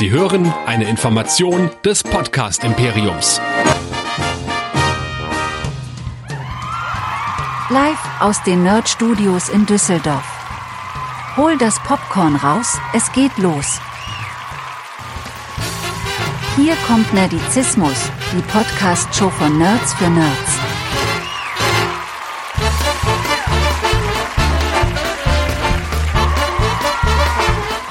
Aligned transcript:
Sie 0.00 0.10
hören 0.10 0.50
eine 0.64 0.88
Information 0.88 1.68
des 1.84 2.02
Podcast 2.02 2.64
Imperiums. 2.64 3.38
Live 7.68 7.98
aus 8.18 8.42
den 8.44 8.62
Nerd 8.62 8.88
Studios 8.88 9.50
in 9.50 9.66
Düsseldorf. 9.66 10.24
Hol 11.36 11.58
das 11.58 11.78
Popcorn 11.80 12.36
raus, 12.36 12.78
es 12.94 13.12
geht 13.12 13.36
los. 13.36 13.78
Hier 16.56 16.76
kommt 16.86 17.12
Nerdizismus, 17.12 18.10
die 18.32 18.40
Podcast-Show 18.40 19.28
von 19.28 19.58
Nerds 19.58 19.92
für 19.92 20.08
Nerds. 20.08 20.59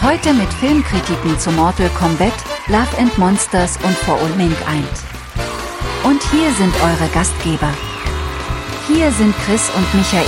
Heute 0.09 0.33
mit 0.33 0.51
Filmkritiken 0.53 1.37
zu 1.37 1.51
Mortal 1.51 1.87
Kombat, 1.89 2.33
Love 2.65 2.97
and 2.97 3.15
Monsters 3.19 3.77
und 3.85 3.95
For 3.95 4.15
All 4.15 4.29
Mankind. 4.29 4.89
Und 6.03 6.19
hier 6.31 6.51
sind 6.53 6.73
eure 6.81 7.07
Gastgeber. 7.13 7.71
Hier 8.87 9.11
sind 9.11 9.35
Chris 9.45 9.69
und 9.77 9.93
Michael. 9.93 10.25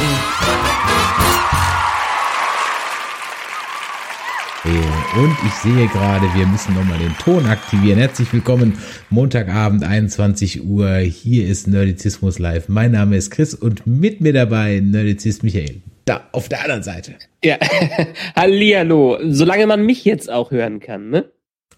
Und 5.16 5.36
ich 5.48 5.54
sehe 5.64 5.88
gerade, 5.88 6.28
wir 6.36 6.46
müssen 6.46 6.76
nochmal 6.76 7.00
den 7.00 7.18
Ton 7.18 7.48
aktivieren. 7.48 7.98
Herzlich 7.98 8.32
willkommen, 8.32 8.78
Montagabend, 9.10 9.84
21 9.84 10.64
Uhr. 10.64 10.98
Hier 10.98 11.48
ist 11.48 11.68
Nerdizismus 11.68 12.38
Live. 12.38 12.70
Mein 12.70 12.92
Name 12.92 13.18
ist 13.18 13.32
Chris 13.32 13.56
und 13.56 13.88
mit 13.88 14.22
mir 14.22 14.34
dabei 14.34 14.80
Nerdizist 14.80 15.42
Michael 15.42 15.82
da 16.06 16.28
auf 16.32 16.50
der 16.50 16.62
anderen 16.64 16.84
Seite. 16.84 17.16
Ja, 17.44 17.58
hallihallo. 18.36 19.20
Solange 19.30 19.68
man 19.68 19.86
mich 19.86 20.06
jetzt 20.06 20.32
auch 20.32 20.52
hören 20.52 20.80
kann, 20.80 21.10
ne? 21.10 21.26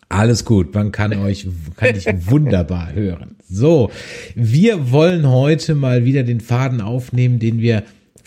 Alles 0.09 0.45
gut, 0.45 0.75
man 0.75 0.91
kann 0.91 1.13
euch, 1.17 1.47
kann 1.75 1.93
dich 1.93 2.05
wunderbar 2.29 2.93
hören. 2.93 3.37
So, 3.49 3.89
wir 4.35 4.91
wollen 4.91 5.27
heute 5.27 5.73
mal 5.73 6.05
wieder 6.05 6.23
den 6.23 6.39
Faden 6.39 6.81
aufnehmen, 6.81 7.39
den 7.39 7.61
wir 7.61 7.83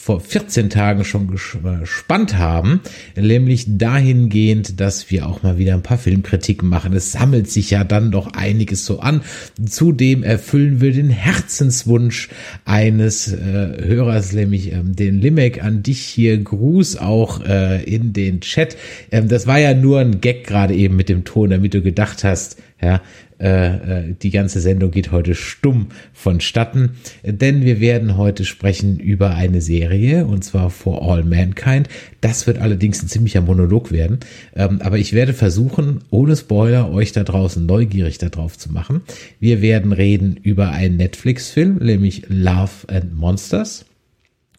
vor 0.06 0.20
14 0.20 0.70
Tagen 0.70 1.04
schon 1.04 1.26
gespannt 1.26 2.38
haben, 2.38 2.80
nämlich 3.16 3.64
dahingehend, 3.66 4.78
dass 4.78 5.10
wir 5.10 5.26
auch 5.26 5.42
mal 5.42 5.58
wieder 5.58 5.74
ein 5.74 5.82
paar 5.82 5.98
Filmkritiken 5.98 6.68
machen. 6.68 6.92
Es 6.92 7.10
sammelt 7.10 7.50
sich 7.50 7.70
ja 7.70 7.82
dann 7.82 8.12
doch 8.12 8.28
einiges 8.32 8.86
so 8.86 9.00
an. 9.00 9.22
Zudem 9.68 10.22
erfüllen 10.22 10.80
wir 10.80 10.92
den 10.92 11.10
Herzenswunsch 11.10 12.28
eines 12.64 13.32
äh, 13.32 13.82
Hörers, 13.84 14.32
nämlich 14.32 14.70
ähm, 14.70 14.94
den 14.94 15.20
Limek 15.20 15.64
an 15.64 15.82
dich 15.82 16.02
hier. 16.02 16.38
Gruß 16.38 16.98
auch 16.98 17.44
äh, 17.44 17.82
in 17.82 18.12
den 18.12 18.40
Chat. 18.42 18.76
Ähm, 19.10 19.26
das 19.26 19.48
war 19.48 19.58
ja 19.58 19.74
nur 19.74 19.98
ein 19.98 20.20
Gag 20.20 20.46
gerade 20.46 20.74
eben 20.76 20.94
mit 20.94 21.08
dem 21.08 21.24
Ton, 21.24 21.50
damit 21.50 21.74
du 21.74 21.82
gedacht 21.82 22.22
hast, 22.22 22.58
ja, 22.80 23.00
äh, 23.38 24.08
äh, 24.08 24.14
die 24.20 24.30
ganze 24.30 24.60
Sendung 24.60 24.90
geht 24.90 25.10
heute 25.10 25.34
stumm 25.34 25.86
vonstatten, 26.12 26.90
denn 27.24 27.64
wir 27.64 27.80
werden 27.80 28.18
heute 28.18 28.44
sprechen 28.44 28.98
über 28.98 29.34
eine 29.34 29.62
Serie 29.62 30.26
und 30.26 30.44
zwar 30.44 30.68
For 30.68 31.02
All 31.02 31.24
Mankind. 31.24 31.88
Das 32.20 32.46
wird 32.46 32.58
allerdings 32.58 33.02
ein 33.02 33.08
ziemlicher 33.08 33.40
Monolog 33.40 33.92
werden, 33.92 34.20
ähm, 34.54 34.80
aber 34.82 34.98
ich 34.98 35.14
werde 35.14 35.32
versuchen, 35.32 36.04
ohne 36.10 36.36
Spoiler 36.36 36.90
euch 36.92 37.12
da 37.12 37.24
draußen 37.24 37.64
neugierig 37.64 38.18
darauf 38.18 38.58
zu 38.58 38.70
machen. 38.70 39.00
Wir 39.40 39.62
werden 39.62 39.92
reden 39.92 40.36
über 40.42 40.70
einen 40.70 40.98
Netflix-Film, 40.98 41.76
nämlich 41.76 42.24
Love 42.28 42.88
and 42.88 43.14
Monsters 43.14 43.86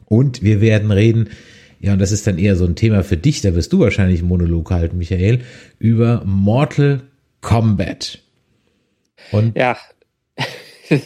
und 0.05 0.41
wir 0.41 0.59
werden 0.59 0.89
reden 0.89 1.29
ja, 1.79 1.93
und 1.93 1.99
das 1.99 2.11
ist 2.11 2.25
dann 2.25 2.39
eher 2.39 2.55
so 2.55 2.65
ein 2.65 2.73
Thema 2.73 3.03
für 3.03 3.17
dich, 3.17 3.41
da 3.41 3.53
wirst 3.53 3.71
du 3.71 3.79
wahrscheinlich 3.79 4.21
einen 4.21 4.29
Monolog 4.29 4.71
halten, 4.71 4.97
Michael, 4.97 5.41
über 5.77 6.23
Mortal 6.25 7.03
Kombat. 7.47 8.19
Und 9.31 9.57
ja. 9.57 9.77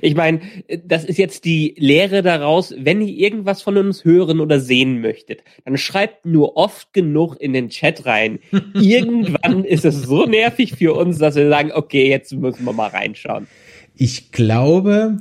ich 0.00 0.14
meine, 0.14 0.40
das 0.84 1.04
ist 1.04 1.18
jetzt 1.18 1.44
die 1.44 1.74
Lehre 1.76 2.22
daraus, 2.22 2.72
wenn 2.78 3.00
ihr 3.00 3.12
irgendwas 3.12 3.62
von 3.62 3.76
uns 3.76 4.04
hören 4.04 4.38
oder 4.38 4.60
sehen 4.60 5.00
möchtet, 5.00 5.42
dann 5.64 5.76
schreibt 5.76 6.26
nur 6.26 6.56
oft 6.56 6.92
genug 6.92 7.40
in 7.40 7.52
den 7.52 7.70
Chat 7.70 8.06
rein. 8.06 8.38
Irgendwann 8.74 9.64
ist 9.64 9.84
es 9.84 10.02
so 10.02 10.26
nervig 10.26 10.76
für 10.76 10.94
uns, 10.94 11.18
dass 11.18 11.34
wir 11.34 11.48
sagen, 11.48 11.72
okay, 11.72 12.08
jetzt 12.08 12.32
müssen 12.32 12.64
wir 12.64 12.72
mal 12.72 12.90
reinschauen. 12.90 13.48
Ich 13.96 14.30
glaube, 14.30 15.18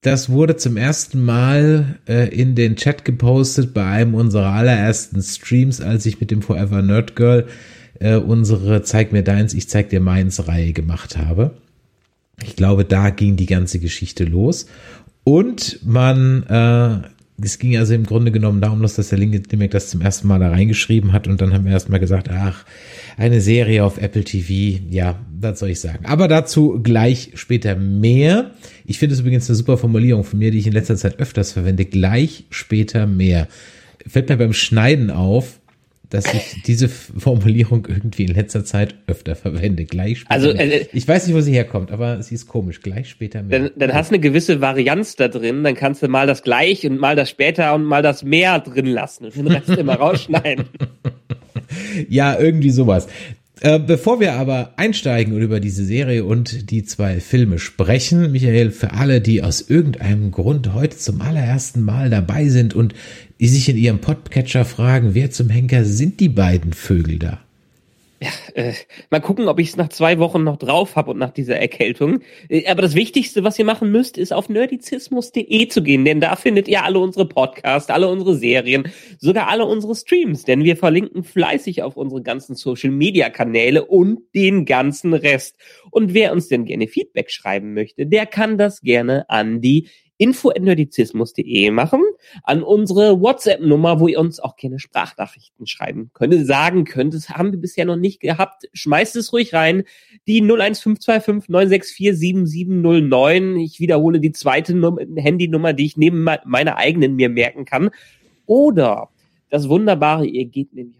das 0.00 0.30
wurde 0.30 0.56
zum 0.56 0.76
ersten 0.76 1.24
Mal 1.24 2.00
äh, 2.08 2.28
in 2.28 2.56
den 2.56 2.74
Chat 2.74 3.04
gepostet 3.04 3.72
bei 3.72 3.84
einem 3.84 4.16
unserer 4.16 4.52
allerersten 4.52 5.22
Streams, 5.22 5.80
als 5.80 6.06
ich 6.06 6.18
mit 6.20 6.32
dem 6.32 6.42
Forever 6.42 6.82
Nerd 6.82 7.14
Girl 7.14 7.46
äh, 8.00 8.16
unsere 8.16 8.82
Zeig 8.82 9.12
mir 9.12 9.22
deins, 9.22 9.54
ich 9.54 9.68
zeig 9.68 9.90
dir 9.90 10.00
meins 10.00 10.48
Reihe 10.48 10.72
gemacht 10.72 11.16
habe. 11.16 11.52
Ich 12.42 12.56
glaube, 12.56 12.84
da 12.84 13.10
ging 13.10 13.36
die 13.36 13.46
ganze 13.46 13.78
Geschichte 13.78 14.24
los. 14.24 14.66
Und 15.24 15.80
man, 15.84 16.44
äh, 16.44 17.44
es 17.44 17.58
ging 17.58 17.76
also 17.76 17.94
im 17.94 18.04
Grunde 18.04 18.30
genommen 18.30 18.60
darum, 18.60 18.80
dass 18.80 18.94
der 18.94 19.18
Link 19.18 19.48
das 19.70 19.90
zum 19.90 20.00
ersten 20.00 20.28
Mal 20.28 20.38
da 20.38 20.50
reingeschrieben 20.50 21.12
hat 21.12 21.26
und 21.26 21.40
dann 21.40 21.52
haben 21.52 21.64
wir 21.64 21.72
erstmal 21.72 22.00
gesagt, 22.00 22.30
ach, 22.30 22.64
eine 23.16 23.40
Serie 23.40 23.84
auf 23.84 23.98
Apple 23.98 24.24
TV, 24.24 24.80
ja, 24.90 25.18
was 25.40 25.58
soll 25.58 25.70
ich 25.70 25.80
sagen. 25.80 26.06
Aber 26.06 26.28
dazu 26.28 26.80
gleich 26.82 27.32
später 27.34 27.74
mehr. 27.74 28.52
Ich 28.84 28.98
finde 28.98 29.14
es 29.14 29.20
übrigens 29.20 29.48
eine 29.50 29.56
super 29.56 29.78
Formulierung 29.78 30.24
von 30.24 30.38
mir, 30.38 30.50
die 30.50 30.58
ich 30.58 30.66
in 30.66 30.72
letzter 30.72 30.96
Zeit 30.96 31.18
öfters 31.18 31.52
verwende. 31.52 31.84
Gleich 31.84 32.44
später 32.50 33.06
mehr. 33.06 33.48
Fällt 34.06 34.28
mir 34.28 34.36
beim 34.36 34.52
Schneiden 34.52 35.10
auf, 35.10 35.58
dass 36.10 36.32
ich 36.32 36.62
diese 36.66 36.88
Formulierung 36.88 37.86
irgendwie 37.88 38.24
in 38.24 38.34
letzter 38.34 38.64
Zeit 38.64 38.94
öfter 39.06 39.36
verwende. 39.36 39.84
Gleich 39.84 40.20
später. 40.20 40.32
Also, 40.32 40.50
äh, 40.50 40.86
ich 40.92 41.06
weiß 41.06 41.26
nicht, 41.26 41.36
wo 41.36 41.40
sie 41.40 41.52
herkommt, 41.52 41.90
aber 41.90 42.22
sie 42.22 42.34
ist 42.34 42.46
komisch. 42.46 42.80
Gleich 42.80 43.08
später 43.08 43.42
mehr. 43.42 43.58
Dann, 43.58 43.70
dann 43.76 43.94
hast 43.94 44.10
du 44.10 44.14
eine 44.14 44.20
gewisse 44.20 44.60
Varianz 44.60 45.16
da 45.16 45.28
drin. 45.28 45.64
Dann 45.64 45.74
kannst 45.74 46.02
du 46.02 46.08
mal 46.08 46.26
das 46.26 46.42
gleich 46.42 46.86
und 46.86 46.98
mal 46.98 47.16
das 47.16 47.30
später 47.30 47.74
und 47.74 47.84
mal 47.84 48.02
das 48.02 48.22
mehr 48.22 48.60
drin 48.60 48.86
lassen 48.86 49.26
und 49.26 49.36
den 49.36 49.46
Rest 49.48 49.70
immer 49.70 49.94
rausschneiden. 49.94 50.66
ja, 52.08 52.38
irgendwie 52.38 52.70
sowas. 52.70 53.08
Äh, 53.62 53.78
bevor 53.78 54.20
wir 54.20 54.34
aber 54.34 54.74
einsteigen 54.76 55.32
und 55.32 55.40
über 55.40 55.60
diese 55.60 55.82
Serie 55.82 56.24
und 56.24 56.70
die 56.70 56.84
zwei 56.84 57.20
Filme 57.20 57.58
sprechen, 57.58 58.30
Michael, 58.30 58.70
für 58.70 58.92
alle, 58.92 59.22
die 59.22 59.42
aus 59.42 59.62
irgendeinem 59.62 60.30
Grund 60.30 60.74
heute 60.74 60.98
zum 60.98 61.22
allerersten 61.22 61.82
Mal 61.82 62.10
dabei 62.10 62.48
sind 62.50 62.74
und 62.74 62.92
die 63.40 63.48
sich 63.48 63.68
in 63.68 63.76
ihrem 63.76 64.00
Podcatcher 64.00 64.64
fragen, 64.64 65.14
wer 65.14 65.30
zum 65.30 65.50
Henker 65.50 65.84
sind 65.84 66.20
die 66.20 66.28
beiden 66.28 66.72
Vögel 66.72 67.18
da? 67.18 67.40
Ja, 68.18 68.30
äh, 68.54 68.72
mal 69.10 69.20
gucken, 69.20 69.46
ob 69.46 69.60
ich 69.60 69.68
es 69.68 69.76
nach 69.76 69.90
zwei 69.90 70.18
Wochen 70.18 70.42
noch 70.42 70.56
drauf 70.56 70.96
habe 70.96 71.10
und 71.10 71.18
nach 71.18 71.32
dieser 71.32 71.56
Erkältung. 71.56 72.20
Äh, 72.48 72.66
aber 72.66 72.80
das 72.80 72.94
Wichtigste, 72.94 73.44
was 73.44 73.58
ihr 73.58 73.66
machen 73.66 73.92
müsst, 73.92 74.16
ist 74.16 74.32
auf 74.32 74.48
nerdizismus.de 74.48 75.68
zu 75.68 75.82
gehen, 75.82 76.06
denn 76.06 76.20
da 76.22 76.34
findet 76.36 76.66
ihr 76.66 76.82
alle 76.82 76.98
unsere 76.98 77.28
Podcasts, 77.28 77.90
alle 77.90 78.08
unsere 78.08 78.34
Serien, 78.34 78.84
sogar 79.18 79.48
alle 79.50 79.66
unsere 79.66 79.94
Streams, 79.94 80.44
denn 80.44 80.64
wir 80.64 80.78
verlinken 80.78 81.24
fleißig 81.24 81.82
auf 81.82 81.98
unsere 81.98 82.22
ganzen 82.22 82.54
Social-Media-Kanäle 82.54 83.84
und 83.84 84.20
den 84.34 84.64
ganzen 84.64 85.12
Rest. 85.12 85.56
Und 85.90 86.14
wer 86.14 86.32
uns 86.32 86.48
denn 86.48 86.64
gerne 86.64 86.88
Feedback 86.88 87.30
schreiben 87.30 87.74
möchte, 87.74 88.06
der 88.06 88.24
kann 88.24 88.56
das 88.56 88.80
gerne 88.80 89.28
an 89.28 89.60
die 89.60 89.88
info.nerdizismus.de 90.18 91.70
machen, 91.70 92.02
an 92.42 92.62
unsere 92.62 93.20
WhatsApp-Nummer, 93.20 94.00
wo 94.00 94.08
ihr 94.08 94.18
uns 94.18 94.40
auch 94.40 94.56
gerne 94.56 94.78
Sprachnachrichten 94.78 95.66
schreiben 95.66 96.10
könnt, 96.14 96.46
sagen 96.46 96.84
könnt. 96.84 97.14
Das 97.14 97.30
haben 97.30 97.52
wir 97.52 97.60
bisher 97.60 97.84
noch 97.84 97.96
nicht 97.96 98.20
gehabt. 98.20 98.68
Schmeißt 98.72 99.16
es 99.16 99.32
ruhig 99.32 99.52
rein. 99.52 99.84
Die 100.26 100.40
01525 100.40 101.48
964 101.48 102.18
7709. 102.18 103.56
Ich 103.56 103.80
wiederhole 103.80 104.20
die 104.20 104.32
zweite 104.32 104.74
Num 104.74 104.98
Handynummer, 105.16 105.72
die 105.72 105.86
ich 105.86 105.96
neben 105.96 106.24
meiner 106.44 106.76
eigenen 106.76 107.16
mir 107.16 107.28
merken 107.28 107.64
kann. 107.64 107.90
Oder 108.46 109.10
das 109.50 109.68
Wunderbare, 109.68 110.26
ihr 110.26 110.46
geht 110.46 110.74
nämlich 110.74 110.95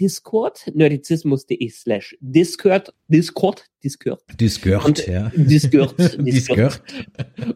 Discord, 0.00 0.70
nerdizismus.de 0.74 1.68
slash 1.70 2.16
Discord, 2.20 2.92
Discord, 3.08 3.64
Discord. 3.82 4.22
Discord, 4.40 4.84
und, 4.84 5.06
ja. 5.06 5.30
Discord, 5.36 5.94
Discord. 6.18 6.82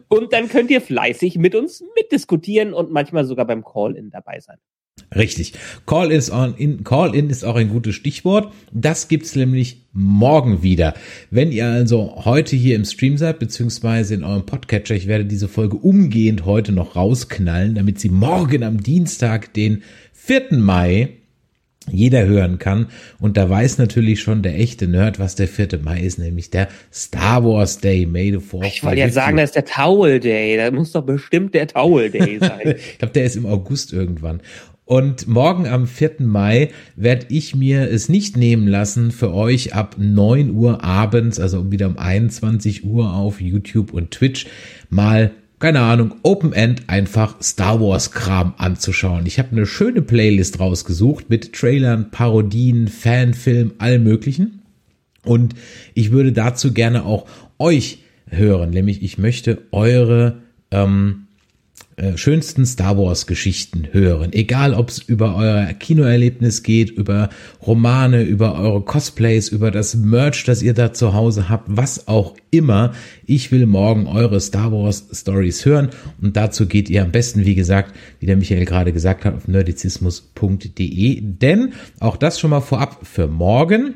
und 0.07 0.33
dann 0.33 0.47
könnt 0.47 0.71
ihr 0.71 0.81
fleißig 0.81 1.37
mit 1.37 1.55
uns 1.55 1.83
mitdiskutieren 1.95 2.73
und 2.73 2.91
manchmal 2.91 3.25
sogar 3.25 3.45
beim 3.45 3.63
Call-In 3.63 4.09
dabei 4.09 4.39
sein. 4.39 4.57
Richtig. 5.15 5.53
Call 5.85 6.11
is 6.11 6.31
on 6.31 6.55
in, 6.55 6.83
Call 6.83 7.15
in 7.15 7.29
ist 7.29 7.43
auch 7.43 7.55
ein 7.55 7.69
gutes 7.69 7.95
Stichwort. 7.95 8.53
Das 8.71 9.07
gibt's 9.07 9.35
nämlich 9.35 9.87
morgen 9.91 10.61
wieder. 10.61 10.93
Wenn 11.31 11.51
ihr 11.51 11.65
also 11.65 12.25
heute 12.25 12.55
hier 12.55 12.75
im 12.75 12.85
Stream 12.85 13.17
seid, 13.17 13.39
beziehungsweise 13.39 14.13
in 14.13 14.23
eurem 14.23 14.45
Podcatcher, 14.45 14.95
ich 14.95 15.07
werde 15.07 15.25
diese 15.25 15.47
Folge 15.47 15.77
umgehend 15.77 16.45
heute 16.45 16.71
noch 16.71 16.95
rausknallen, 16.95 17.75
damit 17.75 17.99
sie 17.99 18.09
morgen 18.09 18.63
am 18.63 18.83
Dienstag, 18.83 19.53
den 19.53 19.83
4. 20.13 20.57
Mai, 20.57 21.18
jeder 21.91 22.25
hören 22.25 22.59
kann. 22.59 22.87
Und 23.19 23.37
da 23.37 23.49
weiß 23.49 23.77
natürlich 23.77 24.21
schon 24.21 24.41
der 24.41 24.59
echte 24.59 24.87
Nerd, 24.87 25.19
was 25.19 25.35
der 25.35 25.47
4. 25.47 25.79
Mai 25.81 26.01
ist, 26.01 26.19
nämlich 26.19 26.49
der 26.49 26.67
Star 26.93 27.43
Wars 27.43 27.79
Day, 27.79 28.05
May 28.05 28.31
the 28.31 28.39
Fourth. 28.39 28.67
Ich 28.67 28.83
wollte 28.83 28.99
ja 28.99 29.09
sagen, 29.09 29.37
das 29.37 29.49
ist 29.49 29.55
der 29.55 29.65
Towel 29.65 30.19
Day. 30.19 30.57
Da 30.57 30.71
muss 30.71 30.91
doch 30.91 31.03
bestimmt 31.03 31.53
der 31.53 31.67
Towel 31.67 32.09
Day 32.09 32.37
sein. 32.41 32.75
ich 32.77 32.97
glaube, 32.97 33.13
der 33.13 33.25
ist 33.25 33.35
im 33.35 33.45
August 33.45 33.93
irgendwann. 33.93 34.41
Und 34.89 35.27
morgen 35.27 35.67
am 35.67 35.85
4. 35.85 36.13
Mai 36.17 36.69
werde 36.95 37.27
ich 37.29 37.55
mir 37.55 37.91
es 37.91 38.09
nicht 38.09 38.35
nehmen 38.35 38.67
lassen, 38.67 39.11
für 39.11 39.31
euch 39.31 39.75
ab 39.75 39.97
9 39.99 40.49
Uhr 40.49 40.83
abends, 40.83 41.39
also 41.39 41.71
wieder 41.71 41.85
um 41.85 41.99
21 41.99 42.85
Uhr 42.85 43.13
auf 43.13 43.39
YouTube 43.39 43.93
und 43.93 44.09
Twitch, 44.09 44.47
mal 44.89 45.29
keine 45.59 45.81
Ahnung, 45.81 46.15
Open 46.23 46.53
End 46.53 46.83
einfach 46.87 47.41
Star 47.41 47.81
Wars 47.81 48.11
Kram 48.11 48.53
anzuschauen. 48.57 49.25
Ich 49.25 49.39
habe 49.39 49.51
eine 49.51 49.65
schöne 49.65 50.01
Playlist 50.01 50.59
rausgesucht 50.59 51.29
mit 51.29 51.53
Trailern, 51.53 52.11
Parodien, 52.11 52.87
Fanfilm, 52.87 53.73
allem 53.77 54.03
möglichen. 54.03 54.61
Und 55.25 55.55
ich 55.93 56.11
würde 56.11 56.31
dazu 56.31 56.73
gerne 56.73 57.05
auch 57.05 57.27
euch 57.59 57.99
hören, 58.27 58.69
nämlich 58.69 59.03
ich 59.03 59.17
möchte 59.17 59.63
eure 59.71 60.41
ähm, 60.71 61.27
äh, 61.99 62.17
schönsten 62.17 62.65
Star 62.65 62.97
Wars 62.97 63.27
Geschichten 63.27 63.89
hören. 63.91 64.31
Egal, 64.31 64.73
ob 64.73 64.87
es 64.87 64.99
über 64.99 65.35
euer 65.35 65.65
Kinoerlebnis 65.73 66.63
geht, 66.63 66.89
über 66.91 67.29
Romane, 67.65 68.23
über 68.23 68.57
eure 68.57 68.81
Cosplays, 68.81 69.49
über 69.49 69.69
das 69.69 69.95
Merch, 69.95 70.45
das 70.45 70.61
ihr 70.61 70.73
da 70.73 70.93
zu 70.93 71.13
Hause 71.13 71.49
habt, 71.49 71.65
was 71.67 72.07
auch 72.07 72.35
immer. 72.51 72.93
Ich 73.25 73.51
will 73.51 73.65
morgen 73.65 74.07
eure 74.07 74.39
Star 74.39 74.71
Wars 74.71 75.09
Stories 75.11 75.65
hören 75.65 75.89
und 76.21 76.37
dazu 76.37 76.67
geht 76.67 76.89
ihr 76.89 77.03
am 77.03 77.11
besten, 77.11 77.45
wie 77.45 77.55
gesagt, 77.55 77.93
wie 78.21 78.27
der 78.27 78.37
Michael 78.37 78.63
gerade 78.63 78.93
gesagt 78.93 79.25
hat, 79.25 79.35
auf 79.35 79.49
nerdizismus.de. 79.49 81.19
Denn 81.21 81.73
auch 81.99 82.15
das 82.15 82.39
schon 82.39 82.51
mal 82.51 82.61
vorab 82.61 83.05
für 83.05 83.27
morgen 83.27 83.95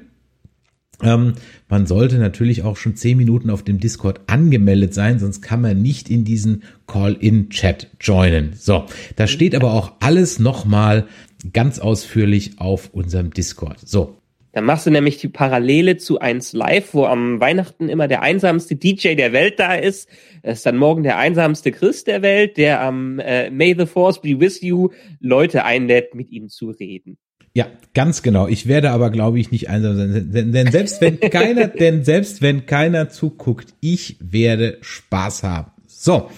ähm, 1.01 1.33
man 1.69 1.85
sollte 1.85 2.17
natürlich 2.17 2.63
auch 2.63 2.77
schon 2.77 2.95
zehn 2.95 3.17
Minuten 3.17 3.49
auf 3.49 3.63
dem 3.63 3.79
Discord 3.79 4.21
angemeldet 4.27 4.93
sein, 4.93 5.19
sonst 5.19 5.41
kann 5.41 5.61
man 5.61 5.81
nicht 5.81 6.09
in 6.09 6.23
diesen 6.23 6.63
Call-in-Chat 6.87 7.89
joinen. 7.99 8.53
So, 8.53 8.85
da 9.15 9.27
steht 9.27 9.55
aber 9.55 9.73
auch 9.73 9.93
alles 9.99 10.39
nochmal 10.39 11.07
ganz 11.51 11.79
ausführlich 11.79 12.59
auf 12.59 12.89
unserem 12.93 13.31
Discord. 13.31 13.79
So. 13.79 14.17
Dann 14.53 14.65
machst 14.65 14.85
du 14.85 14.91
nämlich 14.91 15.17
die 15.17 15.29
Parallele 15.29 15.97
zu 15.97 16.19
1 16.19 16.53
Live, 16.53 16.93
wo 16.93 17.05
am 17.05 17.39
Weihnachten 17.39 17.89
immer 17.89 18.07
der 18.07 18.21
einsamste 18.21 18.75
DJ 18.75 19.15
der 19.15 19.33
Welt 19.33 19.59
da 19.59 19.73
ist. 19.73 20.07
Es 20.43 20.59
ist 20.59 20.65
dann 20.67 20.77
morgen 20.77 21.01
der 21.01 21.17
einsamste 21.17 21.71
Christ 21.71 22.05
der 22.05 22.21
Welt, 22.21 22.57
der 22.57 22.81
am 22.81 23.17
äh, 23.17 23.49
May 23.49 23.75
the 23.75 23.87
Force 23.87 24.21
be 24.21 24.39
with 24.39 24.61
you 24.61 24.89
Leute 25.19 25.65
einlädt, 25.65 26.13
mit 26.13 26.29
ihm 26.29 26.49
zu 26.49 26.69
reden. 26.69 27.17
Ja, 27.55 27.67
ganz 27.93 28.23
genau. 28.23 28.47
Ich 28.47 28.67
werde 28.67 28.91
aber, 28.91 29.11
glaube 29.11 29.39
ich, 29.39 29.51
nicht 29.51 29.69
einsam 29.69 29.95
sein. 29.95 30.31
Denn, 30.31 30.51
denn 30.51 30.71
selbst 30.71 31.01
wenn 31.01 31.19
keiner, 31.31 31.67
denn 31.67 32.03
selbst 32.03 32.41
wenn 32.41 32.65
keiner 32.65 33.09
zuguckt, 33.09 33.73
ich 33.79 34.17
werde 34.19 34.77
Spaß 34.81 35.43
haben. 35.43 35.71
So, 35.87 36.29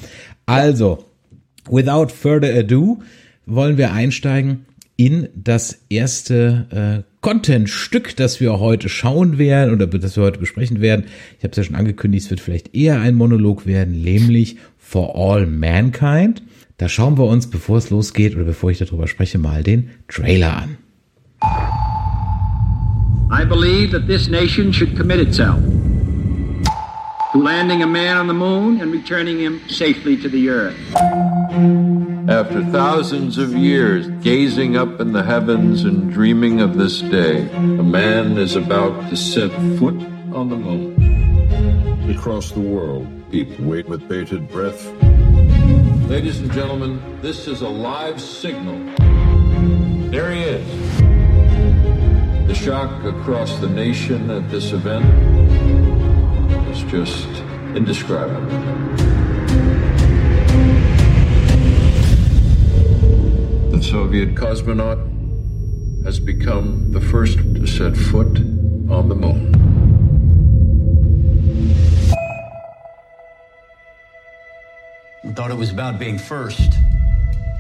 also, 0.46 1.06
without 1.70 2.10
further 2.10 2.54
ado, 2.54 3.02
wollen 3.46 3.78
wir 3.78 3.94
einsteigen 3.94 4.66
in 4.98 5.30
das 5.36 5.86
erste 5.90 7.04
äh, 7.06 7.12
Content-Stück, 7.22 8.16
das 8.16 8.40
wir 8.40 8.60
heute 8.60 8.88
schauen 8.88 9.38
werden 9.38 9.74
oder 9.74 9.88
das 9.88 10.16
wir 10.16 10.24
heute 10.24 10.40
besprechen 10.40 10.82
werden. 10.82 11.06
Ich 11.38 11.44
habe 11.44 11.52
es 11.52 11.58
ja 11.58 11.64
schon 11.64 11.76
angekündigt, 11.76 12.26
es 12.26 12.30
wird 12.30 12.40
vielleicht 12.40 12.76
eher 12.76 13.02
ein 13.02 13.16
Monolog 13.16 13.66
werden, 13.66 14.02
nämlich 14.02 14.58
For 14.78 15.16
All 15.16 15.48
Mankind. 15.48 16.44
Da 16.78 16.90
schauen 16.90 17.18
wir 17.18 17.26
uns, 17.26 17.50
bevor 17.50 17.78
es 17.78 17.90
losgeht 17.90 18.36
oder 18.36 18.44
bevor 18.44 18.70
ich 18.70 18.78
darüber 18.78 19.08
spreche, 19.08 19.38
mal 19.38 19.64
den 19.64 19.90
Trailer 20.08 20.58
an. 20.58 20.78
I 21.42 23.46
believe 23.48 23.92
that 23.92 24.08
this 24.08 24.28
nation 24.28 24.72
should 24.72 24.96
commit 24.96 25.20
itself 25.20 25.62
to 27.36 27.38
landing 27.38 27.84
a 27.84 27.88
man 27.88 28.18
on 28.18 28.28
the 28.28 28.34
moon 28.34 28.82
and 28.82 28.92
returning 28.92 29.40
him 29.40 29.62
safely 29.68 30.16
to 30.18 30.30
the 30.30 30.50
earth. 30.50 30.78
After 32.30 32.64
thousands 32.72 33.38
of 33.38 33.54
years 33.54 34.08
gazing 34.24 34.78
up 34.78 35.00
in 35.00 35.12
the 35.12 35.24
heavens 35.24 35.84
and 35.84 36.12
dreaming 36.12 36.62
of 36.62 36.78
this 36.78 37.02
day, 37.02 37.48
a 37.52 37.84
man 37.84 38.38
is 38.38 38.56
about 38.56 39.10
to 39.10 39.18
set 39.18 39.52
foot 39.78 39.96
on 40.34 40.50
the 40.50 40.56
moon. 40.56 42.10
Across 42.10 42.52
the 42.52 42.62
world, 42.62 43.08
people 43.32 43.66
wait 43.66 43.88
with 43.88 44.08
bated 44.08 44.50
breath. 44.50 44.86
Ladies 46.10 46.40
and 46.40 46.52
gentlemen, 46.52 47.02
this 47.22 47.48
is 47.48 47.62
a 47.62 47.70
live 47.70 48.22
signal. 48.22 48.78
There 50.10 50.32
he 50.32 50.42
is. 50.42 50.95
The 52.48 52.54
shock 52.54 53.04
across 53.04 53.58
the 53.60 53.68
nation 53.68 54.30
at 54.30 54.50
this 54.52 54.72
event 54.72 55.06
is 56.70 56.84
just 56.84 57.28
indescribable. 57.76 58.40
The 63.72 63.82
Soviet 63.82 64.36
cosmonaut 64.36 65.16
has 66.06 66.20
become 66.20 66.92
the 66.92 67.02
first 67.02 67.40
to 67.40 67.66
set 67.66 67.98
foot 67.98 68.38
on 68.90 69.10
the 69.10 69.16
moon. 69.16 69.52
We 75.24 75.32
thought 75.32 75.50
it 75.50 75.58
was 75.58 75.72
about 75.72 75.98
being 75.98 76.20
first. 76.20 76.74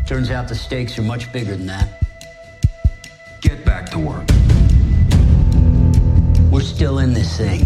Turns 0.05 0.29
out 0.29 0.47
the 0.47 0.53
stakes 0.55 0.99
are 0.99 1.01
much 1.01 1.31
bigger 1.33 1.55
than 1.55 1.65
that. 1.65 2.03
Get 3.41 3.65
back 3.65 3.89
to 3.89 3.99
work. 3.99 4.27
We're 6.55 6.61
still 6.61 6.99
in 6.99 7.13
this 7.13 7.35
thing. 7.35 7.65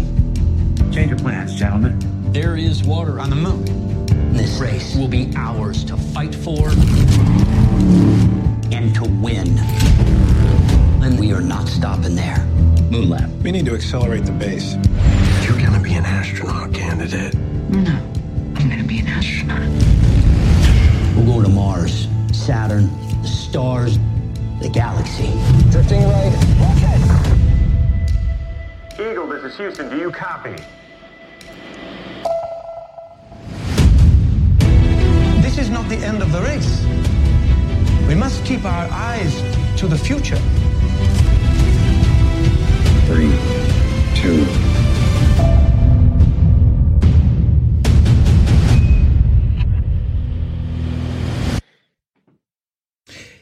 Change 0.90 1.12
of 1.12 1.18
plans, 1.18 1.54
gentlemen. 1.54 1.96
There 2.32 2.56
is 2.56 2.82
water 2.82 3.20
on 3.20 3.30
the 3.30 3.36
moon. 3.36 3.64
This 4.32 4.58
race 4.58 4.96
will 4.96 5.06
be 5.06 5.30
ours 5.36 5.84
to 5.84 5.96
fight 5.96 6.34
for 6.34 6.70
and 8.72 8.92
to 8.96 9.04
win. 9.22 9.56
And 11.04 11.20
we 11.20 11.32
are 11.32 11.40
not 11.40 11.68
stopping 11.68 12.16
there. 12.16 12.38
Moonlab. 12.90 13.40
We 13.44 13.52
need 13.52 13.64
to 13.66 13.76
accelerate 13.76 14.24
the 14.24 14.32
base. 14.32 14.74
You're 15.44 15.64
gonna 15.64 15.78
be 15.78 15.94
an 15.94 16.04
astronaut 16.04 16.74
candidate. 16.74 17.34
No, 17.68 17.92
I'm 17.92 18.68
gonna 18.68 18.82
be 18.82 18.98
an 18.98 19.06
astronaut. 19.06 19.68
We're 21.16 21.26
going 21.26 21.44
to 21.44 21.48
Mars, 21.48 22.08
Saturn, 22.32 22.90
the 23.22 23.28
stars, 23.28 24.00
the 24.60 24.68
galaxy. 24.68 25.30
Drifting 25.70 26.02
right. 26.02 26.34
Rocket. 26.58 27.09
Eagle, 29.00 29.28
this 29.28 29.42
is 29.44 29.56
Houston. 29.56 29.88
Do 29.88 29.96
you 29.96 30.10
copy? 30.10 30.54
This 35.40 35.56
is 35.56 35.70
not 35.70 35.88
the 35.88 35.96
end 36.04 36.20
of 36.20 36.30
the 36.32 36.42
race. 36.42 36.84
We 38.06 38.14
must 38.14 38.44
keep 38.44 38.62
our 38.62 38.86
eyes 38.92 39.40
to 39.78 39.86
the 39.86 39.96
future. 39.96 40.36
Three, 43.06 43.32
two. 44.14 44.44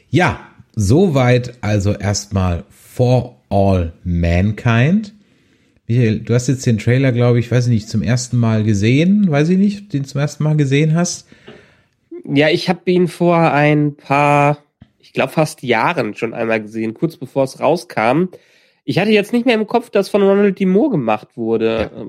Ja, 0.09 0.37
soweit 0.77 1.57
also 1.61 1.95
erstmal 1.95 2.63
For 2.69 3.35
All 3.49 3.91
Mankind. 4.05 5.18
Michael, 5.89 6.19
du 6.19 6.35
hast 6.35 6.47
jetzt 6.47 6.67
den 6.67 6.77
Trailer, 6.77 7.11
glaube 7.11 7.39
ich, 7.39 7.49
weiß 7.49 7.65
ich 7.65 7.73
nicht, 7.73 7.89
zum 7.89 8.03
ersten 8.03 8.37
Mal 8.37 8.63
gesehen. 8.63 9.31
Weiß 9.31 9.49
ich 9.49 9.57
nicht, 9.57 9.91
den 9.91 10.05
zum 10.05 10.21
ersten 10.21 10.43
Mal 10.43 10.55
gesehen 10.55 10.93
hast. 10.93 11.27
Ja, 12.31 12.49
ich 12.49 12.69
habe 12.69 12.91
ihn 12.91 13.07
vor 13.07 13.51
ein 13.51 13.95
paar, 13.95 14.63
ich 14.99 15.13
glaube 15.13 15.33
fast 15.33 15.63
Jahren 15.63 16.13
schon 16.13 16.35
einmal 16.35 16.61
gesehen, 16.61 16.93
kurz 16.93 17.17
bevor 17.17 17.43
es 17.43 17.59
rauskam. 17.59 18.25
Ich 18.85 18.99
hatte 18.99 19.09
jetzt 19.09 19.33
nicht 19.33 19.47
mehr 19.47 19.55
im 19.55 19.65
Kopf, 19.65 19.89
dass 19.89 20.09
von 20.09 20.21
Ronald 20.21 20.59
D. 20.59 20.67
Moore 20.67 20.91
gemacht 20.91 21.29
wurde. 21.35 21.89
Ja. 21.91 22.05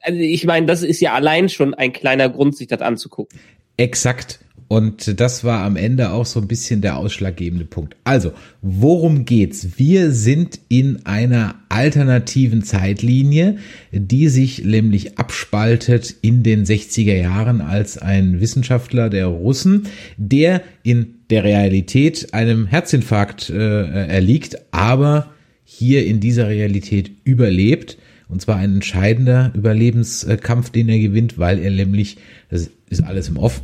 Also 0.00 0.18
ich 0.18 0.46
meine, 0.46 0.64
das 0.64 0.82
ist 0.82 1.00
ja 1.00 1.12
allein 1.12 1.50
schon 1.50 1.74
ein 1.74 1.92
kleiner 1.92 2.30
Grund, 2.30 2.56
sich 2.56 2.66
das 2.66 2.80
anzugucken. 2.80 3.38
Exakt. 3.76 4.40
Und 4.68 5.18
das 5.18 5.44
war 5.44 5.64
am 5.64 5.76
Ende 5.76 6.10
auch 6.10 6.26
so 6.26 6.40
ein 6.40 6.46
bisschen 6.46 6.82
der 6.82 6.98
ausschlaggebende 6.98 7.64
Punkt. 7.64 7.96
Also, 8.04 8.32
worum 8.60 9.24
geht's? 9.24 9.78
Wir 9.78 10.12
sind 10.12 10.60
in 10.68 11.06
einer 11.06 11.54
alternativen 11.70 12.62
Zeitlinie, 12.62 13.56
die 13.92 14.28
sich 14.28 14.64
nämlich 14.64 15.18
abspaltet 15.18 16.14
in 16.20 16.42
den 16.42 16.66
60er 16.66 17.14
Jahren 17.14 17.62
als 17.62 17.96
ein 17.96 18.40
Wissenschaftler 18.40 19.08
der 19.08 19.26
Russen, 19.28 19.86
der 20.18 20.62
in 20.82 21.14
der 21.30 21.44
Realität 21.44 22.34
einem 22.34 22.66
Herzinfarkt 22.66 23.48
äh, 23.48 24.06
erliegt, 24.06 24.58
aber 24.70 25.30
hier 25.64 26.04
in 26.04 26.20
dieser 26.20 26.48
Realität 26.48 27.10
überlebt. 27.24 27.96
Und 28.28 28.42
zwar 28.42 28.56
ein 28.56 28.74
entscheidender 28.74 29.50
Überlebenskampf, 29.54 30.68
den 30.68 30.90
er 30.90 30.98
gewinnt, 30.98 31.38
weil 31.38 31.58
er 31.58 31.70
nämlich, 31.70 32.18
das 32.50 32.70
ist 32.90 33.02
alles 33.02 33.28
im 33.28 33.38
Off, 33.38 33.62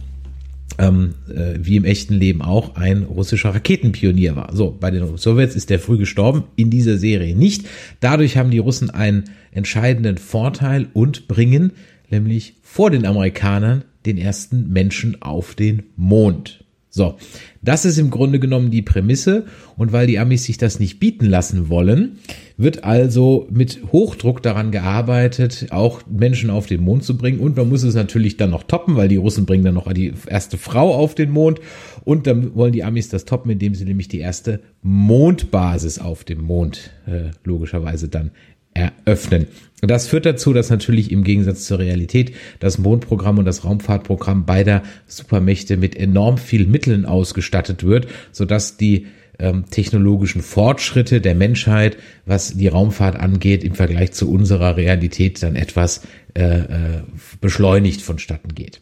ähm, 0.79 1.15
äh, 1.29 1.59
wie 1.59 1.77
im 1.77 1.85
echten 1.85 2.15
Leben 2.15 2.43
auch 2.43 2.77
ein 2.77 3.05
russischer 3.05 3.55
Raketenpionier 3.55 4.37
war. 4.37 4.55
So, 4.55 4.77
bei 4.79 4.91
den 4.91 5.17
Sowjets 5.17 5.55
ist 5.55 5.71
der 5.71 5.79
früh 5.79 5.99
gestorben, 5.99 6.45
in 6.57 6.71
dieser 6.71 6.99
Serie 6.99 7.37
nicht. 7.37 7.67
Dadurch 8.01 8.37
haben 8.37 8.51
die 8.51 8.59
Russen 8.59 8.91
einen 8.91 9.25
entscheidenden 9.53 10.19
Vorteil 10.19 10.89
und 10.93 11.29
bringen 11.29 11.73
nämlich 12.11 12.55
vor 12.63 12.91
den 12.91 13.07
Amerikanern 13.07 13.85
den 14.07 14.19
ersten 14.19 14.73
Menschen 14.73 15.23
auf 15.23 15.55
den 15.55 15.85
Mond. 15.97 16.64
So, 16.97 17.17
das 17.61 17.85
ist 17.85 17.99
im 17.99 18.09
Grunde 18.11 18.39
genommen 18.39 18.71
die 18.71 18.81
Prämisse. 18.81 19.47
Und 19.77 19.91
weil 19.91 20.07
die 20.07 20.21
Amis 20.21 20.45
sich 20.45 20.59
das 20.59 20.79
nicht 20.79 21.01
bieten 21.01 21.27
lassen 21.27 21.69
wollen, 21.69 22.21
wird 22.57 22.85
also 22.85 23.49
mit 23.51 23.81
Hochdruck 23.91 24.45
daran 24.45 24.71
gearbeitet, 24.71 25.67
auch 25.71 26.03
Menschen 26.09 26.51
auf 26.51 26.67
den 26.67 26.85
Mond 26.85 27.03
zu 27.03 27.17
bringen. 27.17 27.41
Und 27.41 27.57
man 27.57 27.69
muss 27.69 27.83
es 27.83 27.97
natürlich 27.97 28.37
dann 28.37 28.51
noch 28.51 28.63
toppen, 28.63 28.95
weil 28.95 29.09
die 29.09 29.17
Russen 29.17 29.45
bringen 29.45 29.65
dann 29.65 29.75
noch 29.75 29.93
die 29.93 30.13
erste 30.29 30.57
Frau 30.57 30.95
auf 30.95 31.17
den 31.17 31.33
Mond. 31.33 31.59
Und 32.05 32.29
dann 32.29 32.55
wollen 32.55 32.73
die 32.73 32.85
Amis 32.85 33.09
das 33.09 33.25
toppen, 33.25 33.51
indem 33.51 33.75
sie 33.75 33.87
nämlich 33.87 34.07
die 34.07 34.21
erste 34.21 34.61
Mondbasis 34.83 35.99
auf 35.99 36.23
dem 36.23 36.43
Mond 36.43 36.93
äh, 37.07 37.31
logischerweise 37.43 38.09
dann 38.09 38.31
eröffnen. 38.75 39.47
Das 39.81 40.07
führt 40.09 40.27
dazu, 40.27 40.53
dass 40.53 40.71
natürlich 40.71 41.13
im 41.13 41.25
Gegensatz 41.25 41.65
zur 41.65 41.79
Realität 41.79 42.35
das 42.59 42.79
Mondprogramm 42.79 43.39
und 43.39 43.45
das 43.45 43.65
Raumfahrtprogramm 43.65 44.47
beider 44.47 44.83
Supermächte 45.07 45.77
mit 45.77 45.97
enorm 45.97 46.39
viel 46.39 46.67
Mitteln 46.67 47.05
ausgestattet 47.05 47.85
wird, 47.85 48.09
sodass 48.33 48.77
die 48.77 49.07
ähm, 49.39 49.65
technologischen 49.71 50.43
Fortschritte 50.43 51.21
der 51.21 51.35
Menschheit, 51.35 51.97
was 52.25 52.57
die 52.57 52.69
Raumfahrt 52.69 53.17
angeht, 53.17 53.65
im 53.65 53.75
Vergleich 53.75 54.13
zu 54.13 54.31
unserer 54.31 54.77
Realität 54.77 55.43
dann 55.43 55.57
etwas 55.57 56.03
äh, 56.35 56.43
äh, 56.43 57.03
beschleunigt 57.41 58.01
vonstatten 58.01 58.55
geht. 58.55 58.81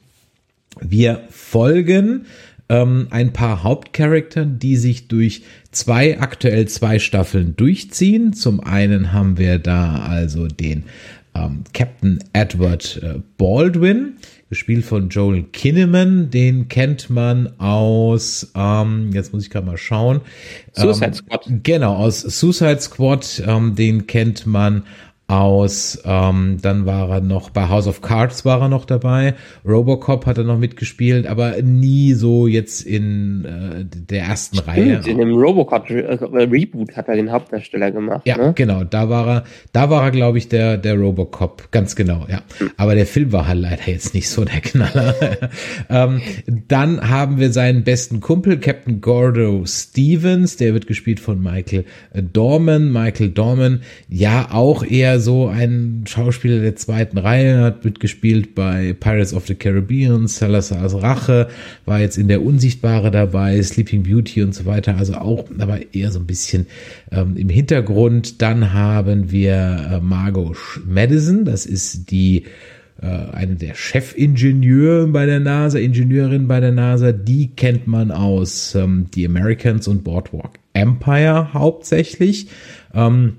Wir 0.80 1.22
folgen 1.30 2.26
ähm, 2.72 3.08
ein 3.10 3.34
paar 3.34 3.62
Hauptcharakteren, 3.62 4.58
die 4.58 4.76
sich 4.76 5.06
durch 5.06 5.42
zwei, 5.72 6.18
aktuell 6.20 6.66
zwei 6.68 6.98
Staffeln 6.98 7.54
durchziehen. 7.54 8.32
Zum 8.32 8.60
einen 8.60 9.12
haben 9.12 9.36
wir 9.36 9.58
da 9.58 9.96
also 9.96 10.46
den 10.46 10.84
ähm, 11.34 11.64
Captain 11.74 12.18
Edward 12.32 12.98
äh, 13.02 13.20
Baldwin, 13.36 14.14
gespielt 14.48 14.86
von 14.86 15.10
Joel 15.10 15.42
Kinneman. 15.44 16.30
Den 16.30 16.68
kennt 16.68 17.10
man 17.10 17.58
aus, 17.58 18.50
ähm, 18.54 19.10
jetzt 19.12 19.34
muss 19.34 19.44
ich 19.44 19.50
gerade 19.50 19.66
mal 19.66 19.76
schauen. 19.76 20.22
Suicide 20.72 21.06
ähm, 21.06 21.14
Squad. 21.14 21.50
Genau, 21.62 21.94
aus 21.96 22.22
Suicide 22.22 22.80
Squad. 22.80 23.42
Ähm, 23.46 23.74
den 23.74 24.06
kennt 24.06 24.46
man 24.46 24.84
aus, 25.32 25.98
ähm, 26.04 26.58
dann 26.60 26.84
war 26.84 27.08
er 27.08 27.20
noch 27.22 27.48
bei 27.48 27.68
House 27.68 27.86
of 27.86 28.02
Cards 28.02 28.44
war 28.44 28.60
er 28.60 28.68
noch 28.68 28.84
dabei, 28.84 29.34
Robocop 29.66 30.26
hat 30.26 30.36
er 30.36 30.44
noch 30.44 30.58
mitgespielt, 30.58 31.26
aber 31.26 31.62
nie 31.62 32.12
so 32.12 32.46
jetzt 32.46 32.82
in 32.82 33.44
äh, 33.46 33.84
der 33.84 34.24
ersten 34.24 34.56
Stimmt, 34.56 34.68
Reihe. 34.68 35.00
In 35.06 35.18
dem 35.18 35.32
Robocop 35.32 35.88
äh, 35.88 36.18
Reboot 36.20 36.96
hat 36.96 37.08
er 37.08 37.16
den 37.16 37.32
Hauptdarsteller 37.32 37.90
gemacht. 37.90 38.22
Ja, 38.26 38.36
ne? 38.36 38.52
genau, 38.54 38.84
da 38.84 39.08
war 39.08 39.26
er, 39.26 39.44
da 39.72 39.88
war 39.88 40.04
er, 40.04 40.10
glaube 40.10 40.36
ich, 40.36 40.48
der, 40.48 40.76
der 40.76 40.96
Robocop, 40.96 41.70
ganz 41.70 41.96
genau, 41.96 42.26
ja. 42.28 42.42
Aber 42.76 42.94
der 42.94 43.06
Film 43.06 43.32
war 43.32 43.48
halt 43.48 43.60
leider 43.60 43.86
jetzt 43.86 44.12
nicht 44.14 44.28
so 44.28 44.44
der 44.44 44.60
Knaller. 44.60 45.14
ähm, 45.88 46.20
dann 46.68 47.08
haben 47.08 47.38
wir 47.40 47.52
seinen 47.52 47.84
besten 47.84 48.20
Kumpel, 48.20 48.58
Captain 48.58 49.00
Gordo 49.00 49.64
Stevens, 49.64 50.58
der 50.58 50.74
wird 50.74 50.86
gespielt 50.86 51.20
von 51.20 51.42
Michael 51.42 51.86
Dorman. 52.12 52.92
Michael 52.92 53.30
Dorman, 53.30 53.80
ja, 54.10 54.48
auch 54.52 54.84
eher 54.84 55.21
so 55.22 55.48
ein 55.48 56.04
Schauspieler 56.06 56.60
der 56.60 56.76
zweiten 56.76 57.16
Reihe, 57.16 57.62
hat 57.62 57.84
mitgespielt 57.84 58.54
bei 58.54 58.92
Pirates 58.92 59.32
of 59.32 59.46
the 59.46 59.54
Caribbean, 59.54 60.26
Salazar's 60.26 61.00
Rache, 61.00 61.48
war 61.86 62.00
jetzt 62.00 62.18
in 62.18 62.28
der 62.28 62.42
Unsichtbare 62.42 63.10
dabei, 63.10 63.62
Sleeping 63.62 64.02
Beauty 64.02 64.42
und 64.42 64.54
so 64.54 64.66
weiter, 64.66 64.96
also 64.98 65.14
auch, 65.14 65.46
aber 65.58 65.94
eher 65.94 66.10
so 66.10 66.18
ein 66.18 66.26
bisschen 66.26 66.66
ähm, 67.10 67.36
im 67.36 67.48
Hintergrund. 67.48 68.42
Dann 68.42 68.72
haben 68.74 69.30
wir 69.30 69.90
äh, 69.92 70.00
Margot 70.00 70.58
Madison, 70.86 71.46
das 71.46 71.64
ist 71.64 72.10
die 72.10 72.44
äh, 73.00 73.06
eine 73.06 73.56
der 73.56 73.74
Chefingenieure 73.74 75.08
bei 75.08 75.26
der 75.26 75.40
NASA, 75.40 75.78
Ingenieurin 75.78 76.46
bei 76.46 76.60
der 76.60 76.72
NASA, 76.72 77.12
die 77.12 77.48
kennt 77.48 77.86
man 77.86 78.10
aus 78.10 78.74
ähm, 78.74 79.06
The 79.14 79.26
Americans 79.26 79.88
und 79.88 80.04
Boardwalk 80.04 80.58
Empire 80.72 81.52
hauptsächlich. 81.52 82.48
Ähm, 82.94 83.38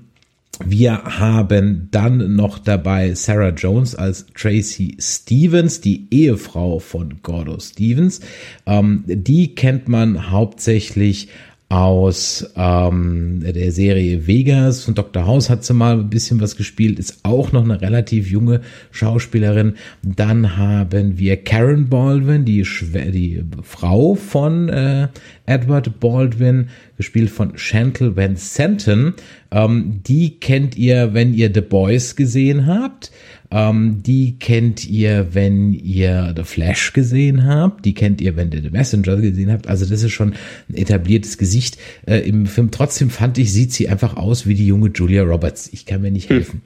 wir 0.64 1.02
haben 1.04 1.88
dann 1.90 2.36
noch 2.36 2.58
dabei 2.58 3.14
Sarah 3.14 3.50
Jones 3.50 3.94
als 3.94 4.26
Tracy 4.34 4.96
Stevens, 4.98 5.80
die 5.80 6.06
Ehefrau 6.10 6.78
von 6.78 7.22
Gordo 7.22 7.58
Stevens. 7.58 8.20
Ähm, 8.66 9.04
die 9.06 9.54
kennt 9.54 9.88
man 9.88 10.30
hauptsächlich 10.30 11.28
aus 11.68 12.52
ähm, 12.56 13.40
der 13.42 13.72
Serie 13.72 14.26
Vegas 14.26 14.84
von 14.84 14.94
Dr. 14.94 15.26
House 15.26 15.50
hat 15.50 15.64
sie 15.64 15.74
mal 15.74 15.98
ein 15.98 16.10
bisschen 16.10 16.40
was 16.40 16.56
gespielt, 16.56 16.98
ist 16.98 17.20
auch 17.24 17.52
noch 17.52 17.64
eine 17.64 17.80
relativ 17.80 18.30
junge 18.30 18.60
Schauspielerin. 18.90 19.74
Dann 20.02 20.56
haben 20.56 21.18
wir 21.18 21.42
Karen 21.42 21.88
Baldwin, 21.88 22.44
die, 22.44 22.64
Schw 22.64 23.10
die 23.10 23.42
Frau 23.62 24.14
von 24.14 24.68
äh, 24.68 25.08
Edward 25.46 26.00
Baldwin, 26.00 26.68
gespielt 26.96 27.30
von 27.30 27.56
Chantal 27.56 28.14
Van 28.14 28.36
Santen. 28.36 29.14
Ähm, 29.50 30.00
die 30.06 30.38
kennt 30.38 30.76
ihr, 30.76 31.14
wenn 31.14 31.34
ihr 31.34 31.50
The 31.52 31.60
Boys 31.62 32.14
gesehen 32.14 32.66
habt. 32.66 33.10
Ähm, 33.54 34.02
die 34.02 34.36
kennt 34.40 34.84
ihr, 34.84 35.28
wenn 35.32 35.72
ihr 35.72 36.34
The 36.36 36.42
Flash 36.42 36.92
gesehen 36.92 37.46
habt. 37.46 37.84
Die 37.84 37.94
kennt 37.94 38.20
ihr, 38.20 38.34
wenn 38.36 38.50
ihr 38.50 38.60
The 38.60 38.70
Messenger 38.70 39.16
gesehen 39.18 39.52
habt. 39.52 39.68
Also 39.68 39.86
das 39.86 40.02
ist 40.02 40.10
schon 40.10 40.34
ein 40.68 40.74
etabliertes 40.74 41.38
Gesicht 41.38 41.78
äh, 42.04 42.18
im 42.28 42.46
Film. 42.46 42.72
Trotzdem 42.72 43.10
fand 43.10 43.38
ich, 43.38 43.52
sieht 43.52 43.72
sie 43.72 43.88
einfach 43.88 44.16
aus 44.16 44.48
wie 44.48 44.54
die 44.54 44.66
junge 44.66 44.90
Julia 44.92 45.22
Roberts. 45.22 45.70
Ich 45.72 45.86
kann 45.86 46.02
mir 46.02 46.10
nicht 46.10 46.30
helfen. 46.30 46.62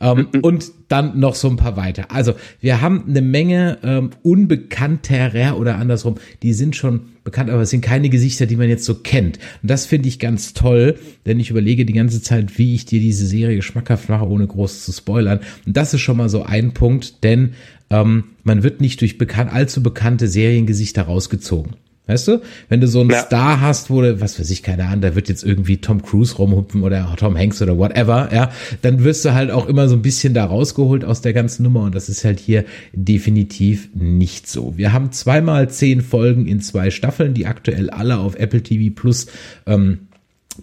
ähm, 0.00 0.28
und 0.42 0.72
dann 0.88 1.20
noch 1.20 1.34
so 1.34 1.50
ein 1.50 1.56
paar 1.56 1.76
weiter. 1.76 2.10
Also 2.10 2.32
wir 2.60 2.80
haben 2.80 3.04
eine 3.06 3.20
Menge 3.20 3.76
ähm, 3.82 4.10
unbekannterer 4.22 5.58
oder 5.58 5.76
andersrum, 5.76 6.14
die 6.42 6.54
sind 6.54 6.74
schon 6.74 7.02
bekannt, 7.30 7.50
aber 7.50 7.62
es 7.62 7.70
sind 7.70 7.80
keine 7.80 8.08
Gesichter, 8.08 8.46
die 8.46 8.56
man 8.56 8.68
jetzt 8.68 8.84
so 8.84 8.96
kennt. 8.96 9.38
Und 9.62 9.70
das 9.70 9.86
finde 9.86 10.08
ich 10.08 10.18
ganz 10.18 10.52
toll, 10.52 10.98
denn 11.26 11.38
ich 11.38 11.50
überlege 11.50 11.84
die 11.84 11.92
ganze 11.92 12.20
Zeit, 12.20 12.58
wie 12.58 12.74
ich 12.74 12.84
dir 12.84 13.00
diese 13.00 13.26
Serie 13.26 13.56
geschmackhaft 13.56 14.08
mache, 14.08 14.28
ohne 14.28 14.46
groß 14.46 14.84
zu 14.84 14.92
spoilern. 14.92 15.40
Und 15.66 15.76
das 15.76 15.94
ist 15.94 16.00
schon 16.00 16.16
mal 16.16 16.28
so 16.28 16.42
ein 16.42 16.72
Punkt, 16.74 17.22
denn 17.22 17.54
ähm, 17.90 18.24
man 18.42 18.62
wird 18.62 18.80
nicht 18.80 19.00
durch 19.00 19.18
bekannt, 19.18 19.52
allzu 19.52 19.82
bekannte 19.82 20.26
Seriengesichter 20.28 21.02
rausgezogen. 21.02 21.74
Weißt 22.06 22.26
du, 22.26 22.40
wenn 22.68 22.80
du 22.80 22.88
so 22.88 23.00
einen 23.00 23.10
Ja. 23.10 23.22
Star 23.22 23.60
hast, 23.60 23.88
wo 23.88 24.00
du, 24.02 24.20
was 24.20 24.40
weiß 24.40 24.50
ich, 24.50 24.64
keine 24.64 24.86
Ahnung, 24.86 25.02
da 25.02 25.14
wird 25.14 25.28
jetzt 25.28 25.44
irgendwie 25.44 25.76
Tom 25.76 26.02
Cruise 26.02 26.34
rumhüpfen 26.36 26.82
oder 26.82 27.14
Tom 27.16 27.36
Hanks 27.38 27.62
oder 27.62 27.78
whatever, 27.78 28.30
ja, 28.34 28.50
dann 28.82 29.04
wirst 29.04 29.24
du 29.24 29.32
halt 29.32 29.52
auch 29.52 29.66
immer 29.68 29.88
so 29.88 29.94
ein 29.94 30.02
bisschen 30.02 30.34
da 30.34 30.44
rausgeholt 30.44 31.04
aus 31.04 31.20
der 31.20 31.32
ganzen 31.34 31.62
Nummer 31.62 31.82
und 31.82 31.94
das 31.94 32.08
ist 32.08 32.24
halt 32.24 32.40
hier 32.40 32.64
definitiv 32.92 33.90
nicht 33.94 34.48
so. 34.48 34.76
Wir 34.76 34.92
haben 34.92 35.12
zweimal 35.12 35.70
zehn 35.70 36.00
Folgen 36.00 36.46
in 36.46 36.60
zwei 36.60 36.90
Staffeln, 36.90 37.32
die 37.34 37.46
aktuell 37.46 37.90
alle 37.90 38.18
auf 38.18 38.34
Apple 38.34 38.62
TV 38.62 38.92
Plus 38.92 39.26
ähm, 39.66 40.00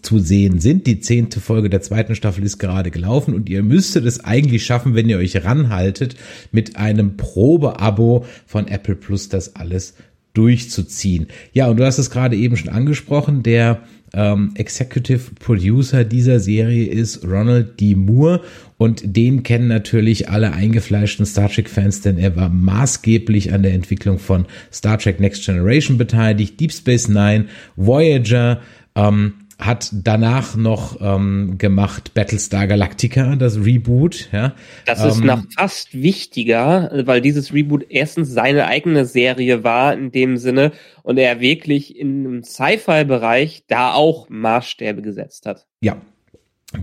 zu 0.01 0.19
sehen 0.19 0.59
sind. 0.59 0.85
Die 0.85 0.99
zehnte 0.99 1.39
Folge 1.39 1.69
der 1.69 1.81
zweiten 1.81 2.13
Staffel 2.13 2.43
ist 2.43 2.57
gerade 2.57 2.91
gelaufen 2.91 3.33
und 3.33 3.49
ihr 3.49 3.63
müsstet 3.63 4.05
es 4.05 4.23
eigentlich 4.23 4.65
schaffen, 4.65 4.95
wenn 4.95 5.07
ihr 5.09 5.17
euch 5.17 5.43
ranhaltet, 5.43 6.15
mit 6.51 6.75
einem 6.75 7.15
Probeabo 7.17 8.25
von 8.45 8.67
Apple 8.67 8.95
Plus 8.95 9.29
das 9.29 9.55
alles 9.55 9.93
durchzuziehen. 10.37 11.27
Ja, 11.53 11.67
und 11.67 11.77
du 11.77 11.85
hast 11.85 11.97
es 11.97 12.11
gerade 12.11 12.35
eben 12.35 12.55
schon 12.57 12.69
angesprochen, 12.69 13.43
der 13.43 13.81
ähm, 14.13 14.51
Executive 14.55 15.31
Producer 15.39 16.03
dieser 16.03 16.39
Serie 16.39 16.87
ist 16.87 17.25
Ronald 17.25 17.79
D. 17.79 17.95
Moore 17.95 18.41
und 18.77 19.01
den 19.03 19.43
kennen 19.43 19.67
natürlich 19.67 20.29
alle 20.29 20.53
eingefleischten 20.53 21.25
Star 21.25 21.49
Trek-Fans, 21.49 22.01
denn 22.01 22.17
er 22.17 22.35
war 22.35 22.49
maßgeblich 22.49 23.51
an 23.51 23.63
der 23.63 23.73
Entwicklung 23.73 24.19
von 24.19 24.45
Star 24.71 24.97
Trek 24.97 25.19
Next 25.19 25.45
Generation 25.45 25.97
beteiligt, 25.97 26.59
Deep 26.59 26.71
Space 26.71 27.07
Nine, 27.07 27.45
Voyager, 27.75 28.61
ähm, 28.95 29.33
hat 29.59 29.89
danach 29.91 30.55
noch 30.55 31.01
ähm, 31.01 31.57
gemacht 31.57 32.13
Battlestar 32.13 32.67
Galactica, 32.67 33.35
das 33.35 33.57
Reboot. 33.57 34.29
Ja, 34.31 34.53
Das 34.85 35.03
ist 35.03 35.19
Ähm, 35.19 35.25
noch 35.25 35.43
fast 35.55 35.93
wichtiger, 35.93 36.91
weil 37.05 37.21
dieses 37.21 37.53
Reboot 37.53 37.85
erstens 37.89 38.29
seine 38.29 38.67
eigene 38.67 39.05
Serie 39.05 39.63
war 39.63 39.93
in 39.93 40.11
dem 40.11 40.37
Sinne 40.37 40.73
und 41.01 41.17
er 41.17 41.39
wirklich 41.39 41.97
im 41.97 42.43
Sci-Fi-Bereich 42.43 43.63
da 43.67 43.93
auch 43.93 44.29
Maßstäbe 44.29 45.01
gesetzt 45.01 45.45
hat. 45.45 45.65
Ja. 45.81 45.97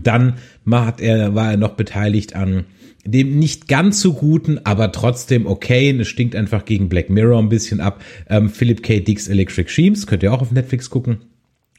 Dann 0.01 0.37
hat 0.69 0.99
er, 0.99 1.35
war 1.35 1.51
er 1.51 1.57
noch 1.57 1.75
beteiligt 1.75 2.35
an 2.35 2.65
dem 3.05 3.37
nicht 3.37 3.67
ganz 3.67 4.01
so 4.01 4.13
guten, 4.13 4.59
aber 4.65 4.91
trotzdem 4.91 5.45
okay. 5.45 5.95
Es 5.99 6.07
stinkt 6.07 6.35
einfach 6.35 6.65
gegen 6.65 6.89
Black 6.89 7.09
Mirror 7.09 7.39
ein 7.39 7.49
bisschen 7.49 7.79
ab. 7.79 8.01
Ähm, 8.27 8.49
Philip 8.49 8.81
K. 8.81 8.99
Dick's 8.99 9.27
Electric 9.27 9.69
Sheems, 9.69 10.07
könnt 10.07 10.23
ihr 10.23 10.33
auch 10.33 10.41
auf 10.41 10.51
Netflix 10.51 10.89
gucken. 10.89 11.19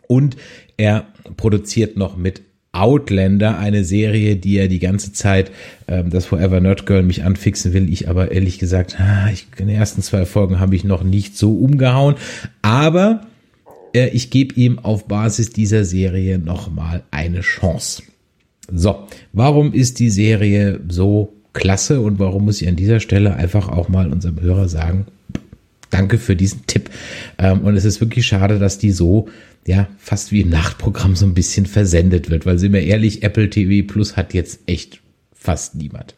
Und 0.08 0.36
er 0.76 1.06
produziert 1.36 1.96
noch 1.96 2.16
mit 2.16 2.42
Outlander, 2.72 3.58
eine 3.58 3.84
Serie, 3.84 4.36
die 4.36 4.58
er 4.58 4.68
die 4.68 4.78
ganze 4.78 5.12
Zeit, 5.12 5.50
ähm, 5.88 6.10
das 6.10 6.26
Forever 6.26 6.60
Nerd 6.60 6.84
Girl 6.86 7.02
mich 7.02 7.24
anfixen 7.24 7.72
will. 7.72 7.90
Ich 7.90 8.08
aber 8.08 8.32
ehrlich 8.32 8.58
gesagt, 8.58 8.96
ich, 9.32 9.46
in 9.58 9.68
den 9.68 9.76
ersten 9.76 10.02
zwei 10.02 10.26
Folgen 10.26 10.60
habe 10.60 10.76
ich 10.76 10.84
noch 10.84 11.02
nicht 11.02 11.38
so 11.38 11.54
umgehauen. 11.54 12.16
Aber 12.62 13.22
äh, 13.94 14.08
ich 14.08 14.30
gebe 14.30 14.54
ihm 14.54 14.78
auf 14.78 15.06
Basis 15.06 15.50
dieser 15.50 15.84
Serie 15.84 16.38
nochmal 16.38 17.02
eine 17.10 17.40
Chance. 17.40 18.02
So, 18.72 19.06
warum 19.32 19.72
ist 19.72 19.98
die 19.98 20.10
Serie 20.10 20.80
so 20.88 21.32
klasse 21.52 22.00
und 22.00 22.18
warum 22.18 22.44
muss 22.44 22.60
ich 22.60 22.68
an 22.68 22.76
dieser 22.76 23.00
Stelle 23.00 23.36
einfach 23.36 23.68
auch 23.68 23.88
mal 23.88 24.12
unserem 24.12 24.40
Hörer 24.40 24.68
sagen, 24.68 25.06
danke 25.90 26.18
für 26.18 26.36
diesen 26.36 26.66
Tipp. 26.66 26.90
Ähm, 27.38 27.60
und 27.60 27.76
es 27.76 27.84
ist 27.84 28.00
wirklich 28.00 28.26
schade, 28.26 28.58
dass 28.58 28.78
die 28.78 28.90
so, 28.90 29.28
ja, 29.66 29.88
fast 29.98 30.32
wie 30.32 30.40
im 30.40 30.50
Nachtprogramm 30.50 31.16
so 31.16 31.26
ein 31.26 31.34
bisschen 31.34 31.66
versendet 31.66 32.30
wird, 32.30 32.46
weil 32.46 32.58
sind 32.58 32.72
wir 32.72 32.82
ehrlich, 32.82 33.22
Apple 33.22 33.50
TV 33.50 33.86
Plus 33.86 34.16
hat 34.16 34.34
jetzt 34.34 34.60
echt 34.66 35.00
fast 35.32 35.74
niemand. 35.74 36.14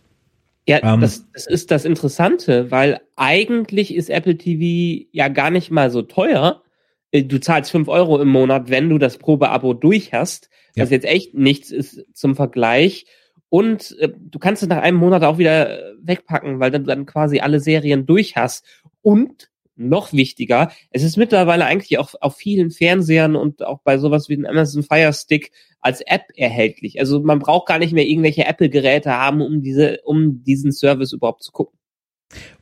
Ja, 0.69 0.95
ähm, 0.95 1.01
das, 1.01 1.25
das 1.33 1.47
ist 1.47 1.71
das 1.71 1.87
Interessante, 1.87 2.71
weil 2.71 3.01
eigentlich 3.17 3.95
ist 3.95 4.11
Apple 4.11 4.37
TV 4.37 5.07
ja 5.13 5.29
gar 5.29 5.51
nicht 5.51 5.71
mal 5.71 5.91
so 5.91 6.03
teuer. 6.03 6.63
Äh, 7.11 7.23
du 7.23 7.41
zahlst 7.41 7.71
fünf 7.71 7.89
Euro 7.89 8.21
im 8.21 8.29
Monat, 8.29 8.69
wenn 8.69 8.91
du 8.91 8.99
das 8.99 9.17
Probeabo 9.17 9.73
durch 9.73 10.13
hast, 10.13 10.51
ja. 10.77 10.83
was 10.83 10.91
jetzt 10.91 11.07
echt 11.07 11.35
nichts 11.35 11.71
ist 11.71 12.05
zum 12.13 12.37
Vergleich. 12.37 13.07
Und 13.49 13.97
äh, 13.99 14.11
du 14.15 14.39
kannst 14.39 14.63
es 14.63 14.69
nach 14.69 14.83
einem 14.83 14.99
Monat 14.99 15.25
auch 15.25 15.39
wieder 15.39 15.71
äh, 15.71 15.95
wegpacken, 16.03 16.61
weil 16.61 16.71
du 16.71 16.81
dann 16.81 17.07
quasi 17.07 17.41
alle 17.41 17.61
Serien 17.61 18.05
durch 18.05 18.37
hast. 18.37 18.67
Und 19.01 19.49
noch 19.79 20.13
wichtiger, 20.13 20.71
es 20.91 21.03
ist 21.03 21.17
mittlerweile 21.17 21.65
eigentlich 21.65 21.99
auch 21.99 22.15
auf 22.21 22.37
vielen 22.37 22.71
Fernsehern 22.71 23.37
und 23.37 23.65
auch 23.65 23.81
bei 23.83 23.99
sowas 23.99 24.29
wie 24.29 24.37
dem 24.37 24.47
Amazon 24.47 24.83
Fire 24.83 25.13
Stick 25.13 25.53
als 25.81 26.01
App 26.01 26.25
erhältlich. 26.35 27.01
Also 27.01 27.21
man 27.21 27.39
braucht 27.39 27.69
gar 27.69 27.79
nicht 27.79 27.93
mehr 27.93 28.07
irgendwelche 28.07 28.45
Apple-Geräte 28.45 29.13
haben, 29.13 29.41
um 29.41 29.63
diese, 29.63 30.01
um 30.05 30.43
diesen 30.43 30.73
Service 30.73 31.13
überhaupt 31.13 31.43
zu 31.43 31.53
gucken. 31.53 31.79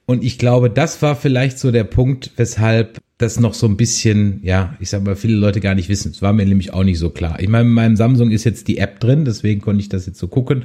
Und 0.05 0.23
ich 0.23 0.39
glaube, 0.39 0.71
das 0.71 1.03
war 1.03 1.17
vielleicht 1.17 1.59
so 1.59 1.73
der 1.73 1.85
Punkt, 1.85 2.33
weshalb 2.37 3.01
das 3.19 3.41
noch 3.41 3.55
so 3.55 3.67
ein 3.67 3.79
bisschen, 3.79 4.41
ja, 4.43 4.77
ich 4.79 4.91
sag 4.91 5.03
mal, 5.03 5.17
viele 5.17 5.37
Leute 5.37 5.61
gar 5.61 5.75
nicht 5.75 5.89
wissen. 5.89 6.11
Es 6.11 6.21
war 6.21 6.35
mir 6.35 6.45
nämlich 6.45 6.75
auch 6.75 6.85
nicht 6.85 6.99
so 6.99 7.09
klar. 7.09 7.41
Ich 7.41 7.49
meine, 7.49 7.67
in 7.67 7.75
meinem 7.75 7.97
Samsung 7.97 8.31
ist 8.31 8.45
jetzt 8.45 8.69
die 8.69 8.77
App 8.77 9.01
drin, 9.01 9.25
deswegen 9.25 9.63
konnte 9.63 9.81
ich 9.81 9.89
das 9.89 10.05
jetzt 10.05 10.19
so 10.19 10.29
gucken. 10.29 10.65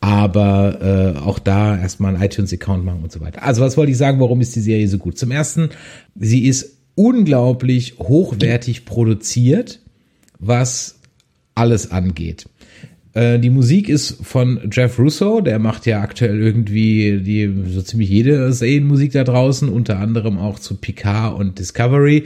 Aber 0.00 1.14
äh, 1.16 1.18
auch 1.20 1.38
da 1.38 1.78
erstmal 1.78 2.14
einen 2.14 2.24
iTunes-Account 2.24 2.84
machen 2.84 3.04
und 3.04 3.12
so 3.12 3.20
weiter. 3.20 3.44
Also 3.44 3.62
was 3.62 3.76
wollte 3.76 3.92
ich 3.92 3.98
sagen, 3.98 4.18
warum 4.18 4.40
ist 4.40 4.56
die 4.56 4.60
Serie 4.60 4.88
so 4.88 4.98
gut? 4.98 5.16
Zum 5.16 5.30
ersten, 5.30 5.70
sie 6.16 6.46
ist 6.46 6.76
unglaublich 6.96 7.98
hochwertig 8.00 8.84
produziert, 8.84 9.78
was 10.40 10.96
alles 11.54 11.92
angeht. 11.92 12.46
Äh, 13.14 13.38
die 13.38 13.50
Musik 13.50 13.88
ist 13.88 14.18
von 14.22 14.70
Jeff 14.70 14.98
Russo, 14.98 15.40
der 15.40 15.58
macht 15.58 15.86
ja 15.86 16.00
aktuell 16.00 16.40
irgendwie 16.40 17.20
die 17.20 17.52
so 17.68 17.82
ziemlich 17.82 18.08
jede 18.08 18.52
Serienmusik 18.52 19.12
da 19.12 19.24
draußen, 19.24 19.68
unter 19.68 19.98
anderem 19.98 20.38
auch 20.38 20.58
zu 20.58 20.76
Picard 20.76 21.38
und 21.38 21.58
Discovery. 21.58 22.24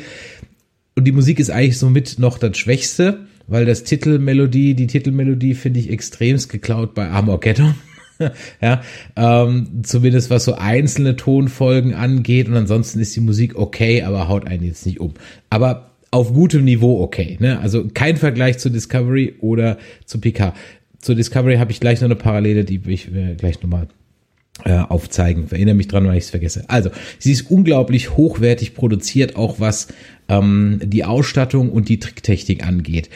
Und 0.94 1.04
die 1.04 1.12
Musik 1.12 1.38
ist 1.38 1.50
eigentlich 1.50 1.78
somit 1.78 2.18
noch 2.18 2.38
das 2.38 2.56
Schwächste, 2.56 3.26
weil 3.46 3.66
das 3.66 3.84
Titelmelodie, 3.84 4.74
die 4.74 4.86
Titelmelodie 4.86 5.54
finde 5.54 5.80
ich 5.80 5.90
extremst 5.90 6.48
geklaut 6.48 6.94
bei 6.94 7.08
Armageddon. 7.08 7.74
ja, 8.62 8.82
ähm, 9.14 9.82
zumindest 9.82 10.30
was 10.30 10.44
so 10.44 10.54
einzelne 10.54 11.16
Tonfolgen 11.16 11.94
angeht 11.94 12.48
und 12.48 12.56
ansonsten 12.56 12.98
ist 13.00 13.14
die 13.14 13.20
Musik 13.20 13.56
okay, 13.56 14.02
aber 14.02 14.28
haut 14.28 14.46
einen 14.46 14.64
jetzt 14.64 14.86
nicht 14.86 15.00
um. 15.00 15.14
Aber 15.50 15.90
auf 16.16 16.32
gutem 16.32 16.64
Niveau 16.64 17.02
okay. 17.02 17.36
Ne? 17.40 17.60
Also 17.60 17.88
kein 17.92 18.16
Vergleich 18.16 18.58
zu 18.58 18.70
Discovery 18.70 19.34
oder 19.40 19.76
zu 20.06 20.20
PK. 20.20 20.54
Zu 20.98 21.14
Discovery 21.14 21.56
habe 21.56 21.70
ich 21.70 21.80
gleich 21.80 22.00
noch 22.00 22.06
eine 22.06 22.16
Parallele, 22.16 22.64
die 22.64 22.80
ich 22.86 23.14
äh, 23.14 23.34
gleich 23.36 23.62
nochmal 23.62 23.88
äh, 24.64 24.78
aufzeigen. 24.78 25.46
Erinnere 25.50 25.74
mich 25.74 25.88
dran, 25.88 26.06
wenn 26.08 26.14
ich 26.14 26.24
es 26.24 26.30
vergesse. 26.30 26.64
Also, 26.68 26.90
sie 27.18 27.32
ist 27.32 27.50
unglaublich 27.50 28.16
hochwertig 28.16 28.74
produziert, 28.74 29.36
auch 29.36 29.60
was 29.60 29.88
ähm, 30.28 30.80
die 30.82 31.04
Ausstattung 31.04 31.70
und 31.70 31.88
die 31.88 32.00
Tricktechnik 32.00 32.66
angeht. 32.66 33.10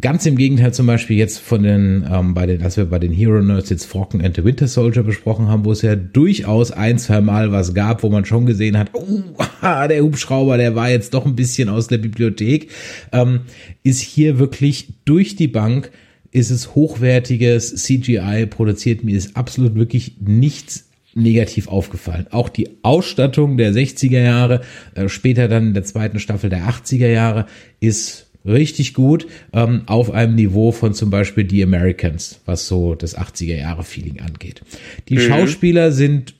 Ganz 0.00 0.26
im 0.26 0.36
Gegenteil 0.36 0.72
zum 0.72 0.86
Beispiel 0.86 1.16
jetzt 1.16 1.38
von 1.38 1.62
den, 1.62 2.06
ähm, 2.10 2.34
bei 2.34 2.46
den, 2.46 2.62
als 2.62 2.76
wir 2.76 2.84
bei 2.84 2.98
den 2.98 3.12
Hero 3.12 3.40
Nerds 3.40 3.70
jetzt 3.70 3.86
Falcon 3.86 4.20
and 4.20 4.36
the 4.36 4.44
Winter 4.44 4.68
Soldier 4.68 5.02
besprochen 5.02 5.48
haben, 5.48 5.64
wo 5.64 5.72
es 5.72 5.82
ja 5.82 5.96
durchaus 5.96 6.70
ein, 6.70 6.98
zwei 6.98 7.20
Mal 7.20 7.52
was 7.52 7.74
gab, 7.74 8.02
wo 8.02 8.08
man 8.08 8.24
schon 8.24 8.46
gesehen 8.46 8.78
hat, 8.78 8.90
oh, 8.92 9.22
der 9.62 10.02
Hubschrauber, 10.02 10.56
der 10.56 10.74
war 10.74 10.90
jetzt 10.90 11.14
doch 11.14 11.26
ein 11.26 11.36
bisschen 11.36 11.68
aus 11.68 11.88
der 11.88 11.98
Bibliothek, 11.98 12.70
ähm, 13.12 13.40
ist 13.82 14.00
hier 14.00 14.38
wirklich 14.38 14.88
durch 15.04 15.36
die 15.36 15.48
Bank 15.48 15.90
ist 16.32 16.50
es 16.50 16.74
hochwertiges 16.74 17.74
CGI 17.74 18.46
produziert. 18.46 19.04
Mir 19.04 19.16
ist 19.16 19.36
absolut 19.36 19.74
wirklich 19.74 20.16
nichts 20.20 20.88
negativ 21.14 21.68
aufgefallen. 21.68 22.26
Auch 22.30 22.48
die 22.48 22.70
Ausstattung 22.82 23.58
der 23.58 23.72
60er 23.72 24.22
Jahre, 24.22 24.62
äh, 24.94 25.08
später 25.08 25.46
dann 25.46 25.68
in 25.68 25.74
der 25.74 25.84
zweiten 25.84 26.18
Staffel 26.18 26.50
der 26.50 26.68
80er 26.68 27.08
Jahre, 27.08 27.46
ist 27.80 28.30
richtig 28.44 28.94
gut 28.94 29.26
ähm, 29.52 29.82
auf 29.86 30.10
einem 30.10 30.34
Niveau 30.34 30.72
von 30.72 30.94
zum 30.94 31.10
Beispiel 31.10 31.48
The 31.48 31.62
Americans, 31.62 32.40
was 32.46 32.66
so 32.66 32.94
das 32.94 33.16
80er 33.16 33.56
Jahre 33.56 33.84
Feeling 33.84 34.20
angeht. 34.20 34.62
Die 35.08 35.16
mhm. 35.16 35.20
Schauspieler 35.20 35.92
sind 35.92 36.34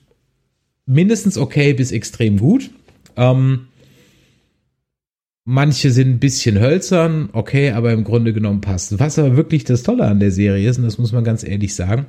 mindestens 0.85 1.37
okay 1.37 1.73
bis 1.73 1.91
extrem 1.91 2.39
gut. 2.39 2.71
Ähm, 3.15 3.67
Manche 5.45 5.91
sind 5.91 6.09
ein 6.09 6.19
bisschen 6.19 6.59
hölzern, 6.59 7.29
okay, 7.33 7.71
aber 7.71 7.91
im 7.91 8.03
Grunde 8.05 8.31
genommen 8.31 8.61
passt. 8.61 8.97
Was 8.99 9.19
aber 9.19 9.35
wirklich 9.35 9.65
das 9.65 9.83
Tolle 9.83 10.05
an 10.05 10.19
der 10.19 10.31
Serie 10.31 10.69
ist, 10.69 10.77
und 10.77 10.85
das 10.85 10.97
muss 10.97 11.11
man 11.11 11.23
ganz 11.23 11.43
ehrlich 11.43 11.75
sagen, 11.75 12.05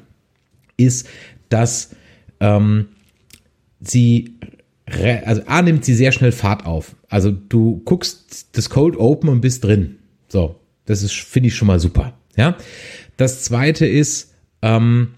ist, 0.76 1.08
dass 1.48 1.90
ähm, 2.40 2.86
sie, 3.80 4.38
also 5.24 5.42
A 5.46 5.62
nimmt 5.62 5.84
sie 5.84 5.94
sehr 5.94 6.12
schnell 6.12 6.32
Fahrt 6.32 6.64
auf. 6.64 6.94
Also 7.08 7.32
du 7.32 7.82
guckst 7.84 8.56
das 8.56 8.70
Cold 8.70 8.96
Open 8.96 9.28
und 9.28 9.40
bist 9.40 9.64
drin. 9.64 9.96
So, 10.28 10.60
das 10.84 11.02
ist, 11.02 11.14
finde 11.14 11.48
ich 11.48 11.56
schon 11.56 11.68
mal 11.68 11.80
super. 11.80 12.16
Ja. 12.36 12.56
Das 13.16 13.42
zweite 13.42 13.86
ist, 13.86 14.32
ähm, 14.62 15.14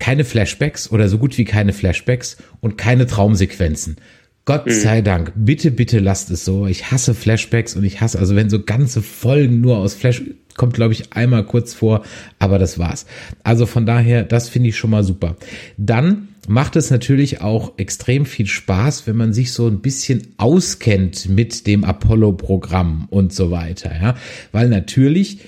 keine 0.00 0.24
Flashbacks 0.24 0.90
oder 0.90 1.08
so 1.08 1.18
gut 1.18 1.38
wie 1.38 1.44
keine 1.44 1.72
Flashbacks 1.72 2.38
und 2.60 2.76
keine 2.78 3.06
Traumsequenzen. 3.06 3.96
Gott 4.44 4.66
mhm. 4.66 4.72
sei 4.72 5.02
Dank. 5.02 5.32
Bitte, 5.36 5.70
bitte 5.70 5.98
lasst 5.98 6.30
es 6.30 6.44
so. 6.44 6.66
Ich 6.66 6.90
hasse 6.90 7.14
Flashbacks 7.14 7.76
und 7.76 7.84
ich 7.84 8.00
hasse, 8.00 8.18
also 8.18 8.36
wenn 8.36 8.50
so 8.50 8.62
ganze 8.62 9.02
Folgen 9.02 9.60
nur 9.60 9.78
aus 9.78 9.94
Flash, 9.94 10.22
kommt 10.56 10.74
glaube 10.74 10.92
ich 10.92 11.12
einmal 11.12 11.44
kurz 11.44 11.74
vor, 11.74 12.02
aber 12.38 12.58
das 12.58 12.78
war's. 12.78 13.06
Also 13.44 13.66
von 13.66 13.86
daher, 13.86 14.24
das 14.24 14.48
finde 14.48 14.70
ich 14.70 14.76
schon 14.76 14.90
mal 14.90 15.04
super. 15.04 15.36
Dann 15.76 16.28
macht 16.48 16.76
es 16.76 16.90
natürlich 16.90 17.42
auch 17.42 17.74
extrem 17.76 18.26
viel 18.26 18.46
Spaß, 18.46 19.06
wenn 19.06 19.16
man 19.16 19.32
sich 19.32 19.52
so 19.52 19.66
ein 19.66 19.80
bisschen 19.80 20.28
auskennt 20.38 21.28
mit 21.28 21.66
dem 21.66 21.84
Apollo-Programm 21.84 23.06
und 23.10 23.32
so 23.32 23.50
weiter, 23.50 23.92
ja. 24.00 24.16
Weil 24.52 24.68
natürlich 24.68 25.40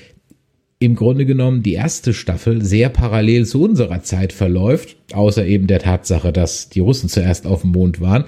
im 0.78 0.96
Grunde 0.96 1.26
genommen 1.26 1.62
die 1.62 1.74
erste 1.74 2.12
Staffel 2.12 2.64
sehr 2.64 2.88
parallel 2.88 3.46
zu 3.46 3.62
unserer 3.62 4.02
Zeit 4.02 4.32
verläuft, 4.32 4.96
außer 5.12 5.46
eben 5.46 5.68
der 5.68 5.78
Tatsache, 5.78 6.32
dass 6.32 6.68
die 6.68 6.80
Russen 6.80 7.08
zuerst 7.08 7.46
auf 7.46 7.62
dem 7.62 7.70
Mond 7.70 8.00
waren 8.00 8.24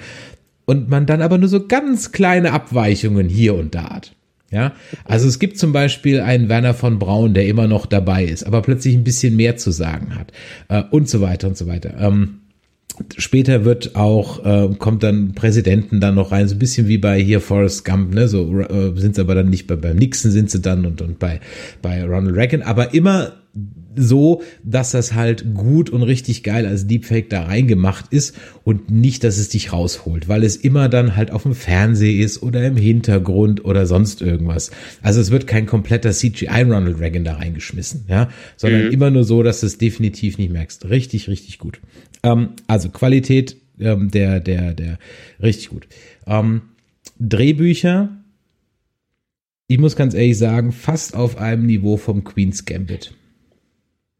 und 0.67 0.89
man 0.89 1.07
dann 1.07 1.23
aber 1.23 1.39
nur 1.39 1.49
so 1.49 1.67
ganz 1.67 2.13
kleine 2.13 2.53
Abweichungen 2.53 3.29
hier 3.29 3.55
und 3.55 3.75
da 3.75 3.91
hat. 3.91 4.13
Ja, 4.51 4.73
also 5.05 5.27
es 5.27 5.41
gibt 5.41 5.59
zum 5.59 5.73
Beispiel 5.73 6.21
einen 6.21 6.49
Werner 6.49 6.75
von 6.75 7.01
Braun, 7.01 7.35
der 7.35 7.49
immer 7.49 7.67
noch 7.67 7.87
dabei 7.87 8.25
ist, 8.25 8.45
aber 8.45 8.63
plötzlich 8.63 8.95
ein 8.95 9.03
bisschen 9.03 9.35
mehr 9.35 9.57
zu 9.57 9.73
sagen 9.73 10.15
hat 10.15 10.33
äh, 10.69 10.85
und 10.91 11.09
so 11.09 11.21
weiter 11.21 11.49
und 11.49 11.57
so 11.57 11.67
weiter. 11.67 11.95
Ähm, 11.99 12.39
später 13.17 13.65
wird 13.65 13.97
auch 13.97 14.45
äh, 14.45 14.73
kommt 14.77 15.03
dann 15.03 15.35
Präsidenten 15.35 16.01
dann 16.01 16.15
noch 16.15 16.31
rein, 16.31 16.47
so 16.47 16.55
ein 16.55 16.61
bisschen 16.61 16.87
wie 16.87 16.99
bei 16.99 17.21
hier 17.21 17.41
Forrest 17.41 17.85
Gump, 17.85 18.15
ne? 18.15 18.29
So 18.29 18.61
äh, 18.61 18.93
sind 18.95 19.17
sie 19.17 19.23
aber 19.23 19.35
dann 19.35 19.51
nicht 19.51 19.67
bei 19.67 19.75
beim 19.75 19.97
Nixon 19.97 20.31
sind 20.31 20.51
sie 20.51 20.61
dann 20.61 20.87
und 20.87 21.03
und 21.03 21.19
bei 21.19 21.41
bei 21.83 22.05
Ronald 22.05 22.37
Reagan, 22.37 22.63
aber 22.63 22.95
immer 22.95 23.33
so, 23.97 24.43
dass 24.63 24.93
das 24.93 25.15
halt 25.15 25.55
gut 25.55 25.91
und 25.91 26.03
richtig 26.03 26.43
geil 26.43 26.67
als 26.67 26.87
Deepfake 26.87 27.31
da 27.31 27.43
reingemacht 27.43 28.13
ist 28.13 28.37
und 28.65 28.91
nicht, 28.91 29.25
dass 29.25 29.39
es 29.39 29.49
dich 29.49 29.73
rausholt, 29.73 30.29
weil 30.29 30.45
es 30.45 30.57
immer 30.57 30.89
dann 30.89 31.17
halt 31.17 31.31
auf 31.31 31.43
dem 31.43 31.55
Fernseher 31.55 32.25
ist 32.25 32.43
oder 32.43 32.65
im 32.67 32.77
Hintergrund 32.77 33.65
oder 33.65 33.87
sonst 33.87 34.23
irgendwas. 34.23 34.71
Also 35.03 35.21
es 35.21 35.31
wird 35.31 35.47
kein 35.47 35.67
kompletter 35.67 36.13
CGI 36.13 36.63
Ronald 36.63 36.99
Reagan 36.99 37.25
da 37.25 37.35
reingeschmissen, 37.35 38.05
ja, 38.09 38.29
sondern 38.57 38.87
mhm. 38.87 38.93
immer 38.93 39.11
nur 39.11 39.25
so, 39.25 39.43
dass 39.43 39.61
du 39.61 39.67
es 39.67 39.79
definitiv 39.79 40.39
nicht 40.39 40.53
merkst. 40.53 40.89
Richtig, 40.89 41.29
richtig 41.29 41.59
gut. 41.59 41.81
Ähm, 42.23 42.51
also 42.67 42.89
Qualität 42.89 43.57
ähm, 43.79 44.11
der, 44.11 44.41
der, 44.41 44.75
der, 44.75 44.99
richtig 45.43 45.69
gut. 45.71 45.87
Ähm, 46.27 46.63
Drehbücher, 47.19 48.17
ich 49.67 49.79
muss 49.79 49.97
ganz 49.97 50.15
ehrlich 50.15 50.39
sagen, 50.39 50.73
fast 50.73 51.15
auf 51.15 51.39
einem 51.39 51.67
Niveau 51.67 51.97
vom 51.97 52.25
Queen's 52.25 52.65
Gambit. 52.65 53.15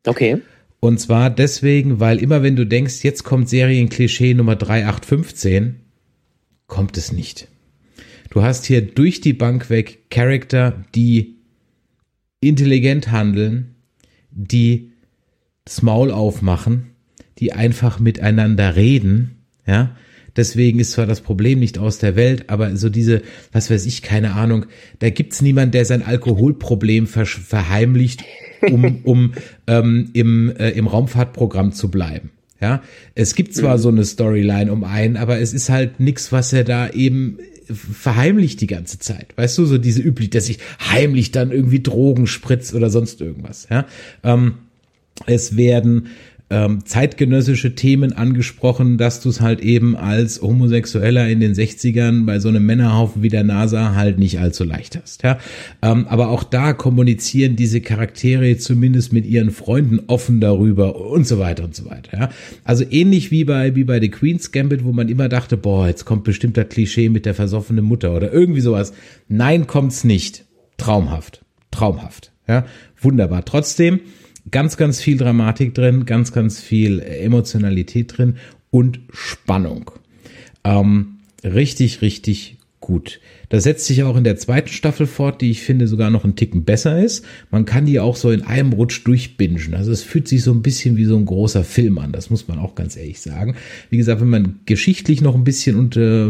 Okay. 0.07 0.43
Und 0.81 0.99
zwar 0.99 1.31
deswegen, 1.31 1.99
weil 1.99 2.19
immer 2.19 2.43
wenn 2.43 2.57
du 2.57 2.67
denkst, 2.67 3.03
jetzt 3.05 3.25
kommt 3.25 3.49
Serienklischee 3.49 4.35
Nummer 4.35 4.57
3815, 4.57 5.77
kommt 6.67 6.97
es 6.99 7.11
nicht. 7.11 7.49
Du 8.31 8.43
hast 8.43 8.67
hier 8.67 8.83
durch 8.83 9.21
die 9.21 9.33
Bank 9.33 9.71
weg 9.71 10.11
Charakter, 10.11 10.85
die 10.95 11.37
intelligent 12.41 13.11
handeln, 13.11 13.77
die 14.31 14.93
das 15.65 15.83
Maul 15.83 16.11
aufmachen, 16.11 16.91
die 17.39 17.53
einfach 17.53 17.99
miteinander 17.99 18.77
reden, 18.77 19.47
ja. 19.67 19.97
Deswegen 20.37 20.81
ist 20.81 20.91
zwar 20.91 21.07
das 21.07 21.21
Problem 21.21 21.61
nicht 21.61 21.79
aus 21.79 21.99
der 21.99 22.17
Welt, 22.17 22.51
aber 22.51 22.77
so 22.77 22.89
diese, 22.89 23.23
was 23.53 23.71
weiß 23.71 23.87
ich, 23.87 24.03
keine 24.03 24.33
Ahnung, 24.33 24.67
da 24.99 25.09
gibt's 25.11 25.41
niemand, 25.43 25.75
der 25.75 25.85
sein 25.85 26.03
Alkoholproblem 26.03 27.07
verheimlicht 27.07 28.25
um, 28.71 29.01
um 29.05 29.33
ähm, 29.67 30.11
im, 30.13 30.55
äh, 30.57 30.71
im 30.71 30.87
Raumfahrtprogramm 30.87 31.73
zu 31.73 31.91
bleiben. 31.91 32.31
Ja, 32.61 32.83
es 33.15 33.35
gibt 33.35 33.55
zwar 33.55 33.77
mhm. 33.77 33.81
so 33.81 33.89
eine 33.89 34.05
Storyline 34.05 34.73
um 34.73 34.85
einen, 34.85 35.17
aber 35.17 35.39
es 35.39 35.53
ist 35.53 35.69
halt 35.69 36.01
nix, 36.01 36.33
was 36.33 36.53
er 36.53 36.65
da 36.65 36.89
eben 36.89 37.39
verheimlicht 37.67 38.61
die 38.61 38.67
ganze 38.67 38.99
Zeit. 38.99 39.37
Weißt 39.37 39.59
du, 39.59 39.67
so 39.67 39.79
diese 39.79 40.03
üblich, 40.03 40.31
dass 40.31 40.49
ich 40.49 40.59
heimlich 40.81 41.31
dann 41.31 41.51
irgendwie 41.51 41.83
Drogen 41.83 42.27
spritzt 42.27 42.75
oder 42.75 42.91
sonst 42.91 43.21
irgendwas. 43.21 43.67
Ja, 43.71 43.87
ähm, 44.23 44.55
es 45.27 45.57
werden 45.57 46.09
ähm, 46.55 46.87
zeitgenössische 46.87 47.75
Themen 47.75 48.13
angesprochen, 48.13 48.97
dass 48.97 49.21
du 49.21 49.29
es 49.29 49.41
halt 49.41 49.61
eben 49.61 49.97
als 49.97 50.41
Homosexueller 50.41 51.29
in 51.29 51.41
den 51.41 51.53
60ern 51.53 52.27
bei 52.27 52.39
so 52.39 52.49
einem 52.49 52.65
Männerhaufen 52.65 53.25
wie 53.25 53.29
der 53.29 53.43
NASA 53.43 53.97
halt 53.97 54.21
nicht 54.21 54.39
allzu 54.39 54.63
leicht 54.63 54.97
hast. 54.97 55.25
Ja? 55.25 55.39
Ähm, 55.83 56.07
aber 56.07 56.29
auch 56.29 56.45
da 56.45 56.73
kommunizieren 56.73 57.57
diese 57.57 57.81
Charaktere 57.81 58.57
zumindest 58.57 59.13
mit 59.13 59.27
ihren 59.27 59.51
Freunden 59.51 59.99
offen 60.07 60.41
darüber 60.41 60.95
und 60.95 61.27
so 61.27 61.41
weiter 61.41 61.65
und 61.65 61.75
so 61.75 61.87
weiter. 61.87 62.17
Ja? 62.17 62.29
Also 62.63 62.85
ähnlich 62.89 63.33
wie 63.33 63.43
bei, 63.43 63.75
wie 63.75 63.83
bei 63.83 64.01
The 64.01 64.11
Queen's 64.11 64.53
Gambit, 64.53 64.85
wo 64.85 64.93
man 64.93 65.09
immer 65.09 65.29
dachte, 65.29 65.57
boah, 65.57 65.89
jetzt 65.89 66.05
kommt 66.05 66.23
bestimmt 66.23 66.57
das 66.57 66.69
Klischee 66.69 67.09
mit 67.09 67.27
der 67.27 67.35
versoffenen 67.35 67.85
Mutter 67.85 68.15
oder 68.15 68.33
irgendwie 68.33 68.61
sowas. 68.61 68.93
Nein, 69.27 69.67
kommt's 69.67 70.05
nicht. 70.05 70.45
Traumhaft. 70.77 71.45
Traumhaft. 71.73 72.31
Ja, 72.47 72.65
wunderbar. 73.01 73.45
Trotzdem, 73.45 73.99
ganz, 74.51 74.77
ganz 74.77 75.01
viel 75.01 75.17
Dramatik 75.17 75.75
drin, 75.75 76.07
ganz, 76.07 76.33
ganz 76.33 76.61
viel 76.61 77.01
Emotionalität 77.01 78.17
drin 78.17 78.37
und 78.71 79.01
Spannung. 79.13 79.91
Ähm, 80.65 81.19
richtig, 81.45 82.03
richtig 82.03 82.59
gut. 82.85 83.21
Das 83.49 83.65
setzt 83.65 83.87
sich 83.87 84.03
auch 84.03 84.17
in 84.17 84.25
der 84.25 84.37
zweiten 84.37 84.69
Staffel 84.69 85.07
fort, 85.07 85.41
die 85.41 85.51
ich 85.51 85.63
finde 85.63 85.87
sogar 85.87 86.11
noch 86.11 86.25
einen 86.25 86.37
Ticken 86.37 86.65
besser 86.65 87.03
ist. 87.03 87.25
Man 87.51 87.65
kann 87.65 87.87
die 87.87 87.99
auch 87.99 88.17
so 88.17 88.31
in 88.31 88.43
einem 88.43 88.73
Rutsch 88.73 89.07
durchbingen. 89.07 89.75
Also 89.75 89.91
es 89.91 90.03
fühlt 90.03 90.29
sich 90.29 90.43
so 90.43 90.53
ein 90.53 90.61
bisschen 90.61 90.97
wie 90.99 91.05
so 91.05 91.17
ein 91.17 91.25
großer 91.25 91.65
Film 91.65 91.99
an. 91.99 92.13
Das 92.13 92.29
muss 92.29 92.47
man 92.47 92.59
auch 92.59 92.75
ganz 92.75 92.97
ehrlich 92.97 93.21
sagen. 93.21 93.55
Wie 93.89 93.97
gesagt, 93.97 94.21
wenn 94.21 94.29
man 94.29 94.61
geschichtlich 94.67 95.23
noch 95.23 95.35
ein 95.35 95.45
bisschen 95.45 95.77
und 95.77 95.97
äh, 95.97 96.29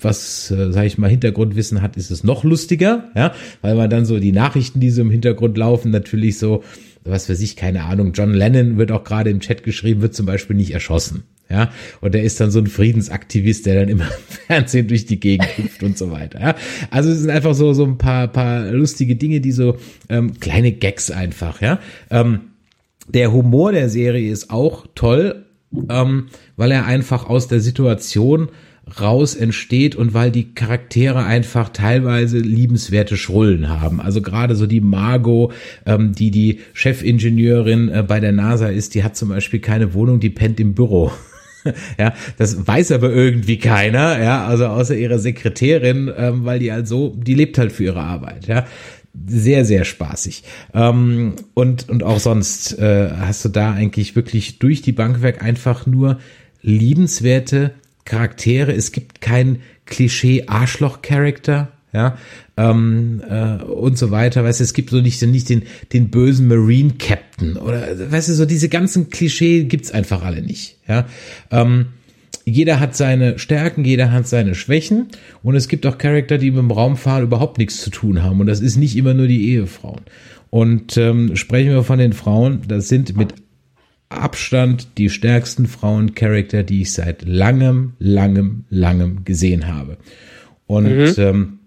was, 0.00 0.50
äh, 0.50 0.72
sage 0.72 0.86
ich 0.86 0.96
mal, 0.96 1.10
Hintergrundwissen 1.10 1.82
hat, 1.82 1.96
ist 1.98 2.10
es 2.10 2.24
noch 2.24 2.44
lustiger, 2.44 3.10
ja, 3.14 3.34
weil 3.60 3.74
man 3.74 3.90
dann 3.90 4.06
so 4.06 4.18
die 4.18 4.32
Nachrichten, 4.32 4.80
die 4.80 4.90
so 4.90 5.02
im 5.02 5.10
Hintergrund 5.10 5.58
laufen, 5.58 5.90
natürlich 5.90 6.38
so 6.38 6.62
was 7.10 7.28
weiß 7.28 7.40
ich, 7.40 7.56
keine 7.56 7.84
Ahnung, 7.84 8.12
John 8.12 8.32
Lennon 8.32 8.78
wird 8.78 8.92
auch 8.92 9.04
gerade 9.04 9.30
im 9.30 9.40
Chat 9.40 9.62
geschrieben, 9.62 10.02
wird 10.02 10.14
zum 10.14 10.26
Beispiel 10.26 10.56
nicht 10.56 10.72
erschossen. 10.72 11.24
Ja, 11.50 11.72
und 12.02 12.14
er 12.14 12.22
ist 12.22 12.40
dann 12.40 12.50
so 12.50 12.58
ein 12.58 12.66
Friedensaktivist, 12.66 13.64
der 13.64 13.80
dann 13.80 13.88
immer 13.88 14.04
im 14.04 14.36
Fernsehen 14.46 14.86
durch 14.86 15.06
die 15.06 15.18
Gegend 15.18 15.48
hüpft 15.56 15.82
und 15.82 15.96
so 15.96 16.10
weiter. 16.10 16.40
Ja, 16.40 16.54
also 16.90 17.10
es 17.10 17.20
sind 17.20 17.30
einfach 17.30 17.54
so 17.54 17.72
so 17.72 17.84
ein 17.84 17.98
paar 17.98 18.28
paar 18.28 18.70
lustige 18.70 19.16
Dinge, 19.16 19.40
die 19.40 19.52
so 19.52 19.78
ähm, 20.08 20.38
kleine 20.40 20.72
Gags 20.72 21.10
einfach. 21.10 21.60
Ja, 21.62 21.80
ähm, 22.10 22.40
der 23.08 23.32
Humor 23.32 23.72
der 23.72 23.88
Serie 23.88 24.30
ist 24.30 24.50
auch 24.50 24.86
toll, 24.94 25.46
ähm, 25.88 26.26
weil 26.56 26.70
er 26.70 26.84
einfach 26.84 27.28
aus 27.28 27.48
der 27.48 27.60
Situation 27.60 28.50
raus 29.00 29.34
entsteht 29.34 29.94
und 29.94 30.14
weil 30.14 30.30
die 30.30 30.54
Charaktere 30.54 31.24
einfach 31.24 31.68
teilweise 31.70 32.38
liebenswerte 32.38 33.16
Schrullen 33.16 33.68
haben. 33.68 34.00
Also 34.00 34.22
gerade 34.22 34.56
so 34.56 34.66
die 34.66 34.80
Margot, 34.80 35.52
ähm, 35.86 36.12
die 36.12 36.30
die 36.30 36.60
Chefingenieurin 36.72 37.88
äh, 37.88 38.04
bei 38.06 38.20
der 38.20 38.32
NASA 38.32 38.68
ist, 38.68 38.94
die 38.94 39.04
hat 39.04 39.16
zum 39.16 39.28
Beispiel 39.28 39.60
keine 39.60 39.94
Wohnung, 39.94 40.20
die 40.20 40.30
pennt 40.30 40.60
im 40.60 40.74
Büro. 40.74 41.12
ja, 41.98 42.14
das 42.36 42.66
weiß 42.66 42.92
aber 42.92 43.10
irgendwie 43.12 43.58
keiner, 43.58 44.22
ja, 44.22 44.46
also 44.46 44.66
außer 44.66 44.96
ihrer 44.96 45.18
Sekretärin, 45.18 46.10
ähm, 46.16 46.44
weil 46.44 46.58
die 46.58 46.72
halt 46.72 46.88
so, 46.88 47.14
die 47.16 47.34
lebt 47.34 47.58
halt 47.58 47.72
für 47.72 47.84
ihre 47.84 48.00
Arbeit, 48.00 48.46
ja 48.46 48.64
sehr, 49.26 49.64
sehr 49.64 49.84
spaßig. 49.84 50.44
Ähm, 50.74 51.34
und, 51.54 51.88
und 51.88 52.02
auch 52.02 52.20
sonst 52.20 52.78
äh, 52.78 53.10
hast 53.10 53.44
du 53.44 53.48
da 53.48 53.72
eigentlich 53.72 54.16
wirklich 54.16 54.58
durch 54.58 54.82
die 54.82 54.92
Bank 54.92 55.22
weg 55.22 55.42
einfach 55.42 55.86
nur 55.86 56.18
liebenswerte 56.62 57.72
Charaktere. 58.08 58.72
Es 58.72 58.90
gibt 58.90 59.20
kein 59.20 59.60
Klischee-Arschloch-Charakter, 59.86 61.68
ja, 61.92 62.16
ähm, 62.56 63.22
äh, 63.28 63.62
und 63.62 63.96
so 63.96 64.10
weiter. 64.10 64.44
Weißt 64.44 64.60
du, 64.60 64.64
es 64.64 64.72
gibt 64.74 64.90
so 64.90 65.00
nicht, 65.00 65.20
nicht 65.22 65.48
den, 65.48 65.62
den 65.92 66.10
bösen 66.10 66.48
Marine 66.48 66.94
Captain 66.98 67.56
oder, 67.56 68.10
weißt 68.10 68.30
du, 68.30 68.34
so 68.34 68.44
diese 68.46 68.68
ganzen 68.68 69.10
Klischee 69.10 69.64
gibt's 69.64 69.90
einfach 69.90 70.22
alle 70.22 70.42
nicht, 70.42 70.78
ja. 70.88 71.06
Ähm, 71.50 71.86
jeder 72.44 72.80
hat 72.80 72.96
seine 72.96 73.38
Stärken, 73.38 73.84
jeder 73.84 74.10
hat 74.10 74.26
seine 74.26 74.54
Schwächen 74.54 75.08
und 75.42 75.54
es 75.54 75.68
gibt 75.68 75.84
auch 75.84 75.98
Charakter, 75.98 76.38
die 76.38 76.50
mit 76.50 76.60
dem 76.60 76.70
Raumfahren 76.70 77.24
überhaupt 77.24 77.58
nichts 77.58 77.82
zu 77.82 77.90
tun 77.90 78.22
haben 78.22 78.40
und 78.40 78.46
das 78.46 78.60
ist 78.60 78.76
nicht 78.76 78.96
immer 78.96 79.12
nur 79.12 79.26
die 79.26 79.50
Ehefrauen. 79.50 80.00
Und 80.48 80.96
ähm, 80.96 81.36
sprechen 81.36 81.72
wir 81.72 81.82
von 81.82 81.98
den 81.98 82.14
Frauen, 82.14 82.62
das 82.66 82.88
sind 82.88 83.14
mit 83.18 83.34
Abstand 84.08 84.88
die 84.96 85.10
stärksten 85.10 85.66
Frauencharakter, 85.66 86.62
die 86.62 86.82
ich 86.82 86.92
seit 86.92 87.26
langem, 87.26 87.92
langem, 87.98 88.64
langem 88.70 89.24
gesehen 89.24 89.68
habe. 89.68 89.98
Und, 90.66 90.84
mhm. 90.84 91.14
ähm, 91.18 91.58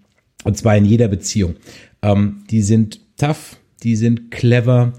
und 0.44 0.56
zwar 0.56 0.76
in 0.76 0.84
jeder 0.84 1.08
Beziehung. 1.08 1.54
Ähm, 2.02 2.44
die 2.50 2.62
sind 2.62 3.00
tough, 3.16 3.56
die 3.82 3.96
sind 3.96 4.30
clever, 4.30 4.92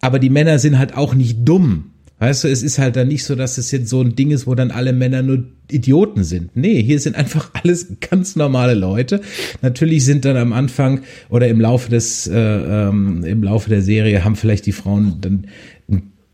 aber 0.00 0.18
die 0.18 0.30
Männer 0.30 0.58
sind 0.58 0.78
halt 0.78 0.96
auch 0.96 1.14
nicht 1.14 1.38
dumm. 1.44 1.90
Weißt 2.18 2.44
du, 2.44 2.48
es 2.48 2.62
ist 2.62 2.78
halt 2.78 2.96
dann 2.96 3.08
nicht 3.08 3.24
so, 3.24 3.34
dass 3.34 3.58
es 3.58 3.70
jetzt 3.70 3.88
so 3.88 4.00
ein 4.00 4.14
Ding 4.14 4.30
ist, 4.30 4.46
wo 4.46 4.54
dann 4.54 4.70
alle 4.70 4.92
Männer 4.92 5.22
nur 5.22 5.44
Idioten 5.70 6.24
sind. 6.24 6.56
Nee, 6.56 6.82
hier 6.82 7.00
sind 7.00 7.16
einfach 7.16 7.50
alles 7.62 7.88
ganz 8.00 8.36
normale 8.36 8.74
Leute. 8.74 9.20
Natürlich 9.62 10.04
sind 10.04 10.24
dann 10.24 10.36
am 10.36 10.52
Anfang 10.52 11.00
oder 11.28 11.48
im 11.48 11.60
Laufe 11.60 11.90
des, 11.90 12.26
äh, 12.26 12.34
ähm, 12.34 13.24
im 13.24 13.42
Laufe 13.42 13.68
der 13.68 13.82
Serie 13.82 14.24
haben 14.24 14.36
vielleicht 14.36 14.66
die 14.66 14.72
Frauen 14.72 15.18
dann 15.20 15.46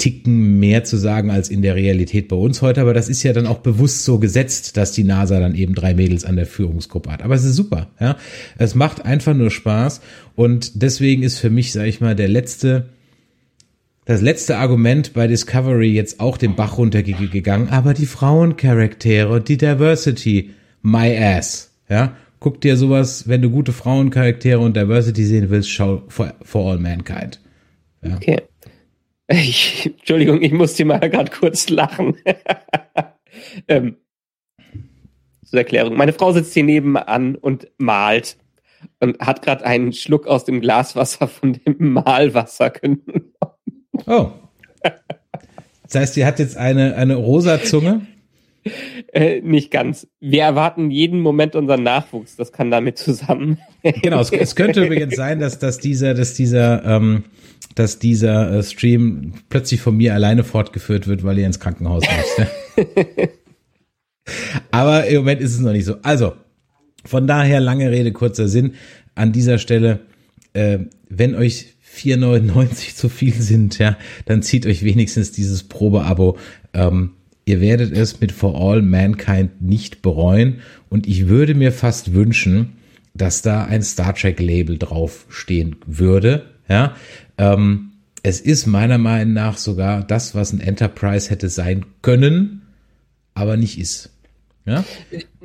Ticken 0.00 0.58
mehr 0.58 0.82
zu 0.82 0.96
sagen 0.96 1.30
als 1.30 1.50
in 1.50 1.60
der 1.62 1.76
Realität 1.76 2.28
bei 2.28 2.36
uns 2.36 2.62
heute, 2.62 2.80
aber 2.80 2.94
das 2.94 3.08
ist 3.08 3.22
ja 3.22 3.32
dann 3.34 3.46
auch 3.46 3.58
bewusst 3.58 4.04
so 4.04 4.18
gesetzt, 4.18 4.76
dass 4.76 4.92
die 4.92 5.04
NASA 5.04 5.38
dann 5.38 5.54
eben 5.54 5.74
drei 5.74 5.94
Mädels 5.94 6.24
an 6.24 6.36
der 6.36 6.46
Führungsgruppe 6.46 7.12
hat. 7.12 7.22
Aber 7.22 7.34
es 7.34 7.44
ist 7.44 7.54
super, 7.54 7.90
ja. 8.00 8.16
Es 8.58 8.74
macht 8.74 9.04
einfach 9.04 9.34
nur 9.34 9.50
Spaß 9.50 10.00
und 10.34 10.82
deswegen 10.82 11.22
ist 11.22 11.38
für 11.38 11.50
mich, 11.50 11.72
sage 11.72 11.88
ich 11.88 12.00
mal, 12.00 12.16
der 12.16 12.28
letzte, 12.28 12.86
das 14.06 14.22
letzte 14.22 14.56
Argument 14.56 15.12
bei 15.12 15.26
Discovery 15.26 15.92
jetzt 15.92 16.18
auch 16.18 16.38
den 16.38 16.56
Bach 16.56 16.78
runtergegangen, 16.78 17.68
aber 17.68 17.92
die 17.94 18.06
Frauencharaktere, 18.06 19.42
die 19.42 19.58
Diversity, 19.58 20.50
my 20.82 21.16
ass, 21.16 21.70
ja. 21.88 22.16
Guck 22.40 22.62
dir 22.62 22.78
sowas, 22.78 23.28
wenn 23.28 23.42
du 23.42 23.50
gute 23.50 23.74
Frauencharaktere 23.74 24.60
und 24.60 24.74
Diversity 24.74 25.26
sehen 25.26 25.50
willst, 25.50 25.68
schau 25.68 26.04
for, 26.08 26.32
for 26.42 26.70
all 26.70 26.78
mankind. 26.78 27.38
Ja. 28.02 28.16
Okay. 28.16 28.38
Ich, 29.32 29.86
Entschuldigung, 29.86 30.42
ich 30.42 30.52
musste 30.52 30.84
mal 30.84 30.98
gerade 30.98 31.30
kurz 31.30 31.68
lachen. 31.68 32.16
ähm, 33.68 33.96
zur 35.44 35.58
Erklärung. 35.60 35.96
Meine 35.96 36.12
Frau 36.12 36.32
sitzt 36.32 36.52
hier 36.54 36.64
nebenan 36.64 37.36
und 37.36 37.68
malt 37.78 38.36
und 38.98 39.20
hat 39.20 39.42
gerade 39.42 39.64
einen 39.64 39.92
Schluck 39.92 40.26
aus 40.26 40.44
dem 40.44 40.60
Glaswasser 40.60 41.28
von 41.28 41.52
dem 41.52 41.76
Malwasser 41.78 42.70
genommen. 42.70 43.34
Oh. 44.06 44.30
Das 45.84 45.94
heißt, 45.94 46.14
sie 46.14 46.24
hat 46.24 46.38
jetzt 46.38 46.56
eine, 46.56 46.96
eine 46.96 47.16
rosa 47.16 47.62
Zunge? 47.62 48.06
Äh, 49.12 49.40
nicht 49.40 49.70
ganz. 49.70 50.06
Wir 50.20 50.42
erwarten 50.42 50.90
jeden 50.90 51.20
Moment 51.20 51.56
unseren 51.56 51.82
Nachwuchs. 51.82 52.36
Das 52.36 52.52
kann 52.52 52.70
damit 52.70 52.98
zusammen. 52.98 53.58
genau, 53.82 54.20
es, 54.20 54.30
es, 54.30 54.54
könnte 54.54 54.84
übrigens 54.84 55.16
sein, 55.16 55.40
dass, 55.40 55.58
dass 55.58 55.78
dieser, 55.78 56.14
dass 56.14 56.34
dieser, 56.34 56.84
ähm, 56.84 57.24
dass 57.74 57.98
dieser 57.98 58.52
äh, 58.52 58.62
Stream 58.62 59.34
plötzlich 59.48 59.80
von 59.80 59.96
mir 59.96 60.14
alleine 60.14 60.44
fortgeführt 60.44 61.06
wird, 61.06 61.24
weil 61.24 61.38
ihr 61.38 61.46
ins 61.46 61.60
Krankenhaus 61.60 62.04
müsst. 62.04 62.90
Aber 64.70 65.06
im 65.06 65.18
Moment 65.18 65.40
ist 65.40 65.54
es 65.54 65.60
noch 65.60 65.72
nicht 65.72 65.84
so. 65.84 65.96
Also, 66.02 66.34
von 67.04 67.26
daher 67.26 67.60
lange 67.60 67.90
Rede, 67.90 68.12
kurzer 68.12 68.48
Sinn. 68.48 68.74
An 69.14 69.32
dieser 69.32 69.58
Stelle, 69.58 70.00
äh, 70.52 70.78
wenn 71.08 71.34
euch 71.34 71.74
4,99 71.94 72.94
zu 72.94 73.08
viel 73.08 73.34
sind, 73.34 73.78
ja, 73.78 73.96
dann 74.26 74.42
zieht 74.42 74.66
euch 74.66 74.84
wenigstens 74.84 75.32
dieses 75.32 75.64
Probeabo. 75.64 76.38
Ähm, 76.72 77.12
ihr 77.44 77.60
werdet 77.60 77.92
es 77.92 78.20
mit 78.20 78.32
For 78.32 78.54
All 78.54 78.82
Mankind 78.82 79.60
nicht 79.60 80.02
bereuen. 80.02 80.60
Und 80.88 81.06
ich 81.06 81.28
würde 81.28 81.54
mir 81.54 81.72
fast 81.72 82.14
wünschen, 82.14 82.76
dass 83.14 83.42
da 83.42 83.64
ein 83.64 83.82
Star 83.82 84.14
Trek 84.14 84.38
Label 84.40 84.78
draufstehen 84.78 85.76
würde. 85.86 86.46
Ja, 86.68 86.94
ähm, 87.40 87.92
es 88.22 88.40
ist 88.40 88.66
meiner 88.66 88.98
Meinung 88.98 89.32
nach 89.32 89.56
sogar 89.56 90.04
das, 90.04 90.34
was 90.34 90.52
ein 90.52 90.60
Enterprise 90.60 91.30
hätte 91.30 91.48
sein 91.48 91.86
können, 92.02 92.62
aber 93.32 93.56
nicht 93.56 93.78
ist. 93.78 94.14
Ja? 94.66 94.84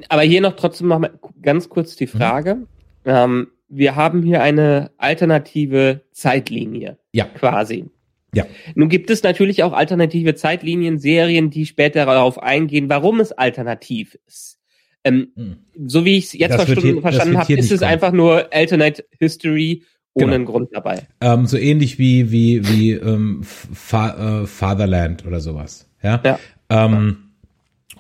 Aber 0.10 0.24
hier 0.24 0.42
noch 0.42 0.58
trotzdem 0.58 0.90
noch 0.90 1.00
mal 1.00 1.18
ganz 1.42 1.70
kurz 1.70 1.96
die 1.96 2.08
Frage. 2.08 2.56
Mhm. 2.56 2.68
Ähm, 3.06 3.48
wir 3.70 3.96
haben 3.96 4.24
hier 4.24 4.42
eine 4.42 4.92
alternative 4.98 6.02
Zeitlinie. 6.12 6.98
Ja. 7.14 7.26
Quasi. 7.26 7.86
Ja. 8.34 8.46
Nun 8.76 8.90
gibt 8.90 9.10
es 9.10 9.24
natürlich 9.24 9.64
auch 9.64 9.72
alternative 9.72 10.36
Zeitlinien, 10.36 11.00
Serien, 11.00 11.50
die 11.50 11.66
später 11.66 12.06
darauf 12.06 12.44
eingehen, 12.44 12.90
warum 12.90 13.22
es 13.22 13.32
alternativ 13.32 14.18
ist. 14.28 14.60
Ähm, 15.06 15.30
hm. 15.36 15.58
So 15.88 16.04
wie 16.04 16.18
ich 16.18 16.26
es 16.26 16.34
jetzt 16.34 16.56
verstanden, 16.56 16.82
hier, 16.82 17.02
verstanden 17.02 17.38
habe, 17.38 17.54
ist 17.54 17.72
es 17.72 17.80
kommen. 17.80 17.92
einfach 17.92 18.12
nur 18.12 18.54
Alternate 18.54 19.06
History 19.18 19.84
ohne 20.16 20.38
Genau. 20.40 20.52
Grund 20.52 20.70
dabei. 20.74 21.08
Ähm, 21.22 21.46
so 21.46 21.58
ähnlich 21.58 22.00
wie, 22.00 22.32
wie, 22.32 22.68
wie 22.68 22.92
ähm, 22.94 23.44
Fa 23.44 24.42
äh, 24.42 24.48
Fatherland 24.48 25.26
oder 25.26 25.40
sowas. 25.40 25.88
Ja. 26.02 26.22
Ja. 26.26 26.40
Ähm, 26.70 27.18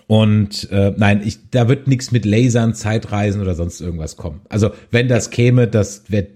und 0.08 0.70
äh, 0.72 0.94
nein, 0.98 1.22
ich, 1.26 1.50
da 1.52 1.68
wird 1.68 1.88
nichts 1.88 2.12
mit 2.12 2.26
Lasern, 2.26 2.74
Zeitreisen 2.74 3.42
oder 3.42 3.56
sonst 3.56 3.82
irgendwas 3.82 4.18
kommen. 4.18 4.42
Also 4.50 4.72
wenn 4.92 5.08
das 5.08 5.30
käme, 5.30 5.68
das 5.68 6.04
wäre 6.10 6.28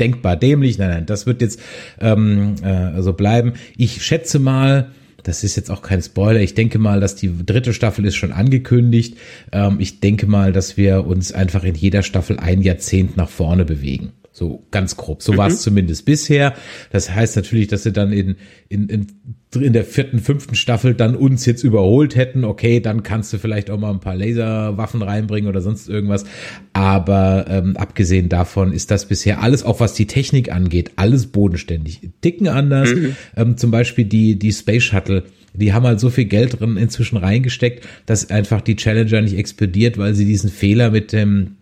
denkbar 0.00 0.36
dämlich. 0.36 0.78
Nein, 0.78 0.90
nein, 0.90 1.06
das 1.06 1.26
wird 1.26 1.42
jetzt 1.42 1.60
ähm, 2.00 2.54
äh, 2.62 3.02
so 3.02 3.12
bleiben. 3.12 3.54
Ich 3.76 4.02
schätze 4.04 4.38
mal, 4.38 4.92
das 5.24 5.44
ist 5.44 5.56
jetzt 5.56 5.70
auch 5.70 5.82
kein 5.82 6.00
Spoiler. 6.00 6.40
Ich 6.40 6.54
denke 6.54 6.78
mal, 6.78 7.00
dass 7.00 7.16
die 7.16 7.44
dritte 7.44 7.74
Staffel 7.74 8.04
ist 8.06 8.16
schon 8.16 8.32
angekündigt. 8.32 9.18
Ähm, 9.52 9.76
ich 9.80 10.00
denke 10.00 10.26
mal, 10.26 10.52
dass 10.52 10.76
wir 10.76 11.04
uns 11.06 11.32
einfach 11.32 11.64
in 11.64 11.74
jeder 11.74 12.02
Staffel 12.02 12.38
ein 12.38 12.62
Jahrzehnt 12.62 13.16
nach 13.16 13.28
vorne 13.28 13.64
bewegen. 13.64 14.12
So 14.38 14.64
ganz 14.70 14.96
grob. 14.96 15.20
So 15.20 15.36
war 15.36 15.48
es 15.48 15.62
zumindest 15.62 16.04
bisher. 16.04 16.54
Das 16.92 17.12
heißt 17.12 17.34
natürlich, 17.34 17.66
dass 17.66 17.82
sie 17.82 17.92
dann 17.92 18.12
in, 18.12 18.36
in, 18.68 18.88
in, 18.88 19.06
in 19.52 19.72
der 19.72 19.84
vierten, 19.84 20.20
fünften 20.20 20.54
Staffel 20.54 20.94
dann 20.94 21.16
uns 21.16 21.44
jetzt 21.44 21.64
überholt 21.64 22.14
hätten. 22.14 22.44
Okay, 22.44 22.78
dann 22.78 23.02
kannst 23.02 23.32
du 23.32 23.38
vielleicht 23.38 23.68
auch 23.68 23.80
mal 23.80 23.90
ein 23.90 23.98
paar 23.98 24.14
Laserwaffen 24.14 25.02
reinbringen 25.02 25.48
oder 25.48 25.60
sonst 25.60 25.88
irgendwas. 25.88 26.24
Aber 26.72 27.46
ähm, 27.48 27.76
abgesehen 27.76 28.28
davon 28.28 28.72
ist 28.72 28.92
das 28.92 29.06
bisher 29.06 29.42
alles, 29.42 29.64
auch 29.64 29.80
was 29.80 29.94
die 29.94 30.06
Technik 30.06 30.52
angeht, 30.52 30.92
alles 30.94 31.26
bodenständig. 31.26 32.08
Ticken 32.20 32.46
anders. 32.46 32.90
Ähm, 33.36 33.56
zum 33.56 33.72
Beispiel 33.72 34.04
die, 34.04 34.38
die 34.38 34.52
Space 34.52 34.84
Shuttle. 34.84 35.24
Die 35.52 35.72
haben 35.72 35.84
halt 35.84 35.98
so 35.98 36.10
viel 36.10 36.26
Geld 36.26 36.60
drin 36.60 36.76
inzwischen 36.76 37.16
reingesteckt, 37.16 37.84
dass 38.06 38.30
einfach 38.30 38.60
die 38.60 38.76
Challenger 38.76 39.20
nicht 39.20 39.36
explodiert, 39.36 39.98
weil 39.98 40.14
sie 40.14 40.26
diesen 40.26 40.48
Fehler 40.48 40.92
mit 40.92 41.12
dem, 41.12 41.56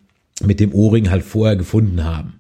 mit 0.45 0.61
dem 0.61 0.75
O-Ring 0.75 1.09
halt 1.09 1.23
vorher 1.23 1.57
gefunden 1.57 2.05
haben. 2.05 2.35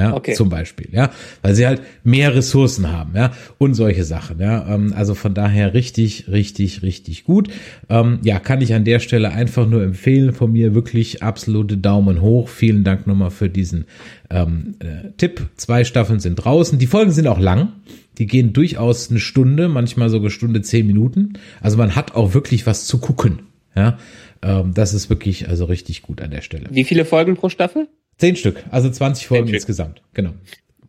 Ja, 0.00 0.14
Okay. 0.14 0.32
zum 0.32 0.48
Beispiel, 0.48 0.88
ja, 0.92 1.10
weil 1.42 1.54
sie 1.54 1.66
halt 1.66 1.82
mehr 2.04 2.34
Ressourcen 2.34 2.90
haben, 2.90 3.12
ja, 3.14 3.32
und 3.58 3.74
solche 3.74 4.04
Sachen, 4.04 4.40
ja, 4.40 4.66
ähm, 4.74 4.94
also 4.96 5.14
von 5.14 5.34
daher 5.34 5.74
richtig, 5.74 6.26
richtig, 6.28 6.82
richtig 6.82 7.24
gut. 7.24 7.50
Ähm, 7.90 8.18
ja, 8.22 8.38
kann 8.38 8.62
ich 8.62 8.72
an 8.72 8.84
der 8.84 8.98
Stelle 8.98 9.30
einfach 9.30 9.66
nur 9.68 9.82
empfehlen, 9.82 10.32
von 10.32 10.52
mir 10.52 10.74
wirklich 10.74 11.22
absolute 11.22 11.76
Daumen 11.76 12.22
hoch. 12.22 12.48
Vielen 12.48 12.82
Dank 12.82 13.06
nochmal 13.06 13.30
für 13.30 13.50
diesen 13.50 13.84
ähm, 14.30 14.76
äh, 14.78 15.10
Tipp. 15.18 15.48
Zwei 15.56 15.84
Staffeln 15.84 16.18
sind 16.18 16.36
draußen. 16.36 16.78
Die 16.78 16.86
Folgen 16.86 17.10
sind 17.10 17.26
auch 17.26 17.38
lang. 17.38 17.72
Die 18.18 18.26
gehen 18.26 18.52
durchaus 18.54 19.10
eine 19.10 19.20
Stunde, 19.20 19.68
manchmal 19.68 20.08
sogar 20.08 20.30
Stunde 20.30 20.62
zehn 20.62 20.86
Minuten. 20.86 21.34
Also 21.60 21.76
man 21.76 21.94
hat 21.94 22.14
auch 22.14 22.32
wirklich 22.32 22.66
was 22.66 22.86
zu 22.86 22.98
gucken, 22.98 23.40
ja. 23.76 23.98
Ähm, 24.42 24.72
das 24.72 24.94
ist 24.94 25.10
wirklich 25.10 25.48
also 25.48 25.66
richtig 25.66 26.00
gut 26.00 26.22
an 26.22 26.30
der 26.30 26.40
Stelle. 26.40 26.66
Wie 26.70 26.84
viele 26.84 27.04
Folgen 27.04 27.36
pro 27.36 27.50
Staffel? 27.50 27.88
Zehn 28.20 28.36
Stück, 28.36 28.62
also 28.70 28.88
20 28.90 29.26
Folgen 29.26 29.48
Stück. 29.48 29.56
insgesamt, 29.56 30.02
genau. 30.14 30.34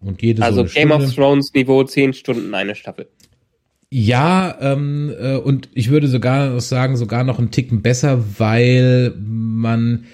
Und 0.01 0.21
jede 0.21 0.43
Also 0.43 0.65
so 0.65 0.73
Game 0.73 0.89
Stunde. 0.89 1.05
of 1.05 1.15
Thrones 1.15 1.53
Niveau, 1.53 1.83
zehn 1.83 2.13
Stunden 2.13 2.53
eine 2.53 2.75
Staffel. 2.75 3.07
Ja, 3.89 4.57
ähm, 4.61 5.13
äh, 5.19 5.35
und 5.35 5.69
ich 5.73 5.89
würde 5.89 6.07
sogar 6.07 6.59
sagen, 6.61 6.95
sogar 6.95 7.23
noch 7.23 7.39
einen 7.39 7.51
Ticken 7.51 7.81
besser, 7.81 8.23
weil 8.37 9.13
man 9.17 10.05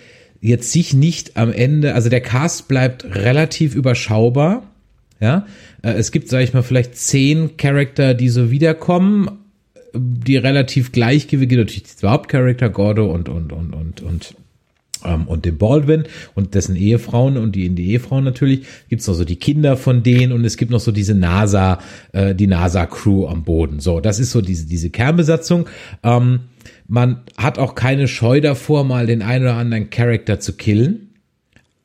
jetzt 0.42 0.72
sich 0.72 0.94
nicht 0.94 1.38
am 1.38 1.52
Ende, 1.52 1.94
also 1.94 2.10
der 2.10 2.22
Cast 2.22 2.68
bleibt 2.68 3.06
relativ 3.06 3.76
überschaubar. 3.76 4.64
Ja, 5.20 5.46
äh, 5.84 5.92
es 5.92 6.12
gibt, 6.12 6.30
sage 6.30 6.44
ich 6.44 6.54
mal, 6.54 6.64
vielleicht 6.64 6.96
zehn 6.96 7.58
Charakter, 7.58 8.14
die 8.14 8.30
so 8.30 8.52
wiederkommen, 8.52 9.30
die 9.94 10.38
relativ 10.38 10.92
gleichgewichtig, 10.92 11.58
natürlich 11.58 11.96
der 12.02 12.12
Hauptcharakter 12.12 12.70
Gordo 12.70 13.12
und 13.12 13.30
und 13.30 13.52
und 13.52 13.74
und 13.74 14.02
und 14.02 14.36
und 15.16 15.46
dem 15.46 15.58
Baldwin 15.58 16.04
und 16.36 16.54
dessen 16.56 16.76
Ehefrauen 16.76 17.38
und 17.38 17.56
die 17.56 17.70
die 17.70 17.92
Ehefrauen 17.92 18.24
natürlich. 18.24 18.66
Gibt's 18.90 19.08
noch 19.08 19.14
so 19.14 19.26
die 19.26 19.38
Kinder 19.38 19.78
von 19.78 20.04
denen 20.04 20.32
und 20.32 20.46
es 20.46 20.58
gibt 20.58 20.72
noch 20.72 20.80
so 20.80 20.92
diese 20.92 21.16
NASA 21.16 21.80
äh, 22.14 22.36
die 22.36 22.48
NASA 22.48 22.86
Crew 22.86 23.28
am 23.28 23.44
Boden. 23.44 23.80
So 23.80 24.00
das 24.00 24.20
ist 24.20 24.32
so 24.32 24.42
diese 24.42 24.66
diese 24.66 24.90
Kernbesatzung. 24.90 25.68
Ähm, 26.04 26.42
man 26.88 27.22
hat 27.38 27.60
auch 27.60 27.76
keine 27.76 28.08
Scheu 28.08 28.42
davor 28.42 28.84
mal 28.84 29.08
den 29.08 29.22
einen 29.22 29.46
oder 29.46 29.56
anderen 29.56 29.90
Charakter 29.90 30.40
zu 30.40 30.54
killen. 30.54 31.10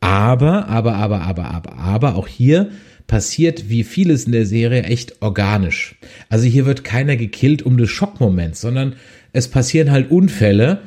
Aber 0.01 0.69
aber 0.69 0.95
aber 0.95 1.23
aber 1.23 1.51
aber 1.51 1.79
aber 1.79 2.15
auch 2.17 2.27
hier 2.27 2.71
passiert 3.07 3.69
wie 3.69 3.85
vieles 3.85 4.25
in 4.25 4.33
der 4.33 4.47
Serie 4.47 4.85
echt 4.85 5.21
organisch. 5.23 5.97
Also 6.29 6.47
hier 6.47 6.67
wird 6.67 6.83
keiner 6.83 7.17
gekillt 7.17 7.63
um 7.63 7.77
des 7.77 7.91
Schockmoments 7.91 8.61
sondern 8.61 8.95
es 9.33 9.49
passieren 9.49 9.91
halt 9.91 10.11
Unfälle. 10.11 10.81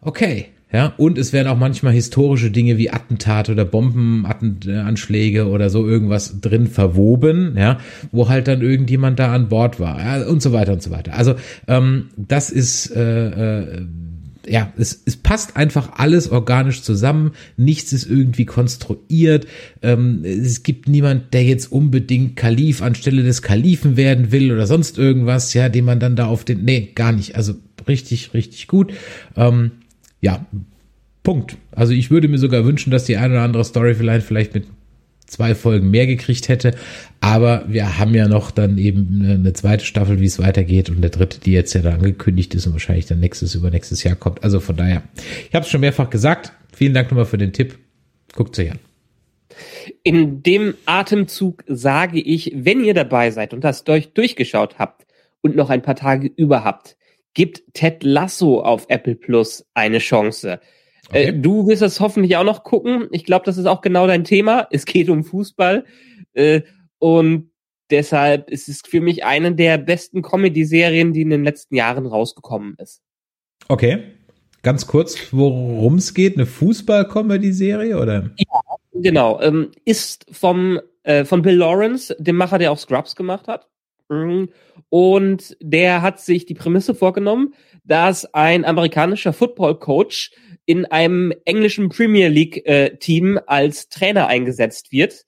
Okay. 0.00 0.46
Ja, 0.72 0.94
und 0.96 1.18
es 1.18 1.32
werden 1.32 1.48
auch 1.48 1.58
manchmal 1.58 1.92
historische 1.92 2.52
Dinge 2.52 2.78
wie 2.78 2.90
Attentate 2.90 3.50
oder 3.50 3.64
Bombenanschläge 3.64 5.48
oder 5.48 5.68
so 5.68 5.86
irgendwas 5.86 6.40
drin 6.40 6.68
verwoben, 6.68 7.56
ja, 7.56 7.78
wo 8.12 8.28
halt 8.28 8.46
dann 8.46 8.62
irgendjemand 8.62 9.18
da 9.18 9.32
an 9.32 9.48
Bord 9.48 9.80
war, 9.80 9.98
ja, 9.98 10.26
und 10.28 10.40
so 10.40 10.52
weiter 10.52 10.72
und 10.72 10.82
so 10.82 10.92
weiter. 10.92 11.14
Also 11.14 11.34
ähm, 11.66 12.10
das 12.16 12.50
ist 12.50 12.94
äh, 12.94 13.62
äh, 13.62 13.86
ja, 14.46 14.72
es, 14.78 15.02
es 15.04 15.16
passt 15.16 15.56
einfach 15.56 15.98
alles 15.98 16.30
organisch 16.30 16.82
zusammen, 16.82 17.32
nichts 17.56 17.92
ist 17.92 18.08
irgendwie 18.08 18.46
konstruiert, 18.46 19.46
ähm, 19.82 20.24
es 20.24 20.62
gibt 20.62 20.88
niemand, 20.88 21.34
der 21.34 21.44
jetzt 21.44 21.70
unbedingt 21.70 22.36
Kalif 22.36 22.80
anstelle 22.80 23.22
des 23.22 23.42
Kalifen 23.42 23.96
werden 23.96 24.32
will 24.32 24.52
oder 24.52 24.66
sonst 24.66 24.98
irgendwas, 24.98 25.52
ja, 25.54 25.68
den 25.68 25.84
man 25.84 26.00
dann 26.00 26.16
da 26.16 26.26
auf 26.26 26.44
den, 26.44 26.64
nee, 26.64 26.90
gar 26.94 27.12
nicht, 27.12 27.36
also 27.36 27.54
richtig, 27.86 28.34
richtig 28.34 28.66
gut. 28.66 28.92
Ähm, 29.36 29.72
ja, 30.20 30.44
Punkt. 31.22 31.56
Also 31.72 31.92
ich 31.92 32.10
würde 32.10 32.28
mir 32.28 32.38
sogar 32.38 32.64
wünschen, 32.64 32.90
dass 32.90 33.04
die 33.04 33.16
eine 33.16 33.34
oder 33.34 33.42
andere 33.42 33.64
Story 33.64 33.94
vielleicht, 33.94 34.26
vielleicht 34.26 34.54
mit 34.54 34.66
zwei 35.26 35.54
Folgen 35.54 35.90
mehr 35.90 36.06
gekriegt 36.06 36.48
hätte. 36.48 36.74
Aber 37.20 37.64
wir 37.68 37.98
haben 37.98 38.14
ja 38.14 38.26
noch 38.26 38.50
dann 38.50 38.78
eben 38.78 39.22
eine 39.24 39.52
zweite 39.52 39.84
Staffel, 39.84 40.20
wie 40.20 40.26
es 40.26 40.38
weitergeht 40.38 40.90
und 40.90 41.00
der 41.00 41.10
dritte, 41.10 41.40
die 41.40 41.52
jetzt 41.52 41.72
ja 41.74 41.82
dann 41.82 41.94
angekündigt 41.94 42.54
ist 42.54 42.66
und 42.66 42.72
wahrscheinlich 42.72 43.06
dann 43.06 43.20
nächstes, 43.20 43.54
übernächstes 43.54 44.02
Jahr 44.02 44.16
kommt. 44.16 44.42
Also 44.42 44.60
von 44.60 44.76
daher, 44.76 45.02
ich 45.48 45.54
habe 45.54 45.64
es 45.64 45.70
schon 45.70 45.80
mehrfach 45.80 46.10
gesagt. 46.10 46.52
Vielen 46.72 46.94
Dank 46.94 47.10
nochmal 47.10 47.26
für 47.26 47.38
den 47.38 47.52
Tipp. 47.52 47.78
Guckt 48.34 48.58
euch 48.58 48.72
an. 48.72 48.78
In 50.02 50.42
dem 50.42 50.74
Atemzug 50.86 51.64
sage 51.66 52.20
ich, 52.20 52.52
wenn 52.54 52.84
ihr 52.84 52.94
dabei 52.94 53.30
seid 53.30 53.52
und 53.52 53.62
das 53.62 53.84
durch, 53.84 54.12
durchgeschaut 54.12 54.78
habt 54.78 55.06
und 55.42 55.56
noch 55.56 55.70
ein 55.70 55.82
paar 55.82 55.96
Tage 55.96 56.28
über 56.28 56.64
habt, 56.64 56.96
gibt 57.34 57.62
Ted 57.74 58.02
Lasso 58.02 58.60
auf 58.60 58.86
Apple 58.88 59.14
Plus 59.14 59.66
eine 59.74 59.98
Chance. 59.98 60.60
Okay. 61.08 61.28
Äh, 61.28 61.32
du 61.32 61.66
wirst 61.66 61.82
das 61.82 62.00
hoffentlich 62.00 62.36
auch 62.36 62.44
noch 62.44 62.64
gucken. 62.64 63.08
Ich 63.12 63.24
glaube, 63.24 63.44
das 63.44 63.58
ist 63.58 63.66
auch 63.66 63.80
genau 63.80 64.06
dein 64.06 64.24
Thema. 64.24 64.66
Es 64.72 64.86
geht 64.86 65.08
um 65.08 65.24
Fußball. 65.24 65.84
Äh, 66.32 66.62
und 66.98 67.50
deshalb 67.90 68.50
ist 68.50 68.68
es 68.68 68.82
für 68.86 69.00
mich 69.00 69.24
eine 69.24 69.54
der 69.54 69.78
besten 69.78 70.22
Comedy-Serien, 70.22 71.12
die 71.12 71.22
in 71.22 71.30
den 71.30 71.44
letzten 71.44 71.74
Jahren 71.74 72.06
rausgekommen 72.06 72.74
ist. 72.78 73.02
Okay. 73.68 74.02
Ganz 74.62 74.86
kurz, 74.86 75.32
worum 75.32 75.94
es 75.96 76.12
geht? 76.12 76.36
Eine 76.36 76.44
Fußball-Comedy-Serie 76.44 77.98
oder? 77.98 78.30
Genau, 78.92 79.40
ähm, 79.40 79.70
ist 79.86 80.26
vom 80.30 80.80
äh, 81.02 81.24
von 81.24 81.42
Bill 81.42 81.56
Lawrence, 81.56 82.14
dem 82.18 82.36
Macher, 82.36 82.58
der 82.58 82.72
auch 82.72 82.78
Scrubs 82.78 83.16
gemacht 83.16 83.48
hat. 83.48 83.68
Mhm. 84.10 84.50
Und 84.88 85.56
der 85.60 86.02
hat 86.02 86.20
sich 86.20 86.44
die 86.44 86.54
Prämisse 86.54 86.94
vorgenommen, 86.94 87.54
dass 87.84 88.26
ein 88.34 88.64
amerikanischer 88.64 89.32
Football-Coach 89.32 90.32
in 90.66 90.84
einem 90.84 91.32
englischen 91.44 91.88
Premier 91.88 92.28
League-Team 92.28 93.40
als 93.46 93.88
Trainer 93.88 94.26
eingesetzt 94.26 94.92
wird, 94.92 95.24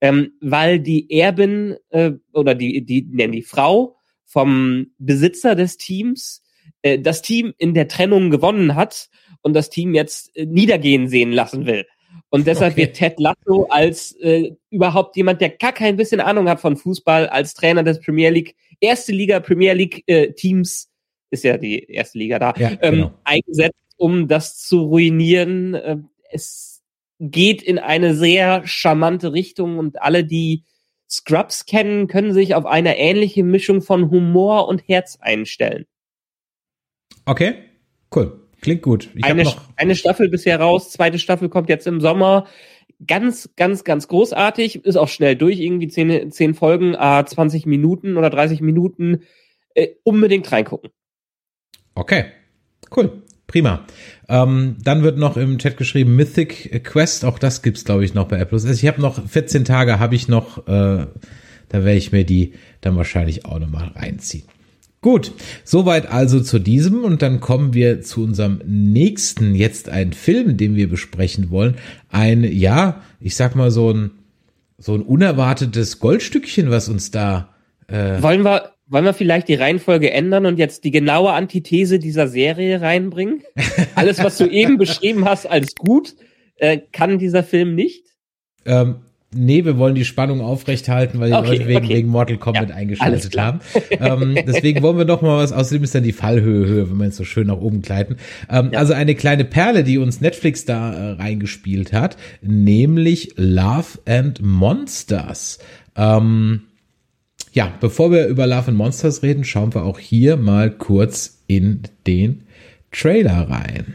ähm, 0.00 0.32
weil 0.40 0.78
die 0.78 1.10
Erbin 1.10 1.76
äh, 1.90 2.12
oder 2.32 2.54
die, 2.54 2.84
die 2.84 3.02
nennen 3.10 3.32
die 3.32 3.42
Frau 3.42 3.96
vom 4.24 4.88
Besitzer 4.98 5.54
des 5.54 5.78
Teams 5.78 6.42
äh, 6.82 6.98
das 6.98 7.22
Team 7.22 7.54
in 7.58 7.74
der 7.74 7.88
Trennung 7.88 8.30
gewonnen 8.30 8.74
hat 8.74 9.08
und 9.42 9.54
das 9.54 9.70
Team 9.70 9.94
jetzt 9.94 10.36
äh, 10.36 10.46
niedergehen 10.46 11.08
sehen 11.08 11.32
lassen 11.32 11.66
will. 11.66 11.86
Und 12.30 12.46
deshalb 12.46 12.72
Okay. 12.72 12.82
wird 12.82 12.96
Ted 12.96 13.20
Lasso 13.20 13.66
als 13.70 14.12
äh, 14.20 14.52
überhaupt 14.70 15.16
jemand, 15.16 15.40
der 15.40 15.50
gar 15.50 15.72
kein 15.72 15.96
bisschen 15.96 16.20
Ahnung 16.20 16.48
hat 16.48 16.60
von 16.60 16.76
Fußball, 16.76 17.28
als 17.28 17.54
Trainer 17.54 17.82
des 17.82 18.00
Premier 18.00 18.30
League, 18.30 18.56
erste 18.80 19.12
Liga 19.12 19.40
Premier 19.40 19.72
League 19.74 20.02
äh, 20.06 20.32
Teams, 20.32 20.90
ist 21.30 21.44
ja 21.44 21.56
die 21.56 21.84
erste 21.84 22.18
Liga 22.18 22.38
da, 22.38 22.54
Ja, 22.56 22.72
ähm, 22.82 22.94
genau. 22.94 23.14
eingesetzt, 23.24 23.74
um 23.96 24.28
das 24.28 24.58
zu 24.58 24.82
ruinieren. 24.82 25.74
Äh, 25.74 25.98
es 26.30 26.82
geht 27.20 27.62
in 27.62 27.78
eine 27.78 28.14
sehr 28.14 28.66
charmante 28.66 29.32
Richtung 29.32 29.78
und 29.78 30.02
alle, 30.02 30.24
die 30.24 30.64
Scrubs 31.08 31.66
kennen, 31.66 32.08
können 32.08 32.34
sich 32.34 32.54
auf 32.54 32.66
eine 32.66 32.98
ähnliche 32.98 33.44
Mischung 33.44 33.80
von 33.80 34.10
Humor 34.10 34.68
und 34.68 34.88
Herz 34.88 35.16
einstellen. 35.20 35.86
Okay, 37.24 37.54
cool. 38.14 38.45
Klingt 38.60 38.82
gut. 38.82 39.10
Ich 39.14 39.24
eine, 39.24 39.44
noch. 39.44 39.60
eine 39.76 39.94
Staffel 39.94 40.28
bisher 40.28 40.60
raus, 40.60 40.90
zweite 40.90 41.18
Staffel 41.18 41.48
kommt 41.48 41.68
jetzt 41.68 41.86
im 41.86 42.00
Sommer. 42.00 42.46
Ganz, 43.06 43.50
ganz, 43.56 43.84
ganz 43.84 44.08
großartig. 44.08 44.84
Ist 44.84 44.96
auch 44.96 45.08
schnell 45.08 45.36
durch, 45.36 45.60
irgendwie 45.60 45.88
zehn, 45.88 46.30
zehn 46.30 46.54
Folgen, 46.54 46.96
ah, 46.96 47.24
20 47.24 47.66
Minuten 47.66 48.16
oder 48.16 48.30
30 48.30 48.60
Minuten. 48.62 49.22
Äh, 49.74 49.88
unbedingt 50.04 50.50
reingucken. 50.50 50.90
Okay, 51.94 52.26
cool. 52.96 53.22
Prima. 53.46 53.86
Ähm, 54.28 54.76
dann 54.82 55.02
wird 55.02 55.18
noch 55.18 55.36
im 55.36 55.58
Chat 55.58 55.76
geschrieben 55.76 56.16
Mythic 56.16 56.82
Quest, 56.82 57.24
auch 57.24 57.38
das 57.38 57.62
gibt's 57.62 57.84
glaube 57.84 58.04
ich 58.04 58.12
noch 58.12 58.26
bei 58.26 58.38
Apple. 58.38 58.56
Also 58.56 58.68
ich 58.68 58.86
habe 58.86 59.00
noch 59.00 59.24
14 59.28 59.64
Tage, 59.64 60.00
habe 60.00 60.16
ich 60.16 60.26
noch, 60.26 60.66
äh, 60.66 61.06
da 61.06 61.08
werde 61.72 61.94
ich 61.94 62.10
mir 62.10 62.24
die 62.24 62.54
dann 62.80 62.96
wahrscheinlich 62.96 63.44
auch 63.44 63.58
nochmal 63.58 63.92
reinziehen. 63.94 64.44
Gut, 65.06 65.30
soweit 65.62 66.10
also 66.10 66.40
zu 66.40 66.58
diesem 66.58 67.04
und 67.04 67.22
dann 67.22 67.38
kommen 67.38 67.74
wir 67.74 68.02
zu 68.02 68.24
unserem 68.24 68.60
nächsten, 68.66 69.54
jetzt 69.54 69.88
ein 69.88 70.12
Film, 70.12 70.56
den 70.56 70.74
wir 70.74 70.88
besprechen 70.88 71.52
wollen. 71.52 71.76
Ein, 72.10 72.42
ja, 72.42 73.02
ich 73.20 73.36
sag 73.36 73.54
mal 73.54 73.70
so 73.70 73.92
ein, 73.92 74.10
so 74.78 74.96
ein 74.96 75.02
unerwartetes 75.02 76.00
Goldstückchen, 76.00 76.72
was 76.72 76.88
uns 76.88 77.12
da. 77.12 77.54
Äh 77.86 78.20
wollen 78.20 78.42
wir, 78.42 78.72
wollen 78.88 79.04
wir 79.04 79.14
vielleicht 79.14 79.46
die 79.46 79.54
Reihenfolge 79.54 80.10
ändern 80.10 80.44
und 80.44 80.58
jetzt 80.58 80.82
die 80.82 80.90
genaue 80.90 81.34
Antithese 81.34 82.00
dieser 82.00 82.26
Serie 82.26 82.80
reinbringen? 82.80 83.44
Alles, 83.94 84.18
was 84.24 84.38
du 84.38 84.46
eben 84.50 84.76
beschrieben 84.76 85.24
hast 85.24 85.46
als 85.46 85.76
gut, 85.76 86.16
äh, 86.56 86.78
kann 86.90 87.20
dieser 87.20 87.44
Film 87.44 87.76
nicht? 87.76 88.06
Ähm, 88.64 88.96
nee, 89.34 89.64
wir 89.64 89.76
wollen 89.78 89.94
die 89.94 90.04
Spannung 90.04 90.40
aufrechthalten, 90.40 91.20
weil 91.20 91.30
die 91.30 91.36
okay, 91.36 91.48
Leute 91.48 91.68
wegen, 91.68 91.84
okay. 91.84 91.94
wegen 91.96 92.08
Mortal 92.08 92.38
Kombat 92.38 92.70
ja, 92.70 92.74
eingeschaltet 92.74 93.38
haben. 93.38 93.60
ähm, 93.90 94.36
deswegen 94.46 94.82
wollen 94.82 94.98
wir 94.98 95.04
doch 95.04 95.22
mal 95.22 95.38
was, 95.38 95.52
außerdem 95.52 95.84
ist 95.84 95.94
dann 95.94 96.02
die 96.02 96.12
Fallhöhe 96.12 96.66
höher, 96.66 96.90
wenn 96.90 96.96
wir 96.98 97.04
jetzt 97.06 97.16
so 97.16 97.24
schön 97.24 97.48
nach 97.48 97.58
oben 97.58 97.82
gleiten. 97.82 98.16
Ähm, 98.50 98.70
ja. 98.72 98.78
Also 98.78 98.92
eine 98.92 99.14
kleine 99.14 99.44
Perle, 99.44 99.84
die 99.84 99.98
uns 99.98 100.20
Netflix 100.20 100.64
da 100.64 100.92
äh, 100.92 101.10
reingespielt 101.12 101.92
hat, 101.92 102.16
nämlich 102.42 103.34
Love 103.36 103.98
and 104.06 104.42
Monsters. 104.42 105.58
Ähm, 105.96 106.62
ja, 107.52 107.72
bevor 107.80 108.10
wir 108.12 108.26
über 108.26 108.46
Love 108.46 108.68
and 108.68 108.76
Monsters 108.76 109.22
reden, 109.22 109.44
schauen 109.44 109.74
wir 109.74 109.84
auch 109.84 109.98
hier 109.98 110.36
mal 110.36 110.70
kurz 110.70 111.42
in 111.46 111.82
den 112.06 112.42
Trailer 112.92 113.48
rein. 113.48 113.94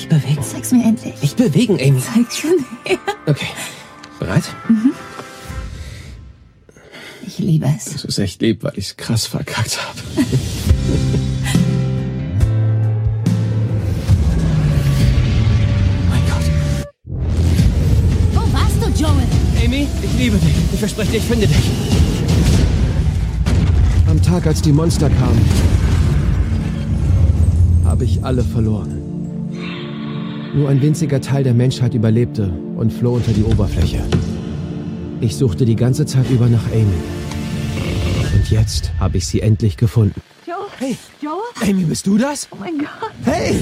Ich 0.00 0.08
bewege. 0.08 0.40
Zeig's 0.40 0.72
mir 0.72 0.82
endlich. 0.82 1.12
Ich 1.20 1.36
bewegen, 1.36 1.78
Amy. 1.78 2.00
Zeig 2.00 2.32
schon 2.32 2.64
her. 2.84 2.98
Okay. 3.26 3.48
Bereit? 4.18 4.44
Mhm. 4.66 4.92
Ich 7.26 7.38
liebe 7.38 7.66
es. 7.76 7.84
Das 7.92 8.04
ist 8.06 8.18
echt 8.18 8.40
lieb, 8.40 8.62
weil 8.62 8.72
ich's 8.76 8.96
krass 8.96 9.26
verkackt 9.26 9.78
habe. 9.78 10.00
Amy, 19.62 19.86
ich 20.02 20.18
liebe 20.18 20.38
dich. 20.38 20.54
Ich 20.72 20.78
verspreche 20.78 21.12
dir, 21.12 21.16
ich 21.18 21.24
finde 21.24 21.46
dich. 21.46 21.70
Am 24.08 24.22
Tag, 24.22 24.46
als 24.46 24.62
die 24.62 24.72
Monster 24.72 25.10
kamen, 25.10 25.40
habe 27.84 28.04
ich 28.04 28.24
alle 28.24 28.42
verloren. 28.42 28.99
Nur 30.54 30.68
ein 30.68 30.82
winziger 30.82 31.20
Teil 31.20 31.44
der 31.44 31.54
Menschheit 31.54 31.94
überlebte 31.94 32.52
und 32.76 32.92
floh 32.92 33.14
unter 33.14 33.32
die 33.32 33.44
Oberfläche. 33.44 34.02
Ich 35.20 35.36
suchte 35.36 35.64
die 35.64 35.76
ganze 35.76 36.06
Zeit 36.06 36.28
über 36.28 36.48
nach 36.48 36.66
Amy. 36.72 36.86
Und 38.34 38.50
jetzt 38.50 38.90
habe 38.98 39.18
ich 39.18 39.26
sie 39.26 39.42
endlich 39.42 39.76
gefunden. 39.76 40.20
Joe? 40.46 40.66
Hey! 40.78 40.96
Joe? 41.22 41.40
Amy, 41.62 41.84
bist 41.84 42.06
du 42.06 42.18
das? 42.18 42.48
Oh 42.50 42.56
mein 42.58 42.78
Gott. 42.78 43.12
Hey! 43.24 43.60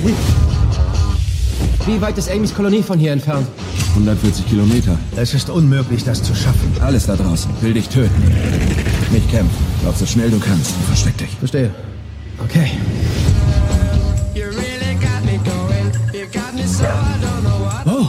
Wie 1.86 2.00
weit 2.00 2.16
ist 2.16 2.30
Amys 2.30 2.54
Kolonie 2.54 2.82
von 2.82 2.98
hier 2.98 3.12
entfernt? 3.12 3.46
140 3.90 4.46
Kilometer. 4.48 4.98
Es 5.16 5.34
ist 5.34 5.50
unmöglich, 5.50 6.04
das 6.04 6.22
zu 6.22 6.34
schaffen. 6.34 6.72
Alles 6.80 7.06
da 7.06 7.16
draußen 7.16 7.50
will 7.60 7.74
dich 7.74 7.88
töten. 7.88 8.22
Nicht 9.10 9.30
kämpfen. 9.30 9.56
Lauf 9.84 9.96
so 9.96 10.06
schnell 10.06 10.30
du 10.30 10.38
kannst 10.38 10.74
und 10.76 10.84
versteck 10.84 11.18
dich. 11.18 11.30
Verstehe. 11.38 11.70
Okay. 12.44 12.70
Oh. 17.86 18.08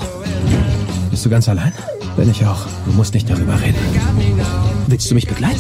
Bist 1.10 1.26
du 1.26 1.30
ganz 1.30 1.50
allein? 1.50 1.74
Bin 2.16 2.30
ich 2.30 2.46
auch. 2.46 2.66
Du 2.86 2.92
musst 2.92 3.14
nicht 3.14 3.30
darüber 3.30 3.60
reden. 3.60 3.78
Willst 4.88 5.10
du 5.10 5.16
mich 5.16 5.28
begleiten? 5.28 5.60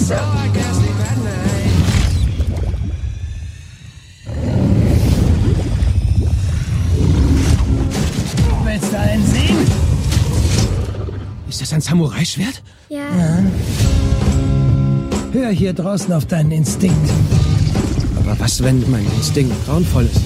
Willst 8.64 8.94
du 8.94 9.00
einen 9.00 9.26
sehen? 9.26 9.58
Ist 11.48 11.62
das 11.62 11.74
ein 11.74 11.82
Samurai-Schwert? 11.82 12.62
Ja. 12.90 13.00
ja. 13.00 13.44
Hör 15.32 15.50
hier 15.50 15.74
draußen 15.74 16.12
auf 16.14 16.26
deinen 16.26 16.52
Instinkt. 16.52 17.10
Aber 18.18 18.40
was, 18.40 18.64
wenn 18.64 18.90
mein 18.90 19.06
Instinkt 19.18 19.54
grauenvoll 19.66 20.06
ist? 20.06 20.22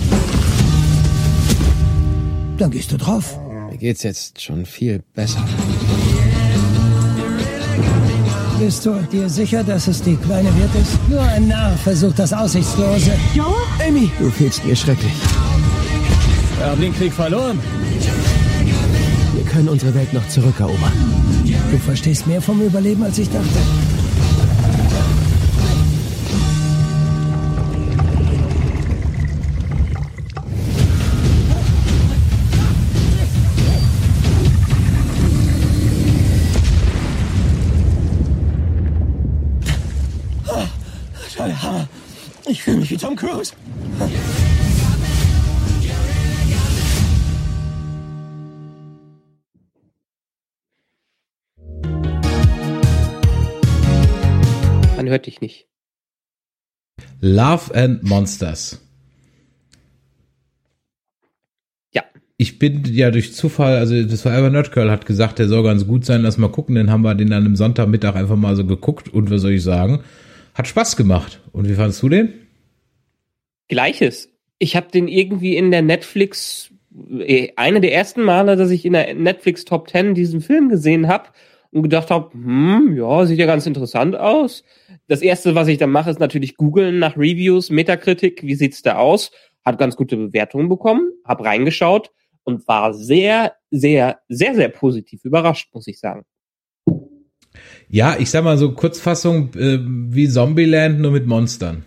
Dann 2.63 2.71
gehst 2.71 2.93
du 2.93 2.97
drauf. 2.97 3.37
Mir 3.69 3.77
geht's 3.77 4.03
jetzt 4.03 4.41
schon 4.41 4.65
viel 4.65 5.03
besser. 5.13 5.45
Bist 8.57 8.85
du 8.85 9.01
dir 9.11 9.27
sicher, 9.27 9.65
dass 9.65 9.89
es 9.89 10.01
die 10.01 10.15
kleine 10.15 10.47
Wirt 10.55 10.73
ist? 10.81 10.97
Nur 11.09 11.21
ein 11.23 11.49
Narr 11.49 11.75
versucht 11.75 12.19
das 12.19 12.31
Aussichtslose. 12.31 13.11
Joe? 13.35 13.53
Amy! 13.85 14.09
Du 14.17 14.29
fehlst 14.29 14.63
mir 14.63 14.77
schrecklich. 14.77 15.11
Wir 16.57 16.67
haben 16.67 16.79
den 16.79 16.95
Krieg 16.95 17.11
verloren. 17.11 17.59
Wir 19.33 19.43
können 19.43 19.67
unsere 19.67 19.93
Welt 19.93 20.13
noch 20.13 20.25
zurückerobern. 20.29 20.93
Du 21.69 21.77
verstehst 21.79 22.27
mehr 22.27 22.41
vom 22.41 22.61
Überleben, 22.61 23.03
als 23.03 23.17
ich 23.17 23.29
dachte. 23.29 23.59
Ich 42.53 42.61
fühle 42.61 42.77
mich 42.77 42.91
wie 42.91 42.97
Tom 42.97 43.15
Cruise. 43.15 43.51
Man 54.95 55.09
hört 55.09 55.25
dich 55.25 55.41
nicht. 55.41 55.65
Love 57.21 57.73
and 57.73 58.03
Monsters. 58.03 58.79
Ja. 61.91 62.03
Ich 62.37 62.59
bin 62.59 62.85
ja 62.85 63.09
durch 63.09 63.33
Zufall, 63.33 63.77
also 63.77 64.03
das 64.03 64.23
war 64.25 64.37
Ever 64.37 64.51
Nerdgirl 64.51 64.91
hat 64.91 65.07
gesagt, 65.07 65.39
der 65.39 65.47
soll 65.47 65.63
ganz 65.63 65.87
gut 65.87 66.05
sein, 66.05 66.21
lass 66.21 66.37
mal 66.37 66.51
gucken. 66.51 66.75
Dann 66.75 66.91
haben 66.91 67.01
wir 67.01 67.15
den 67.15 67.31
dann 67.31 67.47
am 67.47 67.55
Sonntagmittag 67.55 68.13
einfach 68.13 68.35
mal 68.35 68.55
so 68.55 68.63
geguckt 68.63 69.09
und 69.09 69.31
was 69.31 69.41
soll 69.41 69.53
ich 69.53 69.63
sagen? 69.63 70.03
Hat 70.53 70.67
Spaß 70.67 70.97
gemacht. 70.97 71.39
Und 71.51 71.67
wie 71.67 71.73
fandest 71.73 72.03
du 72.03 72.09
den? 72.09 72.42
Gleiches. 73.73 74.29
Ich 74.59 74.75
habe 74.75 74.91
den 74.91 75.07
irgendwie 75.07 75.57
in 75.57 75.71
der 75.71 75.81
Netflix, 75.81 76.71
äh, 77.19 77.49
eine 77.55 77.81
der 77.81 77.93
ersten 77.93 78.21
Male, 78.21 78.55
dass 78.55 78.69
ich 78.69 78.85
in 78.85 78.93
der 78.93 79.13
Netflix 79.15 79.65
Top 79.65 79.89
10 79.89 80.13
diesen 80.13 80.41
Film 80.41 80.69
gesehen 80.69 81.07
habe 81.07 81.29
und 81.71 81.81
gedacht 81.81 82.11
habe, 82.11 82.31
hm, 82.33 82.95
ja, 82.95 83.25
sieht 83.25 83.39
ja 83.39 83.47
ganz 83.47 83.65
interessant 83.65 84.15
aus. 84.15 84.63
Das 85.07 85.23
erste, 85.23 85.55
was 85.55 85.67
ich 85.67 85.79
dann 85.79 85.89
mache, 85.89 86.11
ist 86.11 86.19
natürlich 86.19 86.55
googeln 86.55 86.99
nach 86.99 87.17
Reviews, 87.17 87.71
Metakritik, 87.71 88.43
wie 88.43 88.55
sieht's 88.55 88.83
da 88.83 88.97
aus? 88.97 89.31
Hat 89.65 89.79
ganz 89.79 89.95
gute 89.95 90.17
Bewertungen 90.17 90.69
bekommen, 90.69 91.11
hab 91.25 91.43
reingeschaut 91.43 92.11
und 92.43 92.67
war 92.67 92.93
sehr, 92.93 93.53
sehr, 93.71 94.19
sehr, 94.29 94.53
sehr 94.53 94.69
positiv 94.69 95.25
überrascht, 95.25 95.73
muss 95.73 95.87
ich 95.87 95.99
sagen. 95.99 96.23
Ja, 97.89 98.17
ich 98.19 98.29
sag 98.29 98.43
mal 98.43 98.57
so 98.57 98.73
Kurzfassung 98.73 99.53
äh, 99.55 99.79
wie 99.81 100.29
Zombieland 100.29 100.99
nur 100.99 101.11
mit 101.11 101.25
Monstern. 101.25 101.85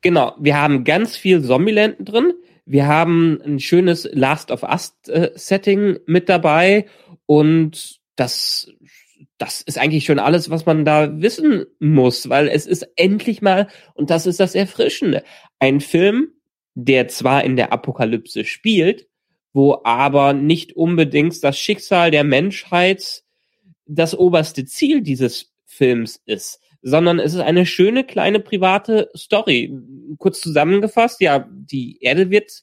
Genau, 0.00 0.34
wir 0.38 0.60
haben 0.60 0.84
ganz 0.84 1.16
viel 1.16 1.42
Zombieland 1.42 1.96
drin. 2.00 2.32
Wir 2.64 2.86
haben 2.86 3.40
ein 3.44 3.58
schönes 3.58 4.08
Last 4.12 4.50
of 4.50 4.62
Us 4.62 4.94
äh, 5.08 5.30
Setting 5.34 5.98
mit 6.06 6.28
dabei 6.28 6.86
und 7.26 8.00
das 8.16 8.70
das 9.38 9.62
ist 9.62 9.78
eigentlich 9.78 10.04
schon 10.04 10.18
alles, 10.18 10.50
was 10.50 10.66
man 10.66 10.84
da 10.84 11.20
wissen 11.20 11.64
muss, 11.78 12.28
weil 12.28 12.48
es 12.48 12.66
ist 12.66 12.86
endlich 12.96 13.40
mal, 13.40 13.68
und 13.94 14.10
das 14.10 14.26
ist 14.26 14.40
das 14.40 14.56
Erfrischende, 14.56 15.22
ein 15.60 15.80
Film, 15.80 16.32
der 16.74 17.08
zwar 17.08 17.44
in 17.44 17.56
der 17.56 17.72
Apokalypse 17.72 18.44
spielt, 18.44 19.06
wo 19.52 19.80
aber 19.84 20.32
nicht 20.32 20.74
unbedingt 20.74 21.42
das 21.42 21.58
Schicksal 21.58 22.10
der 22.10 22.24
Menschheit 22.24 23.22
das 23.86 24.16
oberste 24.16 24.64
Ziel 24.64 25.02
dieses 25.02 25.52
Films 25.64 26.20
ist, 26.26 26.60
sondern 26.82 27.18
es 27.18 27.34
ist 27.34 27.40
eine 27.40 27.66
schöne 27.66 28.04
kleine 28.04 28.40
private 28.40 29.10
Story. 29.16 29.76
Kurz 30.18 30.40
zusammengefasst, 30.40 31.20
ja, 31.20 31.48
die 31.50 31.98
Erde 32.00 32.30
wird 32.30 32.62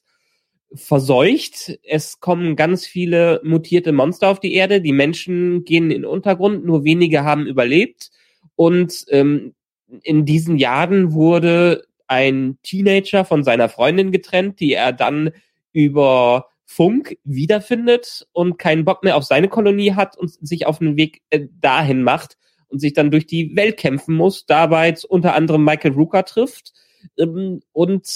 verseucht. 0.74 1.78
Es 1.82 2.20
kommen 2.20 2.56
ganz 2.56 2.86
viele 2.86 3.40
mutierte 3.44 3.92
Monster 3.92 4.28
auf 4.28 4.40
die 4.40 4.54
Erde. 4.54 4.80
Die 4.80 4.92
Menschen 4.92 5.64
gehen 5.64 5.90
in 5.90 6.02
den 6.02 6.04
Untergrund, 6.04 6.64
nur 6.64 6.84
wenige 6.84 7.24
haben 7.24 7.46
überlebt. 7.46 8.10
Und 8.56 9.04
ähm, 9.08 9.54
in 10.02 10.24
diesen 10.24 10.56
Jahren 10.56 11.12
wurde 11.12 11.84
ein 12.08 12.58
Teenager 12.62 13.24
von 13.24 13.44
seiner 13.44 13.68
Freundin 13.68 14.12
getrennt, 14.12 14.60
die 14.60 14.72
er 14.72 14.92
dann 14.92 15.30
über 15.72 16.48
Funk 16.64 17.16
wiederfindet 17.22 18.26
und 18.32 18.58
keinen 18.58 18.84
Bock 18.84 19.04
mehr 19.04 19.16
auf 19.16 19.24
seine 19.24 19.48
Kolonie 19.48 19.92
hat 19.92 20.16
und 20.16 20.30
sich 20.30 20.66
auf 20.66 20.78
den 20.78 20.96
Weg 20.96 21.22
äh, 21.30 21.46
dahin 21.60 22.02
macht 22.02 22.36
und 22.76 22.80
sich 22.80 22.92
dann 22.92 23.10
durch 23.10 23.26
die 23.26 23.56
Welt 23.56 23.78
kämpfen 23.78 24.14
muss, 24.14 24.44
dabei 24.44 24.94
unter 25.08 25.34
anderem 25.34 25.64
Michael 25.64 25.92
Rooker 25.92 26.26
trifft 26.26 26.74
ähm, 27.18 27.62
und 27.72 28.06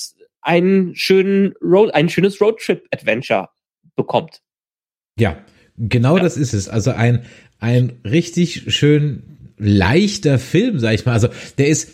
einen 0.43 0.95
schönen 0.95 1.55
Road, 1.63 1.95
ein 1.95 2.11
schönes 2.11 2.43
Roadtrip-Adventure 2.43 3.49
bekommt. 3.97 4.43
Ja, 5.19 5.39
genau 5.79 6.19
ja. 6.19 6.23
das 6.23 6.37
ist 6.37 6.53
es. 6.53 6.69
Also 6.69 6.91
ein, 6.91 7.25
ein 7.59 8.01
richtig 8.05 8.75
schön 8.75 9.55
leichter 9.57 10.39
Film, 10.39 10.79
sag 10.79 10.93
ich 10.93 11.07
mal. 11.07 11.13
Also 11.13 11.29
der 11.57 11.69
ist 11.69 11.93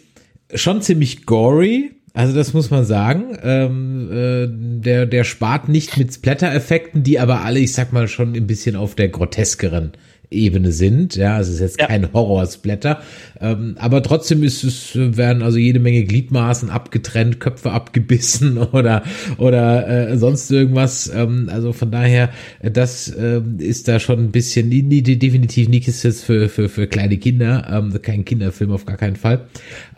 schon 0.52 0.82
ziemlich 0.82 1.24
gory, 1.24 1.92
also 2.14 2.34
das 2.34 2.52
muss 2.52 2.70
man 2.70 2.84
sagen. 2.84 3.38
Ähm, 3.44 4.10
äh, 4.10 4.48
der, 4.82 5.06
der 5.06 5.22
spart 5.22 5.68
nicht 5.68 5.96
mit 5.98 6.12
Splatter-Effekten, 6.12 7.04
die 7.04 7.20
aber 7.20 7.42
alle, 7.42 7.60
ich 7.60 7.74
sag 7.74 7.92
mal, 7.92 8.08
schon 8.08 8.34
ein 8.34 8.48
bisschen 8.48 8.74
auf 8.74 8.96
der 8.96 9.08
groteskeren 9.08 9.92
Ebene 10.30 10.72
sind. 10.72 11.16
Ja, 11.16 11.40
es 11.40 11.48
ist 11.48 11.60
jetzt 11.60 11.80
ja. 11.80 11.86
kein 11.86 12.12
Horrorsplatter. 12.12 13.00
Ähm, 13.40 13.76
aber 13.78 14.02
trotzdem 14.02 14.42
ist 14.42 14.64
es, 14.64 14.90
werden 14.94 15.42
also 15.42 15.58
jede 15.58 15.78
Menge 15.78 16.04
Gliedmaßen 16.04 16.70
abgetrennt, 16.70 17.38
Köpfe 17.40 17.70
abgebissen 17.70 18.58
oder, 18.72 19.02
oder 19.38 20.10
äh, 20.10 20.18
sonst 20.18 20.50
irgendwas. 20.50 21.10
Ähm, 21.14 21.48
also 21.52 21.72
von 21.72 21.90
daher, 21.90 22.30
das 22.62 23.08
äh, 23.08 23.40
ist 23.58 23.88
da 23.88 24.00
schon 24.00 24.18
ein 24.18 24.30
bisschen, 24.32 24.70
die, 24.70 24.82
die, 24.82 25.18
definitiv 25.18 25.68
nicht 25.68 25.88
ist 25.88 26.02
jetzt 26.02 26.24
für, 26.24 26.48
für, 26.48 26.68
für 26.68 26.86
kleine 26.86 27.18
Kinder, 27.18 27.66
ähm, 27.70 28.00
kein 28.02 28.24
Kinderfilm 28.24 28.72
auf 28.72 28.84
gar 28.86 28.96
keinen 28.96 29.16
Fall. 29.16 29.46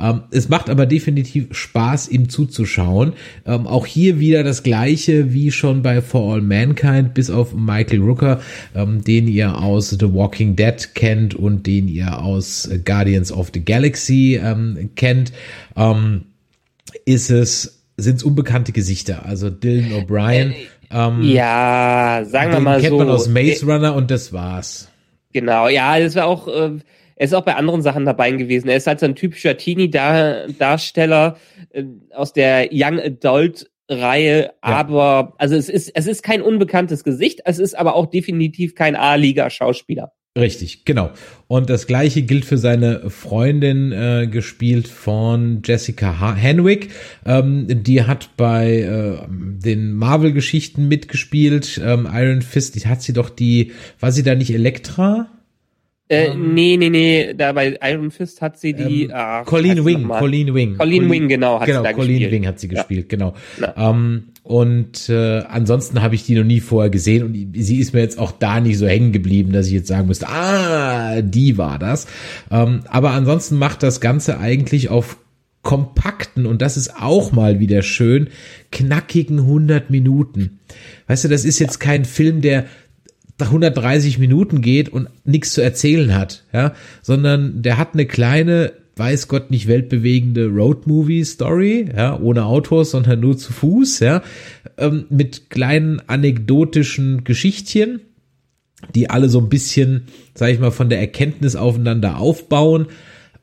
Ähm, 0.00 0.22
es 0.30 0.48
macht 0.48 0.68
aber 0.68 0.86
definitiv 0.86 1.46
Spaß, 1.52 2.08
ihm 2.08 2.28
zuzuschauen. 2.28 3.14
Ähm, 3.46 3.66
auch 3.66 3.86
hier 3.86 4.20
wieder 4.20 4.42
das 4.42 4.62
gleiche 4.62 5.32
wie 5.32 5.50
schon 5.50 5.82
bei 5.82 6.02
For 6.02 6.34
All 6.34 6.42
Mankind, 6.42 7.14
bis 7.14 7.30
auf 7.30 7.54
Michael 7.54 8.00
Rooker, 8.00 8.40
ähm, 8.74 9.02
den 9.02 9.28
ihr 9.28 9.58
aus 9.58 9.90
The 9.90 10.17
Walking 10.18 10.56
Dead 10.56 10.94
kennt 10.94 11.34
und 11.34 11.66
den 11.66 11.88
ihr 11.88 12.20
aus 12.20 12.68
Guardians 12.84 13.32
of 13.32 13.50
the 13.54 13.64
Galaxy 13.64 14.38
ähm, 14.42 14.90
kennt, 14.96 15.32
ähm, 15.76 16.26
ist 17.04 17.30
es, 17.30 17.84
sind 17.96 18.16
es 18.16 18.22
unbekannte 18.24 18.72
Gesichter. 18.72 19.24
Also 19.24 19.48
Dylan 19.48 19.92
O'Brien. 19.92 20.54
Ähm, 20.90 21.22
ja, 21.22 22.22
sagen 22.24 22.52
wir 22.52 22.60
mal 22.60 22.80
kennt 22.80 22.90
so. 22.90 22.96
kennt 22.98 23.08
man 23.08 23.16
aus 23.16 23.28
Maze 23.28 23.64
Runner 23.64 23.94
und 23.94 24.10
das 24.10 24.32
war's. 24.32 24.90
Genau, 25.32 25.68
ja, 25.68 25.98
das 26.00 26.14
war 26.16 26.26
auch, 26.26 26.48
äh, 26.48 26.78
er 27.16 27.24
ist 27.24 27.34
auch 27.34 27.44
bei 27.44 27.54
anderen 27.54 27.82
Sachen 27.82 28.04
dabei 28.04 28.32
gewesen. 28.32 28.68
Er 28.68 28.76
ist 28.76 28.86
halt 28.86 29.00
so 29.00 29.06
ein 29.06 29.14
typischer 29.14 29.56
Teenie-Darsteller 29.56 31.36
äh, 31.70 31.84
aus 32.14 32.32
der 32.32 32.70
Young 32.72 32.98
Adult 32.98 33.70
Reihe, 33.88 34.42
ja. 34.42 34.52
aber 34.62 35.34
also 35.38 35.56
es 35.56 35.68
ist 35.68 35.90
es 35.94 36.06
ist 36.06 36.22
kein 36.22 36.42
unbekanntes 36.42 37.04
Gesicht, 37.04 37.40
es 37.44 37.58
ist 37.58 37.74
aber 37.74 37.94
auch 37.94 38.06
definitiv 38.06 38.74
kein 38.74 38.96
A-Liga 38.96 39.50
Schauspieler. 39.50 40.12
Richtig, 40.38 40.84
genau. 40.84 41.10
Und 41.48 41.68
das 41.68 41.88
gleiche 41.88 42.22
gilt 42.22 42.44
für 42.44 42.58
seine 42.58 43.10
Freundin, 43.10 43.90
äh, 43.90 44.28
gespielt 44.30 44.86
von 44.86 45.62
Jessica 45.64 46.20
ha 46.20 46.34
Henwick. 46.34 46.90
Ähm, 47.26 47.66
die 47.68 48.04
hat 48.04 48.30
bei 48.36 48.82
äh, 48.82 49.26
den 49.28 49.92
Marvel-Geschichten 49.94 50.86
mitgespielt. 50.86 51.80
Ähm, 51.82 52.08
Iron 52.12 52.42
Fist, 52.42 52.76
die 52.76 52.86
hat 52.86 53.02
sie 53.02 53.14
doch 53.14 53.30
die, 53.30 53.72
war 53.98 54.12
sie 54.12 54.22
da 54.22 54.36
nicht 54.36 54.54
Elektra? 54.54 55.28
Äh, 56.10 56.30
um, 56.30 56.42
ähm, 56.42 56.54
nee, 56.54 56.76
nee, 56.78 56.88
nee, 56.88 57.34
da 57.34 57.52
bei 57.52 57.78
Iron 57.82 58.10
Fist 58.10 58.40
hat 58.40 58.58
sie 58.58 58.72
die 58.72 59.04
ähm, 59.04 59.10
ach, 59.12 59.44
Colleen 59.44 59.84
Wing, 59.84 60.08
Colleen 60.08 60.54
Wing. 60.54 60.78
Colleen 60.78 61.10
Wing, 61.10 61.28
genau, 61.28 61.60
hat 61.60 61.66
genau, 61.66 61.80
sie 61.80 61.84
da 61.84 61.92
Colleen 61.92 62.18
gespielt. 62.20 62.32
Wing 62.32 62.46
hat 62.46 62.58
sie 62.58 62.68
gespielt, 62.68 63.08
genau. 63.08 63.34
Ähm, 63.76 64.24
und 64.42 65.10
äh, 65.10 65.40
ansonsten 65.40 66.00
habe 66.00 66.14
ich 66.14 66.24
die 66.24 66.34
noch 66.34 66.44
nie 66.44 66.60
vorher 66.60 66.88
gesehen 66.88 67.24
und 67.24 67.62
sie 67.62 67.76
ist 67.76 67.92
mir 67.92 68.00
jetzt 68.00 68.18
auch 68.18 68.32
da 68.32 68.60
nicht 68.60 68.78
so 68.78 68.86
hängen 68.86 69.12
geblieben, 69.12 69.52
dass 69.52 69.66
ich 69.66 69.74
jetzt 69.74 69.88
sagen 69.88 70.08
müsste, 70.08 70.28
ah, 70.28 71.20
die 71.20 71.58
war 71.58 71.78
das. 71.78 72.06
Ähm, 72.50 72.80
aber 72.88 73.10
ansonsten 73.10 73.56
macht 73.56 73.82
das 73.82 74.00
Ganze 74.00 74.38
eigentlich 74.38 74.88
auf 74.88 75.18
kompakten, 75.62 76.46
und 76.46 76.62
das 76.62 76.78
ist 76.78 76.94
auch 76.98 77.32
mal 77.32 77.60
wieder 77.60 77.82
schön, 77.82 78.28
knackigen 78.72 79.40
100 79.40 79.90
Minuten. 79.90 80.60
Weißt 81.08 81.24
du, 81.24 81.28
das 81.28 81.44
ist 81.44 81.58
jetzt 81.58 81.78
kein 81.78 82.06
Film, 82.06 82.40
der 82.40 82.64
130 83.46 84.18
Minuten 84.18 84.60
geht 84.62 84.88
und 84.88 85.08
nichts 85.24 85.52
zu 85.52 85.60
erzählen 85.60 86.14
hat, 86.14 86.44
ja, 86.52 86.74
sondern 87.02 87.62
der 87.62 87.78
hat 87.78 87.94
eine 87.94 88.06
kleine, 88.06 88.72
weiß 88.96 89.28
Gott 89.28 89.50
nicht 89.50 89.68
weltbewegende 89.68 90.48
Roadmovie-Story, 90.48 91.90
ja, 91.96 92.18
ohne 92.18 92.44
Autos, 92.44 92.90
sondern 92.90 93.20
nur 93.20 93.38
zu 93.38 93.52
Fuß, 93.52 94.00
ja, 94.00 94.22
ähm, 94.76 95.06
mit 95.08 95.50
kleinen 95.50 96.02
anekdotischen 96.08 97.24
Geschichtchen, 97.24 98.00
die 98.94 99.10
alle 99.10 99.28
so 99.28 99.38
ein 99.40 99.48
bisschen, 99.48 100.04
sag 100.34 100.50
ich 100.50 100.58
mal, 100.58 100.70
von 100.70 100.88
der 100.88 101.00
Erkenntnis 101.00 101.56
aufeinander 101.56 102.18
aufbauen 102.18 102.86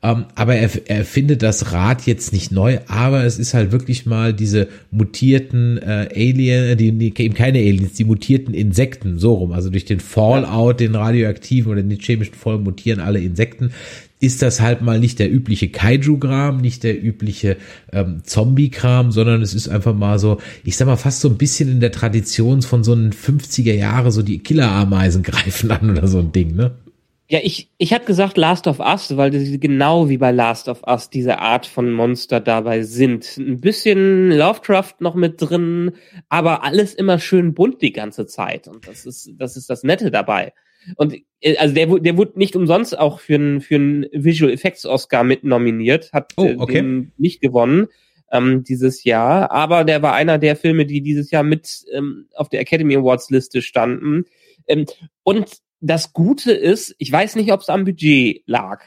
ähm, 0.02 0.26
aber 0.34 0.54
er, 0.54 0.70
er 0.86 1.04
findet 1.04 1.42
das 1.42 1.72
Rad 1.72 2.06
jetzt 2.06 2.32
nicht 2.32 2.52
neu, 2.52 2.78
aber 2.86 3.24
es 3.24 3.38
ist 3.38 3.54
halt 3.54 3.72
wirklich 3.72 4.06
mal 4.06 4.32
diese 4.32 4.68
mutierten 4.90 5.78
äh, 5.78 6.08
Alien, 6.14 6.76
die, 6.76 6.92
die 6.92 7.22
eben 7.22 7.34
keine 7.34 7.58
Aliens, 7.58 7.94
die 7.94 8.04
mutierten 8.04 8.54
Insekten, 8.54 9.18
so 9.18 9.34
rum. 9.34 9.52
Also 9.52 9.70
durch 9.70 9.84
den 9.84 10.00
Fallout, 10.00 10.80
den 10.80 10.94
radioaktiven 10.94 11.72
oder 11.72 11.82
den 11.82 11.98
chemischen 11.98 12.34
Folgen 12.34 12.64
mutieren 12.64 13.00
alle 13.00 13.20
Insekten 13.20 13.70
ist 14.18 14.40
das 14.40 14.60
halt 14.60 14.80
mal 14.80 14.98
nicht 14.98 15.18
der 15.18 15.30
übliche 15.30 15.68
Kaiju-Kram, 15.68 16.58
nicht 16.58 16.84
der 16.84 17.02
übliche 17.02 17.58
ähm, 17.92 18.22
Zombie-Kram, 18.24 19.12
sondern 19.12 19.42
es 19.42 19.52
ist 19.52 19.68
einfach 19.68 19.94
mal 19.94 20.18
so, 20.18 20.38
ich 20.64 20.76
sag 20.76 20.86
mal, 20.86 20.96
fast 20.96 21.20
so 21.20 21.28
ein 21.28 21.36
bisschen 21.36 21.70
in 21.70 21.80
der 21.80 21.92
Tradition 21.92 22.62
von 22.62 22.82
so 22.82 22.92
einen 22.92 23.12
50er 23.12 23.74
Jahre, 23.74 24.10
so 24.10 24.22
die 24.22 24.38
Killerameisen 24.38 25.22
greifen 25.22 25.70
an 25.70 25.90
oder 25.90 26.08
so 26.08 26.18
ein 26.18 26.32
Ding, 26.32 26.54
ne? 26.54 26.72
Ja, 27.28 27.40
ich, 27.42 27.70
ich 27.78 27.92
hatte 27.92 28.06
gesagt 28.06 28.36
Last 28.36 28.68
of 28.68 28.78
Us, 28.78 29.16
weil 29.16 29.30
das 29.30 29.42
genau 29.58 30.08
wie 30.08 30.18
bei 30.18 30.30
Last 30.30 30.68
of 30.68 30.82
Us 30.86 31.10
diese 31.10 31.40
Art 31.40 31.66
von 31.66 31.92
Monster 31.92 32.38
dabei 32.38 32.82
sind. 32.82 33.36
Ein 33.36 33.60
bisschen 33.60 34.30
Lovecraft 34.30 34.94
noch 35.00 35.16
mit 35.16 35.34
drin, 35.40 35.92
aber 36.28 36.62
alles 36.62 36.94
immer 36.94 37.18
schön 37.18 37.52
bunt 37.52 37.82
die 37.82 37.92
ganze 37.92 38.26
Zeit. 38.26 38.68
Und 38.68 38.86
das 38.86 39.06
ist, 39.06 39.32
das 39.38 39.56
ist 39.56 39.68
das 39.68 39.82
Nette 39.82 40.12
dabei. 40.12 40.52
Und 40.94 41.16
äh, 41.40 41.56
also 41.56 41.74
der, 41.74 41.86
der 41.98 42.16
wurde 42.16 42.38
nicht 42.38 42.54
umsonst 42.54 42.96
auch 42.96 43.18
für 43.18 43.34
einen 43.34 43.60
für 43.60 43.74
einen 43.74 44.06
Visual 44.12 44.52
Effects 44.52 44.86
Oscar 44.86 45.24
mit 45.24 45.42
nominiert, 45.42 46.12
hat 46.12 46.32
oh, 46.36 46.44
äh, 46.44 46.56
okay. 46.58 46.74
den 46.74 47.12
nicht 47.18 47.40
gewonnen 47.40 47.88
ähm, 48.30 48.62
dieses 48.62 49.04
Jahr, 49.04 49.50
aber 49.50 49.84
der 49.84 50.02
war 50.02 50.14
einer 50.14 50.38
der 50.38 50.56
Filme, 50.56 50.86
die 50.86 51.00
dieses 51.00 51.30
Jahr 51.30 51.42
mit 51.42 51.84
ähm, 51.92 52.28
auf 52.34 52.48
der 52.48 52.60
Academy 52.60 52.96
Awards 52.96 53.30
Liste 53.30 53.62
standen. 53.62 54.24
Ähm, 54.66 54.86
und 55.22 55.65
das 55.80 56.12
Gute 56.12 56.52
ist, 56.52 56.94
ich 56.98 57.10
weiß 57.10 57.36
nicht, 57.36 57.52
ob 57.52 57.60
es 57.60 57.68
am 57.68 57.84
Budget 57.84 58.42
lag. 58.46 58.84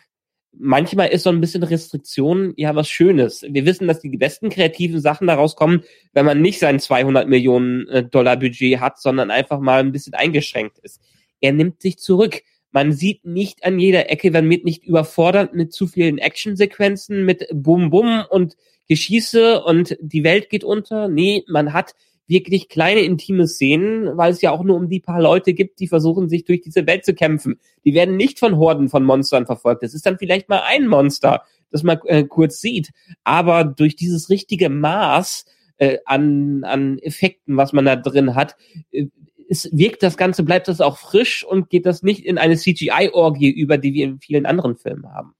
Manchmal 0.51 1.09
ist 1.09 1.23
so 1.23 1.29
ein 1.29 1.41
bisschen 1.41 1.63
Restriktion 1.63 2.53
ja 2.57 2.75
was 2.75 2.89
Schönes. 2.89 3.45
Wir 3.47 3.65
wissen, 3.65 3.87
dass 3.87 3.99
die 3.99 4.09
besten 4.17 4.49
kreativen 4.49 4.99
Sachen 4.99 5.27
daraus 5.27 5.55
kommen, 5.55 5.83
wenn 6.13 6.25
man 6.25 6.41
nicht 6.41 6.59
sein 6.59 6.79
200 6.79 7.27
Millionen 7.27 7.87
äh, 7.87 8.03
Dollar 8.03 8.37
Budget 8.37 8.79
hat, 8.79 8.99
sondern 8.99 9.29
einfach 9.31 9.59
mal 9.59 9.79
ein 9.79 9.91
bisschen 9.91 10.15
eingeschränkt 10.15 10.79
ist. 10.79 11.01
Er 11.39 11.53
nimmt 11.53 11.81
sich 11.81 11.99
zurück. 11.99 12.41
Man 12.71 12.91
sieht 12.91 13.25
nicht 13.25 13.63
an 13.63 13.79
jeder 13.79 14.11
Ecke, 14.11 14.31
man 14.31 14.49
wird 14.49 14.65
nicht 14.65 14.83
überfordert 14.85 15.53
mit 15.53 15.73
zu 15.73 15.87
vielen 15.87 16.17
Actionsequenzen, 16.17 17.25
mit 17.25 17.47
Bum 17.51 17.89
Bum 17.89 18.23
und 18.29 18.57
Geschieße 18.87 19.63
und 19.63 19.97
die 20.01 20.23
Welt 20.23 20.49
geht 20.49 20.63
unter. 20.63 21.07
Nee, 21.07 21.43
man 21.47 21.73
hat 21.73 21.93
wirklich 22.29 22.69
kleine 22.69 23.01
intime 23.01 23.47
Szenen, 23.47 24.15
weil 24.15 24.31
es 24.31 24.41
ja 24.41 24.51
auch 24.51 24.63
nur 24.63 24.75
um 24.75 24.87
die 24.87 24.99
paar 24.99 25.21
Leute 25.21 25.53
gibt, 25.53 25.79
die 25.79 25.87
versuchen, 25.87 26.29
sich 26.29 26.45
durch 26.45 26.61
diese 26.61 26.85
Welt 26.85 27.03
zu 27.03 27.13
kämpfen. 27.13 27.59
Die 27.83 27.93
werden 27.93 28.15
nicht 28.15 28.39
von 28.39 28.57
Horden 28.57 28.87
von 28.87 29.03
Monstern 29.03 29.45
verfolgt. 29.45 29.83
Es 29.83 29.93
ist 29.93 30.05
dann 30.05 30.19
vielleicht 30.19 30.47
mal 30.47 30.61
ein 30.65 30.87
Monster, 30.87 31.43
das 31.71 31.83
man 31.83 31.99
äh, 32.05 32.23
kurz 32.23 32.61
sieht. 32.61 32.91
Aber 33.23 33.63
durch 33.63 33.95
dieses 33.95 34.29
richtige 34.29 34.69
Maß 34.69 35.45
äh, 35.77 35.97
an, 36.05 36.63
an 36.63 36.99
Effekten, 36.99 37.57
was 37.57 37.73
man 37.73 37.85
da 37.85 37.95
drin 37.95 38.35
hat, 38.35 38.55
äh, 38.91 39.07
es 39.49 39.67
wirkt 39.75 40.03
das 40.03 40.15
Ganze, 40.15 40.43
bleibt 40.43 40.67
das 40.67 40.79
auch 40.79 40.99
frisch 40.99 41.43
und 41.43 41.71
geht 41.71 41.87
das 41.87 42.03
nicht 42.03 42.23
in 42.23 42.37
eine 42.37 42.55
CGI-Orgie 42.55 43.49
über, 43.49 43.79
die 43.79 43.95
wir 43.95 44.05
in 44.05 44.19
vielen 44.19 44.45
anderen 44.45 44.77
Filmen 44.77 45.11
haben. 45.11 45.33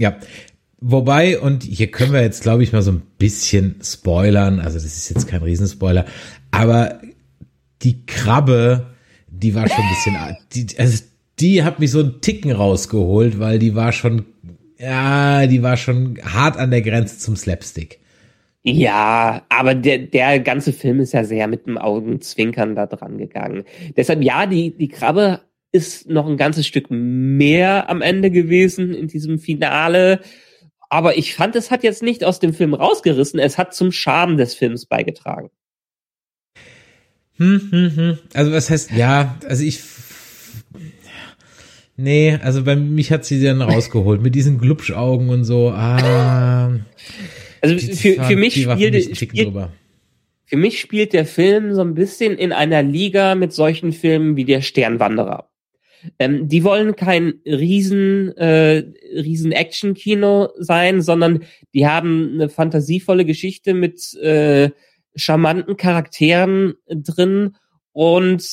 Ja, 0.00 0.16
Wobei, 0.86 1.40
und 1.40 1.62
hier 1.62 1.86
können 1.86 2.12
wir 2.12 2.20
jetzt, 2.20 2.42
glaube 2.42 2.62
ich, 2.62 2.74
mal 2.74 2.82
so 2.82 2.90
ein 2.90 3.00
bisschen 3.16 3.76
spoilern. 3.82 4.60
Also, 4.60 4.76
das 4.76 4.84
ist 4.84 5.08
jetzt 5.08 5.26
kein 5.26 5.42
Riesenspoiler. 5.42 6.04
Aber 6.50 7.00
die 7.80 8.04
Krabbe, 8.04 8.88
die 9.26 9.54
war 9.54 9.66
schon 9.66 9.82
ein 9.82 9.88
bisschen, 9.88 10.36
die, 10.52 10.78
also, 10.78 11.02
die 11.38 11.64
hat 11.64 11.80
mich 11.80 11.90
so 11.90 12.00
einen 12.00 12.20
Ticken 12.20 12.52
rausgeholt, 12.52 13.38
weil 13.40 13.58
die 13.58 13.74
war 13.74 13.92
schon, 13.92 14.26
ja, 14.78 15.46
die 15.46 15.62
war 15.62 15.78
schon 15.78 16.18
hart 16.22 16.58
an 16.58 16.70
der 16.70 16.82
Grenze 16.82 17.18
zum 17.18 17.34
Slapstick. 17.34 18.00
Ja, 18.62 19.40
aber 19.48 19.74
der, 19.74 20.00
der 20.00 20.38
ganze 20.40 20.74
Film 20.74 21.00
ist 21.00 21.14
ja 21.14 21.24
sehr 21.24 21.46
mit 21.46 21.66
dem 21.66 21.78
Augenzwinkern 21.78 22.74
da 22.74 22.84
dran 22.84 23.16
gegangen. 23.16 23.64
Deshalb, 23.96 24.22
ja, 24.22 24.44
die, 24.44 24.76
die 24.76 24.88
Krabbe 24.88 25.40
ist 25.72 26.10
noch 26.10 26.28
ein 26.28 26.36
ganzes 26.36 26.66
Stück 26.66 26.88
mehr 26.90 27.88
am 27.88 28.02
Ende 28.02 28.30
gewesen 28.30 28.92
in 28.92 29.08
diesem 29.08 29.38
Finale 29.38 30.20
Aber 30.90 31.16
ich 31.16 31.34
fand, 31.34 31.56
es 31.56 31.70
hat 31.70 31.82
jetzt 31.82 32.02
nicht 32.02 32.24
aus 32.24 32.38
dem 32.38 32.54
Film 32.54 32.74
rausgerissen, 32.74 33.40
es 33.40 33.58
hat 33.58 33.74
zum 33.74 33.92
Charme 33.92 34.36
des 34.36 34.54
Films 34.54 34.86
beigetragen. 34.86 35.50
Hm, 37.36 37.68
hm, 37.70 37.96
hm. 37.96 38.18
Also 38.32 38.52
was 38.52 38.70
heißt, 38.70 38.92
ja, 38.92 39.36
also 39.46 39.64
ich, 39.64 39.80
nee, 41.96 42.38
also 42.42 42.62
bei 42.62 42.76
mich 42.76 43.10
hat 43.10 43.24
sie 43.24 43.42
dann 43.42 43.60
rausgeholt 43.60 44.22
mit 44.22 44.34
diesen 44.34 44.58
Glubschaugen 44.58 45.30
und 45.30 45.44
so, 45.44 45.70
ah. 45.70 46.78
Also 47.60 47.78
für, 47.78 48.22
für 48.22 48.36
mich 48.36 48.62
spielt, 48.62 49.16
spielt 49.16 49.52
für 50.46 50.56
mich 50.56 50.80
spielt 50.80 51.12
der 51.12 51.24
Film 51.24 51.74
so 51.74 51.80
ein 51.80 51.94
bisschen 51.94 52.36
in 52.36 52.52
einer 52.52 52.82
Liga 52.82 53.34
mit 53.34 53.52
solchen 53.52 53.92
Filmen 53.92 54.36
wie 54.36 54.44
der 54.44 54.60
Sternwanderer. 54.60 55.48
Ähm, 56.18 56.48
die 56.48 56.64
wollen 56.64 56.96
kein 56.96 57.34
riesen, 57.46 58.36
äh, 58.36 58.84
riesen 59.14 59.52
Action-Kino 59.52 60.50
sein, 60.58 61.02
sondern 61.02 61.44
die 61.74 61.86
haben 61.86 62.32
eine 62.34 62.48
fantasievolle 62.48 63.24
Geschichte 63.24 63.74
mit 63.74 64.14
äh, 64.14 64.70
charmanten 65.16 65.76
Charakteren 65.76 66.74
drin 66.88 67.56
und 67.92 68.44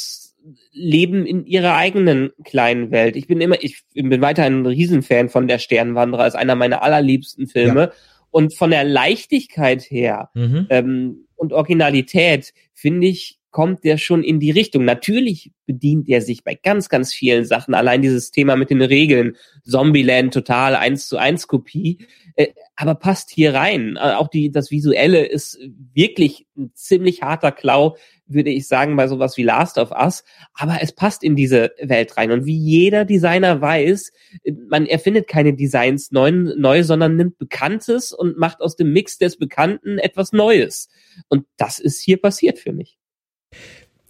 leben 0.71 1.25
in 1.25 1.45
ihrer 1.45 1.75
eigenen 1.75 2.31
kleinen 2.43 2.91
Welt. 2.91 3.15
Ich 3.15 3.27
bin 3.27 3.41
immer, 3.41 3.61
ich 3.61 3.83
bin 3.93 4.21
weiter 4.21 4.43
ein 4.43 4.65
Riesenfan 4.65 5.29
von 5.29 5.47
der 5.47 5.59
Sternwanderer, 5.59 6.27
ist 6.27 6.35
einer 6.35 6.55
meiner 6.55 6.81
allerliebsten 6.81 7.47
Filme. 7.47 7.81
Ja. 7.81 7.91
Und 8.31 8.55
von 8.55 8.71
der 8.71 8.85
Leichtigkeit 8.85 9.81
her 9.81 10.29
mhm. 10.33 10.67
ähm, 10.69 11.27
und 11.35 11.51
Originalität 11.51 12.53
finde 12.73 13.07
ich, 13.07 13.40
kommt 13.51 13.83
der 13.83 13.97
schon 13.97 14.23
in 14.23 14.39
die 14.39 14.51
Richtung. 14.51 14.85
Natürlich 14.85 15.51
bedient 15.65 16.09
er 16.09 16.21
sich 16.21 16.43
bei 16.43 16.55
ganz, 16.55 16.89
ganz 16.89 17.13
vielen 17.13 17.45
Sachen. 17.45 17.73
Allein 17.73 18.01
dieses 18.01 18.31
Thema 18.31 18.55
mit 18.55 18.69
den 18.69 18.81
Regeln, 18.81 19.35
Zombieland 19.63 20.33
total 20.33 20.75
eins 20.75 21.07
zu 21.07 21.17
eins 21.17 21.47
Kopie, 21.47 22.07
äh, 22.35 22.47
aber 22.75 22.95
passt 22.95 23.29
hier 23.29 23.53
rein. 23.53 23.97
Äh, 23.97 24.13
auch 24.13 24.29
die, 24.29 24.51
das 24.51 24.71
Visuelle 24.71 25.25
ist 25.25 25.59
wirklich 25.93 26.47
ein 26.57 26.71
ziemlich 26.73 27.21
harter 27.21 27.51
Klau, 27.51 27.97
würde 28.25 28.49
ich 28.49 28.67
sagen, 28.67 28.95
bei 28.95 29.09
sowas 29.09 29.35
wie 29.35 29.43
Last 29.43 29.77
of 29.77 29.91
Us. 29.91 30.23
Aber 30.53 30.77
es 30.81 30.93
passt 30.93 31.21
in 31.21 31.35
diese 31.35 31.71
Welt 31.81 32.15
rein. 32.15 32.31
Und 32.31 32.45
wie 32.45 32.57
jeder 32.57 33.03
Designer 33.03 33.59
weiß, 33.59 34.13
man 34.69 34.85
erfindet 34.85 35.27
keine 35.27 35.53
Designs 35.53 36.11
neu, 36.11 36.31
neu 36.31 36.83
sondern 36.83 37.17
nimmt 37.17 37.37
Bekanntes 37.37 38.13
und 38.13 38.37
macht 38.37 38.61
aus 38.61 38.77
dem 38.77 38.93
Mix 38.93 39.17
des 39.17 39.37
Bekannten 39.37 39.97
etwas 39.97 40.31
Neues. 40.31 40.87
Und 41.27 41.45
das 41.57 41.79
ist 41.79 41.99
hier 42.01 42.21
passiert 42.21 42.57
für 42.57 42.71
mich. 42.71 43.00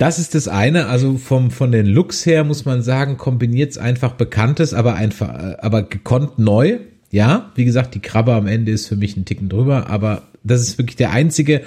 Das 0.02 0.18
ist 0.18 0.34
das 0.34 0.48
eine, 0.48 0.88
also 0.88 1.20
vom 1.20 1.52
von 1.52 1.72
den 1.72 1.86
Looks 1.86 2.26
her 2.26 2.44
muss 2.44 2.66
man 2.66 2.82
sagen, 2.82 3.18
kombiniert 3.18 3.70
es 3.70 3.78
einfach 3.78 4.14
Bekanntes, 4.14 4.74
aber 4.74 4.96
einfach, 4.96 5.30
äh, 5.30 5.58
aber 5.60 5.84
gekonnt 5.84 6.40
neu. 6.40 6.80
Ja, 7.12 7.52
wie 7.54 7.66
gesagt, 7.66 7.94
die 7.94 8.00
Krabbe 8.00 8.34
am 8.34 8.48
Ende 8.48 8.72
ist 8.72 8.88
für 8.88 8.96
mich 8.96 9.16
ein 9.16 9.26
Ticken 9.26 9.48
drüber, 9.48 9.92
aber 9.92 10.24
das 10.44 10.62
ist 10.64 10.80
wirklich 10.80 10.96
der 10.96 11.12
einzige, 11.12 11.62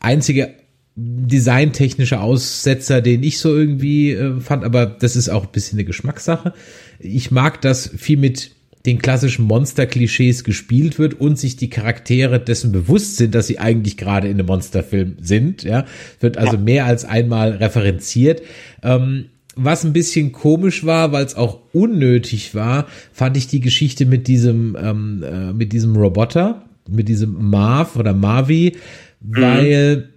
einzige 0.00 0.50
designtechnische 0.96 2.20
Aussetzer, 2.20 3.00
den 3.00 3.22
ich 3.22 3.38
so 3.38 3.56
irgendwie 3.56 4.12
äh, 4.12 4.38
fand, 4.38 4.62
aber 4.62 4.84
das 4.84 5.16
ist 5.16 5.30
auch 5.30 5.46
ein 5.46 5.52
bisschen 5.52 5.78
eine 5.78 5.86
Geschmackssache. 5.86 6.52
Ich 6.98 7.30
mag 7.30 7.62
das 7.62 7.90
viel 7.96 8.18
mit 8.18 8.50
den 8.86 8.98
klassischen 8.98 9.44
Monster-Klischees 9.44 10.44
gespielt 10.44 10.98
wird 10.98 11.14
und 11.14 11.38
sich 11.38 11.56
die 11.56 11.68
Charaktere 11.68 12.38
dessen 12.40 12.70
bewusst 12.72 13.16
sind, 13.16 13.34
dass 13.34 13.48
sie 13.48 13.58
eigentlich 13.58 13.96
gerade 13.96 14.28
in 14.28 14.34
einem 14.34 14.46
Monsterfilm 14.46 15.16
sind. 15.20 15.64
Ja, 15.64 15.84
wird 16.20 16.38
also 16.38 16.56
mehr 16.56 16.86
als 16.86 17.04
einmal 17.04 17.50
referenziert. 17.50 18.42
Ähm, 18.82 19.26
was 19.56 19.84
ein 19.84 19.92
bisschen 19.92 20.32
komisch 20.32 20.84
war, 20.84 21.12
weil 21.12 21.24
es 21.24 21.34
auch 21.34 21.60
unnötig 21.72 22.54
war, 22.54 22.86
fand 23.12 23.36
ich 23.36 23.48
die 23.48 23.60
Geschichte 23.60 24.06
mit 24.06 24.28
diesem 24.28 24.76
ähm, 24.80 25.24
äh, 25.24 25.52
mit 25.52 25.72
diesem 25.72 25.96
Roboter, 25.96 26.64
mit 26.88 27.08
diesem 27.08 27.50
Marv 27.50 27.96
oder 27.96 28.12
Marvi, 28.12 28.76
mhm. 29.20 29.36
weil 29.36 30.08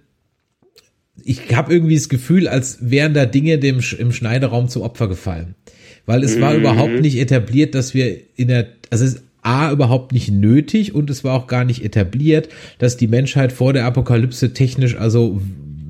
ich 1.24 1.54
habe 1.56 1.72
irgendwie 1.72 1.96
das 1.96 2.08
Gefühl, 2.08 2.48
als 2.48 2.78
wären 2.82 3.14
da 3.14 3.26
Dinge 3.26 3.58
dem 3.58 3.80
im 3.98 4.12
Schneideraum 4.12 4.68
zum 4.68 4.82
Opfer 4.82 5.08
gefallen 5.08 5.54
weil 6.06 6.24
es 6.24 6.40
war 6.40 6.52
mhm. 6.52 6.60
überhaupt 6.60 7.00
nicht 7.00 7.18
etabliert, 7.18 7.74
dass 7.74 7.94
wir 7.94 8.16
in 8.36 8.48
der, 8.48 8.68
also 8.90 9.04
es 9.04 9.14
ist 9.14 9.22
A, 9.42 9.72
überhaupt 9.72 10.12
nicht 10.12 10.30
nötig 10.30 10.94
und 10.94 11.08
es 11.08 11.24
war 11.24 11.34
auch 11.34 11.46
gar 11.46 11.64
nicht 11.64 11.82
etabliert, 11.84 12.48
dass 12.78 12.98
die 12.98 13.08
Menschheit 13.08 13.52
vor 13.52 13.72
der 13.72 13.86
Apokalypse 13.86 14.52
technisch 14.52 14.96
also 14.96 15.40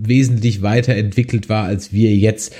wesentlich 0.00 0.62
weiterentwickelt 0.62 1.48
war 1.48 1.64
als 1.64 1.92
wir 1.92 2.14
jetzt. 2.14 2.54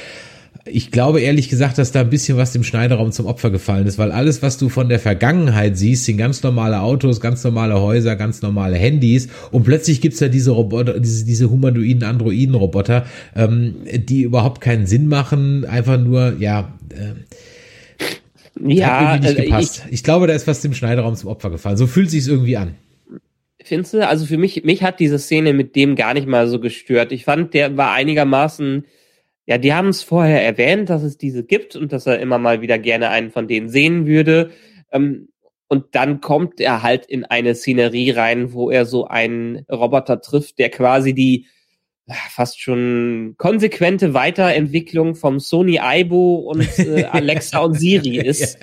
Ich 0.67 0.91
glaube 0.91 1.21
ehrlich 1.21 1.49
gesagt, 1.49 1.79
dass 1.79 1.91
da 1.91 2.01
ein 2.01 2.11
bisschen 2.11 2.37
was 2.37 2.53
dem 2.53 2.65
Schneiderraum 2.65 3.13
zum 3.13 3.27
Opfer 3.27 3.51
gefallen 3.51 3.87
ist, 3.87 3.99
weil 3.99 4.13
alles, 4.13 4.43
was 4.43 4.59
du 4.59 4.69
von 4.69 4.89
der 4.89 4.99
Vergangenheit 4.99 5.79
siehst, 5.79 6.05
sind 6.05 6.19
ganz 6.19 6.43
normale 6.43 6.81
Autos, 6.81 7.21
ganz 7.21 7.43
normale 7.45 7.81
Häuser, 7.81 8.15
ganz 8.17 8.43
normale 8.43 8.77
Handys 8.77 9.29
und 9.53 9.63
plötzlich 9.63 10.01
gibt's 10.01 10.19
da 10.19 10.29
diese 10.29 10.51
Roboter, 10.51 11.01
diese, 11.01 11.25
diese 11.25 11.51
humanoiden 11.51 12.03
Androiden-Roboter, 12.03 13.07
ähm, 13.35 13.77
die 13.95 14.23
überhaupt 14.23 14.61
keinen 14.61 14.87
Sinn 14.87 15.07
machen, 15.07 15.65
einfach 15.65 15.99
nur, 15.99 16.37
ja, 16.39 16.73
äh, 16.93 17.15
ja, 18.63 19.13
hat 19.13 19.21
nicht 19.21 19.31
also 19.31 19.43
gepasst. 19.43 19.83
Ich, 19.87 19.95
ich, 19.95 20.05
glaube, 20.05 20.27
da 20.27 20.35
ist 20.35 20.47
was 20.47 20.61
dem 20.61 20.75
Schneiderraum 20.75 21.15
zum 21.15 21.31
Opfer 21.31 21.51
gefallen. 21.51 21.77
So 21.77 21.87
fühlt 21.87 22.11
sich 22.11 22.27
irgendwie 22.29 22.57
an. 22.57 22.75
Findest 23.63 23.95
du? 23.95 24.07
Also 24.07 24.27
für 24.27 24.39
mich, 24.39 24.65
mich 24.65 24.83
hat 24.83 25.01
diese 25.01 25.19
Szene 25.19 25.53
mit 25.53 25.77
dem 25.77 25.95
gar 25.95 26.15
nicht 26.15 26.27
mal 26.27 26.49
so 26.49 26.61
gestört. 26.61 27.13
Ich 27.13 27.25
fand, 27.25 27.55
der 27.55 27.77
war 27.77 27.93
einigermaßen, 27.93 28.87
ja, 29.47 29.59
die 29.59 29.73
haben 29.73 29.89
es 29.89 30.03
vorher 30.03 30.45
erwähnt, 30.45 30.91
dass 30.91 31.03
es 31.03 31.19
diese 31.19 31.45
gibt 31.45 31.77
und 31.77 31.93
dass 31.93 32.07
er 32.07 32.21
immer 32.21 32.39
mal 32.39 32.61
wieder 32.61 32.79
gerne 32.79 33.11
einen 33.11 33.31
von 33.31 33.49
denen 33.49 33.69
sehen 33.69 34.07
würde. 34.07 34.51
Ähm, 34.93 35.29
und 35.69 35.95
dann 35.95 36.21
kommt 36.21 36.61
er 36.61 36.83
halt 36.83 37.07
in 37.07 37.25
eine 37.25 37.55
Szenerie 37.55 38.11
rein, 38.11 38.53
wo 38.53 38.71
er 38.71 38.87
so 38.87 39.07
einen 39.07 39.65
Roboter 39.71 40.21
trifft, 40.21 40.59
der 40.59 40.71
quasi 40.71 41.15
die 41.15 41.47
fast 42.31 42.61
schon 42.61 43.35
konsequente 43.39 44.15
Weiterentwicklung 44.15 45.15
vom 45.15 45.41
Sony 45.41 45.79
Aibo 45.79 46.37
und 46.37 46.79
äh, 46.79 47.05
Alexa 47.11 47.61
und 47.61 47.75
Siri 47.75 48.19
ist, 48.19 48.59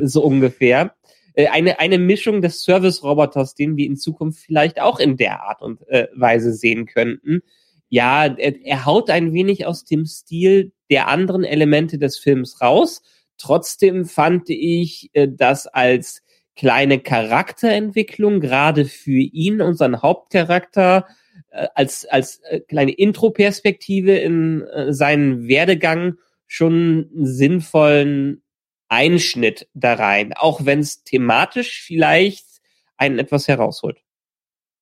so 0.00 0.22
ungefähr. 0.22 0.94
Äh, 1.34 1.48
eine, 1.48 1.80
eine 1.80 1.98
Mischung 1.98 2.42
des 2.42 2.62
Service-Roboters, 2.62 3.54
den 3.54 3.76
wir 3.76 3.86
in 3.86 3.96
Zukunft 3.96 4.40
vielleicht 4.40 4.80
auch 4.80 4.98
in 4.98 5.16
der 5.16 5.42
Art 5.42 5.62
und 5.62 5.86
äh, 5.88 6.08
Weise 6.14 6.52
sehen 6.52 6.86
könnten. 6.86 7.40
Ja, 7.88 8.26
er, 8.26 8.60
er 8.64 8.86
haut 8.86 9.10
ein 9.10 9.32
wenig 9.32 9.66
aus 9.66 9.84
dem 9.84 10.06
Stil 10.06 10.72
der 10.90 11.08
anderen 11.08 11.44
Elemente 11.44 11.98
des 11.98 12.18
Films 12.18 12.60
raus. 12.60 13.02
Trotzdem 13.38 14.04
fand 14.04 14.48
ich 14.50 15.10
äh, 15.14 15.28
das 15.30 15.66
als 15.66 16.22
kleine 16.54 16.98
Charakterentwicklung, 16.98 18.40
gerade 18.40 18.84
für 18.84 19.20
ihn, 19.20 19.62
unseren 19.62 20.02
Hauptcharakter, 20.02 21.06
äh, 21.08 21.12
als, 21.74 22.04
als 22.06 22.40
äh, 22.48 22.60
kleine 22.60 22.92
Intro-Perspektive 22.92 24.16
in 24.16 24.62
äh, 24.62 24.92
seinen 24.92 25.48
Werdegang 25.48 26.14
schon 26.46 27.10
einen 27.14 27.26
sinnvollen 27.26 28.42
Einschnitt 28.88 29.68
da 29.74 29.94
rein, 29.94 30.32
auch 30.34 30.66
wenn 30.66 30.80
es 30.80 31.02
thematisch 31.04 31.82
vielleicht 31.82 32.44
einen 32.96 33.18
etwas 33.18 33.48
herausholt. 33.48 33.98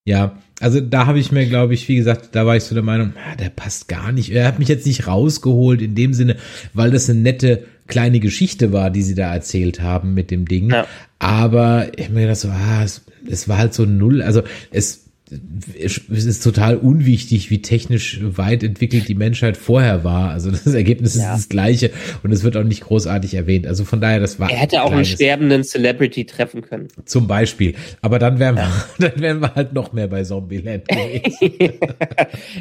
Ja, 0.05 0.39
also 0.61 0.81
da 0.81 1.07
habe 1.07 1.19
ich 1.19 1.31
mir, 1.31 1.47
glaube 1.47 1.75
ich, 1.75 1.89
wie 1.89 1.97
gesagt, 1.97 2.35
da 2.35 2.47
war 2.47 2.57
ich 2.57 2.65
so 2.65 2.75
der 2.75 2.83
Meinung, 2.83 3.15
ah, 3.17 3.37
der 3.37 3.51
passt 3.51 3.87
gar 3.87 4.13
nicht. 4.13 4.31
Er 4.31 4.47
hat 4.47 4.59
mich 4.59 4.69
jetzt 4.69 4.87
nicht 4.87 5.07
rausgeholt 5.07 5.83
in 5.83 5.95
dem 5.95 6.15
Sinne, 6.15 6.37
weil 6.73 6.91
das 6.91 7.09
eine 7.09 7.21
nette 7.21 7.67
kleine 7.87 8.19
Geschichte 8.19 8.73
war, 8.73 8.91
die 8.91 9.03
sie 9.03 9.15
da 9.15 9.33
erzählt 9.33 9.81
haben 9.81 10.15
mit 10.15 10.31
dem 10.31 10.47
Ding. 10.47 10.71
Ja. 10.71 10.87
Aber 11.19 11.89
ich 11.97 12.07
habe 12.07 12.15
mir 12.15 12.23
gedacht 12.23 12.39
so, 12.39 12.49
ah, 12.49 12.83
es, 12.83 13.05
es 13.29 13.49
war 13.49 13.59
halt 13.59 13.75
so 13.75 13.85
null. 13.85 14.23
Also 14.23 14.43
es 14.71 15.10
es 15.79 15.99
ist 15.99 16.43
total 16.43 16.77
unwichtig, 16.77 17.51
wie 17.51 17.63
technisch 17.63 18.21
weit 18.23 18.63
entwickelt 18.63 19.09
die 19.09 19.15
Menschheit 19.15 19.57
vorher 19.57 20.05
war. 20.05 20.31
Also 20.31 20.51
das 20.51 20.67
Ergebnis 20.67 21.17
ja. 21.17 21.35
ist 21.35 21.43
das 21.43 21.49
gleiche 21.49 21.91
und 22.23 22.33
es 22.33 22.43
wird 22.43 22.57
auch 22.57 22.65
nicht 22.65 22.83
großartig 22.83 23.35
erwähnt. 23.35 23.67
Also 23.67 23.85
von 23.85 24.01
daher, 24.01 24.21
das 24.21 24.41
war. 24.41 24.51
Er 24.51 24.57
hätte 24.57 24.83
auch 24.83 24.93
einen 24.93 25.05
sterbenden 25.05 25.65
Celebrity 25.65 26.25
treffen 26.25 26.63
können. 26.63 26.89
Zum 27.05 27.27
Beispiel. 27.27 27.75
Aber 28.01 28.19
dann 28.19 28.39
wären 28.39 28.57
wir, 28.57 28.71
dann 28.99 29.21
wären 29.21 29.41
wir 29.41 29.55
halt 29.55 29.73
noch 29.73 29.93
mehr 29.93 30.09
bei 30.09 30.23
Zombieland 30.23 30.89
gewesen. 30.89 31.75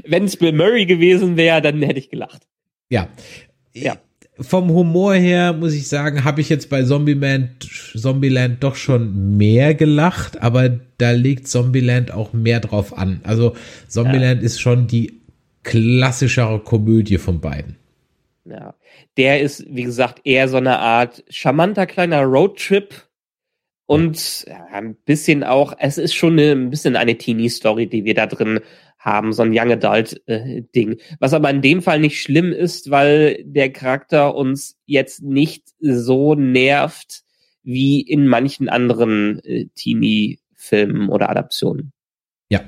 Wenn 0.08 0.26
es 0.26 0.38
Bill 0.38 0.54
Murray 0.54 0.86
gewesen 0.86 1.38
wäre, 1.38 1.62
dann 1.62 1.82
hätte 1.82 2.00
ich 2.00 2.10
gelacht. 2.10 2.48
Ja. 2.90 3.08
Ja 3.74 3.98
vom 4.42 4.70
Humor 4.70 5.14
her 5.16 5.54
muss 5.54 5.74
ich 5.74 5.88
sagen, 5.88 6.24
habe 6.24 6.42
ich 6.42 6.50
jetzt 6.50 6.70
bei 6.70 6.84
Zombieland, 6.84 7.64
Zombieland 7.96 8.64
doch 8.64 8.76
schon 8.76 9.38
mehr 9.38 9.74
gelacht, 9.74 10.42
aber 10.42 10.80
da 10.98 11.12
legt 11.12 11.48
Zombieland 11.48 12.12
auch 12.12 12.34
mehr 12.34 12.60
drauf 12.60 12.98
an. 12.98 13.22
Also 13.24 13.56
Zombieland 13.88 14.42
ja. 14.42 14.46
ist 14.46 14.62
schon 14.62 14.88
die 14.88 15.22
klassischere 15.64 16.60
Komödie 16.60 17.18
von 17.18 17.42
beiden. 17.42 17.76
Ja, 18.46 18.74
der 19.18 19.42
ist, 19.42 19.66
wie 19.70 19.84
gesagt, 19.84 20.22
eher 20.24 20.48
so 20.48 20.58
eine 20.58 20.80
Art 20.80 21.24
charmanter 21.30 21.86
kleiner 21.86 22.24
Roadtrip 22.24 23.09
und 23.90 24.46
ja, 24.48 24.68
ein 24.72 24.94
bisschen 24.94 25.44
auch, 25.44 25.74
es 25.80 25.98
ist 25.98 26.14
schon 26.14 26.34
eine, 26.34 26.52
ein 26.52 26.70
bisschen 26.70 26.96
eine 26.96 27.18
Teenie-Story, 27.18 27.88
die 27.88 28.06
wir 28.06 28.14
da 28.14 28.28
drin 28.28 28.60
haben, 29.00 29.34
so 29.34 29.42
ein 29.42 29.52
Young 29.52 29.72
Adult-Ding. 29.72 30.92
Äh, 30.92 30.98
Was 31.20 31.34
aber 31.34 31.50
in 31.50 31.64
dem 31.64 31.82
Fall 31.82 32.00
nicht 32.00 32.22
schlimm 32.22 32.52
ist, 32.52 32.92
weil 32.92 33.44
der 33.44 33.74
Charakter 33.74 34.36
uns 34.36 34.78
jetzt 34.86 35.24
nicht 35.24 35.70
so 35.80 36.36
nervt 36.36 37.24
wie 37.64 38.02
in 38.02 38.28
manchen 38.28 38.70
anderen 38.70 39.44
äh, 39.44 39.66
Teenie 39.74 40.40
Filmen 40.54 41.10
oder 41.10 41.32
Adaptionen. 41.32 41.92
Ja, 42.50 42.62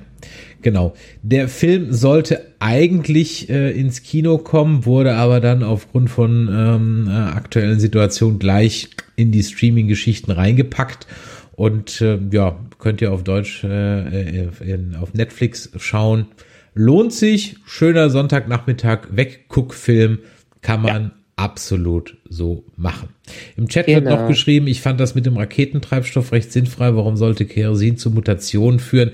genau. 0.61 0.93
Der 1.21 1.47
Film 1.47 1.91
sollte 1.91 2.45
eigentlich 2.59 3.49
äh, 3.49 3.71
ins 3.71 4.03
Kino 4.03 4.37
kommen, 4.37 4.85
wurde 4.85 5.15
aber 5.15 5.39
dann 5.39 5.63
aufgrund 5.63 6.09
von 6.09 6.49
ähm, 6.51 7.07
äh, 7.09 7.11
aktuellen 7.11 7.79
Situationen 7.79 8.39
gleich 8.39 8.89
in 9.15 9.31
die 9.31 9.43
Streaming-Geschichten 9.43 10.31
reingepackt. 10.31 11.07
Und 11.53 12.01
äh, 12.01 12.19
ja, 12.31 12.57
könnt 12.79 13.01
ihr 13.01 13.11
auf 13.11 13.23
Deutsch 13.23 13.63
äh, 13.63 14.45
in, 14.61 14.95
auf 14.95 15.13
Netflix 15.13 15.69
schauen. 15.77 16.27
Lohnt 16.73 17.13
sich, 17.13 17.57
schöner 17.65 18.09
Sonntagnachmittag, 18.09 19.09
Wegguckfilm, 19.11 20.19
kann 20.61 20.81
man 20.81 21.03
ja. 21.03 21.11
absolut 21.35 22.17
so 22.29 22.63
machen. 22.77 23.09
Im 23.57 23.67
Chat 23.67 23.87
genau. 23.87 24.09
wird 24.09 24.19
noch 24.19 24.27
geschrieben, 24.27 24.67
ich 24.67 24.81
fand 24.81 24.99
das 24.99 25.15
mit 25.15 25.25
dem 25.25 25.37
Raketentreibstoff 25.37 26.31
recht 26.31 26.51
sinnfrei. 26.51 26.95
Warum 26.95 27.17
sollte 27.17 27.45
Kerosin 27.45 27.97
zu 27.97 28.09
Mutationen 28.09 28.79
führen? 28.79 29.11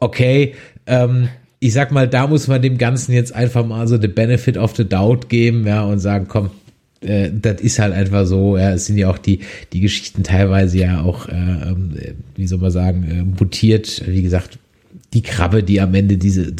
Okay, 0.00 0.54
ähm, 0.86 1.28
ich 1.60 1.74
sag 1.74 1.92
mal, 1.92 2.08
da 2.08 2.26
muss 2.26 2.48
man 2.48 2.62
dem 2.62 2.78
Ganzen 2.78 3.12
jetzt 3.12 3.34
einfach 3.34 3.64
mal 3.66 3.86
so 3.86 4.00
the 4.00 4.08
benefit 4.08 4.56
of 4.56 4.74
the 4.76 4.88
doubt 4.88 5.28
geben, 5.28 5.66
ja, 5.66 5.84
und 5.84 5.98
sagen, 5.98 6.26
komm, 6.26 6.50
äh, 7.02 7.30
das 7.32 7.60
ist 7.60 7.78
halt 7.78 7.92
einfach 7.92 8.26
so, 8.26 8.56
ja, 8.56 8.72
es 8.72 8.86
sind 8.86 8.98
ja 8.98 9.10
auch 9.10 9.18
die, 9.18 9.40
die 9.72 9.80
Geschichten 9.80 10.22
teilweise 10.22 10.78
ja 10.78 11.02
auch, 11.02 11.28
äh, 11.28 11.32
ähm, 11.32 11.94
wie 12.34 12.46
soll 12.46 12.58
man 12.58 12.70
sagen, 12.70 13.04
äh, 13.10 13.22
mutiert, 13.22 14.02
wie 14.06 14.22
gesagt, 14.22 14.58
die 15.12 15.22
Krabbe, 15.22 15.62
die 15.62 15.80
am 15.80 15.94
Ende 15.94 16.16
diese 16.16 16.54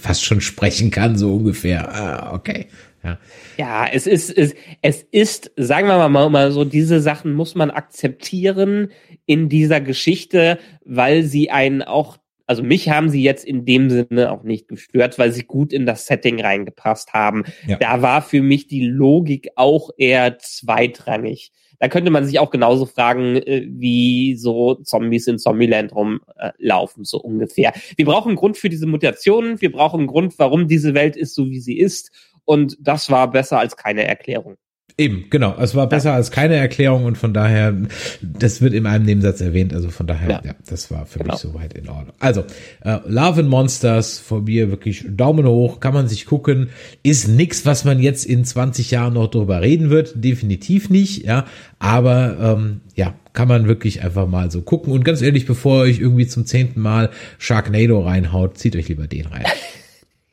fast 0.00 0.24
schon 0.24 0.40
sprechen 0.40 0.90
kann, 0.90 1.18
so 1.18 1.34
ungefähr. 1.34 1.94
Ah, 1.94 2.34
okay. 2.34 2.66
Ja. 3.04 3.18
ja, 3.56 3.86
es 3.92 4.06
ist, 4.06 4.36
es, 4.36 4.54
es 4.82 5.06
ist, 5.10 5.52
sagen 5.56 5.86
wir 5.86 6.08
mal, 6.08 6.28
mal 6.30 6.52
so, 6.52 6.64
diese 6.64 7.00
Sachen 7.00 7.32
muss 7.32 7.54
man 7.54 7.70
akzeptieren 7.70 8.88
in 9.24 9.48
dieser 9.48 9.80
Geschichte, 9.80 10.58
weil 10.84 11.22
sie 11.22 11.50
einen 11.50 11.82
auch 11.82 12.18
also 12.48 12.62
mich 12.62 12.88
haben 12.88 13.10
sie 13.10 13.22
jetzt 13.22 13.44
in 13.44 13.66
dem 13.66 13.90
Sinne 13.90 14.32
auch 14.32 14.42
nicht 14.42 14.68
gestört, 14.68 15.18
weil 15.18 15.32
sie 15.32 15.44
gut 15.44 15.72
in 15.72 15.84
das 15.84 16.06
Setting 16.06 16.40
reingepasst 16.40 17.12
haben. 17.12 17.44
Ja. 17.66 17.76
Da 17.76 18.00
war 18.00 18.22
für 18.22 18.42
mich 18.42 18.66
die 18.66 18.86
Logik 18.86 19.50
auch 19.54 19.90
eher 19.98 20.38
zweitrangig. 20.38 21.52
Da 21.78 21.88
könnte 21.88 22.10
man 22.10 22.24
sich 22.24 22.38
auch 22.38 22.50
genauso 22.50 22.86
fragen, 22.86 23.36
äh, 23.36 23.66
wie 23.68 24.34
so 24.34 24.76
Zombies 24.76 25.26
in 25.26 25.38
Zombieland 25.38 25.94
rumlaufen, 25.94 27.04
so 27.04 27.18
ungefähr. 27.18 27.74
Wir 27.96 28.06
brauchen 28.06 28.28
einen 28.28 28.36
Grund 28.36 28.56
für 28.56 28.70
diese 28.70 28.86
Mutationen, 28.86 29.60
wir 29.60 29.70
brauchen 29.70 30.00
einen 30.00 30.08
Grund, 30.08 30.38
warum 30.38 30.66
diese 30.68 30.94
Welt 30.94 31.16
ist, 31.16 31.34
so 31.34 31.50
wie 31.50 31.60
sie 31.60 31.78
ist. 31.78 32.10
Und 32.46 32.78
das 32.80 33.10
war 33.10 33.30
besser 33.30 33.58
als 33.58 33.76
keine 33.76 34.04
Erklärung. 34.04 34.56
Eben, 35.00 35.26
genau. 35.30 35.54
Es 35.60 35.76
war 35.76 35.88
besser 35.88 36.10
ja. 36.10 36.16
als 36.16 36.32
keine 36.32 36.56
Erklärung 36.56 37.04
und 37.04 37.16
von 37.16 37.32
daher, 37.32 37.72
das 38.20 38.60
wird 38.60 38.74
in 38.74 38.84
einem 38.84 39.04
Nebensatz 39.04 39.40
erwähnt, 39.40 39.72
also 39.72 39.90
von 39.90 40.08
daher, 40.08 40.28
ja, 40.28 40.42
ja 40.44 40.54
das 40.68 40.90
war 40.90 41.06
für 41.06 41.20
genau. 41.20 41.34
mich 41.34 41.40
soweit 41.40 41.74
in 41.74 41.88
Ordnung. 41.88 42.16
Also, 42.18 42.42
äh, 42.80 42.98
Love 43.06 43.42
and 43.42 43.48
Monsters 43.48 44.18
von 44.18 44.42
mir 44.42 44.72
wirklich 44.72 45.04
Daumen 45.08 45.46
hoch, 45.46 45.78
kann 45.78 45.94
man 45.94 46.08
sich 46.08 46.26
gucken, 46.26 46.70
ist 47.04 47.28
nix, 47.28 47.64
was 47.64 47.84
man 47.84 48.00
jetzt 48.00 48.26
in 48.26 48.44
20 48.44 48.90
Jahren 48.90 49.14
noch 49.14 49.28
drüber 49.28 49.62
reden 49.62 49.88
wird, 49.88 50.14
definitiv 50.16 50.90
nicht, 50.90 51.24
ja, 51.24 51.46
aber 51.78 52.56
ähm, 52.58 52.80
ja, 52.96 53.14
kann 53.34 53.46
man 53.46 53.68
wirklich 53.68 54.02
einfach 54.02 54.26
mal 54.26 54.50
so 54.50 54.62
gucken 54.62 54.92
und 54.92 55.04
ganz 55.04 55.22
ehrlich, 55.22 55.46
bevor 55.46 55.84
ihr 55.84 55.90
euch 55.92 56.00
irgendwie 56.00 56.26
zum 56.26 56.44
zehnten 56.44 56.80
Mal 56.80 57.10
Sharknado 57.38 58.00
reinhaut, 58.00 58.58
zieht 58.58 58.74
euch 58.74 58.88
lieber 58.88 59.06
den 59.06 59.26
rein. 59.26 59.44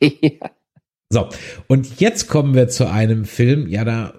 ja. 0.00 0.50
So, 1.08 1.28
und 1.68 2.00
jetzt 2.00 2.26
kommen 2.26 2.54
wir 2.54 2.66
zu 2.66 2.90
einem 2.90 3.26
Film, 3.26 3.68
ja, 3.68 3.84
da 3.84 4.12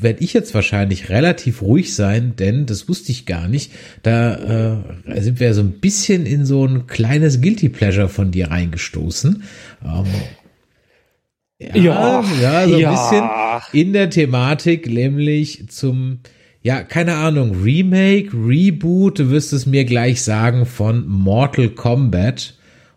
werde 0.00 0.22
ich 0.22 0.32
jetzt 0.32 0.54
wahrscheinlich 0.54 1.08
relativ 1.08 1.60
ruhig 1.60 1.94
sein, 1.94 2.34
denn 2.36 2.66
das 2.66 2.88
wusste 2.88 3.10
ich 3.10 3.26
gar 3.26 3.48
nicht. 3.48 3.72
Da 4.02 4.76
äh, 5.06 5.20
sind 5.20 5.40
wir 5.40 5.52
so 5.54 5.60
ein 5.60 5.72
bisschen 5.72 6.24
in 6.24 6.46
so 6.46 6.64
ein 6.64 6.86
kleines 6.86 7.40
Guilty 7.40 7.68
Pleasure 7.68 8.08
von 8.08 8.30
dir 8.30 8.50
reingestoßen. 8.50 9.42
Ähm, 9.84 10.04
ja, 11.58 11.76
ja, 11.76 12.24
ja, 12.40 12.68
so 12.68 12.74
ein 12.74 12.80
ja. 12.80 13.58
bisschen 13.60 13.80
in 13.80 13.92
der 13.92 14.08
Thematik, 14.08 14.88
nämlich 14.88 15.68
zum, 15.68 16.20
ja, 16.62 16.82
keine 16.84 17.16
Ahnung, 17.16 17.60
Remake, 17.64 18.30
Reboot, 18.32 19.18
du 19.18 19.30
wirst 19.30 19.52
es 19.52 19.66
mir 19.66 19.84
gleich 19.84 20.22
sagen, 20.22 20.64
von 20.64 21.08
Mortal 21.08 21.70
Kombat. 21.70 22.54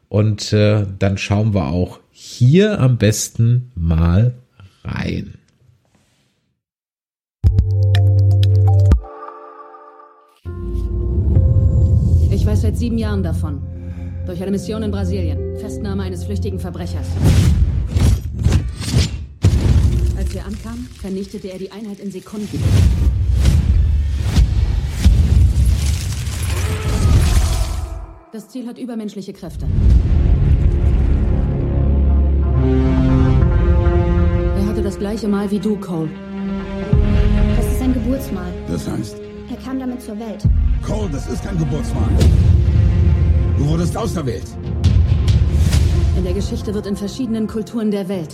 Und 0.08 0.54
äh, 0.54 0.86
dann 1.00 1.18
schauen 1.18 1.56
wir 1.56 1.70
auch 1.70 2.00
hier 2.12 2.80
am 2.80 2.98
besten 2.98 3.72
mal 3.76 4.36
rein. 4.84 5.36
Ich 12.42 12.48
weiß 12.48 12.62
seit 12.62 12.76
sieben 12.76 12.98
Jahren 12.98 13.22
davon. 13.22 13.62
Durch 14.26 14.42
eine 14.42 14.50
Mission 14.50 14.82
in 14.82 14.90
Brasilien. 14.90 15.60
Festnahme 15.60 16.02
eines 16.02 16.24
flüchtigen 16.24 16.58
Verbrechers. 16.58 17.06
Als 20.18 20.34
wir 20.34 20.44
ankamen, 20.44 20.90
vernichtete 21.00 21.50
er 21.50 21.60
die 21.60 21.72
Einheit 21.72 22.00
in 22.00 22.10
Sekunden. 22.10 22.60
Das 28.32 28.50
Ziel 28.50 28.66
hat 28.66 28.80
übermenschliche 28.80 29.34
Kräfte. 29.34 29.68
Er 34.58 34.66
hatte 34.68 34.82
das 34.82 34.98
gleiche 34.98 35.28
Mal 35.28 35.52
wie 35.52 35.60
du, 35.60 35.76
Cole. 35.76 36.10
Das 37.56 37.68
ist 37.68 37.78
sein 37.78 37.94
Geburtsmal. 37.94 38.52
Das 38.68 38.90
heißt? 38.90 39.18
Er 39.52 39.58
kam 39.58 39.80
damit 39.80 40.02
zur 40.02 40.18
Welt. 40.18 40.44
Cole, 40.82 41.10
das 41.12 41.28
ist 41.28 41.44
kein 41.44 41.58
Geburtsmal. 41.58 42.10
Du 43.58 43.68
wurdest 43.68 43.96
auserwählt. 43.96 44.48
In 46.18 46.24
der 46.24 46.34
Geschichte 46.34 46.74
wird 46.74 46.88
in 46.88 46.96
verschiedenen 46.96 47.48
Kulturen 47.48 47.92
der 47.92 48.08
Welt 48.08 48.34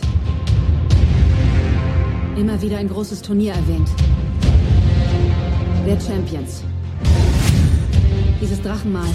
immer 2.38 2.62
wieder 2.62 2.78
ein 2.78 2.88
großes 2.88 3.22
Turnier 3.22 3.54
erwähnt. 3.54 3.90
Wer 5.86 6.00
Champions. 6.00 6.64
Dieses 8.40 8.62
Drachenmal. 8.62 9.08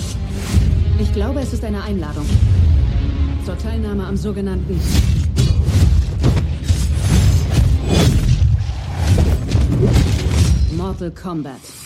Ich 0.99 1.13
glaube, 1.13 1.41
es 1.41 1.53
ist 1.53 1.65
eine 1.65 1.83
Einladung 1.83 2.27
zur 3.45 3.57
Teilnahme 3.59 4.07
am 4.07 4.17
sogenannten 4.17 4.81
Mortal 10.77 11.11
Kombat. 11.11 11.82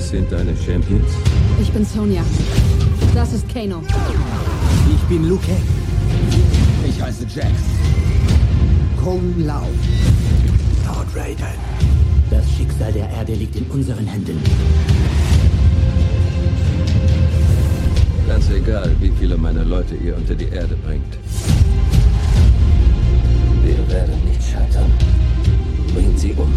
Das 0.00 0.08
sind 0.08 0.32
deine 0.32 0.56
Champions? 0.56 1.10
Ich 1.60 1.70
bin 1.72 1.84
Sonja. 1.84 2.22
Das 3.14 3.34
ist 3.34 3.46
Kano. 3.52 3.82
Ich 4.94 5.02
bin 5.10 5.28
Luke. 5.28 5.52
Ich 6.88 7.02
heiße 7.02 7.26
Jax. 7.34 7.52
Kung 9.04 9.34
Lao. 9.44 9.66
Lord 10.86 11.14
Raiden. 11.14 11.54
Das 12.30 12.50
Schicksal 12.50 12.92
der 12.94 13.10
Erde 13.10 13.34
liegt 13.34 13.56
in 13.56 13.66
unseren 13.66 14.06
Händen. 14.06 14.38
Ganz 18.26 18.48
egal, 18.48 18.96
wie 19.00 19.12
viele 19.20 19.36
meiner 19.36 19.66
Leute 19.66 19.96
ihr 19.96 20.16
unter 20.16 20.34
die 20.34 20.48
Erde 20.48 20.76
bringt. 20.76 21.18
Wir 23.62 23.94
werden 23.94 24.24
nicht 24.24 24.42
scheitern. 24.50 24.90
Bringt 25.92 26.18
sie 26.18 26.32
um. 26.32 26.50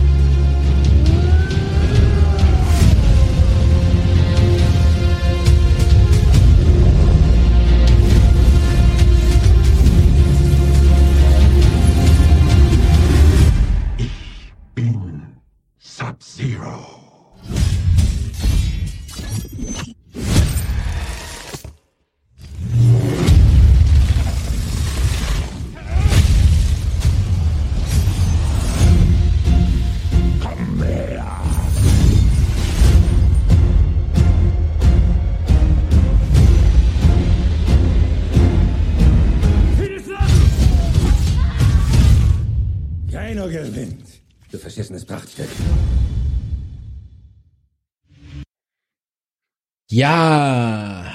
Ja. 49.94 51.14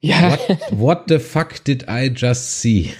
Ja. 0.00 0.30
What, 0.30 0.60
what, 0.70 1.04
the 1.08 1.18
fuck 1.18 1.62
did 1.62 1.84
I 1.90 2.10
just 2.14 2.62
see? 2.62 2.94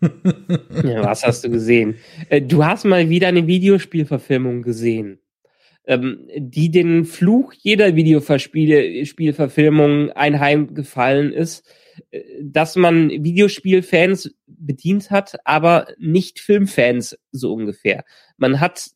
ja, 0.00 1.04
was 1.04 1.24
hast 1.24 1.44
du 1.44 1.50
gesehen? 1.50 1.94
Äh, 2.28 2.42
du 2.42 2.64
hast 2.64 2.84
mal 2.84 3.08
wieder 3.08 3.28
eine 3.28 3.46
Videospielverfilmung 3.46 4.62
gesehen. 4.62 5.20
ähm, 5.86 6.28
die 6.36 6.70
den 6.70 7.04
Fluch 7.04 7.52
jeder 7.52 7.94
Videospielverfilmung 7.94 10.10
einheimgefallen 10.10 11.32
ist, 11.32 11.64
äh, 12.10 12.22
dass 12.42 12.74
man 12.76 13.10
Videospielfans 13.10 14.34
bedient 14.46 15.12
hat, 15.12 15.36
aber 15.44 15.86
nicht 15.98 16.40
Filmfans 16.40 17.16
so 17.30 17.54
ungefähr. 17.54 18.04
Man 18.36 18.58
hat 18.60 18.90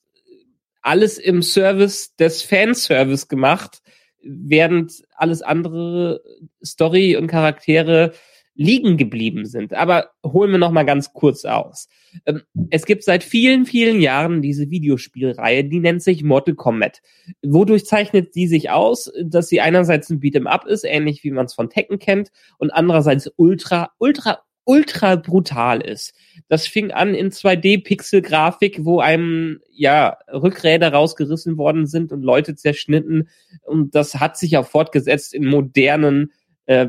alles 0.82 1.18
im 1.18 1.42
Service 1.42 2.16
des 2.16 2.42
Fanservice 2.42 3.28
gemacht, 3.28 3.82
während 4.22 5.02
alles 5.14 5.42
andere 5.42 6.22
Story 6.64 7.16
und 7.16 7.26
Charaktere 7.26 8.12
liegen 8.54 8.96
geblieben 8.98 9.46
sind. 9.46 9.72
Aber 9.72 10.10
holen 10.24 10.50
wir 10.50 10.58
noch 10.58 10.70
mal 10.70 10.84
ganz 10.84 11.14
kurz 11.14 11.44
aus. 11.46 11.88
Ähm, 12.26 12.42
es 12.68 12.84
gibt 12.84 13.04
seit 13.04 13.24
vielen, 13.24 13.64
vielen 13.64 14.00
Jahren 14.02 14.42
diese 14.42 14.68
Videospielreihe, 14.70 15.64
die 15.64 15.80
nennt 15.80 16.02
sich 16.02 16.22
Mortal 16.22 16.56
Kombat. 16.56 17.00
Wodurch 17.42 17.86
zeichnet 17.86 18.34
sie 18.34 18.46
sich 18.46 18.68
aus, 18.70 19.10
dass 19.24 19.48
sie 19.48 19.60
einerseits 19.60 20.10
ein 20.10 20.20
Beat'em 20.20 20.46
Up 20.46 20.66
ist, 20.66 20.84
ähnlich 20.84 21.24
wie 21.24 21.30
man 21.30 21.46
es 21.46 21.54
von 21.54 21.70
Tekken 21.70 21.98
kennt, 21.98 22.32
und 22.58 22.70
andererseits 22.70 23.32
ultra, 23.36 23.92
ultra, 23.98 24.40
ultra 24.64 25.16
brutal 25.16 25.80
ist. 25.80 26.14
Das 26.48 26.66
fing 26.66 26.90
an 26.90 27.14
in 27.14 27.30
2D-Pixel-Grafik, 27.30 28.84
wo 28.84 29.00
einem 29.00 29.60
ja 29.70 30.18
Rückräder 30.32 30.92
rausgerissen 30.92 31.56
worden 31.56 31.86
sind 31.86 32.12
und 32.12 32.22
Leute 32.22 32.54
zerschnitten. 32.54 33.28
Und 33.64 33.94
das 33.94 34.16
hat 34.16 34.36
sich 34.36 34.56
auch 34.56 34.66
fortgesetzt 34.66 35.34
in 35.34 35.46
modernen 35.46 36.32
äh, 36.66 36.88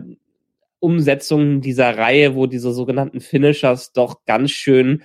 Umsetzungen 0.80 1.62
dieser 1.62 1.98
Reihe, 1.98 2.36
wo 2.36 2.48
diese 2.48 2.74
sogenannten 2.74 3.22
Finishers 3.22 3.94
doch 3.94 4.26
ganz 4.26 4.52
schön 4.52 5.04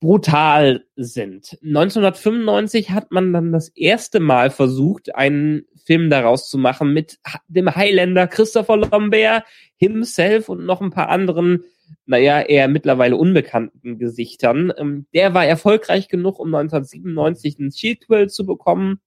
brutal 0.00 0.84
sind. 0.96 1.56
1995 1.62 2.90
hat 2.90 3.10
man 3.10 3.32
dann 3.32 3.52
das 3.52 3.70
erste 3.70 4.20
Mal 4.20 4.50
versucht, 4.50 5.14
einen 5.14 5.64
Film 5.84 6.10
daraus 6.10 6.50
zu 6.50 6.58
machen 6.58 6.92
mit 6.92 7.18
dem 7.48 7.74
Highlander 7.74 8.26
Christopher 8.26 8.76
Lambert 8.76 9.44
himself 9.76 10.48
und 10.50 10.66
noch 10.66 10.82
ein 10.82 10.90
paar 10.90 11.08
anderen, 11.08 11.64
naja, 12.06 12.40
eher 12.42 12.68
mittlerweile 12.68 13.16
unbekannten 13.16 13.98
Gesichtern. 13.98 14.72
Ähm, 14.76 15.06
der 15.14 15.34
war 15.34 15.46
erfolgreich 15.46 16.08
genug, 16.08 16.38
um 16.38 16.54
1997 16.54 17.58
ein 17.58 17.72
Shield 17.72 18.04
zu 18.30 18.46
bekommen 18.46 19.00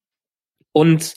und 0.71 1.15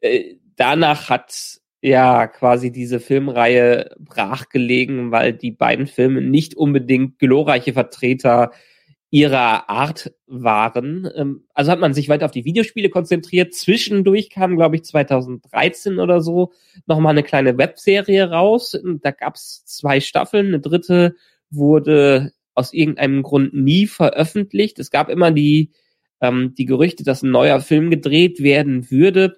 äh, 0.00 0.36
danach 0.56 1.08
hat 1.08 1.60
ja 1.82 2.26
quasi 2.26 2.70
diese 2.70 3.00
Filmreihe 3.00 3.94
brachgelegen, 3.98 5.10
weil 5.10 5.32
die 5.32 5.50
beiden 5.50 5.86
Filme 5.86 6.20
nicht 6.20 6.54
unbedingt 6.54 7.18
glorreiche 7.18 7.72
Vertreter 7.72 8.52
ihrer 9.10 9.68
Art 9.68 10.12
waren. 10.26 11.08
Ähm, 11.14 11.44
also 11.52 11.72
hat 11.72 11.80
man 11.80 11.94
sich 11.94 12.08
weiter 12.08 12.26
auf 12.26 12.30
die 12.30 12.44
Videospiele 12.44 12.90
konzentriert. 12.90 13.54
Zwischendurch 13.54 14.30
kam, 14.30 14.56
glaube 14.56 14.76
ich, 14.76 14.84
2013 14.84 15.98
oder 15.98 16.20
so 16.20 16.52
nochmal 16.86 17.12
eine 17.12 17.24
kleine 17.24 17.58
Webserie 17.58 18.30
raus. 18.30 18.78
Da 19.02 19.10
gab 19.10 19.34
es 19.34 19.64
zwei 19.66 20.00
Staffeln. 20.00 20.46
Eine 20.46 20.60
dritte 20.60 21.16
wurde 21.50 22.32
aus 22.54 22.72
irgendeinem 22.72 23.22
Grund 23.22 23.52
nie 23.52 23.86
veröffentlicht. 23.86 24.78
Es 24.78 24.90
gab 24.90 25.08
immer 25.08 25.32
die, 25.32 25.72
ähm, 26.20 26.54
die 26.56 26.66
Gerüchte, 26.66 27.02
dass 27.02 27.22
ein 27.22 27.32
neuer 27.32 27.60
Film 27.60 27.90
gedreht 27.90 28.40
werden 28.40 28.90
würde. 28.90 29.36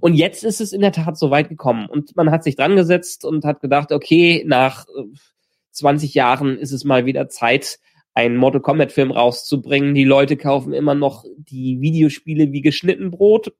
Und 0.00 0.14
jetzt 0.14 0.44
ist 0.44 0.60
es 0.60 0.72
in 0.72 0.80
der 0.82 0.92
Tat 0.92 1.16
so 1.16 1.30
weit 1.30 1.48
gekommen. 1.48 1.86
Und 1.88 2.14
man 2.16 2.30
hat 2.30 2.44
sich 2.44 2.56
dran 2.56 2.76
gesetzt 2.76 3.24
und 3.24 3.44
hat 3.44 3.60
gedacht, 3.60 3.90
okay, 3.90 4.44
nach 4.46 4.84
20 5.70 6.14
äh, 6.14 6.18
Jahren 6.18 6.58
ist 6.58 6.72
es 6.72 6.84
mal 6.84 7.06
wieder 7.06 7.28
Zeit, 7.28 7.78
einen 8.14 8.36
Mortal 8.36 8.60
Kombat 8.60 8.92
Film 8.92 9.10
rauszubringen. 9.10 9.94
Die 9.94 10.04
Leute 10.04 10.36
kaufen 10.36 10.72
immer 10.72 10.94
noch 10.94 11.24
die 11.36 11.80
Videospiele 11.80 12.52
wie 12.52 12.62
geschnitten 12.62 13.10
Brot. 13.10 13.52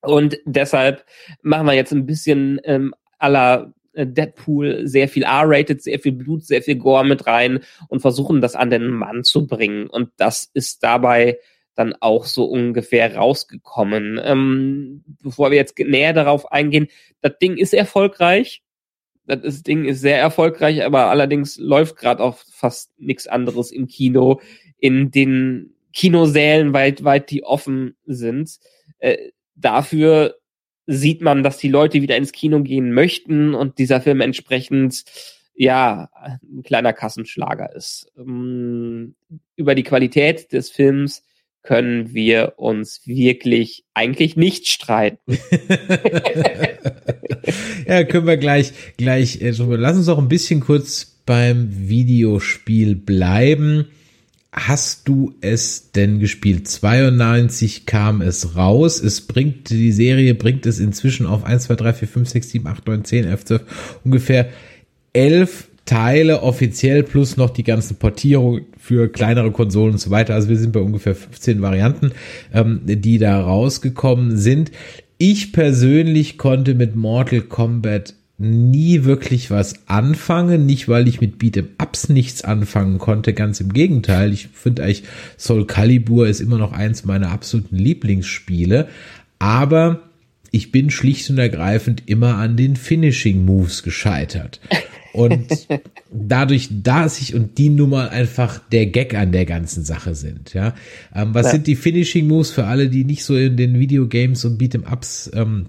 Und 0.00 0.38
deshalb 0.44 1.04
machen 1.42 1.66
wir 1.66 1.72
jetzt 1.72 1.92
ein 1.92 2.06
bisschen 2.06 2.60
ähm, 2.64 2.94
aller 3.18 3.72
äh, 3.94 4.06
Deadpool 4.06 4.86
sehr 4.86 5.08
viel 5.08 5.24
R-rated, 5.24 5.82
sehr 5.82 5.98
viel 5.98 6.12
Blut, 6.12 6.44
sehr 6.44 6.62
viel 6.62 6.76
Gore 6.76 7.04
mit 7.04 7.26
rein 7.26 7.60
und 7.88 8.00
versuchen 8.00 8.40
das 8.40 8.54
an 8.54 8.70
den 8.70 8.88
Mann 8.88 9.24
zu 9.24 9.46
bringen. 9.46 9.88
Und 9.88 10.10
das 10.18 10.48
ist 10.54 10.84
dabei 10.84 11.38
dann 11.74 11.94
auch 12.00 12.24
so 12.24 12.44
ungefähr 12.44 13.16
rausgekommen. 13.16 14.20
Ähm, 14.22 15.04
bevor 15.22 15.50
wir 15.50 15.56
jetzt 15.56 15.78
näher 15.78 16.12
darauf 16.12 16.50
eingehen, 16.52 16.88
das 17.20 17.38
Ding 17.38 17.56
ist 17.56 17.72
erfolgreich. 17.72 18.62
Das 19.28 19.62
Ding 19.62 19.84
ist 19.84 20.00
sehr 20.00 20.18
erfolgreich, 20.18 20.82
aber 20.84 21.10
allerdings 21.10 21.58
läuft 21.58 21.96
gerade 21.96 22.22
auch 22.22 22.38
fast 22.50 22.98
nichts 22.98 23.26
anderes 23.26 23.70
im 23.70 23.86
Kino, 23.86 24.40
in 24.78 25.10
den 25.10 25.74
Kinosälen 25.92 26.72
weit, 26.72 27.04
weit, 27.04 27.30
die 27.30 27.44
offen 27.44 27.94
sind. 28.06 28.58
Äh, 28.98 29.30
dafür 29.54 30.36
sieht 30.86 31.20
man, 31.20 31.42
dass 31.42 31.58
die 31.58 31.68
Leute 31.68 32.00
wieder 32.00 32.16
ins 32.16 32.32
Kino 32.32 32.62
gehen 32.62 32.92
möchten 32.92 33.54
und 33.54 33.78
dieser 33.78 34.00
Film 34.00 34.22
entsprechend 34.22 35.04
ja 35.54 36.08
ein 36.14 36.62
kleiner 36.62 36.94
Kassenschlager 36.94 37.74
ist. 37.74 38.10
Ähm, 38.16 39.14
über 39.56 39.74
die 39.74 39.82
Qualität 39.82 40.52
des 40.52 40.70
Films 40.70 41.24
können 41.62 42.14
wir 42.14 42.54
uns 42.56 43.06
wirklich 43.06 43.84
eigentlich 43.92 44.36
nicht 44.36 44.68
streiten. 44.68 45.36
ja, 47.88 48.04
können 48.04 48.26
wir 48.26 48.36
gleich, 48.36 48.72
gleich, 48.98 49.40
äh, 49.40 49.50
lass 49.50 49.96
uns 49.96 50.08
auch 50.08 50.18
ein 50.18 50.28
bisschen 50.28 50.60
kurz 50.60 51.16
beim 51.24 51.68
Videospiel 51.88 52.94
bleiben. 52.94 53.86
Hast 54.52 55.08
du 55.08 55.34
es 55.40 55.92
denn 55.92 56.20
gespielt? 56.20 56.68
92 56.68 57.86
kam 57.86 58.20
es 58.20 58.56
raus. 58.56 59.02
Es 59.02 59.22
bringt, 59.22 59.70
die 59.70 59.92
Serie 59.92 60.34
bringt 60.34 60.66
es 60.66 60.80
inzwischen 60.80 61.26
auf 61.26 61.44
1, 61.44 61.64
2, 61.64 61.74
3, 61.76 61.92
4, 61.92 62.08
5, 62.08 62.28
6, 62.28 62.50
7, 62.50 62.66
8, 62.66 62.86
9, 62.86 63.04
10, 63.04 63.24
11, 63.24 63.44
12, 63.44 63.62
ungefähr 64.04 64.48
elf 65.12 65.68
Teile 65.88 66.42
offiziell 66.42 67.02
plus 67.02 67.38
noch 67.38 67.48
die 67.48 67.62
ganzen 67.62 67.96
Portierungen 67.96 68.66
für 68.78 69.08
kleinere 69.08 69.50
Konsolen 69.52 69.92
und 69.92 69.98
so 69.98 70.10
weiter. 70.10 70.34
Also 70.34 70.50
wir 70.50 70.58
sind 70.58 70.72
bei 70.72 70.80
ungefähr 70.80 71.14
15 71.14 71.62
Varianten, 71.62 72.12
ähm, 72.52 72.82
die 72.84 73.16
da 73.16 73.40
rausgekommen 73.40 74.36
sind. 74.36 74.70
Ich 75.20 75.50
persönlich 75.50 76.38
konnte 76.38 76.74
mit 76.74 76.94
Mortal 76.94 77.40
Kombat 77.40 78.14
nie 78.38 79.02
wirklich 79.02 79.50
was 79.50 79.88
anfangen, 79.88 80.64
nicht 80.64 80.88
weil 80.88 81.08
ich 81.08 81.20
mit 81.20 81.38
Beat'em 81.42 81.70
Ups 81.82 82.08
nichts 82.08 82.42
anfangen 82.42 82.98
konnte, 82.98 83.34
ganz 83.34 83.60
im 83.60 83.72
Gegenteil. 83.72 84.32
Ich 84.32 84.46
finde 84.46 84.84
eigentlich 84.84 85.02
Soul 85.36 85.66
Calibur 85.66 86.28
ist 86.28 86.40
immer 86.40 86.56
noch 86.56 86.70
eins 86.70 87.04
meiner 87.04 87.32
absoluten 87.32 87.74
Lieblingsspiele, 87.74 88.86
aber 89.40 90.04
ich 90.52 90.70
bin 90.70 90.88
schlicht 90.88 91.28
und 91.30 91.38
ergreifend 91.38 92.04
immer 92.06 92.36
an 92.36 92.56
den 92.56 92.76
Finishing 92.76 93.44
Moves 93.44 93.82
gescheitert. 93.82 94.60
Und 95.18 95.66
dadurch, 96.12 96.68
dass 96.70 97.20
ich 97.20 97.34
und 97.34 97.58
die 97.58 97.70
Nummer 97.70 98.10
einfach 98.10 98.60
der 98.70 98.86
Gag 98.86 99.14
an 99.14 99.32
der 99.32 99.46
ganzen 99.46 99.82
Sache 99.82 100.14
sind, 100.14 100.54
ja. 100.54 100.74
Ähm, 101.14 101.34
was 101.34 101.46
ja. 101.46 101.52
sind 101.52 101.66
die 101.66 101.74
Finishing 101.74 102.28
Moves 102.28 102.50
für 102.50 102.66
alle, 102.66 102.88
die 102.88 103.04
nicht 103.04 103.24
so 103.24 103.36
in 103.36 103.56
den 103.56 103.80
Videogames 103.80 104.44
und 104.44 104.60
Beat'em 104.62 104.90
Ups 104.90 105.28
ähm, 105.34 105.66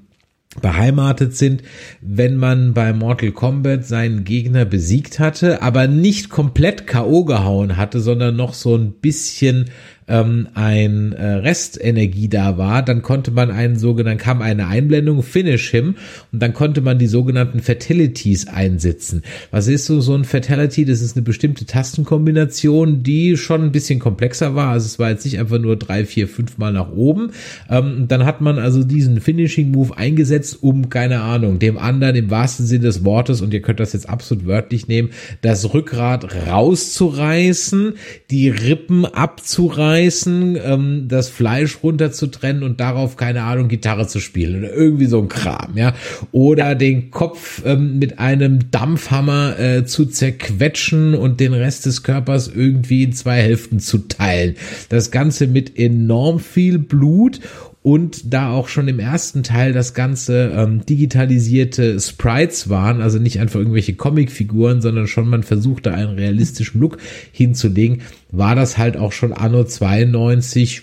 beheimatet 0.62 1.36
sind, 1.36 1.64
wenn 2.02 2.36
man 2.36 2.74
bei 2.74 2.93
Mortal 2.93 3.32
Kombat 3.32 3.86
seinen 3.86 4.24
Gegner 4.24 4.66
besiegt 4.66 5.20
hatte, 5.20 5.62
aber 5.62 5.88
nicht 5.88 6.30
komplett 6.30 6.88
KO 6.88 7.24
gehauen 7.24 7.78
hatte, 7.78 8.02
sondern 8.02 8.36
noch 8.36 8.54
so 8.54 8.76
ein 8.76 8.93
bisschen 8.93 9.66
ähm, 10.10 10.47
ein 10.55 11.14
äh, 11.14 11.26
Restenergie 11.26 12.28
da 12.28 12.57
war, 12.57 12.82
dann 12.84 13.01
konnte 13.01 13.32
man 13.32 13.51
einen 13.51 13.78
sogenannten, 13.78 14.22
kam 14.22 14.41
eine 14.41 14.68
Einblendung, 14.68 15.24
Finish 15.24 15.70
him, 15.70 15.95
und 16.32 16.41
dann 16.41 16.53
konnte 16.53 16.82
man 16.82 16.97
die 16.97 17.07
sogenannten 17.07 17.62
Fatalities 17.62 18.47
einsetzen. 18.47 19.22
Was 19.51 19.68
ist 19.68 19.86
so, 19.86 20.01
so 20.01 20.16
ein 20.16 20.26
Fatality? 20.26 20.86
Das 20.86 21.01
ist 21.01 21.16
eine 21.16 21.24
bestimmte 21.24 21.66
Tastenkombination, 21.66 23.03
die 23.03 23.38
schon 23.38 23.64
ein 23.64 23.72
bisschen 23.72 23.99
komplexer 23.99 24.55
war. 24.55 24.70
Also 24.70 24.88
es 24.88 24.99
war 24.99 25.10
jetzt 25.12 25.26
nicht 25.26 25.39
einfach 25.39 25.60
nur 25.60 25.76
drei, 25.76 26.05
vier, 26.05 26.28
fünf 26.28 26.57
Mal 26.57 26.74
nach 26.74 26.91
oben. 26.91 27.32
Ähm, 27.70 28.05
dann 28.07 28.26
hat 28.26 28.41
man 28.41 28.57
also 28.57 28.84
diesen 28.84 29.22
Finishing 29.22 29.72
Move 29.72 29.95
eingesetzt, 29.95 30.57
um, 30.62 30.89
keine 30.89 31.22
Ahnung, 31.22 31.60
dem 31.60 31.78
anderen 31.78 32.16
im 32.16 32.30
wahrsten 32.30 32.66
Sinne 32.66 32.86
des 32.86 33.05
Wortes, 33.05 33.41
und 33.41 33.53
ihr 33.53 33.62
könnt 33.62 33.80
das 33.80 33.93
jetzt 33.93 34.10
absolut 34.10 34.47
wörtlich 34.47 34.88
nehmen, 34.88 35.10
das 35.41 35.74
Rückgrat 35.74 36.47
rauszureißen, 36.47 37.93
die 38.32 38.49
Rippen 38.49 39.05
abzureißen, 39.05 39.99
abzureißen, 40.00 40.58
ähm, 40.64 41.06
das 41.08 41.30
Fleisch 41.30 41.80
runterzutrennen 41.84 42.64
und 42.64 42.80
darauf, 42.80 43.18
keine 43.18 43.43
Ahnung, 43.43 43.68
Gitarre 43.68 44.08
zu 44.08 44.20
spielen 44.20 44.60
oder 44.60 44.74
irgendwie 44.74 45.06
so 45.06 45.20
ein 45.20 45.28
Kram, 45.28 45.76
ja. 45.76 45.93
Oder 46.32 46.76
den 46.76 47.12
Kopf 47.12 47.62
ähm, 47.66 48.00
mit 48.00 48.20
einem 48.20 48.72
Dampfhammer 48.72 49.60
äh, 49.60 49.86
zu 49.86 50.06
zerquetschen 50.06 51.16
und 51.16 51.39
den 51.39 51.54
Rest 51.54 51.86
des 51.86 52.04
Körpers 52.04 52.47
irgendwie 52.47 53.04
in 53.04 53.14
zwei 53.14 53.41
Hälften 53.41 53.80
zu 53.80 54.00
teilen. 54.00 54.56
Das 54.89 55.12
Ganze 55.12 55.47
mit 55.47 55.78
enorm 55.78 56.39
viel 56.39 56.80
Blut 56.80 57.39
und 57.82 58.34
da 58.34 58.52
auch 58.52 58.68
schon 58.68 58.88
im 58.88 59.00
ersten 59.00 59.44
Teil 59.44 59.72
das 59.72 59.94
Ganze 59.94 60.52
ähm, 60.54 60.86
digitalisierte 60.86 62.00
Sprites 62.00 62.70
waren, 62.70 63.02
also 63.02 63.20
nicht 63.20 63.40
einfach 63.40 63.60
irgendwelche 63.60 63.96
Comicfiguren, 63.96 64.82
sondern 64.82 65.08
schon 65.08 65.30
man 65.30 65.44
versuchte 65.44 65.94
einen 65.94 66.16
realistischen 66.16 66.82
Look 66.82 66.98
hinzulegen, 67.32 68.02
war 68.32 68.56
das 68.56 68.78
halt 68.78 68.98
auch 68.98 69.14
schon 69.14 69.32
anno 69.32 69.64
92, 69.64 70.82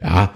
ja, 0.00 0.34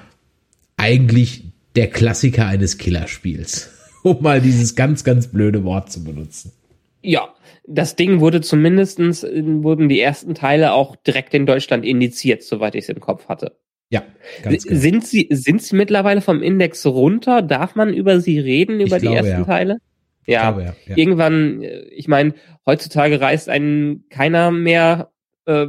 eigentlich 0.77 1.45
der 1.77 1.89
Klassiker 1.89 2.47
eines 2.47 2.79
Killerspiels. 2.79 3.71
Um 4.03 4.23
mal 4.23 4.43
dieses 4.43 4.75
ganz, 4.75 5.03
ganz 5.03 5.29
blöde 5.29 5.65
Wort 5.65 5.91
zu 5.91 6.05
benutzen. 6.05 6.53
Ja, 7.01 7.33
das 7.67 7.97
Ding 7.97 8.21
wurde 8.21 8.43
zumindestens 8.43 9.23
wurden 9.23 9.89
die 9.89 9.99
ersten 9.99 10.35
Teile 10.35 10.75
auch 10.75 10.95
direkt 10.97 11.33
in 11.33 11.47
Deutschland 11.47 11.87
indiziert, 11.87 12.43
soweit 12.43 12.75
ich 12.75 12.85
es 12.85 12.89
im 12.91 13.01
Kopf 13.01 13.29
hatte. 13.29 13.57
Ja, 13.91 14.03
ganz 14.43 14.65
genau. 14.65 14.81
Sind 14.81 15.07
sie, 15.07 15.29
sind 15.31 15.63
sie 15.63 15.77
mittlerweile 15.77 16.21
vom 16.21 16.43
Index 16.43 16.85
runter? 16.87 17.43
Darf 17.43 17.75
man 17.75 17.93
über 17.93 18.21
sie 18.21 18.39
reden, 18.39 18.81
über 18.81 18.97
Ich 18.97 19.03
die 19.03 19.09
glaube, 19.09 19.17
ersten 19.17 19.41
ja. 19.41 19.45
Teile? 19.45 19.79
Ja, 20.27 20.51
glaube, 20.51 20.63
ja, 20.65 20.75
ja. 20.87 20.97
irgendwann, 20.97 21.63
äh, 21.63 21.83
ich 21.91 22.09
meine, 22.09 22.35
heutzutage 22.67 23.21
reißt 23.21 23.49
einen 23.49 24.09
keiner 24.09 24.51
mehr 24.51 25.11
äh, 25.47 25.67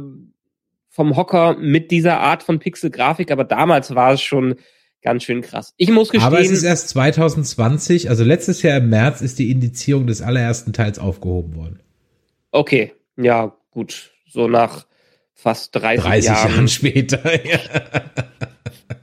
vom 0.88 1.16
Hocker 1.16 1.56
mit 1.58 1.90
dieser 1.90 2.20
Art 2.20 2.42
von 2.42 2.58
Pixel-Grafik, 2.58 3.30
aber 3.30 3.44
damals 3.44 3.94
war 3.94 4.14
es 4.14 4.22
schon 4.22 4.54
ganz 5.02 5.24
schön 5.24 5.42
krass. 5.42 5.74
Ich 5.76 5.90
muss 5.90 6.08
gestehen, 6.08 6.26
Aber 6.26 6.40
es 6.40 6.50
ist 6.50 6.62
erst 6.62 6.88
2020, 6.88 8.08
also 8.08 8.24
letztes 8.24 8.62
Jahr 8.62 8.78
im 8.78 8.88
März 8.88 9.20
ist 9.20 9.38
die 9.38 9.50
Indizierung 9.50 10.06
des 10.06 10.22
allerersten 10.22 10.72
Teils 10.72 10.98
aufgehoben 10.98 11.54
worden. 11.54 11.80
okay, 12.50 12.92
ja, 13.18 13.56
gut, 13.70 14.12
so 14.26 14.48
nach 14.48 14.86
fast 15.36 15.76
30, 15.76 16.02
30 16.04 16.24
Jahren. 16.24 16.50
Jahren 16.50 16.68
später. 16.68 17.20
Ja. 17.44 17.58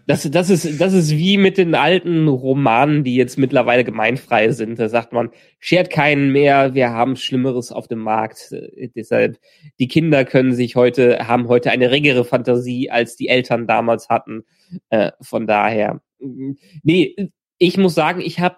Das, 0.06 0.30
das, 0.30 0.50
ist, 0.50 0.82
das 0.82 0.94
ist 0.94 1.12
wie 1.12 1.38
mit 1.38 1.58
den 1.58 1.76
alten 1.76 2.28
Romanen, 2.28 3.06
die 3.06 3.16
jetzt 3.16 3.38
mittlerweile 3.38 3.86
gemeinfrei 3.86 4.52
sind. 4.52 4.78
Da 4.78 4.90
sagt 4.90 5.14
man, 5.14 5.30
schert 5.60 5.90
keinen 5.90 6.32
mehr, 6.32 6.74
wir 6.74 6.90
haben 6.90 7.16
Schlimmeres 7.16 7.72
auf 7.72 7.88
dem 7.88 8.00
Markt. 8.00 8.52
Äh, 8.52 8.90
deshalb, 8.96 9.40
die 9.80 9.88
Kinder 9.88 10.26
können 10.26 10.54
sich 10.54 10.76
heute, 10.76 11.28
haben 11.28 11.48
heute 11.48 11.72
eine 11.72 11.90
regere 11.92 12.26
Fantasie, 12.26 12.90
als 12.92 13.16
die 13.16 13.30
Eltern 13.30 13.66
damals 13.66 14.10
hatten. 14.10 14.44
Äh, 14.90 15.12
von 15.22 15.48
daher. 15.48 16.02
mm, 16.20 16.54
Nee, 16.84 17.30
ich 17.58 17.78
muss 17.78 17.96
sagen, 17.96 18.20
ich 18.20 18.40
habe 18.42 18.58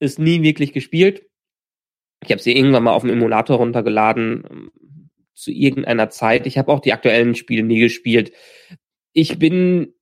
es 0.00 0.18
nie 0.18 0.42
wirklich 0.42 0.74
gespielt. 0.74 1.22
Ich 2.22 2.30
habe 2.30 2.42
sie 2.42 2.54
irgendwann 2.54 2.82
mal 2.84 2.92
auf 2.92 3.02
dem 3.02 3.10
Emulator 3.10 3.56
runtergeladen 3.56 4.44
ähm, 4.50 4.70
zu 5.38 5.50
irgendeiner 5.50 6.10
Zeit. 6.10 6.46
Ich 6.46 6.58
habe 6.58 6.72
auch 6.72 6.80
die 6.80 6.92
aktuellen 6.92 7.34
Spiele 7.34 7.62
nie 7.62 7.80
gespielt. 7.80 8.32
Ich 9.12 9.38
bin 9.38 9.94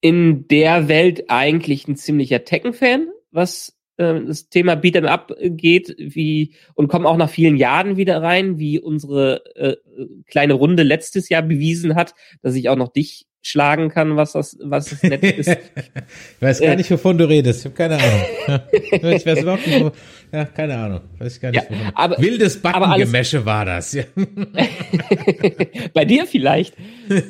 in 0.00 0.46
der 0.48 0.88
Welt 0.88 1.24
eigentlich 1.28 1.88
ein 1.88 1.96
ziemlicher 1.96 2.44
Tekken-Fan, 2.44 3.08
was 3.30 3.76
äh, 3.96 4.20
das 4.26 4.48
Thema 4.48 4.74
Beat'em 4.74 5.06
Up 5.06 5.34
geht, 5.40 5.94
wie 5.98 6.54
und 6.74 6.88
komme 6.88 7.08
auch 7.08 7.16
nach 7.16 7.30
vielen 7.30 7.56
Jahren 7.56 7.96
wieder 7.96 8.22
rein, 8.22 8.58
wie 8.58 8.78
unsere 8.78 9.42
äh, 9.56 9.76
kleine 10.26 10.54
Runde 10.54 10.82
letztes 10.82 11.28
Jahr 11.28 11.42
bewiesen 11.42 11.94
hat, 11.94 12.14
dass 12.42 12.54
ich 12.54 12.68
auch 12.68 12.76
noch 12.76 12.92
dich 12.92 13.26
schlagen 13.46 13.90
kann, 13.90 14.16
was 14.16 14.32
das, 14.32 14.56
was 14.62 14.86
das 14.90 15.02
nett 15.02 15.22
ist. 15.22 15.48
Ich 16.36 16.42
weiß 16.42 16.60
gar 16.60 16.70
Äh. 16.72 16.76
nicht, 16.76 16.90
wovon 16.90 17.18
du 17.18 17.28
redest. 17.28 17.60
Ich 17.60 17.64
habe 17.66 17.74
keine 17.74 17.96
Ahnung. 17.98 18.60
Ich 19.14 19.26
weiß 19.26 19.42
überhaupt 19.42 19.66
nicht, 19.66 19.80
wo, 19.84 19.92
ja, 20.32 20.44
keine 20.46 20.76
Ahnung. 20.78 21.00
Weiß 21.18 21.36
ich 21.36 21.40
gar 21.42 21.50
nicht, 21.50 21.62
Ja, 21.62 21.70
wovon. 21.70 21.92
aber- 21.94 22.18
Wildes 22.18 22.60
Backengemesche 22.60 23.44
war 23.46 23.64
das. 23.64 23.96
Bei 25.94 26.04
dir 26.04 26.26
vielleicht. 26.26 26.74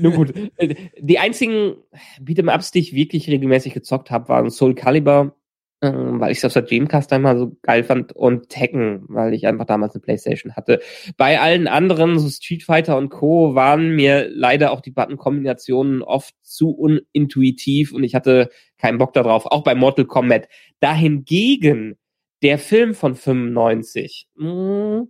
Nun 0.00 0.14
gut. 0.14 0.32
Äh, 0.56 0.74
Die 1.00 1.18
einzigen 1.18 1.74
Beat'em-Ups, 2.20 2.70
die 2.72 2.78
ich 2.80 2.94
wirklich 2.94 3.28
regelmäßig 3.28 3.74
gezockt 3.74 4.10
habe, 4.10 4.28
waren 4.28 4.50
Soul 4.50 4.74
Calibur, 4.74 5.34
ähm, 5.82 6.20
weil 6.20 6.32
ich 6.32 6.38
es 6.38 6.44
auf 6.44 6.52
der 6.52 6.62
Dreamcast 6.62 7.12
einmal 7.12 7.38
so 7.38 7.56
geil 7.62 7.84
fand, 7.84 8.12
und 8.12 8.48
Tekken, 8.48 9.04
weil 9.08 9.34
ich 9.34 9.46
einfach 9.46 9.66
damals 9.66 9.94
eine 9.94 10.02
Playstation 10.02 10.56
hatte. 10.56 10.80
Bei 11.16 11.40
allen 11.40 11.68
anderen, 11.68 12.18
so 12.18 12.28
Street 12.28 12.62
Fighter 12.62 12.96
und 12.96 13.10
Co., 13.10 13.54
waren 13.54 13.94
mir 13.94 14.28
leider 14.30 14.72
auch 14.72 14.80
die 14.80 14.90
Button-Kombinationen 14.92 16.02
oft 16.02 16.34
zu 16.42 16.70
unintuitiv 16.70 17.92
und 17.92 18.04
ich 18.04 18.14
hatte 18.14 18.50
keinen 18.78 18.98
Bock 18.98 19.12
darauf, 19.12 19.46
auch 19.46 19.62
bei 19.62 19.74
Mortal 19.74 20.06
Kombat. 20.06 20.48
Dahingegen 20.80 21.96
der 22.42 22.58
Film 22.58 22.94
von 22.94 23.14
95, 23.14 24.28
mh, 24.36 25.04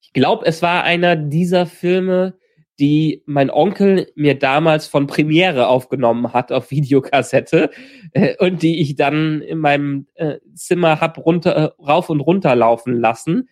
ich 0.00 0.12
glaube, 0.12 0.46
es 0.46 0.62
war 0.62 0.84
einer 0.84 1.16
dieser 1.16 1.66
Filme, 1.66 2.38
die 2.78 3.22
mein 3.26 3.50
Onkel 3.50 4.10
mir 4.14 4.38
damals 4.38 4.86
von 4.86 5.06
Premiere 5.06 5.68
aufgenommen 5.68 6.32
hat 6.32 6.52
auf 6.52 6.70
Videokassette 6.70 7.70
äh, 8.12 8.36
und 8.38 8.62
die 8.62 8.80
ich 8.80 8.94
dann 8.94 9.42
in 9.42 9.58
meinem 9.58 10.06
äh, 10.14 10.38
Zimmer 10.54 11.00
hab 11.00 11.18
runter, 11.18 11.56
äh, 11.56 11.82
rauf 11.82 12.08
und 12.08 12.20
runter 12.20 12.54
laufen 12.54 12.94
lassen. 12.94 13.48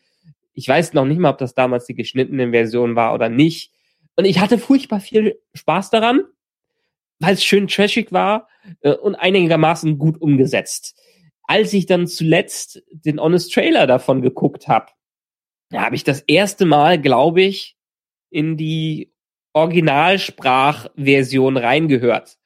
Ich 0.53 0.69
weiß 0.69 0.93
noch 0.95 1.05
nicht 1.05 1.19
mal, 1.19 1.31
ob 1.31 1.39
das 1.39 1.55
damals 1.55 1.87
die 1.87 1.95
geschnittene 1.95 2.51
Version 2.51 2.97
war 2.97 3.15
oder 3.15 3.29
nicht. 3.29 3.73
Und 4.15 4.25
ich 4.25 4.39
hatte 4.39 4.59
furchtbar 4.59 5.01
viel 5.01 5.39
Spaß 5.55 5.91
daran, 5.91 6.23
weil 7.19 7.35
es 7.35 7.45
schön 7.45 7.67
trashig 7.67 8.13
war 8.13 8.49
äh, 8.81 8.93
und 8.93 9.17
einigermaßen 9.17 9.99
gut 9.99 10.21
umgesetzt. 10.21 10.99
Als 11.43 11.73
ich 11.73 11.87
dann 11.87 12.07
zuletzt 12.07 12.83
den 12.91 13.21
Honest 13.21 13.53
Trailer 13.53 13.87
davon 13.87 14.23
geguckt 14.23 14.69
habe, 14.69 14.87
da 15.71 15.83
habe 15.83 15.97
ich 15.97 16.05
das 16.05 16.21
erste 16.21 16.65
Mal, 16.65 17.01
glaube 17.01 17.43
ich, 17.43 17.77
in 18.31 18.57
die 18.57 19.13
Originalsprachversion 19.57 21.57
reingehört 21.57 22.37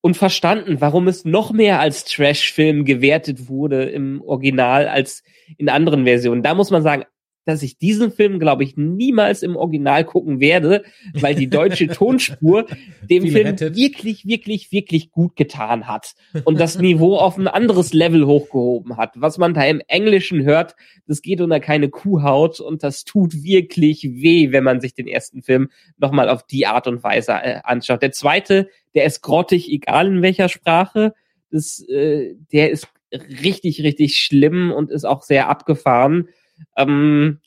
und 0.00 0.16
verstanden, 0.16 0.80
warum 0.80 1.06
es 1.06 1.24
noch 1.24 1.52
mehr 1.52 1.78
als 1.78 2.04
Trash-Film 2.04 2.84
gewertet 2.84 3.48
wurde 3.48 3.84
im 3.84 4.20
Original 4.22 4.88
als 4.88 5.22
in 5.56 5.68
anderen 5.68 6.04
Versionen. 6.04 6.42
Da 6.42 6.54
muss 6.54 6.72
man 6.72 6.82
sagen, 6.82 7.04
dass 7.44 7.62
ich 7.62 7.78
diesen 7.78 8.12
Film, 8.12 8.38
glaube 8.38 8.62
ich, 8.62 8.76
niemals 8.76 9.42
im 9.42 9.56
Original 9.56 10.04
gucken 10.04 10.40
werde, 10.40 10.84
weil 11.14 11.34
die 11.34 11.48
deutsche 11.48 11.88
Tonspur 11.88 12.66
dem 13.02 13.26
Film 13.26 13.48
rettet. 13.48 13.76
wirklich, 13.76 14.26
wirklich, 14.26 14.70
wirklich 14.70 15.10
gut 15.10 15.36
getan 15.36 15.88
hat 15.88 16.14
und 16.44 16.60
das 16.60 16.78
Niveau 16.78 17.16
auf 17.16 17.36
ein 17.36 17.48
anderes 17.48 17.92
Level 17.92 18.26
hochgehoben 18.26 18.96
hat. 18.96 19.14
Was 19.16 19.38
man 19.38 19.54
da 19.54 19.64
im 19.64 19.82
Englischen 19.88 20.44
hört, 20.44 20.76
das 21.06 21.22
geht 21.22 21.40
unter 21.40 21.60
keine 21.60 21.88
Kuhhaut 21.88 22.60
und 22.60 22.82
das 22.82 23.04
tut 23.04 23.42
wirklich 23.42 24.04
weh, 24.04 24.52
wenn 24.52 24.64
man 24.64 24.80
sich 24.80 24.94
den 24.94 25.06
ersten 25.06 25.42
Film 25.42 25.70
nochmal 25.98 26.28
auf 26.28 26.44
die 26.44 26.66
Art 26.66 26.86
und 26.86 27.02
Weise 27.02 27.32
äh, 27.32 27.60
anschaut. 27.64 28.02
Der 28.02 28.12
zweite, 28.12 28.68
der 28.94 29.04
ist 29.04 29.22
grottig, 29.22 29.70
egal 29.70 30.06
in 30.06 30.22
welcher 30.22 30.48
Sprache. 30.48 31.14
Das, 31.50 31.86
äh, 31.88 32.34
der 32.52 32.70
ist 32.70 32.88
richtig, 33.12 33.82
richtig 33.82 34.16
schlimm 34.16 34.72
und 34.72 34.90
ist 34.90 35.04
auch 35.04 35.22
sehr 35.22 35.48
abgefahren. 35.48 36.28
Ähm, 36.76 37.40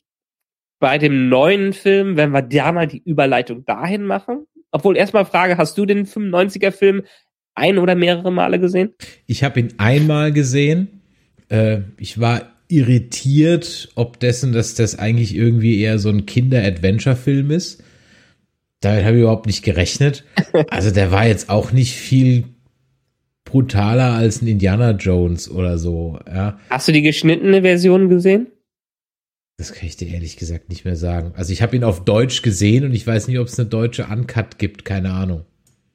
bei 0.78 0.98
dem 0.98 1.28
neuen 1.28 1.72
Film, 1.72 2.16
wenn 2.16 2.30
wir 2.30 2.42
da 2.42 2.72
mal 2.72 2.86
die 2.86 3.02
Überleitung 3.04 3.64
dahin 3.64 4.04
machen. 4.04 4.46
Obwohl 4.70 4.96
erstmal 4.96 5.24
Frage, 5.24 5.56
hast 5.56 5.78
du 5.78 5.86
den 5.86 6.06
95er 6.06 6.70
Film 6.70 7.02
ein 7.54 7.78
oder 7.78 7.94
mehrere 7.94 8.30
Male 8.30 8.60
gesehen? 8.60 8.94
Ich 9.26 9.42
habe 9.42 9.60
ihn 9.60 9.74
einmal 9.78 10.32
gesehen. 10.32 11.00
Äh, 11.48 11.80
ich 11.98 12.20
war 12.20 12.52
irritiert, 12.68 13.88
ob 13.94 14.20
dessen, 14.20 14.52
dass 14.52 14.74
das 14.74 14.98
eigentlich 14.98 15.34
irgendwie 15.34 15.80
eher 15.80 15.98
so 15.98 16.10
ein 16.10 16.26
Kinder-Adventure-Film 16.26 17.50
ist. 17.50 17.82
Damit 18.80 19.04
habe 19.04 19.16
ich 19.16 19.22
überhaupt 19.22 19.46
nicht 19.46 19.64
gerechnet. 19.64 20.24
Also 20.70 20.90
der 20.90 21.12
war 21.12 21.26
jetzt 21.26 21.50
auch 21.50 21.70
nicht 21.72 21.94
viel 21.94 22.44
brutaler 23.44 24.14
als 24.14 24.40
ein 24.40 24.46
Indiana 24.46 24.92
Jones 24.92 25.50
oder 25.50 25.76
so. 25.76 26.18
Ja, 26.26 26.58
Hast 26.70 26.88
du 26.88 26.92
die 26.92 27.02
geschnittene 27.02 27.60
Version 27.60 28.08
gesehen? 28.08 28.46
Das 29.58 29.72
kann 29.72 29.86
ich 29.86 29.96
dir 29.96 30.08
ehrlich 30.08 30.36
gesagt 30.36 30.68
nicht 30.68 30.84
mehr 30.84 30.96
sagen. 30.96 31.32
Also 31.34 31.52
ich 31.52 31.62
habe 31.62 31.76
ihn 31.76 31.84
auf 31.84 32.04
Deutsch 32.04 32.42
gesehen 32.42 32.84
und 32.84 32.92
ich 32.92 33.06
weiß 33.06 33.28
nicht, 33.28 33.38
ob 33.38 33.46
es 33.46 33.58
eine 33.58 33.68
deutsche 33.68 34.06
Uncut 34.06 34.58
gibt. 34.58 34.84
Keine 34.84 35.12
Ahnung. 35.12 35.44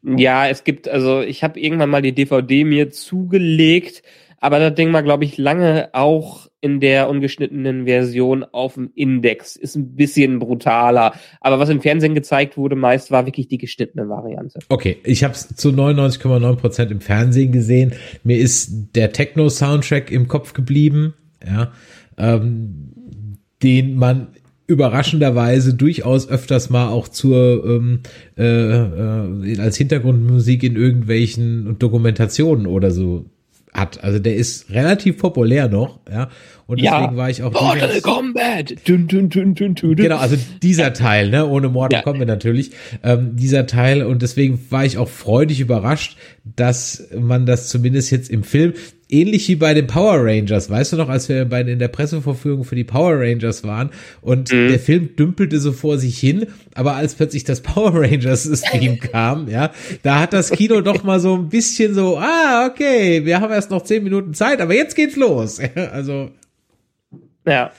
Ja, 0.03 0.47
es 0.47 0.63
gibt, 0.63 0.87
also 0.89 1.21
ich 1.21 1.43
habe 1.43 1.59
irgendwann 1.59 1.91
mal 1.91 2.01
die 2.01 2.13
DVD 2.13 2.63
mir 2.63 2.89
zugelegt, 2.89 4.01
aber 4.39 4.57
das 4.57 4.73
Ding 4.73 4.91
war, 4.93 5.03
glaube 5.03 5.25
ich, 5.25 5.37
lange 5.37 5.89
auch 5.93 6.49
in 6.59 6.79
der 6.79 7.07
ungeschnittenen 7.07 7.85
Version 7.85 8.43
auf 8.43 8.73
dem 8.73 8.91
Index. 8.95 9.55
Ist 9.55 9.75
ein 9.75 9.95
bisschen 9.95 10.39
brutaler. 10.39 11.13
Aber 11.39 11.59
was 11.59 11.69
im 11.69 11.81
Fernsehen 11.81 12.15
gezeigt 12.15 12.57
wurde, 12.57 12.75
meist 12.75 13.11
war 13.11 13.27
wirklich 13.27 13.47
die 13.47 13.59
geschnittene 13.59 14.09
Variante. 14.09 14.59
Okay, 14.69 14.97
ich 15.03 15.23
habe 15.23 15.35
es 15.35 15.55
zu 15.55 15.69
99,9 15.69 16.55
Prozent 16.55 16.91
im 16.91 17.01
Fernsehen 17.01 17.51
gesehen. 17.51 17.93
Mir 18.23 18.39
ist 18.39 18.95
der 18.95 19.11
Techno-Soundtrack 19.11 20.09
im 20.09 20.27
Kopf 20.27 20.53
geblieben, 20.53 21.13
ja, 21.45 21.71
ähm, 22.17 22.93
den 23.63 23.95
man 23.95 24.27
überraschenderweise 24.67 25.73
durchaus 25.73 26.29
öfters 26.29 26.69
mal 26.69 26.87
auch 26.87 27.07
zur 27.07 27.65
ähm, 27.65 27.99
äh, 28.37 28.43
äh, 28.43 29.59
als 29.59 29.77
Hintergrundmusik 29.77 30.63
in 30.63 30.75
irgendwelchen 30.75 31.77
Dokumentationen 31.77 32.67
oder 32.67 32.91
so 32.91 33.25
hat. 33.73 34.03
Also 34.03 34.19
der 34.19 34.35
ist 34.35 34.69
relativ 34.69 35.17
populär 35.17 35.67
noch, 35.69 35.99
ja. 36.09 36.29
Und 36.67 36.79
deswegen 36.81 37.17
war 37.17 37.29
ich 37.29 37.43
auch 37.43 37.51
Mortal 37.51 37.79
durchaus- 37.79 38.01
Kombat! 38.01 38.75
Dun, 38.87 39.07
dun, 39.07 39.27
dun, 39.29 39.55
dun, 39.55 39.75
dun. 39.75 39.95
Genau, 39.97 40.17
also 40.17 40.37
dieser 40.63 40.93
Teil, 40.93 41.29
ne, 41.29 41.45
ohne 41.45 41.67
Mortal 41.67 41.99
Ja. 41.99 42.03
Kombat 42.03 42.27
natürlich, 42.29 42.71
ähm, 43.03 43.35
dieser 43.35 43.65
Teil 43.67 44.03
und 44.03 44.21
deswegen 44.21 44.57
war 44.69 44.85
ich 44.85 44.97
auch 44.97 45.09
freudig 45.09 45.59
überrascht, 45.59 46.15
dass 46.55 47.09
man 47.19 47.45
das 47.45 47.67
zumindest 47.67 48.09
jetzt 48.11 48.29
im 48.29 48.43
Film, 48.43 48.73
ähnlich 49.11 49.47
wie 49.47 49.55
bei 49.55 49.73
den 49.73 49.87
Power 49.87 50.23
Rangers. 50.23 50.69
Weißt 50.69 50.93
du 50.93 50.97
noch, 50.97 51.09
als 51.09 51.29
wir 51.29 51.45
bei 51.45 51.61
in 51.61 51.79
der 51.79 51.89
Pressevorführung 51.89 52.63
für 52.63 52.75
die 52.75 52.83
Power 52.83 53.19
Rangers 53.19 53.63
waren 53.63 53.91
und 54.21 54.51
mhm. 54.51 54.69
der 54.69 54.79
Film 54.79 55.15
dümpelte 55.15 55.59
so 55.59 55.71
vor 55.71 55.97
sich 55.97 56.17
hin, 56.17 56.47
aber 56.73 56.95
als 56.95 57.15
plötzlich 57.15 57.43
das 57.43 57.61
Power 57.61 57.93
Rangers 57.93 58.49
Stream 58.59 58.99
kam, 58.99 59.47
ja, 59.47 59.71
da 60.03 60.19
hat 60.19 60.33
das 60.33 60.51
Kino 60.51 60.81
doch 60.81 61.03
mal 61.03 61.19
so 61.19 61.35
ein 61.35 61.49
bisschen 61.49 61.93
so, 61.93 62.17
ah, 62.17 62.67
okay, 62.71 63.25
wir 63.25 63.41
haben 63.41 63.51
erst 63.51 63.69
noch 63.69 63.83
zehn 63.83 64.03
Minuten 64.03 64.33
Zeit, 64.33 64.61
aber 64.61 64.73
jetzt 64.73 64.95
geht's 64.95 65.15
los. 65.15 65.59
also. 65.91 66.31
Ja. 67.45 67.71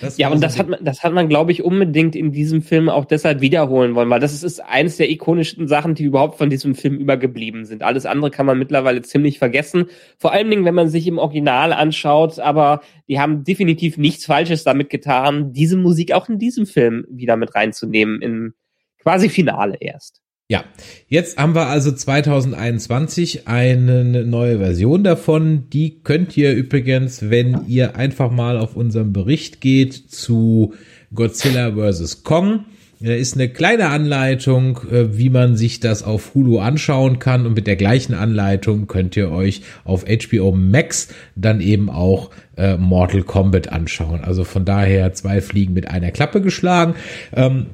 Das 0.00 0.16
ja, 0.16 0.30
und 0.30 0.42
das 0.42 0.58
hat 0.58 0.68
man, 0.68 0.82
das 0.82 1.02
hat 1.02 1.12
man, 1.12 1.28
glaube 1.28 1.52
ich, 1.52 1.62
unbedingt 1.62 2.16
in 2.16 2.32
diesem 2.32 2.62
Film 2.62 2.88
auch 2.88 3.04
deshalb 3.04 3.40
wiederholen 3.40 3.94
wollen, 3.94 4.08
weil 4.08 4.20
das 4.20 4.32
ist, 4.32 4.42
ist 4.42 4.60
eines 4.60 4.96
der 4.96 5.10
ikonischsten 5.10 5.68
Sachen, 5.68 5.94
die 5.94 6.04
überhaupt 6.04 6.38
von 6.38 6.48
diesem 6.48 6.74
Film 6.74 6.96
übergeblieben 6.96 7.66
sind. 7.66 7.82
Alles 7.82 8.06
andere 8.06 8.30
kann 8.30 8.46
man 8.46 8.58
mittlerweile 8.58 9.02
ziemlich 9.02 9.38
vergessen. 9.38 9.86
Vor 10.16 10.32
allen 10.32 10.48
Dingen, 10.50 10.64
wenn 10.64 10.74
man 10.74 10.88
sich 10.88 11.06
im 11.06 11.18
Original 11.18 11.72
anschaut, 11.72 12.38
aber 12.38 12.80
die 13.08 13.20
haben 13.20 13.44
definitiv 13.44 13.98
nichts 13.98 14.24
Falsches 14.24 14.64
damit 14.64 14.88
getan, 14.88 15.52
diese 15.52 15.76
Musik 15.76 16.12
auch 16.12 16.28
in 16.28 16.38
diesem 16.38 16.66
Film 16.66 17.04
wieder 17.10 17.36
mit 17.36 17.54
reinzunehmen, 17.54 18.22
im 18.22 18.54
quasi 19.02 19.28
Finale 19.28 19.76
erst. 19.80 20.22
Ja, 20.50 20.64
jetzt 21.06 21.38
haben 21.38 21.54
wir 21.54 21.68
also 21.68 21.92
2021 21.92 23.46
eine 23.46 24.24
neue 24.24 24.58
Version 24.58 25.04
davon. 25.04 25.70
Die 25.72 26.00
könnt 26.02 26.36
ihr 26.36 26.52
übrigens, 26.54 27.30
wenn 27.30 27.68
ihr 27.68 27.94
einfach 27.94 28.32
mal 28.32 28.58
auf 28.58 28.74
unserem 28.74 29.12
Bericht 29.12 29.60
geht 29.60 29.94
zu 29.94 30.74
Godzilla 31.14 31.70
vs. 31.70 32.24
Kong. 32.24 32.64
Da 32.98 33.12
ist 33.12 33.34
eine 33.34 33.48
kleine 33.48 33.90
Anleitung, 33.90 34.80
äh, 34.90 35.16
wie 35.16 35.30
man 35.30 35.56
sich 35.56 35.78
das 35.78 36.02
auf 36.02 36.34
Hulu 36.34 36.58
anschauen 36.58 37.20
kann. 37.20 37.46
Und 37.46 37.54
mit 37.54 37.68
der 37.68 37.76
gleichen 37.76 38.14
Anleitung 38.14 38.88
könnt 38.88 39.16
ihr 39.16 39.30
euch 39.30 39.62
auf 39.84 40.04
HBO 40.04 40.50
Max 40.50 41.14
dann 41.36 41.60
eben 41.60 41.88
auch 41.88 42.30
äh, 42.56 42.76
Mortal 42.76 43.22
Kombat 43.22 43.68
anschauen. 43.68 44.22
Also 44.24 44.42
von 44.42 44.64
daher 44.64 45.12
zwei 45.12 45.40
Fliegen 45.40 45.74
mit 45.74 45.86
einer 45.86 46.10
Klappe 46.10 46.40
geschlagen. 46.40 46.96
Ähm, 47.36 47.66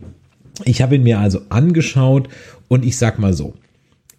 ich 0.64 0.80
habe 0.80 0.96
ihn 0.96 1.02
mir 1.02 1.18
also 1.18 1.40
angeschaut 1.48 2.28
und 2.68 2.84
ich 2.84 2.96
sag 2.96 3.18
mal 3.18 3.32
so, 3.32 3.54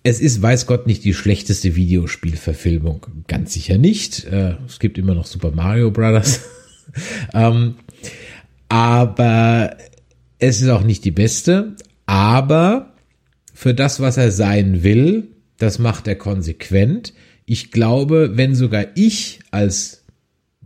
es 0.03 0.21
ist, 0.21 0.41
weiß 0.41 0.67
Gott, 0.67 0.87
nicht 0.87 1.03
die 1.03 1.13
schlechteste 1.13 1.75
Videospielverfilmung. 1.75 3.05
Ganz 3.27 3.53
sicher 3.53 3.77
nicht. 3.77 4.23
Äh, 4.25 4.55
es 4.65 4.79
gibt 4.79 4.97
immer 4.97 5.13
noch 5.13 5.25
Super 5.25 5.51
Mario 5.51 5.91
Brothers. 5.91 6.41
ähm, 7.33 7.75
aber 8.69 9.75
es 10.39 10.61
ist 10.61 10.69
auch 10.69 10.83
nicht 10.83 11.03
die 11.03 11.11
beste. 11.11 11.75
Aber 12.05 12.93
für 13.53 13.73
das, 13.73 13.99
was 13.99 14.15
er 14.15 14.31
sein 14.31 14.81
will, 14.83 15.27
das 15.57 15.77
macht 15.77 16.07
er 16.07 16.15
konsequent. 16.15 17.13
Ich 17.45 17.71
glaube, 17.71 18.31
wenn 18.35 18.55
sogar 18.55 18.85
ich 18.95 19.41
als 19.51 20.05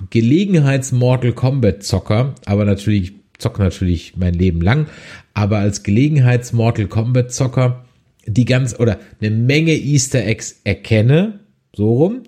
Gelegenheits-Mortal 0.09 1.33
Kombat 1.33 1.83
Zocker, 1.83 2.35
aber 2.45 2.65
natürlich 2.65 3.13
zocke 3.41 3.61
natürlich 3.61 4.15
mein 4.15 4.33
Leben 4.33 4.61
lang, 4.61 4.87
aber 5.33 5.57
als 5.59 5.83
Gelegenheits-Mortal 5.83 6.87
Kombat 6.87 7.31
Zocker 7.31 7.85
die 8.25 8.45
ganz 8.45 8.79
oder 8.79 8.99
eine 9.19 9.31
Menge 9.31 9.73
Easter 9.73 10.23
Eggs 10.25 10.61
erkenne, 10.63 11.39
so 11.75 11.93
rum, 11.93 12.23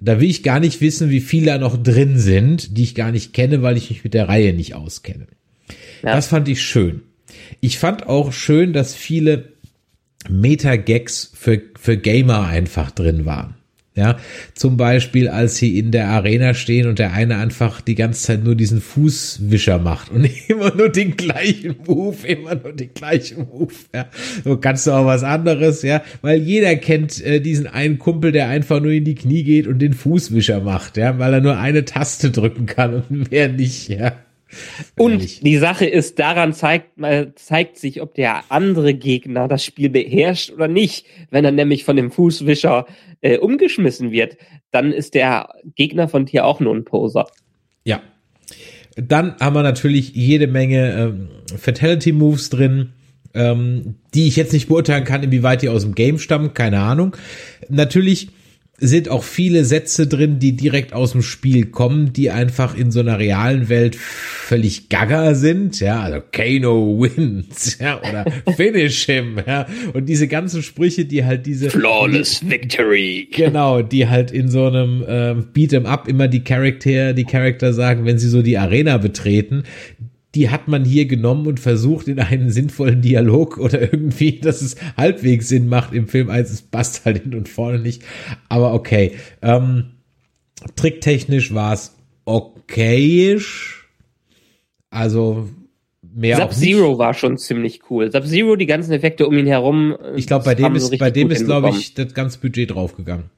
da 0.00 0.20
will 0.20 0.28
ich 0.28 0.42
gar 0.42 0.60
nicht 0.60 0.80
wissen, 0.80 1.10
wie 1.10 1.20
viele 1.20 1.46
da 1.46 1.58
noch 1.58 1.82
drin 1.82 2.18
sind, 2.18 2.76
die 2.76 2.82
ich 2.82 2.94
gar 2.94 3.12
nicht 3.12 3.32
kenne, 3.32 3.62
weil 3.62 3.76
ich 3.76 3.90
mich 3.90 4.04
mit 4.04 4.14
der 4.14 4.28
Reihe 4.28 4.52
nicht 4.52 4.74
auskenne. 4.74 5.26
Ja. 6.02 6.14
Das 6.14 6.26
fand 6.26 6.48
ich 6.48 6.62
schön. 6.62 7.02
Ich 7.60 7.78
fand 7.78 8.06
auch 8.06 8.32
schön, 8.32 8.72
dass 8.72 8.94
viele 8.94 9.52
Meta-Gags 10.28 11.32
für, 11.34 11.62
für 11.78 11.96
Gamer 11.96 12.46
einfach 12.46 12.90
drin 12.90 13.24
waren. 13.24 13.55
Ja, 13.96 14.18
zum 14.52 14.76
Beispiel, 14.76 15.26
als 15.28 15.56
sie 15.56 15.78
in 15.78 15.90
der 15.90 16.08
Arena 16.08 16.52
stehen 16.52 16.86
und 16.86 16.98
der 16.98 17.14
eine 17.14 17.38
einfach 17.38 17.80
die 17.80 17.94
ganze 17.94 18.24
Zeit 18.24 18.44
nur 18.44 18.54
diesen 18.54 18.82
Fußwischer 18.82 19.78
macht 19.78 20.10
und 20.10 20.28
immer 20.48 20.74
nur 20.74 20.90
den 20.90 21.16
gleichen 21.16 21.76
Move, 21.86 22.26
immer 22.26 22.56
nur 22.56 22.74
den 22.74 22.92
gleichen 22.92 23.48
Move. 23.48 23.72
Ja, 23.94 24.08
so 24.44 24.58
kannst 24.58 24.86
du 24.86 24.90
auch 24.90 25.06
was 25.06 25.22
anderes, 25.22 25.80
ja, 25.80 26.02
weil 26.20 26.42
jeder 26.42 26.76
kennt 26.76 27.24
äh, 27.24 27.40
diesen 27.40 27.66
einen 27.66 27.98
Kumpel, 27.98 28.32
der 28.32 28.48
einfach 28.48 28.80
nur 28.80 28.92
in 28.92 29.04
die 29.04 29.14
Knie 29.14 29.44
geht 29.44 29.66
und 29.66 29.78
den 29.78 29.94
Fußwischer 29.94 30.60
macht, 30.60 30.98
ja, 30.98 31.18
weil 31.18 31.32
er 31.32 31.40
nur 31.40 31.56
eine 31.56 31.86
Taste 31.86 32.30
drücken 32.30 32.66
kann 32.66 33.02
und 33.08 33.10
mehr 33.30 33.48
nicht, 33.48 33.88
ja. 33.88 34.12
Und 34.96 35.44
die 35.44 35.56
Sache 35.56 35.86
ist, 35.86 36.18
daran 36.18 36.52
zeigt, 36.52 36.90
zeigt 37.34 37.78
sich, 37.78 38.00
ob 38.00 38.14
der 38.14 38.44
andere 38.48 38.94
Gegner 38.94 39.48
das 39.48 39.64
Spiel 39.64 39.90
beherrscht 39.90 40.52
oder 40.52 40.68
nicht. 40.68 41.06
Wenn 41.30 41.44
er 41.44 41.52
nämlich 41.52 41.84
von 41.84 41.96
dem 41.96 42.10
Fußwischer 42.10 42.86
äh, 43.26 43.38
umgeschmissen 43.38 44.12
wird, 44.12 44.36
dann 44.70 44.92
ist 44.92 45.14
der 45.14 45.48
Gegner 45.74 46.06
von 46.06 46.26
dir 46.26 46.44
auch 46.44 46.60
nur 46.60 46.74
ein 46.74 46.84
Poser. 46.84 47.26
Ja. 47.84 48.00
Dann 48.94 49.36
haben 49.40 49.54
wir 49.54 49.62
natürlich 49.62 50.14
jede 50.14 50.46
Menge 50.46 50.92
ähm, 50.92 51.28
Fatality 51.58 52.12
Moves 52.12 52.50
drin, 52.50 52.92
ähm, 53.34 53.96
die 54.14 54.28
ich 54.28 54.36
jetzt 54.36 54.52
nicht 54.52 54.68
beurteilen 54.68 55.04
kann, 55.04 55.24
inwieweit 55.24 55.62
die 55.62 55.68
aus 55.68 55.82
dem 55.82 55.94
Game 55.94 56.18
stammen, 56.18 56.54
keine 56.54 56.80
Ahnung. 56.80 57.16
Natürlich 57.68 58.28
sind 58.78 59.08
auch 59.08 59.24
viele 59.24 59.64
Sätze 59.64 60.06
drin, 60.06 60.38
die 60.38 60.52
direkt 60.56 60.92
aus 60.92 61.12
dem 61.12 61.22
Spiel 61.22 61.66
kommen, 61.66 62.12
die 62.12 62.30
einfach 62.30 62.76
in 62.76 62.90
so 62.90 63.00
einer 63.00 63.18
realen 63.18 63.68
Welt 63.68 63.96
völlig 63.96 64.88
gaga 64.88 65.34
sind, 65.34 65.80
ja, 65.80 66.00
also 66.00 66.20
Kano 66.30 67.00
wins, 67.00 67.78
ja, 67.80 67.98
oder 67.98 68.24
finish 68.54 69.06
him, 69.06 69.40
ja, 69.46 69.66
und 69.94 70.06
diese 70.06 70.28
ganzen 70.28 70.62
Sprüche, 70.62 71.04
die 71.06 71.24
halt 71.24 71.46
diese 71.46 71.70
Flawless 71.70 72.40
die, 72.40 72.50
Victory, 72.50 73.28
genau, 73.32 73.82
die 73.82 74.08
halt 74.08 74.30
in 74.30 74.48
so 74.48 74.66
einem 74.66 75.02
äh, 75.02 75.34
Beat'em 75.54 75.86
Up 75.86 76.06
immer 76.08 76.28
die 76.28 76.44
Charakter, 76.44 77.12
die 77.14 77.24
Charakter 77.24 77.72
sagen, 77.72 78.04
wenn 78.04 78.18
sie 78.18 78.28
so 78.28 78.42
die 78.42 78.58
Arena 78.58 78.98
betreten, 78.98 79.64
die 80.36 80.50
hat 80.50 80.68
man 80.68 80.84
hier 80.84 81.06
genommen 81.06 81.46
und 81.46 81.58
versucht 81.58 82.08
in 82.08 82.20
einen 82.20 82.50
sinnvollen 82.50 83.00
Dialog 83.00 83.56
oder 83.56 83.80
irgendwie, 83.80 84.38
dass 84.40 84.60
es 84.60 84.76
halbwegs 84.96 85.48
Sinn 85.48 85.66
macht 85.66 85.94
im 85.94 86.08
Film, 86.08 86.28
als 86.28 86.50
es 86.50 86.60
passt 86.60 87.06
halt 87.06 87.22
hin 87.22 87.34
und 87.34 87.48
vorne 87.48 87.78
nicht. 87.78 88.02
Aber 88.50 88.74
okay. 88.74 89.12
Ähm, 89.40 89.92
tricktechnisch 90.76 91.54
war 91.54 91.72
es 91.72 91.96
okayisch. 92.26 93.88
Also 94.90 95.48
mehr 96.02 96.36
Sub-Zero 96.36 96.98
war 96.98 97.14
schon 97.14 97.38
ziemlich 97.38 97.80
cool. 97.90 98.12
Sub-Zero, 98.12 98.56
die 98.56 98.66
ganzen 98.66 98.92
Effekte 98.92 99.26
um 99.26 99.36
ihn 99.38 99.46
herum. 99.46 99.96
Ich 100.16 100.26
glaube, 100.26 100.44
bei 100.44 100.54
dem 100.54 100.74
ist, 100.74 100.96
bei 100.98 101.10
dem 101.10 101.30
ist, 101.30 101.46
glaube 101.46 101.70
ich, 101.70 101.94
das 101.94 102.12
ganze 102.12 102.38
Budget 102.40 102.72
draufgegangen. 102.72 103.30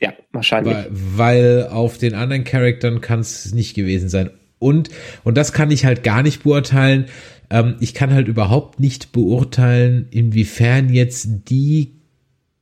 Ja, 0.00 0.14
wahrscheinlich. 0.32 0.74
Weil, 0.74 0.88
weil 0.90 1.68
auf 1.68 1.98
den 1.98 2.14
anderen 2.14 2.44
Charaktern 2.44 3.02
kann 3.02 3.20
es 3.20 3.52
nicht 3.52 3.74
gewesen 3.74 4.08
sein. 4.08 4.30
Und, 4.58 4.90
und 5.24 5.36
das 5.36 5.52
kann 5.52 5.70
ich 5.70 5.84
halt 5.84 6.02
gar 6.02 6.22
nicht 6.22 6.42
beurteilen. 6.42 7.06
Ähm, 7.50 7.76
ich 7.80 7.94
kann 7.94 8.12
halt 8.12 8.28
überhaupt 8.28 8.80
nicht 8.80 9.12
beurteilen, 9.12 10.06
inwiefern 10.10 10.92
jetzt 10.92 11.28
die 11.48 11.98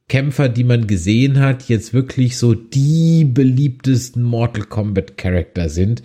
Kämpfer, 0.09 0.49
die 0.49 0.64
man 0.64 0.86
gesehen 0.86 1.40
hat, 1.40 1.68
jetzt 1.68 1.92
wirklich 1.92 2.36
so 2.38 2.55
die 2.55 3.24
beliebtesten 3.24 4.22
Mortal 4.22 4.64
Kombat 4.64 5.16
Charakter 5.16 5.68
sind. 5.68 6.03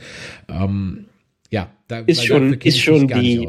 Ähm, 0.49 1.05
ja, 1.51 1.71
da 1.87 1.99
ist 1.99 2.25
schon, 2.25 2.53
ist 2.53 2.79
schon 2.79 3.07
die, 3.07 3.47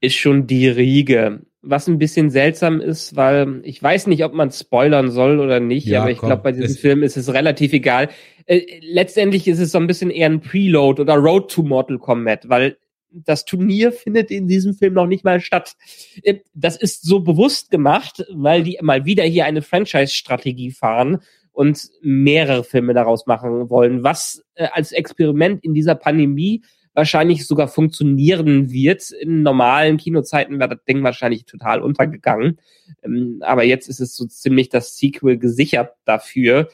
ist 0.00 0.14
schon 0.14 0.46
die 0.46 0.68
Riege. 0.68 1.40
Was 1.66 1.88
ein 1.88 1.98
bisschen 1.98 2.28
seltsam 2.28 2.80
ist, 2.80 3.16
weil 3.16 3.62
ich 3.64 3.82
weiß 3.82 4.06
nicht, 4.06 4.22
ob 4.22 4.34
man 4.34 4.52
spoilern 4.52 5.10
soll 5.10 5.40
oder 5.40 5.60
nicht, 5.60 5.86
ja, 5.86 6.02
aber 6.02 6.10
ich 6.10 6.18
glaube, 6.18 6.42
bei 6.42 6.52
diesem 6.52 6.76
Film 6.76 7.02
ist 7.02 7.16
es 7.16 7.32
relativ 7.32 7.72
egal. 7.72 8.10
Äh, 8.46 8.80
letztendlich 8.80 9.48
ist 9.48 9.58
es 9.58 9.72
so 9.72 9.78
ein 9.78 9.86
bisschen 9.86 10.10
eher 10.10 10.28
ein 10.28 10.40
Preload 10.40 11.00
oder 11.00 11.14
Road 11.14 11.50
to 11.50 11.62
Mortal 11.62 11.98
Kombat, 11.98 12.48
weil 12.48 12.76
das 13.10 13.44
Turnier 13.44 13.92
findet 13.92 14.30
in 14.30 14.48
diesem 14.48 14.74
Film 14.74 14.94
noch 14.94 15.06
nicht 15.06 15.24
mal 15.24 15.40
statt. 15.40 15.74
Äh, 16.22 16.40
das 16.54 16.76
ist 16.76 17.04
so 17.04 17.20
bewusst 17.20 17.70
gemacht, 17.70 18.24
weil 18.32 18.62
die 18.62 18.78
mal 18.82 19.04
wieder 19.04 19.24
hier 19.24 19.46
eine 19.46 19.62
Franchise-Strategie 19.62 20.72
fahren 20.72 21.20
und 21.52 21.88
mehrere 22.02 22.64
Filme 22.64 22.94
daraus 22.94 23.26
machen 23.26 23.70
wollen, 23.70 24.02
was 24.02 24.44
äh, 24.54 24.68
als 24.72 24.92
Experiment 24.92 25.64
in 25.64 25.72
dieser 25.72 25.94
Pandemie 25.94 26.62
wahrscheinlich 26.94 27.46
sogar 27.46 27.68
funktionieren 27.68 28.70
wird. 28.70 29.10
In 29.10 29.42
normalen 29.42 29.96
Kinozeiten 29.96 30.58
wäre 30.58 30.70
das 30.70 30.84
Ding 30.84 31.02
wahrscheinlich 31.02 31.44
total 31.44 31.82
untergegangen. 31.82 32.58
Ähm, 33.02 33.38
aber 33.40 33.64
jetzt 33.64 33.88
ist 33.88 34.00
es 34.00 34.16
so 34.16 34.26
ziemlich 34.26 34.68
das 34.68 34.96
Sequel 34.96 35.38
gesichert 35.38 35.92
dafür. 36.04 36.68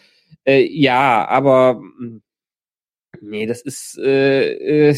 Äh, 0.44 0.66
ja, 0.70 1.26
aber 1.28 1.80
hm, 1.98 2.22
nee, 3.20 3.46
das 3.46 3.62
ist 3.62 3.98
äh, 3.98 4.90
äh, 4.90 4.96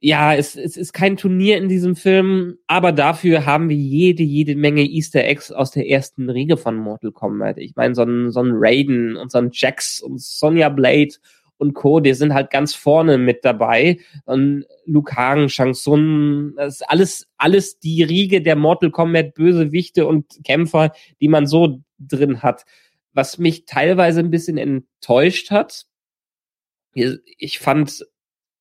ja, 0.00 0.34
es, 0.34 0.54
es 0.54 0.76
ist 0.76 0.92
kein 0.92 1.16
Turnier 1.16 1.58
in 1.58 1.68
diesem 1.68 1.96
Film, 1.96 2.58
aber 2.68 2.92
dafür 2.92 3.46
haben 3.46 3.68
wir 3.68 3.76
jede, 3.76 4.22
jede 4.22 4.54
Menge 4.54 4.82
Easter 4.82 5.24
Eggs 5.24 5.50
aus 5.50 5.72
der 5.72 5.88
ersten 5.88 6.30
Riege 6.30 6.56
von 6.56 6.76
Mortal 6.76 7.10
Kombat. 7.10 7.58
Ich 7.58 7.74
meine, 7.74 7.96
so 7.96 8.02
ein, 8.02 8.30
so 8.30 8.40
ein 8.40 8.52
Raiden 8.54 9.16
und 9.16 9.32
so 9.32 9.38
ein 9.38 9.50
Jax 9.52 10.00
und 10.00 10.20
Sonja 10.20 10.68
Blade 10.68 11.14
und 11.56 11.74
Co., 11.74 11.98
die 11.98 12.14
sind 12.14 12.32
halt 12.32 12.50
ganz 12.50 12.74
vorne 12.74 13.18
mit 13.18 13.44
dabei. 13.44 13.98
Und 14.24 14.66
Luke 14.86 15.16
Hagen, 15.16 15.48
Shang 15.48 15.72
Tsung, 15.72 16.52
das 16.56 16.76
ist 16.76 16.88
alles, 16.88 17.26
alles 17.36 17.80
die 17.80 18.04
Riege 18.04 18.40
der 18.40 18.54
Mortal 18.54 18.92
Kombat 18.92 19.34
Bösewichte 19.34 20.06
und 20.06 20.26
Kämpfer, 20.44 20.92
die 21.20 21.28
man 21.28 21.48
so 21.48 21.80
drin 21.98 22.42
hat 22.42 22.64
was 23.18 23.36
mich 23.36 23.64
teilweise 23.64 24.20
ein 24.20 24.30
bisschen 24.30 24.58
enttäuscht 24.58 25.50
hat. 25.50 25.86
Ich 26.94 27.58
fand 27.58 28.06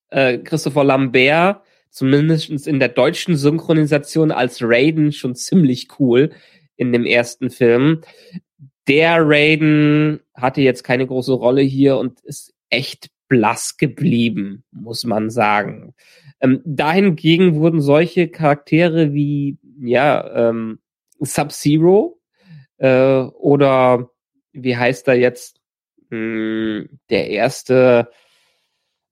äh, 0.09 0.39
Christopher 0.39 0.83
Lambert 0.83 1.61
zumindest 1.91 2.65
in 2.65 2.79
der 2.79 2.89
deutschen 2.89 3.37
Synchronisation 3.37 4.31
als 4.31 4.57
Raiden 4.63 5.11
schon 5.11 5.35
ziemlich 5.35 5.99
cool 5.99 6.31
in 6.75 6.91
dem 6.91 7.05
ersten 7.05 7.51
Film. 7.51 8.01
Der 8.87 9.17
Raiden 9.19 10.21
hatte 10.33 10.61
jetzt 10.61 10.83
keine 10.83 11.05
große 11.05 11.33
Rolle 11.33 11.61
hier 11.61 11.97
und 11.97 12.19
ist 12.21 12.55
echt 12.71 13.11
blass 13.27 13.77
geblieben, 13.77 14.63
muss 14.71 15.03
man 15.03 15.29
sagen. 15.29 15.93
Ähm, 16.41 16.63
dahingegen 16.65 17.53
wurden 17.53 17.81
solche 17.81 18.27
Charaktere 18.27 19.13
wie 19.13 19.59
ja 19.79 20.49
ähm, 20.49 20.79
Sub-Zero 21.19 22.19
äh, 22.79 23.19
oder 23.19 24.09
wie 24.63 24.77
heißt 24.77 25.07
er 25.07 25.15
jetzt? 25.15 25.59
Mh, 26.09 26.17
hm, 26.17 26.99
der 27.09 27.29
erste 27.29 28.09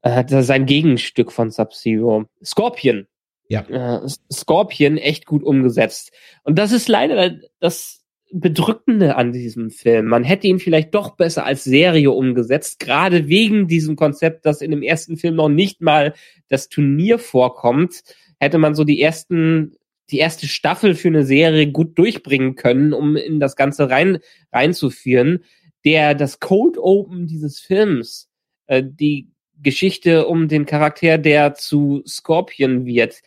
äh, 0.02 0.44
sein 0.44 0.66
Gegenstück 0.66 1.32
von 1.32 1.50
Sub-Zero. 1.50 2.26
Scorpion. 2.44 3.08
Ja. 3.48 3.62
Äh, 3.62 4.08
Scorpion 4.32 4.98
echt 4.98 5.26
gut 5.26 5.44
umgesetzt. 5.44 6.12
Und 6.44 6.58
das 6.58 6.72
ist 6.72 6.88
leider 6.88 7.36
das 7.60 8.06
Bedrückende 8.32 9.16
an 9.16 9.32
diesem 9.32 9.70
Film. 9.70 10.08
Man 10.08 10.24
hätte 10.24 10.48
ihn 10.48 10.60
vielleicht 10.60 10.94
doch 10.94 11.16
besser 11.16 11.46
als 11.46 11.64
Serie 11.64 12.12
umgesetzt, 12.12 12.80
gerade 12.80 13.28
wegen 13.28 13.68
diesem 13.68 13.96
Konzept, 13.96 14.46
dass 14.46 14.62
in 14.62 14.72
dem 14.72 14.82
ersten 14.82 15.18
Film 15.18 15.36
noch 15.36 15.50
nicht 15.50 15.82
mal 15.82 16.14
das 16.50 16.70
Turnier 16.70 17.20
vorkommt, 17.20 18.04
hätte 18.40 18.58
man 18.58 18.76
so 18.76 18.84
die 18.84 19.02
ersten 19.02 19.76
die 20.12 20.20
erste 20.20 20.48
Staffel 20.48 20.96
für 20.96 21.08
eine 21.08 21.26
Serie 21.26 21.72
gut 21.72 21.98
durchbringen 21.98 22.56
können, 22.56 22.94
um 22.94 23.16
in 23.16 23.40
das 23.40 23.56
Ganze 23.56 23.90
rein 23.90 24.20
reinzuführen. 24.52 25.44
Der 25.84 26.16
das 26.16 26.40
Cold 26.40 26.78
Open 26.78 27.28
dieses 27.28 27.60
Films, 27.60 28.30
äh, 28.68 28.84
die 28.84 29.30
Geschichte 29.62 30.28
um 30.28 30.48
den 30.48 30.66
Charakter, 30.66 31.18
der 31.18 31.54
zu 31.54 32.04
Scorpion 32.06 32.86
wird, 32.86 33.22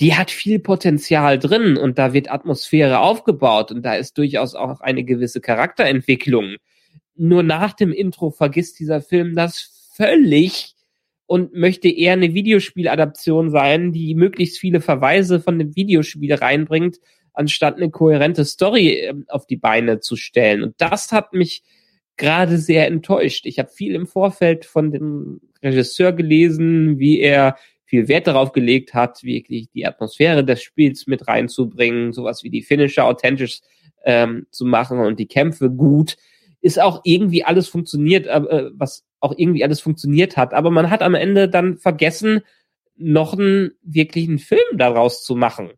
die 0.00 0.14
hat 0.16 0.30
viel 0.30 0.58
Potenzial 0.58 1.38
drin 1.38 1.76
und 1.76 1.98
da 1.98 2.12
wird 2.12 2.30
Atmosphäre 2.30 2.98
aufgebaut 3.00 3.70
und 3.70 3.82
da 3.82 3.94
ist 3.94 4.18
durchaus 4.18 4.54
auch 4.54 4.80
eine 4.80 5.04
gewisse 5.04 5.40
Charakterentwicklung. 5.40 6.56
Nur 7.14 7.42
nach 7.42 7.72
dem 7.72 7.92
Intro 7.92 8.30
vergisst 8.30 8.80
dieser 8.80 9.00
Film 9.00 9.36
das 9.36 9.92
völlig 9.94 10.74
und 11.32 11.54
möchte 11.54 11.88
eher 11.88 12.12
eine 12.12 12.34
Videospieladaption 12.34 13.48
sein, 13.48 13.90
die 13.90 14.14
möglichst 14.14 14.58
viele 14.58 14.82
Verweise 14.82 15.40
von 15.40 15.58
dem 15.58 15.74
Videospiel 15.74 16.34
reinbringt, 16.34 16.98
anstatt 17.32 17.78
eine 17.78 17.88
kohärente 17.88 18.44
Story 18.44 18.98
ähm, 18.98 19.24
auf 19.28 19.46
die 19.46 19.56
Beine 19.56 20.00
zu 20.00 20.16
stellen. 20.16 20.62
Und 20.62 20.74
das 20.76 21.10
hat 21.10 21.32
mich 21.32 21.62
gerade 22.18 22.58
sehr 22.58 22.86
enttäuscht. 22.86 23.46
Ich 23.46 23.58
habe 23.58 23.70
viel 23.70 23.94
im 23.94 24.06
Vorfeld 24.06 24.66
von 24.66 24.90
dem 24.90 25.40
Regisseur 25.62 26.12
gelesen, 26.12 26.98
wie 26.98 27.20
er 27.20 27.56
viel 27.86 28.08
Wert 28.08 28.26
darauf 28.26 28.52
gelegt 28.52 28.92
hat, 28.92 29.22
wirklich 29.22 29.70
die 29.70 29.86
Atmosphäre 29.86 30.44
des 30.44 30.62
Spiels 30.62 31.06
mit 31.06 31.28
reinzubringen, 31.28 32.12
sowas 32.12 32.44
wie 32.44 32.50
die 32.50 32.60
Finisher 32.60 33.06
authentisch 33.06 33.60
ähm, 34.04 34.48
zu 34.50 34.66
machen 34.66 34.98
und 34.98 35.18
die 35.18 35.28
Kämpfe 35.28 35.70
gut. 35.70 36.18
Ist 36.62 36.80
auch 36.80 37.02
irgendwie 37.04 37.44
alles 37.44 37.68
funktioniert, 37.68 38.26
äh, 38.26 38.70
was 38.74 39.04
auch 39.20 39.34
irgendwie 39.36 39.62
alles 39.62 39.80
funktioniert 39.80 40.36
hat. 40.36 40.54
Aber 40.54 40.70
man 40.70 40.88
hat 40.88 41.02
am 41.02 41.14
Ende 41.14 41.48
dann 41.48 41.76
vergessen, 41.76 42.40
noch 42.96 43.34
einen 43.34 43.72
wirklichen 43.82 44.38
Film 44.38 44.78
daraus 44.78 45.22
zu 45.22 45.34
machen. 45.36 45.72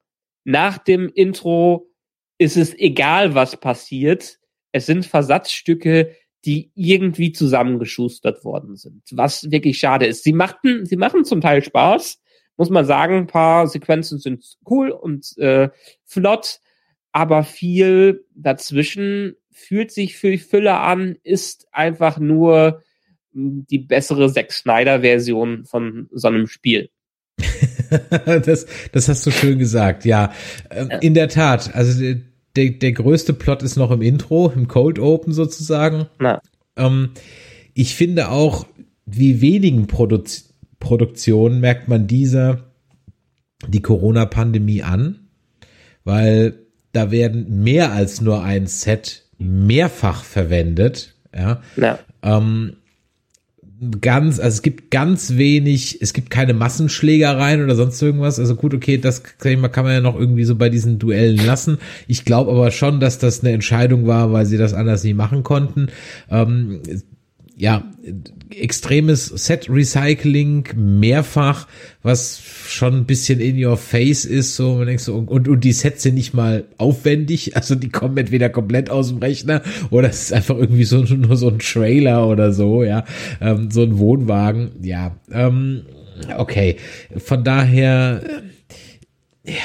Nach 0.45 0.79
dem 0.79 1.11
Intro 1.13 1.91
ist 2.39 2.57
es 2.57 2.79
egal, 2.79 3.35
was 3.35 3.57
passiert. 3.59 4.39
Es 4.73 4.87
sind 4.87 5.07
Versatzstücke, 5.07 6.15
die 6.45 6.71
irgendwie 6.75 7.33
zusammengeschustert 7.33 8.45
worden 8.45 8.77
sind, 8.77 9.03
was 9.13 9.51
wirklich 9.51 9.79
schade 9.79 10.07
ist. 10.07 10.25
Sie 10.25 10.33
machten, 10.33 10.85
sie 10.85 10.97
machen 10.97 11.25
zum 11.25 11.41
Teil 11.41 11.65
Spaß, 11.65 12.21
muss 12.57 12.71
man 12.71 12.85
sagen. 12.85 13.17
Ein 13.17 13.27
paar 13.27 13.67
Sequenzen 13.67 14.19
sind 14.19 14.45
cool 14.69 14.91
und 14.91 15.37
äh, 15.39 15.71
flott, 16.05 16.61
aber 17.13 17.45
viel 17.45 18.27
dazwischen 18.35 19.37
fühlt 19.55 19.93
sich 19.93 20.17
für 20.17 20.37
Füller 20.37 20.81
an, 20.81 21.17
ist 21.23 21.69
einfach 21.73 22.19
nur 22.19 22.83
hm, 23.33 23.67
die 23.71 23.79
bessere 23.79 24.31
Zack 24.31 24.53
Snyder-Version 24.53 25.65
von 25.65 26.09
so 26.13 26.29
einem 26.29 26.47
Spiel. 26.47 26.91
das, 28.27 28.67
das 28.93 29.09
hast 29.09 29.27
du 29.27 29.31
schön 29.31 29.59
gesagt, 29.59 30.05
ja. 30.05 30.33
Ähm, 30.71 30.89
ja. 30.91 30.99
In 30.99 31.15
der 31.15 31.29
Tat, 31.29 31.75
also 31.75 32.15
der, 32.57 32.71
der 32.71 32.93
größte 32.93 33.33
Plot 33.33 33.63
ist 33.63 33.77
noch 33.77 33.91
im 33.91 34.03
Intro, 34.03 34.53
im 34.55 34.69
Cold 34.69 34.99
Open 34.99 35.33
sozusagen. 35.33 36.07
Ähm, 36.77 37.11
ich 37.75 37.95
finde 37.95 38.31
auch, 38.31 38.67
wie 39.07 39.41
wenigen 39.41 39.87
Produ 39.87 40.23
Produktionen 40.81 41.61
merkt 41.61 41.89
man 41.89 42.07
dieser 42.07 42.71
die 43.67 43.81
Corona-Pandemie 43.81 44.83
an, 44.83 45.29
weil 46.05 46.59
da 46.93 47.11
werden 47.11 47.63
mehr 47.63 47.93
als 47.93 48.21
nur 48.21 48.43
ein 48.43 48.67
Set 48.67 49.24
mehrfach 49.39 50.25
verwendet. 50.25 51.15
Ja. 51.35 51.61
ja. 51.77 51.99
Ähm, 52.23 52.77
ganz, 54.01 54.39
also 54.39 54.55
es 54.55 54.63
gibt 54.63 54.91
ganz 54.91 55.37
wenig, 55.37 56.01
es 56.01 56.13
gibt 56.13 56.31
keine 56.31 56.55
Massenschlägereien 56.55 57.63
oder 57.63 57.75
sonst 57.75 58.01
irgendwas. 58.01 58.39
Also 58.39 58.55
gut, 58.55 58.75
okay, 58.75 58.99
das 58.99 59.23
kann 59.23 59.61
man 59.61 59.93
ja 59.93 60.01
noch 60.01 60.19
irgendwie 60.19 60.45
so 60.45 60.57
bei 60.57 60.69
diesen 60.69 60.99
Duellen 60.99 61.45
lassen. 61.45 61.79
Ich 62.07 62.25
glaube 62.25 62.53
aber 62.53 62.71
schon, 62.71 63.01
dass 63.01 63.19
das 63.19 63.41
eine 63.41 63.53
Entscheidung 63.53 64.07
war, 64.07 64.33
weil 64.33 64.47
sie 64.47 64.59
das 64.59 64.75
anders 64.75 65.05
nie 65.05 65.15
machen 65.15 65.43
konnten. 65.43 65.89
Ähm, 66.31 66.81
ja, 67.57 67.85
extremes 68.51 69.27
Set-Recycling 69.27 70.71
mehrfach, 70.75 71.69
was 72.03 72.43
schon 72.69 72.95
ein 72.95 73.05
bisschen 73.07 73.41
in 73.41 73.63
your 73.63 73.77
face 73.77 74.25
ist, 74.25 74.57
so, 74.57 74.77
man 74.77 74.87
denkt 74.87 75.03
so, 75.03 75.15
und, 75.15 75.47
und 75.47 75.63
die 75.63 75.73
Sets 75.73 76.03
sind 76.03 76.15
nicht 76.15 76.35
mal 76.35 76.65
aufwendig, 76.79 77.57
also 77.57 77.75
die 77.75 77.91
kommen 77.91 78.17
entweder 78.17 78.49
komplett 78.51 78.91
aus 78.91 79.09
dem 79.09 79.19
Rechner 79.19 79.63
oder 79.91 80.09
es 80.09 80.23
ist 80.23 80.33
einfach 80.33 80.57
irgendwie 80.57 80.85
so, 80.85 81.03
nur 81.15 81.37
so 81.37 81.49
ein 81.49 81.61
Trailer 81.61 82.27
oder 82.29 82.53
so, 82.53 82.83
ja, 82.83 83.05
ähm, 83.41 83.71
so 83.71 83.83
ein 83.83 83.99
Wohnwagen, 83.99 84.73
ja, 84.83 85.17
ähm, 85.31 85.83
okay, 86.37 86.77
von 87.17 87.45
daher, 87.45 88.23
äh, 89.45 89.53
ja, 89.53 89.63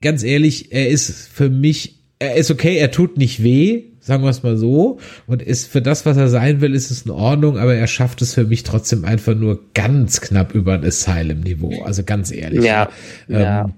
ganz 0.00 0.24
ehrlich, 0.24 0.72
er 0.72 0.88
ist 0.88 1.28
für 1.28 1.50
mich, 1.50 2.00
er 2.18 2.34
ist 2.34 2.50
okay, 2.50 2.76
er 2.78 2.90
tut 2.90 3.16
nicht 3.16 3.42
weh, 3.44 3.84
sagen 4.06 4.22
wir 4.22 4.30
es 4.30 4.42
mal 4.44 4.56
so. 4.56 4.98
Und 5.26 5.42
ist 5.42 5.66
für 5.66 5.82
das, 5.82 6.06
was 6.06 6.16
er 6.16 6.28
sein 6.28 6.60
will, 6.60 6.74
ist 6.74 6.90
es 6.92 7.02
in 7.02 7.10
Ordnung, 7.10 7.58
aber 7.58 7.74
er 7.74 7.88
schafft 7.88 8.22
es 8.22 8.34
für 8.34 8.44
mich 8.44 8.62
trotzdem 8.62 9.04
einfach 9.04 9.34
nur 9.34 9.60
ganz 9.74 10.20
knapp 10.20 10.54
über 10.54 10.74
ein 10.74 10.84
Asylum-Niveau. 10.84 11.82
Also 11.82 12.04
ganz 12.04 12.30
ehrlich. 12.30 12.64
Ja. 12.64 12.88
Ähm, 13.28 13.40
ja. 13.40 13.70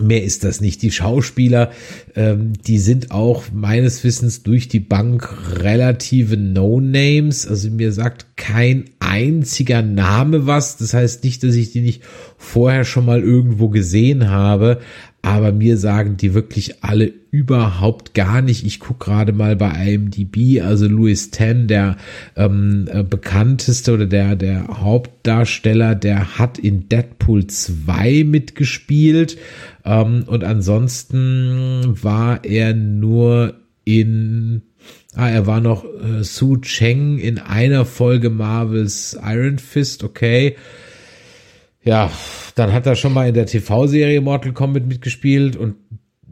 Mehr 0.00 0.22
ist 0.22 0.44
das 0.44 0.60
nicht. 0.60 0.82
Die 0.82 0.90
Schauspieler, 0.92 1.72
ähm, 2.14 2.52
die 2.52 2.78
sind 2.78 3.10
auch 3.10 3.44
meines 3.52 4.04
Wissens 4.04 4.42
durch 4.42 4.68
die 4.68 4.78
Bank 4.78 5.28
relative 5.58 6.36
No-Names. 6.36 7.48
Also 7.48 7.70
mir 7.70 7.92
sagt 7.92 8.36
kein 8.36 8.84
einziger 9.00 9.82
Name 9.82 10.46
was. 10.46 10.76
Das 10.76 10.94
heißt 10.94 11.24
nicht, 11.24 11.42
dass 11.42 11.54
ich 11.54 11.72
die 11.72 11.80
nicht 11.80 12.02
vorher 12.36 12.84
schon 12.84 13.06
mal 13.06 13.22
irgendwo 13.22 13.68
gesehen 13.68 14.28
habe 14.28 14.80
aber 15.26 15.50
mir 15.50 15.76
sagen 15.76 16.16
die 16.16 16.34
wirklich 16.34 16.84
alle 16.84 17.12
überhaupt 17.32 18.14
gar 18.14 18.42
nicht. 18.42 18.64
Ich 18.64 18.78
gucke 18.78 19.06
gerade 19.06 19.32
mal 19.32 19.56
bei 19.56 19.94
IMDb, 19.94 20.62
also 20.62 20.86
Louis 20.86 21.32
Ten, 21.32 21.66
der 21.66 21.96
ähm, 22.36 22.88
äh, 22.88 23.02
bekannteste 23.02 23.92
oder 23.92 24.06
der, 24.06 24.36
der 24.36 24.68
Hauptdarsteller, 24.68 25.96
der 25.96 26.38
hat 26.38 26.60
in 26.60 26.88
Deadpool 26.88 27.48
2 27.48 28.22
mitgespielt 28.22 29.36
ähm, 29.84 30.22
und 30.28 30.44
ansonsten 30.44 31.96
war 32.00 32.44
er 32.44 32.72
nur 32.72 33.54
in 33.84 34.62
Ah, 35.16 35.30
er 35.30 35.46
war 35.46 35.60
noch 35.62 35.84
äh, 35.84 36.22
Su 36.22 36.58
Cheng 36.58 37.18
in 37.18 37.38
einer 37.38 37.86
Folge 37.86 38.28
Marvels 38.28 39.18
Iron 39.24 39.58
Fist, 39.58 40.04
okay. 40.04 40.56
Ja, 41.86 42.10
dann 42.56 42.72
hat 42.72 42.86
er 42.86 42.96
schon 42.96 43.12
mal 43.12 43.28
in 43.28 43.34
der 43.34 43.46
TV-Serie 43.46 44.20
Mortal 44.20 44.52
Kombat 44.52 44.86
mitgespielt 44.86 45.56
und 45.56 45.76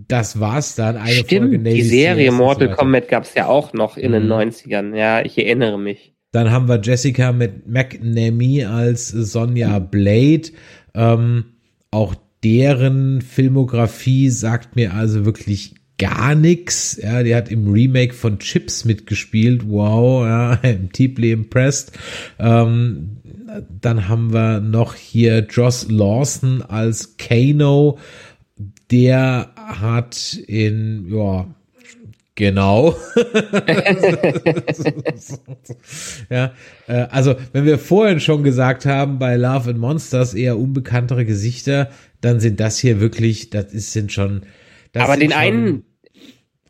das 0.08 0.40
war's 0.40 0.74
dann. 0.74 0.96
Eine 0.96 1.12
Stimmt, 1.12 1.42
Folge 1.42 1.58
Navy 1.58 1.76
die 1.76 1.82
Serie 1.82 2.32
Mortal 2.32 2.70
so 2.70 2.74
Kombat 2.74 3.08
gab's 3.08 3.34
ja 3.34 3.46
auch 3.46 3.72
noch 3.72 3.96
in 3.96 4.10
mhm. 4.10 4.28
den 4.28 4.32
90ern. 4.32 4.96
Ja, 4.96 5.24
ich 5.24 5.38
erinnere 5.38 5.78
mich. 5.78 6.12
Dann 6.32 6.50
haben 6.50 6.68
wir 6.68 6.80
Jessica 6.82 7.30
mit 7.30 7.68
McNamee 7.68 8.64
als 8.64 9.08
Sonja 9.08 9.78
Blade. 9.78 10.50
Ähm, 10.92 11.44
auch 11.92 12.16
deren 12.42 13.22
Filmografie 13.22 14.30
sagt 14.30 14.74
mir 14.74 14.94
also 14.94 15.24
wirklich 15.24 15.74
gar 15.98 16.34
nichts. 16.34 16.98
Ja, 17.00 17.22
die 17.22 17.36
hat 17.36 17.50
im 17.50 17.70
Remake 17.70 18.14
von 18.14 18.40
Chips 18.40 18.84
mitgespielt. 18.84 19.68
Wow, 19.68 20.24
ja, 20.24 20.52
I'm 20.62 20.92
deeply 20.92 21.30
impressed. 21.30 21.92
Ähm, 22.40 23.18
dann 23.80 24.08
haben 24.08 24.32
wir 24.32 24.60
noch 24.60 24.94
hier 24.94 25.46
Joss 25.50 25.90
Lawson 25.90 26.62
als 26.62 27.16
Kano. 27.16 27.98
Der 28.90 29.50
hat 29.56 30.34
in, 30.46 31.06
ja, 31.08 31.46
Genau. 32.36 32.96
ja, 36.30 36.52
äh, 36.88 37.06
also 37.10 37.36
wenn 37.52 37.64
wir 37.64 37.78
vorhin 37.78 38.18
schon 38.18 38.42
gesagt 38.42 38.86
haben, 38.86 39.20
bei 39.20 39.36
Love 39.36 39.70
and 39.70 39.78
Monsters 39.78 40.34
eher 40.34 40.58
unbekanntere 40.58 41.24
Gesichter, 41.24 41.90
dann 42.20 42.40
sind 42.40 42.58
das 42.58 42.78
hier 42.78 42.98
wirklich, 43.00 43.50
das 43.50 43.72
ist, 43.72 43.92
sind 43.92 44.12
schon. 44.12 44.42
Das 44.90 45.04
Aber 45.04 45.16
den 45.16 45.30
schon 45.30 45.40
einen, 45.40 45.84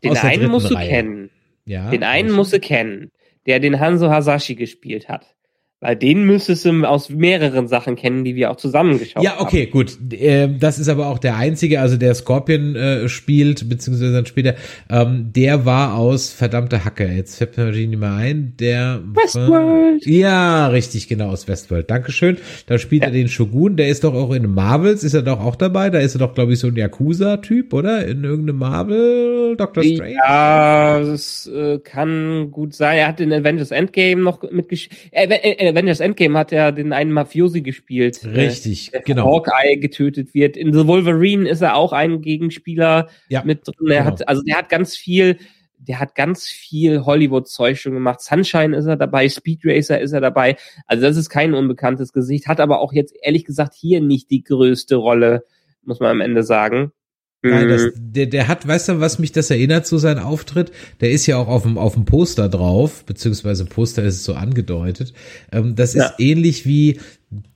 den 0.03 0.15
einen 0.17 0.51
musst 0.51 0.69
du 0.69 0.75
Reihe. 0.75 0.87
kennen. 0.87 1.31
Ja, 1.65 1.89
Den 1.89 2.03
einen 2.03 2.31
musst 2.31 2.53
du 2.53 2.59
kennen, 2.59 3.09
der 3.47 3.59
den 3.59 3.79
Hanzo 3.79 4.11
Hasashi 4.11 4.53
gespielt 4.53 5.09
hat. 5.09 5.33
Weil 5.81 5.97
den 5.97 6.23
müsstest 6.23 6.63
du 6.63 6.85
aus 6.85 7.09
mehreren 7.09 7.67
Sachen 7.67 7.97
kennen, 7.97 8.23
die 8.23 8.35
wir 8.35 8.49
auch 8.49 8.55
zusammengeschaut 8.55 9.17
haben. 9.17 9.23
Ja, 9.23 9.41
okay, 9.41 9.65
gut. 9.65 9.97
Ähm, 10.13 10.57
das 10.57 10.79
ist 10.79 10.87
aber 10.87 11.07
auch 11.07 11.19
der 11.19 11.35
einzige, 11.35 11.81
also 11.81 11.97
der 11.97 12.15
Scorpion 12.15 12.77
äh, 12.77 13.09
spielt, 13.09 13.67
beziehungsweise 13.67 14.13
dann 14.13 14.25
später, 14.25 14.55
ähm, 14.89 15.31
der 15.35 15.65
war 15.65 15.95
aus 15.95 16.31
verdammte 16.31 16.85
Hacke. 16.85 17.05
Jetzt 17.05 17.37
fällt 17.37 17.57
mir 17.57 17.71
nicht 17.71 17.99
mehr 17.99 18.13
ein. 18.13 18.53
Der 18.57 19.01
Westworld. 19.03 20.05
War, 20.05 20.11
ja, 20.11 20.67
richtig, 20.67 21.09
genau, 21.09 21.27
aus 21.27 21.49
Westworld. 21.49 21.91
Dankeschön. 21.91 22.37
Da 22.67 22.77
spielt 22.77 23.03
er 23.03 23.11
den 23.11 23.27
Shogun. 23.27 23.75
Der 23.75 23.89
ist 23.89 24.05
doch 24.05 24.13
auch 24.13 24.31
in 24.33 24.49
Marvels, 24.49 25.03
ist 25.03 25.13
er 25.13 25.23
doch 25.23 25.41
auch 25.41 25.57
dabei. 25.57 25.89
Da 25.89 25.99
ist 25.99 26.15
er 26.15 26.19
doch, 26.19 26.33
glaube 26.33 26.53
ich, 26.53 26.59
so 26.59 26.67
ein 26.67 26.77
Yakuza-Typ, 26.77 27.73
oder? 27.73 28.07
In 28.07 28.23
irgendeinem 28.23 28.59
Marvel, 28.59 29.57
Doctor 29.57 29.83
Strange. 29.83 30.13
Ja, 30.13 31.01
das 31.01 31.51
äh, 31.53 31.79
kann 31.79 32.49
gut 32.51 32.73
sein. 32.73 32.97
Er 32.97 33.09
hat 33.09 33.19
in 33.19 33.33
Avengers 33.33 33.71
Endgame 33.71 34.21
noch 34.21 34.41
mitgespielt. 34.49 35.11
Äh, 35.11 35.64
Avengers 35.65 35.99
Endgame 35.99 36.37
hat 36.37 36.51
er 36.51 36.71
den 36.71 36.93
einen 36.93 37.11
Mafiosi 37.11 37.61
gespielt. 37.61 38.25
Richtig, 38.25 38.89
äh, 38.89 38.91
der 38.91 39.01
genau. 39.01 39.25
Hawkeye 39.25 39.77
getötet 39.77 40.33
wird. 40.33 40.57
In 40.57 40.73
The 40.73 40.87
Wolverine 40.87 41.47
ist 41.47 41.61
er 41.61 41.75
auch 41.75 41.93
ein 41.93 42.21
Gegenspieler 42.21 43.09
Ja, 43.29 43.43
mit 43.43 43.67
drin. 43.67 43.75
Er 43.89 44.03
genau. 44.03 44.05
hat, 44.05 44.27
also 44.27 44.41
der 44.43 44.57
hat 44.57 44.69
ganz 44.69 44.95
viel, 44.95 45.37
der 45.77 45.99
hat 45.99 46.15
ganz 46.15 46.47
viel 46.47 47.05
Hollywood-Zeug 47.05 47.77
schon 47.77 47.93
gemacht. 47.93 48.21
Sunshine 48.21 48.75
ist 48.75 48.85
er 48.85 48.95
dabei, 48.97 49.29
Speed 49.29 49.61
Racer 49.63 49.99
ist 49.99 50.11
er 50.11 50.21
dabei. 50.21 50.57
Also 50.87 51.03
das 51.03 51.17
ist 51.17 51.29
kein 51.29 51.53
unbekanntes 51.53 52.13
Gesicht, 52.13 52.47
hat 52.47 52.59
aber 52.59 52.79
auch 52.79 52.93
jetzt 52.93 53.15
ehrlich 53.21 53.45
gesagt 53.45 53.73
hier 53.73 54.01
nicht 54.01 54.31
die 54.31 54.43
größte 54.43 54.95
Rolle, 54.95 55.45
muss 55.83 55.99
man 55.99 56.09
am 56.09 56.21
Ende 56.21 56.43
sagen. 56.43 56.91
Nein, 57.51 57.67
das, 57.69 57.83
Mhm. 57.83 57.91
der, 58.13 58.25
der 58.27 58.47
hat, 58.47 58.67
weißt 58.67 58.89
du, 58.89 58.99
was 58.99 59.19
mich 59.19 59.31
das 59.31 59.49
erinnert, 59.51 59.85
so 59.87 59.97
sein 59.97 60.19
Auftritt? 60.19 60.71
Der 61.01 61.11
ist 61.11 61.25
ja 61.27 61.37
auch 61.37 61.47
auf 61.47 61.63
dem, 61.63 61.77
auf 61.77 61.93
dem 61.93 62.05
Poster 62.05 62.49
drauf, 62.49 63.03
beziehungsweise 63.05 63.65
Poster 63.65 64.03
ist 64.03 64.15
es 64.15 64.23
so 64.23 64.33
angedeutet. 64.33 65.13
Ähm, 65.51 65.75
das 65.75 65.95
ist 65.95 66.01
Ja. 66.03 66.13
ähnlich 66.17 66.65
wie 66.65 66.99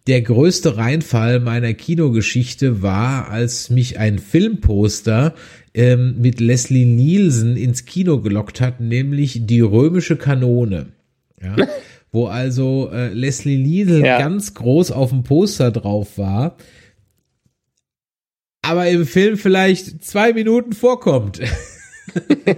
der 0.07 0.22
größte 0.22 0.78
Reinfall 0.78 1.40
meiner 1.40 1.74
Kinogeschichte 1.74 2.82
war, 2.82 3.30
als 3.30 3.70
mich 3.70 3.99
ein 3.99 4.20
Filmposter 4.20 5.36
ähm, 5.74 6.16
mit 6.20 6.40
Leslie 6.40 6.86
Nielsen 6.86 7.56
ins 7.56 7.86
Kino 7.86 8.20
gelockt 8.22 8.60
hat, 8.60 8.80
nämlich 8.82 9.45
die 9.45 9.61
römische 9.61 10.16
Kanone. 10.18 10.88
Ja. 11.41 11.56
Wo 12.11 12.26
also 12.26 12.90
äh, 12.91 13.14
Leslie 13.14 13.57
Nielsen 13.60 14.03
Ja. 14.03 14.18
ganz 14.18 14.56
groß 14.56 14.91
auf 14.91 15.11
dem 15.11 15.22
Poster 15.24 15.70
drauf 15.70 16.18
war 16.18 16.57
aber 18.70 18.88
im 18.88 19.08
Film 19.08 19.36
vielleicht 19.36 20.06
zwei 20.06 20.32
Minuten 20.32 20.74
vorkommt. 20.74 21.40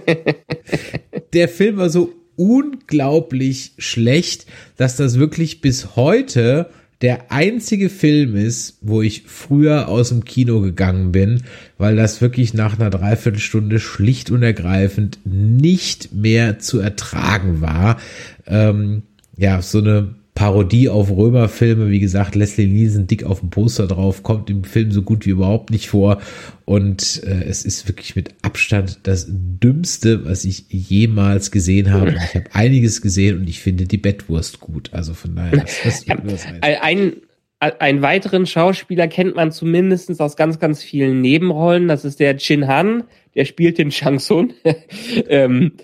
Der 1.32 1.48
Film 1.48 1.78
war 1.78 1.88
so 1.88 2.12
unglaublich 2.36 3.72
schlecht, 3.78 4.44
dass 4.76 4.96
das 4.96 5.18
wirklich 5.18 5.62
bis 5.62 5.96
heute 5.96 6.68
der 7.00 7.32
einzige 7.32 7.88
Film 7.88 8.36
ist, 8.36 8.76
wo 8.82 9.00
ich 9.00 9.22
früher 9.26 9.88
aus 9.88 10.10
dem 10.10 10.26
Kino 10.26 10.60
gegangen 10.60 11.12
bin, 11.12 11.44
weil 11.78 11.96
das 11.96 12.20
wirklich 12.20 12.52
nach 12.52 12.78
einer 12.78 12.90
Dreiviertelstunde 12.90 13.80
schlicht 13.80 14.30
und 14.30 14.42
ergreifend 14.42 15.18
nicht 15.24 16.12
mehr 16.12 16.58
zu 16.58 16.78
ertragen 16.78 17.62
war. 17.62 17.98
Ähm, 18.46 19.02
ja, 19.38 19.62
so 19.62 19.78
eine 19.78 20.14
Parodie 20.42 20.88
auf 20.88 21.08
Römerfilme, 21.08 21.88
wie 21.88 22.00
gesagt, 22.00 22.34
Leslie 22.34 22.66
Nielsen 22.66 23.06
dick 23.06 23.22
auf 23.22 23.38
dem 23.38 23.50
Poster 23.50 23.86
drauf, 23.86 24.24
kommt 24.24 24.50
im 24.50 24.64
Film 24.64 24.90
so 24.90 25.02
gut 25.02 25.24
wie 25.24 25.30
überhaupt 25.30 25.70
nicht 25.70 25.88
vor 25.88 26.20
und 26.64 27.22
äh, 27.24 27.44
es 27.44 27.64
ist 27.64 27.86
wirklich 27.86 28.16
mit 28.16 28.34
Abstand 28.42 28.98
das 29.04 29.28
Dümmste, 29.30 30.24
was 30.24 30.44
ich 30.44 30.64
jemals 30.68 31.52
gesehen 31.52 31.92
habe. 31.92 32.08
Und 32.08 32.16
Ich 32.24 32.34
habe 32.34 32.46
einiges 32.54 33.00
gesehen 33.00 33.38
und 33.38 33.48
ich 33.48 33.60
finde 33.60 33.84
die 33.84 33.98
Bettwurst 33.98 34.58
gut, 34.58 34.92
also 34.92 35.14
von 35.14 35.36
daher. 35.36 35.58
Das, 35.58 35.80
das 35.84 36.46
ein, 36.60 37.12
einen 37.60 38.02
weiteren 38.02 38.44
Schauspieler 38.44 39.06
kennt 39.06 39.36
man 39.36 39.52
zumindest 39.52 40.20
aus 40.20 40.34
ganz, 40.34 40.58
ganz 40.58 40.82
vielen 40.82 41.20
Nebenrollen. 41.20 41.86
Das 41.86 42.04
ist 42.04 42.18
der 42.18 42.36
Chin 42.36 42.66
Han, 42.66 43.04
der 43.36 43.44
spielt 43.44 43.78
den 43.78 43.92
Shang 43.92 44.18
Tsung. 44.18 44.54
ähm, 45.28 45.74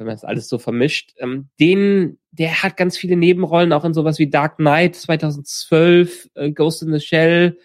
wenn 0.00 0.06
man 0.06 0.14
das 0.14 0.24
alles 0.24 0.48
so 0.48 0.58
vermischt. 0.58 1.12
Ähm, 1.18 1.50
den, 1.60 2.16
der 2.30 2.62
hat 2.62 2.78
ganz 2.78 2.96
viele 2.96 3.16
Nebenrollen, 3.16 3.74
auch 3.74 3.84
in 3.84 3.92
sowas 3.92 4.18
wie 4.18 4.30
Dark 4.30 4.56
Knight 4.56 4.96
2012, 4.96 6.30
äh, 6.36 6.52
Ghost 6.52 6.82
in 6.82 6.90
the 6.90 7.00
Shell 7.00 7.58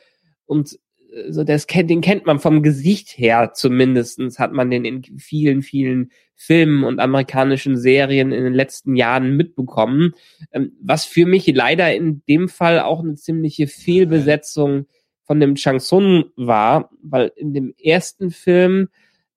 und 0.45 0.77
äh, 1.13 1.31
so 1.31 1.45
das 1.45 1.65
kennt, 1.65 1.89
den 1.89 2.01
kennt 2.01 2.25
man 2.25 2.39
vom 2.39 2.61
Gesicht 2.61 3.17
her 3.17 3.53
zumindestens 3.53 4.37
hat 4.37 4.51
man 4.51 4.69
den 4.69 4.83
in 4.83 5.03
vielen, 5.17 5.61
vielen 5.61 6.11
Filmen 6.35 6.83
und 6.83 6.99
amerikanischen 6.99 7.77
Serien 7.77 8.33
in 8.33 8.43
den 8.43 8.53
letzten 8.53 8.97
Jahren 8.97 9.37
mitbekommen. 9.37 10.11
Ähm, 10.51 10.73
was 10.81 11.05
für 11.05 11.25
mich 11.25 11.47
leider 11.47 11.95
in 11.95 12.21
dem 12.27 12.49
Fall 12.49 12.81
auch 12.81 12.99
eine 12.99 13.15
ziemliche 13.15 13.67
Fehlbesetzung 13.67 14.87
von 15.23 15.39
dem 15.39 15.55
Chang 15.55 15.79
Sun 15.79 16.25
war, 16.35 16.89
weil 17.01 17.31
in 17.37 17.53
dem 17.53 17.73
ersten 17.81 18.29
Film, 18.29 18.89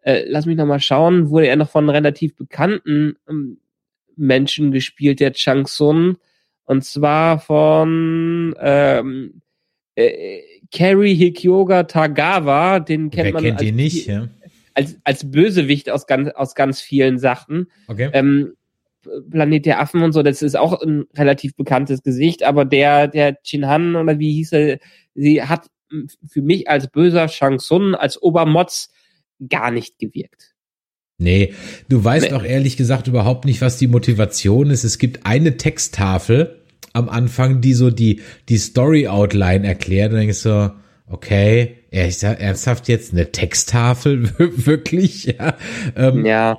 äh, 0.08 0.24
lass 0.26 0.46
mich 0.46 0.56
noch 0.56 0.64
mal 0.64 0.80
schauen, 0.80 1.28
wurde 1.28 1.48
er 1.48 1.56
noch 1.56 1.68
von 1.68 1.90
relativ 1.90 2.34
bekannten 2.34 3.16
ähm, 3.28 3.58
Menschen 4.16 4.72
gespielt, 4.72 5.20
der 5.20 5.34
Chang 5.34 5.66
Sun, 5.66 6.16
und 6.64 6.82
zwar 6.82 7.38
von 7.38 8.54
ähm, 8.58 9.42
äh, 9.96 10.40
Kerry 10.70 11.14
Hikyoga 11.14 11.82
Tagawa, 11.82 12.80
den 12.80 13.10
kennt 13.10 13.26
Wer 13.26 13.32
man 13.34 13.42
kennt 13.42 13.60
als, 13.60 13.70
nicht, 13.72 14.06
ja? 14.06 14.28
als, 14.72 14.96
als 15.04 15.30
Bösewicht 15.30 15.90
aus 15.90 16.06
ganz, 16.06 16.30
aus 16.30 16.54
ganz 16.54 16.80
vielen 16.80 17.18
Sachen. 17.18 17.70
Okay. 17.86 18.08
Ähm, 18.14 18.54
Planet 19.30 19.66
der 19.66 19.80
Affen 19.80 20.02
und 20.02 20.12
so, 20.12 20.22
das 20.22 20.40
ist 20.40 20.56
auch 20.56 20.80
ein 20.80 21.04
relativ 21.16 21.54
bekanntes 21.54 22.02
Gesicht, 22.02 22.44
aber 22.44 22.64
der, 22.64 23.08
der 23.08 23.42
Chin 23.42 23.66
Han 23.66 23.94
oder 23.94 24.18
wie 24.18 24.32
hieß 24.32 24.52
er, 24.52 24.78
sie 25.14 25.42
hat 25.42 25.66
für 26.26 26.40
mich 26.40 26.68
als 26.68 26.88
böser 26.88 27.28
Shang 27.28 27.58
Tsung, 27.58 27.94
als 27.94 28.20
Obermotz 28.22 28.90
gar 29.48 29.70
nicht 29.70 29.98
gewirkt. 29.98 30.54
Nee, 31.18 31.52
du 31.88 32.02
weißt 32.02 32.30
Nee. 32.30 32.36
auch 32.36 32.44
ehrlich 32.44 32.76
gesagt 32.76 33.08
überhaupt 33.08 33.44
nicht, 33.44 33.60
was 33.60 33.76
die 33.76 33.88
Motivation 33.88 34.70
ist. 34.70 34.84
Es 34.84 34.98
gibt 34.98 35.26
eine 35.26 35.56
Texttafel 35.56 36.60
am 36.92 37.08
Anfang, 37.08 37.60
die 37.60 37.74
so 37.74 37.90
die, 37.90 38.20
die 38.48 38.58
Story-Outline 38.58 39.66
erklärt. 39.66 40.10
Und 40.10 40.16
dann 40.18 40.26
denkst 40.26 40.42
du 40.44 40.48
so, 40.48 40.70
okay, 41.12 41.74
er 41.90 42.06
ernsthaft 42.22 42.88
jetzt 42.88 43.12
eine 43.12 43.32
Texttafel, 43.32 44.30
wirklich, 44.38 45.24
ja. 45.24 45.56
Ähm, 45.96 46.24
ja. 46.24 46.58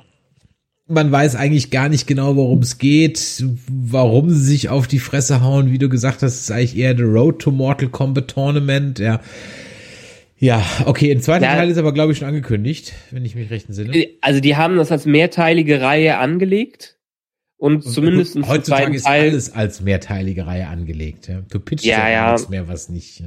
Man 0.86 1.12
weiß 1.12 1.36
eigentlich 1.36 1.70
gar 1.70 1.88
nicht 1.88 2.06
genau, 2.08 2.34
worum 2.34 2.58
es 2.60 2.78
geht, 2.78 3.44
warum 3.70 4.28
sie 4.30 4.40
sich 4.44 4.68
auf 4.70 4.88
die 4.88 4.98
Fresse 4.98 5.40
hauen. 5.40 5.70
Wie 5.70 5.78
du 5.78 5.88
gesagt 5.88 6.22
hast, 6.22 6.40
ist 6.40 6.50
eigentlich 6.50 6.76
eher 6.76 6.96
The 6.96 7.04
Road 7.04 7.38
to 7.40 7.50
Mortal 7.52 7.88
Kombat 7.88 8.28
Tournament, 8.28 8.98
ja. 8.98 9.20
Ja, 10.42 10.64
okay, 10.86 11.12
ein 11.12 11.20
zweiter 11.20 11.44
Ja. 11.44 11.54
Teil 11.54 11.68
ist 11.70 11.76
aber, 11.76 11.92
glaube 11.92 12.12
ich, 12.12 12.18
schon 12.18 12.28
angekündigt, 12.28 12.94
wenn 13.10 13.24
ich 13.26 13.34
mich 13.34 13.50
recht 13.50 13.66
entsinne. 13.66 14.08
Also 14.22 14.40
die 14.40 14.56
haben 14.56 14.76
das 14.76 14.90
als 14.90 15.04
mehrteilige 15.04 15.82
Reihe 15.82 16.16
angelegt 16.16 16.96
und 17.58 17.82
zumindest 17.84 18.36
im 18.36 18.48
Heutzutage 18.48 18.82
zweiten 18.84 18.94
ist 18.94 19.04
Teil 19.04 19.28
alles 19.30 19.52
als 19.52 19.80
mehrteilige 19.82 20.46
Reihe 20.46 20.66
angelegt. 20.68 21.28
Ja. 21.28 21.42
Du 21.42 21.60
pitchst 21.60 21.84
Ja, 21.84 22.08
ja, 22.08 22.32
nichts 22.32 22.48
mehr, 22.48 22.68
was 22.68 22.88
nicht. 22.88 23.22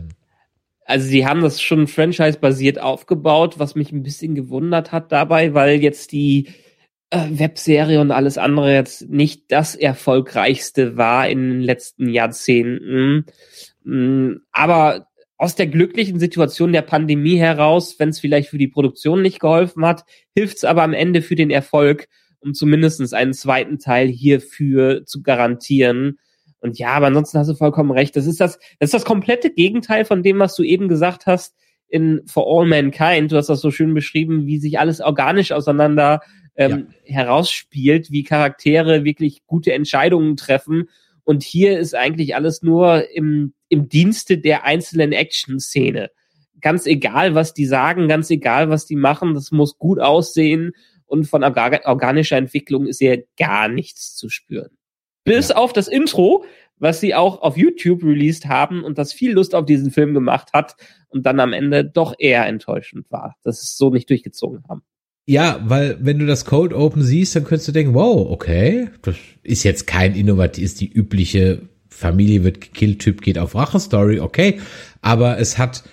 also 0.85 1.07
sie 1.07 1.26
haben 1.27 1.41
das 1.41 1.61
schon 1.61 1.85
franchise-basiert 1.88 2.80
aufgebaut, 2.80 3.60
was 3.60 3.76
mich 3.76 3.91
ein 3.91 4.02
bisschen 4.02 4.34
gewundert 4.34 4.91
hat 4.91 5.11
dabei, 5.11 5.53
weil 5.53 5.84
jetzt 5.84 6.11
die 6.14 6.48
äh, 7.11 7.27
Webserie 7.30 8.02
und 8.02 8.10
alles 8.10 8.40
andere 8.40 8.73
jetzt 8.73 9.07
nicht 9.07 9.52
das 9.52 9.76
erfolgreichste 9.76 10.98
war 10.98 11.30
in 11.30 11.48
den 11.48 11.61
letzten 11.61 12.10
Jahrzehnten. 12.10 13.26
Mm, 13.84 14.38
Aber 14.52 15.06
aus 15.38 15.55
der 15.55 15.68
glücklichen 15.68 16.19
Situation 16.19 16.73
der 16.73 16.84
Pandemie 16.84 17.38
heraus, 17.38 17.95
wenn 17.99 18.10
es 18.10 18.19
vielleicht 18.19 18.49
für 18.49 18.57
die 18.57 18.68
Produktion 18.68 19.22
nicht 19.22 19.39
geholfen 19.39 19.85
hat, 19.85 20.03
hilft 20.35 20.57
es 20.57 20.64
aber 20.64 20.84
am 20.84 20.93
Ende 20.93 21.22
für 21.22 21.35
den 21.35 21.49
Erfolg, 21.49 22.07
um 22.39 22.53
zumindest 22.53 23.14
einen 23.14 23.34
zweiten 23.34 23.80
Teil 23.80 24.07
hierfür 24.07 25.05
zu 25.05 25.22
garantieren. 25.22 26.19
Und 26.60 26.77
ja, 26.80 26.89
aber 26.89 27.07
ansonsten 27.07 27.39
hast 27.39 27.49
du 27.49 27.55
vollkommen 27.55 27.91
recht. 27.91 28.15
Das 28.15 28.26
ist 28.26 28.39
das, 28.39 28.57
das 28.80 28.88
ist 28.88 28.93
das 28.93 29.05
komplette 29.05 29.49
Gegenteil 29.51 30.05
von 30.05 30.23
dem, 30.23 30.39
was 30.39 30.55
du 30.55 30.64
eben 30.64 30.88
gesagt 30.88 31.26
hast 31.26 31.55
in 31.89 32.22
For 32.26 32.45
All 32.47 32.65
Mankind. 32.65 33.31
Du 33.31 33.35
hast 33.35 33.47
das 33.47 33.61
so 33.61 33.69
schön 33.69 33.93
beschrieben, 33.93 34.45
wie 34.45 34.60
sich 34.60 34.80
alles 34.80 35.01
organisch 35.01 35.51
auseinander 35.51 36.22
ähm, 36.55 36.88
herausspielt, 37.03 38.11
wie 38.11 38.23
Charaktere 38.23 39.03
wirklich 39.03 39.45
gute 39.45 39.73
Entscheidungen 39.73 40.38
treffen. 40.38 40.89
Und 41.23 41.43
hier 41.43 41.80
ist 41.80 41.95
eigentlich 41.95 42.35
alles 42.35 42.61
nur 42.61 43.10
im, 43.11 43.53
im 43.73 43.89
Dienste 43.89 44.37
der 44.37 44.63
einzelnen 44.63 45.11
Action-Szene. 45.11 46.11
Ganz 46.61 46.85
egal, 46.85 47.35
was 47.35 47.53
die 47.53 47.65
sagen, 47.65 48.07
ganz 48.07 48.29
egal, 48.29 48.69
was 48.69 48.85
die 48.85 48.95
machen, 48.95 49.33
das 49.33 49.51
muss 49.51 49.77
gut 49.77 49.99
aussehen. 49.99 50.71
und 51.05 51.25
von 51.25 51.43
organischer 51.43 52.37
Entwicklung 52.37 52.87
ist 52.87 52.99
hier 52.99 53.25
gar 53.37 53.67
nichts 53.67 54.15
zu 54.15 54.29
spüren. 54.29 54.69
Bis 55.25 55.49
ja. 55.49 55.57
auf 55.57 55.73
das 55.73 55.87
Intro, 55.87 56.45
was 56.77 56.99
sie 56.99 57.13
auch 57.13 57.41
auf 57.41 57.57
YouTube 57.57 58.03
released 58.03 58.47
haben 58.47 58.83
und 58.83 58.97
das 58.97 59.13
viel 59.13 59.33
Lust 59.33 59.53
auf 59.55 59.65
diesen 59.65 59.91
Film 59.91 60.13
gemacht 60.13 60.53
hat 60.53 60.75
und 61.09 61.25
dann 61.25 61.39
am 61.39 61.53
Ende 61.53 61.85
doch 61.85 62.15
eher 62.17 62.45
enttäuschend 62.45 63.11
war, 63.11 63.35
dass 63.43 63.61
es 63.61 63.77
so 63.77 63.89
nicht 63.89 64.09
durchgezogen 64.09 64.63
haben. 64.69 64.83
Ja, 65.25 65.61
weil 65.63 65.97
wenn 66.01 66.19
du 66.19 66.25
das 66.25 66.45
Cold 66.45 66.73
Open 66.73 67.01
siehst, 67.01 67.35
dann 67.35 67.45
könntest 67.45 67.67
du 67.69 67.71
denken, 67.71 67.93
wow, 67.93 68.29
okay, 68.29 68.89
das 69.01 69.15
ist 69.43 69.63
jetzt 69.63 69.87
kein 69.87 70.15
innovativ, 70.15 70.63
ist 70.63 70.81
die 70.81 70.91
übliche 70.91 71.69
Familie 71.93 72.43
wird 72.43 72.59
gekillt, 72.59 72.99
Typ 72.99 73.21
geht 73.21 73.37
auf 73.37 73.55
Rache-Story, 73.55 74.19
okay, 74.19 74.59
aber 75.01 75.37
es 75.37 75.57
hat, 75.57 75.83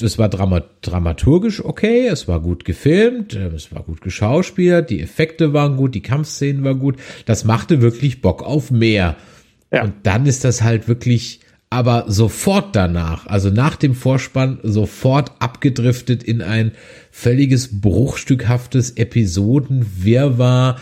es 0.00 0.18
war 0.18 0.28
dramaturgisch 0.28 1.64
okay, 1.64 2.06
es 2.06 2.28
war 2.28 2.40
gut 2.40 2.64
gefilmt, 2.64 3.34
äh, 3.34 3.48
es 3.48 3.72
war 3.74 3.82
gut 3.82 4.00
geschauspielert, 4.00 4.88
die 4.88 5.00
Effekte 5.02 5.52
waren 5.52 5.76
gut, 5.76 5.94
die 5.94 6.00
Kampfszenen 6.00 6.64
waren 6.64 6.78
gut, 6.78 6.96
das 7.26 7.44
machte 7.44 7.82
wirklich 7.82 8.22
Bock 8.22 8.42
auf 8.42 8.70
mehr. 8.70 9.16
Ja. 9.72 9.84
Und 9.84 9.94
dann 10.04 10.26
ist 10.26 10.44
das 10.44 10.62
halt 10.62 10.86
wirklich, 10.86 11.40
aber 11.70 12.04
sofort 12.06 12.76
danach, 12.76 13.26
also 13.26 13.50
nach 13.50 13.76
dem 13.76 13.94
Vorspann, 13.94 14.60
sofort 14.62 15.32
abgedriftet 15.40 16.22
in 16.22 16.40
ein 16.42 16.72
völliges 17.10 17.80
bruchstückhaftes 17.80 18.92
Episodenwirrwarr, 18.92 20.76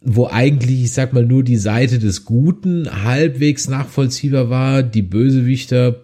wo 0.00 0.26
eigentlich, 0.26 0.84
ich 0.84 0.92
sag 0.92 1.12
mal, 1.12 1.24
nur 1.24 1.42
die 1.42 1.56
Seite 1.56 1.98
des 1.98 2.24
Guten 2.24 3.04
halbwegs 3.04 3.68
nachvollziehbar 3.68 4.48
war, 4.48 4.82
die 4.82 5.02
Bösewichter, 5.02 6.02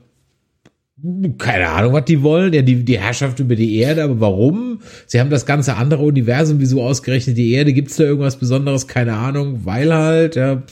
keine 1.38 1.68
Ahnung, 1.68 1.92
was 1.92 2.04
die 2.04 2.22
wollen, 2.22 2.52
ja, 2.52 2.62
die, 2.62 2.84
die 2.84 2.98
Herrschaft 2.98 3.38
über 3.38 3.54
die 3.54 3.76
Erde, 3.78 4.02
aber 4.02 4.20
warum? 4.20 4.80
Sie 5.06 5.20
haben 5.20 5.30
das 5.30 5.46
ganze 5.46 5.76
andere 5.76 6.02
Universum, 6.02 6.60
wieso 6.60 6.82
ausgerechnet 6.82 7.36
die 7.36 7.52
Erde? 7.52 7.72
Gibt 7.72 7.90
es 7.90 7.96
da 7.96 8.04
irgendwas 8.04 8.38
Besonderes? 8.38 8.88
Keine 8.88 9.14
Ahnung, 9.14 9.60
weil 9.64 9.94
halt, 9.94 10.36
ja. 10.36 10.62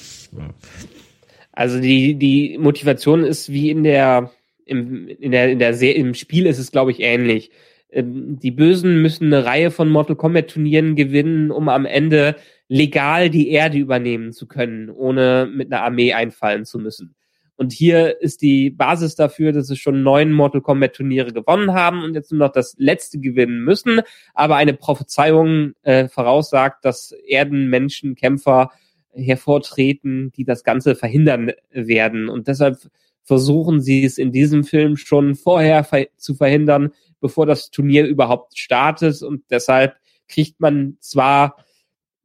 Also 1.52 1.80
die, 1.80 2.14
die 2.14 2.58
Motivation 2.58 3.24
ist 3.24 3.52
wie 3.52 3.70
in 3.70 3.84
der, 3.84 4.30
im, 4.64 5.06
in 5.06 5.32
der, 5.32 5.50
in 5.50 5.58
der 5.58 5.74
Se 5.74 5.88
im 5.88 6.14
Spiel 6.14 6.46
ist 6.46 6.58
es, 6.58 6.72
glaube 6.72 6.90
ich, 6.90 7.00
ähnlich. 7.00 7.50
Ähm, 7.90 8.38
die 8.42 8.50
Bösen 8.50 9.02
müssen 9.02 9.26
eine 9.26 9.44
Reihe 9.44 9.70
von 9.70 9.90
Mortal 9.90 10.16
Kombat 10.16 10.48
Turnieren 10.48 10.96
gewinnen, 10.96 11.50
um 11.50 11.68
am 11.68 11.84
Ende 11.84 12.36
legal 12.68 13.30
die 13.30 13.50
Erde 13.50 13.78
übernehmen 13.78 14.32
zu 14.32 14.46
können, 14.46 14.90
ohne 14.90 15.48
mit 15.52 15.72
einer 15.72 15.82
Armee 15.82 16.12
einfallen 16.12 16.64
zu 16.64 16.78
müssen. 16.78 17.14
Und 17.56 17.72
hier 17.72 18.20
ist 18.20 18.42
die 18.42 18.70
Basis 18.70 19.14
dafür, 19.14 19.52
dass 19.52 19.68
sie 19.68 19.76
schon 19.76 20.02
neun 20.02 20.32
Mortal 20.32 20.62
Kombat 20.62 20.94
Turniere 20.94 21.32
gewonnen 21.32 21.74
haben 21.74 22.02
und 22.02 22.14
jetzt 22.14 22.32
nur 22.32 22.40
noch 22.46 22.52
das 22.52 22.74
letzte 22.78 23.20
gewinnen 23.20 23.60
müssen. 23.62 24.00
Aber 24.34 24.56
eine 24.56 24.74
Prophezeiung 24.74 25.74
äh, 25.82 26.08
voraussagt, 26.08 26.84
dass 26.84 27.12
Erdenmenschen, 27.12 28.14
Kämpfer 28.14 28.70
hervortreten, 29.12 30.32
die 30.32 30.44
das 30.44 30.64
Ganze 30.64 30.94
verhindern 30.94 31.52
werden. 31.70 32.28
Und 32.28 32.48
deshalb 32.48 32.78
versuchen 33.22 33.80
sie 33.80 34.04
es 34.04 34.18
in 34.18 34.32
diesem 34.32 34.64
Film 34.64 34.96
schon 34.96 35.34
vorher 35.34 35.84
ver 35.84 36.06
zu 36.16 36.34
verhindern, 36.34 36.90
bevor 37.20 37.46
das 37.46 37.70
Turnier 37.70 38.06
überhaupt 38.06 38.58
startet. 38.58 39.22
Und 39.22 39.44
deshalb 39.50 39.94
kriegt 40.26 40.60
man 40.60 40.96
zwar 41.00 41.56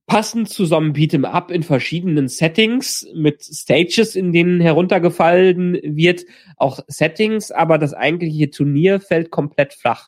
passend 0.08 0.50
zu 0.50 0.66
so 0.66 0.78
einem 0.78 0.94
Beat'em 0.94 1.26
Up 1.26 1.52
in 1.52 1.64
verschiedenen 1.64 2.30
Settings 2.30 3.06
mit 3.14 3.44
Stages, 3.44 4.16
in 4.16 4.32
denen 4.32 4.62
heruntergefallen 4.62 5.80
wird, 5.84 6.26
auch 6.56 6.80
Settings, 6.88 7.52
aber 7.52 7.78
das 7.78 7.94
eigentliche 7.94 8.50
Turnier 8.50 9.00
fällt 9.02 9.30
komplett 9.30 9.74
flach. 9.74 10.08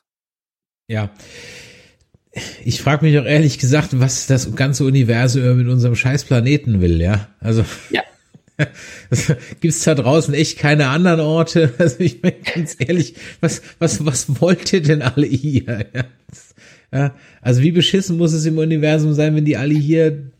Ja. 0.88 1.10
Ich 2.64 2.80
frage 2.80 3.04
mich 3.04 3.18
auch 3.18 3.24
ehrlich 3.24 3.58
gesagt, 3.58 4.00
was 4.00 4.26
das 4.26 4.54
ganze 4.54 4.84
Universum 4.84 5.58
mit 5.58 5.68
unserem 5.68 5.94
scheiß 5.94 6.24
Planeten 6.24 6.80
will, 6.80 7.00
ja? 7.00 7.28
Also. 7.40 7.64
Ja. 7.90 8.02
Gibt's 9.60 9.84
da 9.84 9.94
draußen 9.94 10.32
echt 10.34 10.58
keine 10.58 10.88
anderen 10.88 11.20
Orte? 11.20 11.74
Also 11.78 12.00
ich 12.00 12.22
meine 12.22 12.36
ganz 12.54 12.76
ehrlich, 12.78 13.14
was, 13.40 13.62
was, 13.78 14.04
was 14.06 14.40
wollt 14.40 14.72
ihr 14.72 14.82
denn 14.82 15.02
alle 15.02 15.26
hier? 15.26 15.86
Ja? 15.94 16.04
Ja, 16.92 17.14
also 17.40 17.62
wie 17.62 17.70
beschissen 17.70 18.16
muss 18.18 18.32
es 18.32 18.46
im 18.46 18.58
Universum 18.58 19.12
sein, 19.12 19.36
wenn 19.36 19.44
die 19.44 19.56
alle 19.56 19.74
hier 19.74 20.30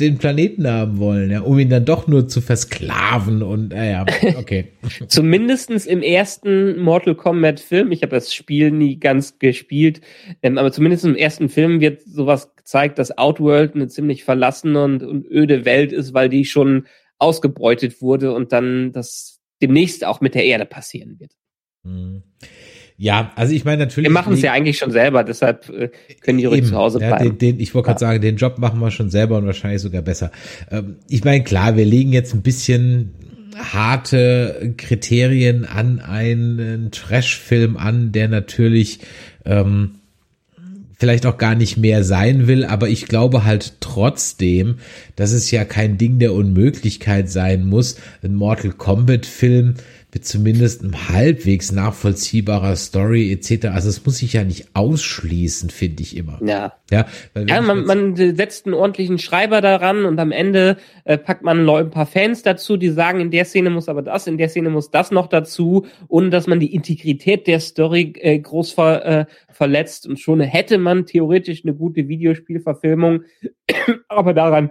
den 0.00 0.18
Planeten 0.18 0.66
haben 0.66 0.98
wollen, 0.98 1.30
ja, 1.30 1.42
um 1.42 1.56
ihn 1.58 1.70
dann 1.70 1.84
doch 1.84 2.08
nur 2.08 2.26
zu 2.26 2.40
versklaven 2.40 3.42
und 3.42 3.72
äh, 3.72 3.92
ja, 3.92 4.06
okay. 4.36 4.72
Zumindestens 5.06 5.86
im 5.86 6.02
ersten 6.02 6.80
Mortal 6.80 7.14
Kombat 7.14 7.60
Film, 7.60 7.92
ich 7.92 8.02
habe 8.02 8.16
das 8.16 8.34
Spiel 8.34 8.72
nie 8.72 8.98
ganz 8.98 9.38
gespielt, 9.38 10.00
ähm, 10.42 10.58
aber 10.58 10.72
zumindest 10.72 11.04
im 11.04 11.14
ersten 11.14 11.48
Film 11.48 11.80
wird 11.80 12.02
sowas 12.02 12.56
gezeigt, 12.56 12.98
dass 12.98 13.16
Outworld 13.16 13.76
eine 13.76 13.86
ziemlich 13.86 14.24
verlassene 14.24 14.82
und, 14.82 15.04
und 15.04 15.26
öde 15.30 15.64
Welt 15.64 15.92
ist, 15.92 16.12
weil 16.12 16.28
die 16.28 16.44
schon 16.44 16.86
ausgebeutet 17.18 18.02
wurde 18.02 18.32
und 18.32 18.52
dann 18.52 18.90
das 18.90 19.40
demnächst 19.62 20.04
auch 20.04 20.20
mit 20.20 20.34
der 20.34 20.44
Erde 20.44 20.66
passieren 20.66 21.20
wird. 21.20 21.32
Mhm. 21.84 22.24
Ja, 22.96 23.32
also 23.34 23.52
ich 23.52 23.64
meine 23.64 23.78
natürlich. 23.84 24.08
Wir 24.08 24.12
machen 24.12 24.34
es 24.34 24.42
ja 24.42 24.52
eigentlich 24.52 24.78
schon 24.78 24.92
selber, 24.92 25.24
deshalb 25.24 25.68
äh, 25.68 25.90
können 26.20 26.38
die 26.38 26.44
ruhig 26.44 26.64
zu 26.64 26.76
Hause 26.76 26.98
bleiben. 26.98 27.24
Ja, 27.24 27.30
den, 27.30 27.38
den, 27.38 27.60
ich 27.60 27.74
wollte 27.74 27.86
gerade 27.86 28.04
ja. 28.04 28.08
sagen, 28.08 28.20
den 28.20 28.36
Job 28.36 28.58
machen 28.58 28.78
wir 28.78 28.90
schon 28.92 29.10
selber 29.10 29.36
und 29.36 29.46
wahrscheinlich 29.46 29.82
sogar 29.82 30.02
besser. 30.02 30.30
Ähm, 30.70 30.96
ich 31.08 31.24
meine, 31.24 31.42
klar, 31.42 31.76
wir 31.76 31.84
legen 31.84 32.12
jetzt 32.12 32.34
ein 32.34 32.42
bisschen 32.42 33.14
harte 33.56 34.74
Kriterien 34.76 35.64
an 35.64 36.00
einen 36.00 36.90
Trash-Film 36.92 37.76
an, 37.76 38.12
der 38.12 38.28
natürlich 38.28 39.00
ähm, 39.44 39.96
vielleicht 40.96 41.26
auch 41.26 41.38
gar 41.38 41.54
nicht 41.54 41.76
mehr 41.76 42.04
sein 42.04 42.46
will, 42.46 42.64
aber 42.64 42.88
ich 42.88 43.06
glaube 43.06 43.44
halt 43.44 43.74
trotzdem, 43.80 44.76
dass 45.16 45.32
es 45.32 45.50
ja 45.50 45.64
kein 45.64 45.98
Ding 45.98 46.18
der 46.18 46.32
Unmöglichkeit 46.32 47.28
sein 47.30 47.66
muss, 47.66 47.96
ein 48.22 48.34
Mortal 48.34 48.72
Kombat-Film 48.72 49.74
mit 50.14 50.24
zumindest 50.24 50.82
einem 50.82 51.08
halbwegs 51.08 51.72
nachvollziehbarer 51.72 52.76
Story 52.76 53.32
etc. 53.32 53.66
Also 53.66 53.88
es 53.88 54.06
muss 54.06 54.18
sich 54.18 54.32
ja 54.32 54.44
nicht 54.44 54.68
ausschließen, 54.74 55.70
finde 55.70 56.02
ich 56.02 56.16
immer. 56.16 56.40
Ja. 56.44 56.74
Ja, 56.90 57.06
ja 57.34 57.60
man, 57.60 57.84
man 57.84 58.14
setzt 58.14 58.66
einen 58.66 58.74
ordentlichen 58.74 59.18
Schreiber 59.18 59.60
daran 59.60 60.04
und 60.04 60.20
am 60.20 60.30
Ende 60.30 60.76
äh, 61.04 61.18
packt 61.18 61.42
man 61.42 61.68
ein 61.68 61.90
paar 61.90 62.06
Fans 62.06 62.42
dazu, 62.42 62.76
die 62.76 62.90
sagen, 62.90 63.20
in 63.20 63.32
der 63.32 63.44
Szene 63.44 63.70
muss 63.70 63.88
aber 63.88 64.02
das, 64.02 64.28
in 64.28 64.38
der 64.38 64.48
Szene 64.48 64.70
muss 64.70 64.90
das 64.90 65.10
noch 65.10 65.26
dazu, 65.26 65.86
ohne 66.06 66.30
dass 66.30 66.46
man 66.46 66.60
die 66.60 66.72
Integrität 66.72 67.48
der 67.48 67.58
Story 67.58 68.12
äh, 68.20 68.38
groß 68.38 68.72
ver, 68.72 69.04
äh, 69.04 69.26
verletzt. 69.50 70.06
Und 70.06 70.20
schon 70.20 70.40
hätte 70.40 70.78
man 70.78 71.06
theoretisch 71.06 71.64
eine 71.64 71.74
gute 71.74 72.06
Videospielverfilmung, 72.06 73.22
aber 74.08 74.32
daran 74.32 74.70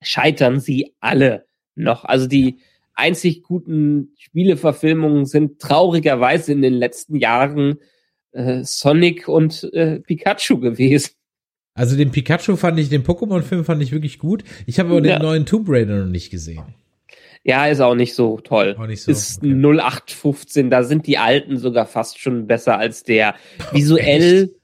scheitern 0.00 0.58
sie 0.58 0.94
alle 1.00 1.44
noch. 1.74 2.04
Also 2.04 2.26
die 2.26 2.60
einzig 3.00 3.42
guten 3.42 4.12
Spieleverfilmungen 4.18 5.26
sind 5.26 5.58
traurigerweise 5.58 6.52
in 6.52 6.62
den 6.62 6.74
letzten 6.74 7.16
Jahren 7.16 7.78
äh, 8.32 8.62
Sonic 8.62 9.28
und 9.28 9.68
äh, 9.72 10.00
Pikachu 10.00 10.60
gewesen. 10.60 11.10
Also 11.74 11.96
den 11.96 12.10
Pikachu 12.10 12.56
fand 12.56 12.78
ich, 12.78 12.88
den 12.88 13.02
Pokémon-Film 13.02 13.64
fand 13.64 13.82
ich 13.82 13.92
wirklich 13.92 14.18
gut. 14.18 14.44
Ich 14.66 14.78
habe 14.78 14.90
aber 14.90 15.06
ja. 15.06 15.18
den 15.18 15.22
neuen 15.22 15.46
Tomb 15.46 15.66
Raider 15.68 16.04
noch 16.04 16.10
nicht 16.10 16.30
gesehen. 16.30 16.62
Ja, 17.42 17.66
ist 17.66 17.80
auch 17.80 17.94
nicht 17.94 18.14
so 18.14 18.38
toll. 18.40 18.76
Auch 18.78 18.86
nicht 18.86 19.02
so. 19.02 19.10
Ist 19.10 19.38
okay. 19.38 19.54
0815, 19.54 20.68
da 20.68 20.82
sind 20.82 21.06
die 21.06 21.16
alten 21.16 21.56
sogar 21.56 21.86
fast 21.86 22.18
schon 22.18 22.46
besser 22.46 22.78
als 22.78 23.02
der. 23.02 23.34
Visuell, 23.72 24.54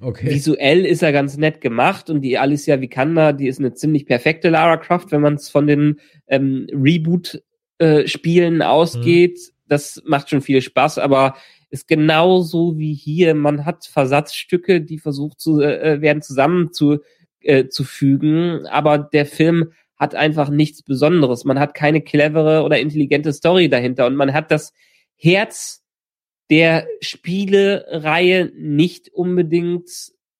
okay. 0.00 0.30
visuell 0.30 0.84
ist 0.84 1.02
er 1.02 1.12
ganz 1.12 1.36
nett 1.36 1.60
gemacht 1.60 2.10
und 2.10 2.22
die 2.22 2.38
Alicia 2.38 2.80
Vikander, 2.80 3.32
die 3.32 3.46
ist 3.46 3.60
eine 3.60 3.74
ziemlich 3.74 4.06
perfekte 4.06 4.48
Lara 4.48 4.78
Croft, 4.78 5.12
wenn 5.12 5.20
man 5.20 5.34
es 5.34 5.48
von 5.48 5.66
den 5.66 6.00
ähm, 6.26 6.66
Reboot 6.72 7.40
äh, 7.78 8.06
Spielen 8.06 8.62
ausgeht. 8.62 9.38
Mhm. 9.38 9.54
Das 9.66 10.02
macht 10.04 10.30
schon 10.30 10.42
viel 10.42 10.60
Spaß, 10.60 10.98
aber 10.98 11.34
ist 11.70 11.88
genauso 11.88 12.78
wie 12.78 12.94
hier. 12.94 13.34
Man 13.34 13.64
hat 13.64 13.86
Versatzstücke, 13.86 14.80
die 14.80 14.98
versucht 14.98 15.40
zu 15.40 15.60
äh, 15.60 16.00
werden 16.00 16.22
zusammen 16.22 16.72
zu, 16.72 17.00
äh, 17.40 17.66
zu 17.68 17.84
fügen, 17.84 18.66
aber 18.66 18.98
der 18.98 19.26
Film 19.26 19.72
hat 19.96 20.14
einfach 20.14 20.50
nichts 20.50 20.82
Besonderes. 20.82 21.44
Man 21.44 21.58
hat 21.58 21.74
keine 21.74 22.00
clevere 22.00 22.62
oder 22.62 22.78
intelligente 22.78 23.32
Story 23.32 23.68
dahinter 23.68 24.06
und 24.06 24.16
man 24.16 24.32
hat 24.32 24.50
das 24.50 24.72
Herz 25.16 25.82
der 26.50 26.86
Spielereihe 27.00 28.52
nicht 28.54 29.08
unbedingt 29.12 29.88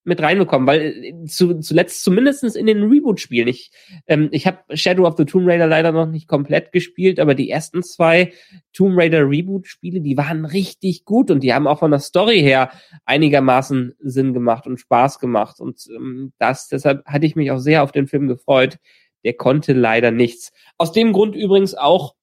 mit 0.04 0.20
reinbekommen, 0.20 0.66
weil 0.66 0.80
äh, 0.80 1.24
zu, 1.26 1.58
zuletzt 1.60 2.04
zumindestens 2.04 2.56
in 2.56 2.66
den 2.66 2.84
Reboot-Spielen. 2.84 3.48
Ich, 3.48 3.70
ähm, 4.06 4.28
ich 4.32 4.46
habe 4.46 4.76
Shadow 4.76 5.06
of 5.06 5.16
the 5.16 5.24
Tomb 5.24 5.48
Raider 5.48 5.66
leider 5.66 5.92
noch 5.92 6.06
nicht 6.06 6.28
komplett 6.28 6.72
gespielt, 6.72 7.18
aber 7.18 7.34
die 7.34 7.50
ersten 7.50 7.82
zwei 7.82 8.32
Tomb 8.72 8.98
Raider 8.98 9.28
Reboot-Spiele, 9.28 10.00
die 10.00 10.16
waren 10.16 10.44
richtig 10.44 11.04
gut 11.04 11.30
und 11.30 11.42
die 11.42 11.54
haben 11.54 11.66
auch 11.66 11.78
von 11.78 11.90
der 11.90 12.00
Story 12.00 12.40
her 12.40 12.70
einigermaßen 13.04 13.94
Sinn 14.00 14.34
gemacht 14.34 14.66
und 14.66 14.78
Spaß 14.78 15.18
gemacht. 15.18 15.60
Und 15.60 15.86
ähm, 15.94 16.32
das, 16.38 16.68
deshalb 16.68 17.04
hatte 17.06 17.26
ich 17.26 17.36
mich 17.36 17.50
auch 17.50 17.58
sehr 17.58 17.82
auf 17.82 17.92
den 17.92 18.06
Film 18.06 18.28
gefreut. 18.28 18.78
Der 19.24 19.34
konnte 19.34 19.72
leider 19.72 20.10
nichts. 20.10 20.52
Aus 20.76 20.92
dem 20.92 21.12
Grund 21.12 21.34
übrigens 21.34 21.74
auch 21.74 22.14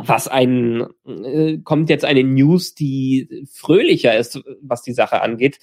was 0.00 0.28
ein 0.28 0.86
äh, 1.06 1.58
kommt 1.64 1.90
jetzt 1.90 2.04
eine 2.04 2.22
News, 2.22 2.74
die 2.74 3.46
fröhlicher 3.50 4.16
ist, 4.16 4.40
was 4.62 4.82
die 4.82 4.92
Sache 4.92 5.22
angeht. 5.22 5.58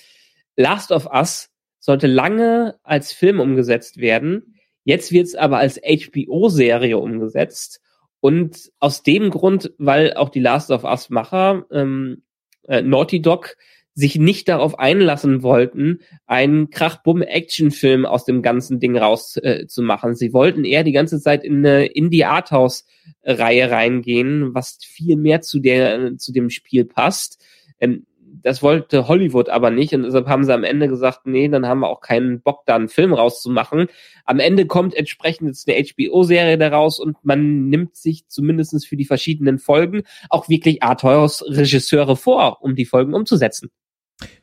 Last 0.55 0.91
of 0.91 1.07
Us 1.07 1.49
sollte 1.79 2.07
lange 2.07 2.75
als 2.83 3.11
Film 3.11 3.39
umgesetzt 3.39 3.97
werden. 3.97 4.55
Jetzt 4.83 5.11
wird 5.11 5.27
es 5.27 5.35
aber 5.35 5.57
als 5.57 5.79
HBO-Serie 5.79 6.97
umgesetzt. 6.97 7.81
Und 8.19 8.71
aus 8.79 9.03
dem 9.03 9.29
Grund, 9.29 9.73
weil 9.77 10.13
auch 10.15 10.29
die 10.29 10.39
Last 10.39 10.71
of 10.71 10.83
Us-Macher 10.83 11.65
ähm, 11.71 12.23
äh, 12.63 12.81
Naughty 12.81 13.21
Dog 13.21 13.55
sich 13.93 14.17
nicht 14.17 14.49
darauf 14.49 14.77
einlassen 14.77 15.41
wollten, 15.41 15.99
einen 16.25 16.69
Krach-Bumm-Action-Film 16.69 18.05
aus 18.05 18.25
dem 18.25 18.41
ganzen 18.41 18.79
Ding 18.79 18.97
rauszumachen. 18.97 20.11
Äh, 20.11 20.15
Sie 20.15 20.33
wollten 20.33 20.65
eher 20.65 20.83
die 20.83 20.91
ganze 20.91 21.21
Zeit 21.21 21.45
in 21.45 21.65
eine 21.65 21.85
Indie-Arthouse-Reihe 21.85 23.71
reingehen, 23.71 24.53
was 24.53 24.79
viel 24.81 25.15
mehr 25.15 25.41
zu 25.41 25.59
der 25.59 26.17
zu 26.17 26.33
dem 26.33 26.49
Spiel 26.49 26.83
passt. 26.83 27.41
Ähm, 27.79 28.05
das 28.45 28.61
wollte 28.61 29.07
Hollywood 29.07 29.49
aber 29.49 29.71
nicht 29.71 29.95
und 29.95 30.03
deshalb 30.03 30.27
haben 30.27 30.43
sie 30.43 30.53
am 30.53 30.63
Ende 30.63 30.87
gesagt, 30.87 31.25
nee, 31.25 31.47
dann 31.47 31.65
haben 31.65 31.79
wir 31.79 31.89
auch 31.89 31.99
keinen 31.99 32.41
Bock, 32.41 32.61
da 32.67 32.75
einen 32.75 32.89
Film 32.89 33.11
rauszumachen. 33.11 33.87
Am 34.23 34.39
Ende 34.39 34.67
kommt 34.67 34.93
entsprechend 34.93 35.47
jetzt 35.47 35.67
eine 35.67 35.83
HBO-Serie 35.83 36.59
daraus 36.59 36.99
und 36.99 37.17
man 37.23 37.69
nimmt 37.69 37.95
sich 37.95 38.27
zumindestens 38.27 38.85
für 38.85 38.97
die 38.97 39.05
verschiedenen 39.05 39.57
Folgen 39.57 40.03
auch 40.29 40.47
wirklich 40.47 40.83
Arthouse-Regisseure 40.83 42.15
vor, 42.15 42.61
um 42.61 42.75
die 42.75 42.85
Folgen 42.85 43.15
umzusetzen. 43.15 43.71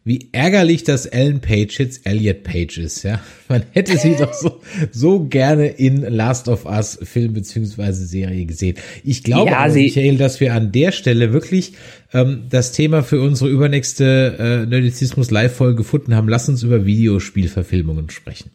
Wie 0.04 0.30
ärgerlich, 0.32 0.82
dass 0.84 1.06
Ellen 1.06 1.40
Page 1.40 1.78
jetzt 1.78 2.06
Elliot 2.06 2.42
Page 2.42 2.78
ist, 2.78 3.04
ja. 3.04 3.20
Man 3.48 3.62
hätte 3.70 3.96
sie 3.96 4.16
doch 4.16 4.34
so, 4.34 4.60
so 4.90 5.24
gerne 5.24 5.68
in 5.68 6.02
Last 6.02 6.48
of 6.48 6.66
Us 6.66 6.98
Film 7.02 7.34
beziehungsweise 7.34 8.04
Serie 8.04 8.44
gesehen. 8.44 8.76
Ich 9.04 9.22
glaube, 9.22 9.52
ja, 9.52 9.58
aber, 9.58 9.74
Michael, 9.74 10.18
dass 10.18 10.40
wir 10.40 10.54
an 10.54 10.72
der 10.72 10.92
Stelle 10.92 11.32
wirklich 11.32 11.74
ähm, 12.12 12.44
das 12.50 12.72
Thema 12.72 13.02
für 13.02 13.20
unsere 13.20 13.48
übernächste 13.48 14.36
äh, 14.38 14.66
Nerdizismus 14.66 15.30
Live-Folge 15.30 15.76
gefunden 15.76 16.14
haben. 16.16 16.28
Lass 16.28 16.48
uns 16.48 16.62
über 16.62 16.84
Videospielverfilmungen 16.84 18.10
sprechen. 18.10 18.50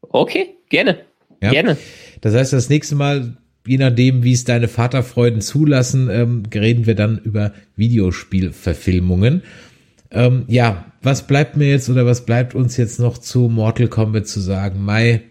Okay, 0.00 0.56
gerne. 0.68 0.98
Ja? 1.40 1.50
Gerne. 1.50 1.78
Das 2.20 2.34
heißt, 2.34 2.52
das 2.52 2.68
nächste 2.68 2.96
Mal 2.96 3.38
je 3.68 3.76
nachdem, 3.76 4.24
wie 4.24 4.32
es 4.32 4.44
deine 4.44 4.66
Vaterfreuden 4.66 5.42
zulassen, 5.42 6.08
ähm, 6.10 6.42
reden 6.52 6.86
wir 6.86 6.94
dann 6.94 7.18
über 7.18 7.52
Videospielverfilmungen. 7.76 9.42
Ähm, 10.10 10.44
ja, 10.48 10.86
was 11.02 11.26
bleibt 11.26 11.56
mir 11.56 11.68
jetzt 11.68 11.88
oder 11.88 12.06
was 12.06 12.24
bleibt 12.24 12.54
uns 12.54 12.76
jetzt 12.76 12.98
noch 12.98 13.18
zu 13.18 13.48
Mortal 13.48 13.88
Kombat 13.88 14.26
zu 14.26 14.40
sagen? 14.40 14.84
Mai, 14.84 15.22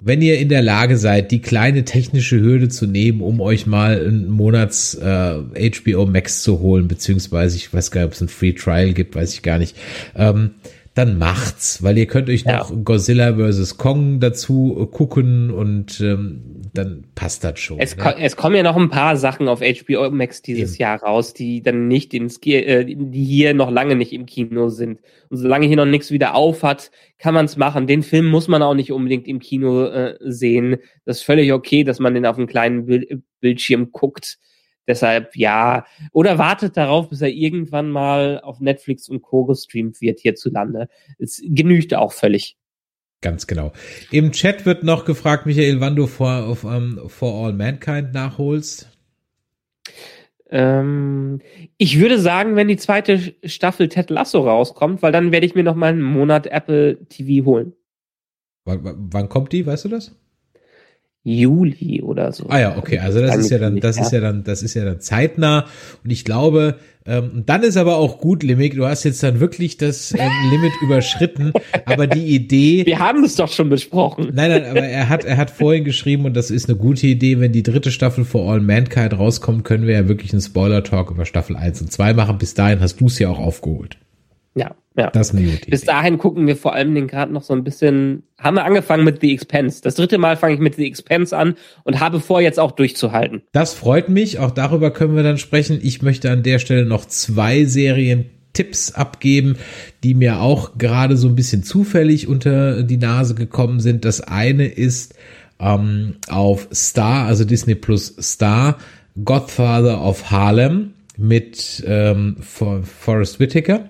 wenn 0.00 0.20
ihr 0.20 0.38
in 0.38 0.50
der 0.50 0.62
Lage 0.62 0.98
seid, 0.98 1.30
die 1.30 1.40
kleine 1.40 1.84
technische 1.84 2.38
Hürde 2.38 2.68
zu 2.68 2.86
nehmen, 2.86 3.22
um 3.22 3.40
euch 3.40 3.66
mal 3.66 3.98
einen 3.98 4.28
Monats 4.28 4.94
äh, 4.94 5.70
HBO 5.70 6.06
Max 6.06 6.42
zu 6.42 6.60
holen, 6.60 6.86
beziehungsweise 6.86 7.56
ich 7.56 7.72
weiß 7.72 7.90
gar 7.90 8.02
nicht, 8.02 8.08
ob 8.08 8.12
es 8.12 8.20
ein 8.20 8.28
Free 8.28 8.52
Trial 8.52 8.92
gibt, 8.92 9.14
weiß 9.14 9.32
ich 9.32 9.42
gar 9.42 9.58
nicht. 9.58 9.76
Ähm, 10.14 10.50
dann 10.96 11.18
macht's, 11.18 11.82
weil 11.82 11.98
ihr 11.98 12.06
könnt 12.06 12.30
euch 12.30 12.44
ja. 12.44 12.56
noch 12.56 12.72
Godzilla 12.82 13.34
vs. 13.36 13.76
Kong 13.76 14.18
dazu 14.18 14.88
gucken 14.90 15.50
und 15.50 16.00
ähm, 16.00 16.62
dann 16.72 17.04
passt 17.14 17.44
das 17.44 17.60
schon. 17.60 17.78
Es, 17.78 17.94
ne? 17.98 18.16
es 18.18 18.34
kommen 18.36 18.56
ja 18.56 18.62
noch 18.62 18.76
ein 18.78 18.88
paar 18.88 19.18
Sachen 19.18 19.46
auf 19.46 19.60
HBO 19.60 20.10
Max 20.10 20.40
dieses 20.40 20.74
Eben. 20.74 20.82
Jahr 20.82 21.02
raus, 21.02 21.34
die 21.34 21.62
dann 21.62 21.86
nicht 21.86 22.14
ins, 22.14 22.40
äh, 22.46 22.86
die 22.86 23.24
hier 23.24 23.52
noch 23.52 23.70
lange 23.70 23.94
nicht 23.94 24.14
im 24.14 24.24
Kino 24.24 24.70
sind. 24.70 25.00
Und 25.28 25.36
solange 25.36 25.66
hier 25.66 25.76
noch 25.76 25.84
nichts 25.84 26.10
wieder 26.10 26.34
auf 26.34 26.62
hat, 26.62 26.90
kann 27.18 27.34
man 27.34 27.44
es 27.44 27.58
machen. 27.58 27.86
Den 27.86 28.02
Film 28.02 28.24
muss 28.24 28.48
man 28.48 28.62
auch 28.62 28.74
nicht 28.74 28.90
unbedingt 28.90 29.28
im 29.28 29.38
Kino 29.38 29.84
äh, 29.84 30.16
sehen. 30.20 30.76
Das 31.04 31.18
ist 31.18 31.24
völlig 31.24 31.52
okay, 31.52 31.84
dass 31.84 31.98
man 31.98 32.14
den 32.14 32.24
auf 32.24 32.38
einem 32.38 32.46
kleinen 32.46 32.86
Bild 32.86 33.20
Bildschirm 33.40 33.92
guckt. 33.92 34.38
Deshalb 34.86 35.36
ja. 35.36 35.84
Oder 36.12 36.38
wartet 36.38 36.76
darauf, 36.76 37.08
bis 37.08 37.20
er 37.20 37.30
irgendwann 37.30 37.90
mal 37.90 38.40
auf 38.40 38.60
Netflix 38.60 39.08
und 39.08 39.22
Co. 39.22 39.44
gestreamt 39.44 40.00
wird 40.00 40.20
hierzulande. 40.20 40.88
Es 41.18 41.42
genügt 41.44 41.94
auch 41.94 42.12
völlig. 42.12 42.56
Ganz 43.22 43.46
genau. 43.46 43.72
Im 44.10 44.32
Chat 44.32 44.66
wird 44.66 44.82
noch 44.84 45.04
gefragt, 45.04 45.46
Michael, 45.46 45.80
wann 45.80 45.96
du 45.96 46.06
For, 46.06 46.56
um, 46.62 46.70
ähm, 46.70 47.00
For 47.08 47.46
All 47.46 47.52
Mankind 47.52 48.12
nachholst. 48.12 48.90
Ähm, 50.48 51.40
ich 51.76 51.98
würde 51.98 52.20
sagen, 52.20 52.54
wenn 52.54 52.68
die 52.68 52.76
zweite 52.76 53.34
Staffel 53.44 53.88
Ted 53.88 54.10
Lasso 54.10 54.40
rauskommt, 54.40 55.02
weil 55.02 55.12
dann 55.12 55.32
werde 55.32 55.46
ich 55.46 55.54
mir 55.54 55.64
noch 55.64 55.74
mal 55.74 55.88
einen 55.88 56.02
Monat 56.02 56.46
Apple 56.46 57.04
TV 57.08 57.44
holen. 57.44 57.72
W 58.64 58.78
wann 58.82 59.28
kommt 59.28 59.52
die, 59.52 59.66
weißt 59.66 59.86
du 59.86 59.88
das? 59.88 60.14
Juli 61.26 62.02
oder 62.02 62.30
so. 62.30 62.46
Ah 62.48 62.60
ja, 62.60 62.78
okay, 62.78 63.00
also 63.00 63.20
das 63.20 63.36
ist 63.36 63.50
ja 63.50 63.58
dann, 63.58 63.80
das 63.80 63.98
ist 63.98 64.12
ja 64.12 64.20
dann, 64.20 64.44
das 64.44 64.62
ist 64.62 64.74
ja 64.74 64.84
dann 64.84 65.00
zeitnah 65.00 65.66
und 66.04 66.10
ich 66.10 66.24
glaube, 66.24 66.76
ähm, 67.04 67.42
dann 67.44 67.64
ist 67.64 67.76
aber 67.76 67.96
auch 67.96 68.20
gut, 68.20 68.44
Limit, 68.44 68.76
du 68.76 68.86
hast 68.86 69.02
jetzt 69.02 69.24
dann 69.24 69.40
wirklich 69.40 69.76
das 69.76 70.12
ähm, 70.12 70.30
Limit 70.50 70.72
überschritten, 70.82 71.52
aber 71.84 72.06
die 72.06 72.26
Idee. 72.26 72.86
Wir 72.86 73.00
haben 73.00 73.24
es 73.24 73.34
doch 73.34 73.50
schon 73.50 73.68
besprochen. 73.68 74.30
Nein, 74.34 74.52
nein, 74.52 74.64
aber 74.66 74.82
er 74.84 75.08
hat, 75.08 75.24
er 75.24 75.36
hat 75.36 75.50
vorhin 75.50 75.82
geschrieben 75.82 76.26
und 76.26 76.36
das 76.36 76.52
ist 76.52 76.68
eine 76.68 76.78
gute 76.78 77.08
Idee, 77.08 77.40
wenn 77.40 77.50
die 77.50 77.64
dritte 77.64 77.90
Staffel 77.90 78.24
For 78.24 78.48
All 78.48 78.60
Mankind 78.60 79.18
rauskommt, 79.18 79.64
können 79.64 79.88
wir 79.88 79.94
ja 79.94 80.08
wirklich 80.08 80.32
einen 80.32 80.42
Spoiler-Talk 80.42 81.10
über 81.10 81.24
Staffel 81.24 81.56
1 81.56 81.80
und 81.80 81.90
2 81.90 82.14
machen. 82.14 82.38
Bis 82.38 82.54
dahin 82.54 82.78
hast 82.78 83.00
du 83.00 83.06
es 83.06 83.18
ja 83.18 83.28
auch 83.30 83.40
aufgeholt. 83.40 83.96
Ja, 84.54 84.76
ja. 84.96 85.10
Das 85.10 85.28
ist 85.28 85.34
eine 85.34 85.46
gute 85.46 85.70
Bis 85.70 85.82
dahin 85.82 86.18
gucken 86.18 86.46
wir 86.46 86.56
vor 86.56 86.74
allem 86.74 86.94
den 86.94 87.06
gerade 87.06 87.32
noch 87.32 87.42
so 87.42 87.54
ein 87.54 87.64
bisschen. 87.64 88.22
Haben 88.38 88.56
wir 88.56 88.64
angefangen 88.64 89.04
mit 89.04 89.20
The 89.20 89.32
Expense. 89.32 89.82
Das 89.82 89.94
dritte 89.94 90.18
Mal 90.18 90.36
fange 90.36 90.54
ich 90.54 90.60
mit 90.60 90.76
The 90.76 90.86
Expense 90.86 91.36
an 91.36 91.54
und 91.84 92.00
habe 92.00 92.20
vor, 92.20 92.40
jetzt 92.40 92.60
auch 92.60 92.72
durchzuhalten. 92.72 93.42
Das 93.52 93.74
freut 93.74 94.08
mich. 94.08 94.38
Auch 94.38 94.50
darüber 94.50 94.90
können 94.90 95.16
wir 95.16 95.22
dann 95.22 95.38
sprechen. 95.38 95.78
Ich 95.82 96.02
möchte 96.02 96.30
an 96.30 96.42
der 96.42 96.58
Stelle 96.58 96.84
noch 96.84 97.06
zwei 97.06 97.64
Serien 97.64 98.26
Tipps 98.52 98.92
abgeben, 98.92 99.56
die 100.02 100.14
mir 100.14 100.40
auch 100.40 100.78
gerade 100.78 101.18
so 101.18 101.28
ein 101.28 101.36
bisschen 101.36 101.62
zufällig 101.62 102.26
unter 102.26 102.82
die 102.82 102.96
Nase 102.96 103.34
gekommen 103.34 103.80
sind. 103.80 104.06
Das 104.06 104.22
eine 104.22 104.66
ist 104.66 105.14
ähm, 105.60 106.16
auf 106.28 106.68
Star, 106.72 107.26
also 107.26 107.44
Disney 107.44 107.74
Plus 107.74 108.16
Star, 108.18 108.78
Godfather 109.22 110.02
of 110.02 110.30
Harlem 110.30 110.92
mit 111.18 111.84
ähm, 111.86 112.36
Forrest 112.40 113.40
Whitaker 113.40 113.88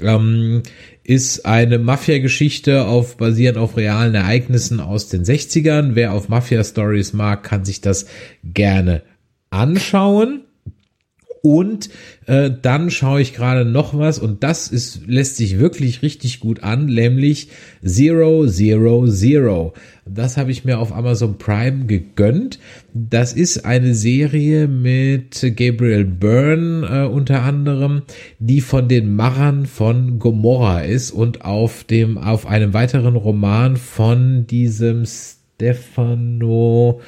ähm, 0.00 0.62
ist 1.04 1.46
eine 1.46 1.78
Mafia-Geschichte 1.78 2.86
auf 2.86 3.16
basierend 3.16 3.58
auf 3.58 3.76
realen 3.76 4.14
Ereignissen 4.14 4.80
aus 4.80 5.08
den 5.08 5.24
60ern. 5.24 5.90
Wer 5.94 6.12
auf 6.12 6.28
Mafia-Stories 6.28 7.12
mag, 7.12 7.42
kann 7.42 7.64
sich 7.64 7.80
das 7.80 8.06
gerne 8.44 9.02
anschauen. 9.50 10.47
Und 11.48 11.88
äh, 12.26 12.50
dann 12.60 12.90
schaue 12.90 13.22
ich 13.22 13.32
gerade 13.32 13.64
noch 13.64 13.96
was 13.96 14.18
und 14.18 14.42
das 14.44 14.68
ist 14.68 15.06
lässt 15.06 15.36
sich 15.36 15.58
wirklich 15.58 16.02
richtig 16.02 16.40
gut 16.40 16.62
an, 16.62 16.84
nämlich 16.84 17.48
Zero 17.82 18.46
Zero 18.46 19.08
Zero. 19.08 19.72
Das 20.04 20.36
habe 20.36 20.50
ich 20.50 20.66
mir 20.66 20.78
auf 20.78 20.94
Amazon 20.94 21.38
Prime 21.38 21.86
gegönnt. 21.86 22.58
Das 22.92 23.32
ist 23.32 23.64
eine 23.64 23.94
Serie 23.94 24.68
mit 24.68 25.40
Gabriel 25.56 26.04
Byrne 26.04 26.86
äh, 26.86 27.06
unter 27.08 27.44
anderem, 27.44 28.02
die 28.38 28.60
von 28.60 28.88
den 28.88 29.16
Machern 29.16 29.64
von 29.64 30.18
Gomorra 30.18 30.82
ist 30.82 31.12
und 31.12 31.46
auf 31.46 31.84
dem 31.84 32.18
auf 32.18 32.44
einem 32.44 32.74
weiteren 32.74 33.16
Roman 33.16 33.78
von 33.78 34.46
diesem 34.46 35.06
Stefano 35.06 37.00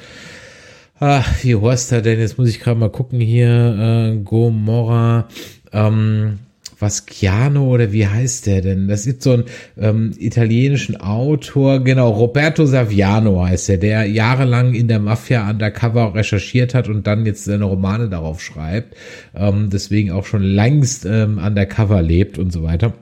Ach, 1.03 1.43
wie 1.43 1.55
er 1.91 2.03
denn? 2.03 2.19
Jetzt 2.19 2.37
muss 2.37 2.47
ich 2.47 2.59
gerade 2.59 2.79
mal 2.79 2.91
gucken 2.91 3.19
hier. 3.19 4.13
Äh, 4.13 4.17
Gomorra. 4.23 5.27
Ähm, 5.73 6.37
Vaschiano 6.79 7.67
oder 7.67 7.91
wie 7.91 8.05
heißt 8.05 8.45
der 8.45 8.61
denn? 8.61 8.87
Das 8.87 9.07
ist 9.07 9.23
so 9.23 9.33
ein 9.33 9.43
ähm, 9.79 10.11
italienischen 10.19 10.97
Autor, 10.97 11.79
genau, 11.79 12.11
Roberto 12.11 12.65
Saviano 12.65 13.43
heißt 13.43 13.69
er, 13.69 13.77
der 13.77 14.05
jahrelang 14.05 14.75
in 14.75 14.87
der 14.87 14.99
Mafia 14.99 15.49
undercover 15.49 16.13
recherchiert 16.13 16.75
hat 16.75 16.87
und 16.87 17.07
dann 17.07 17.25
jetzt 17.25 17.45
seine 17.45 17.65
Romane 17.65 18.09
darauf 18.09 18.41
schreibt, 18.41 18.95
ähm, 19.35 19.69
deswegen 19.71 20.11
auch 20.11 20.25
schon 20.25 20.43
längst 20.43 21.05
ähm, 21.05 21.39
undercover 21.39 22.01
lebt 22.01 22.37
und 22.37 22.51
so 22.51 22.63
weiter. 22.63 22.93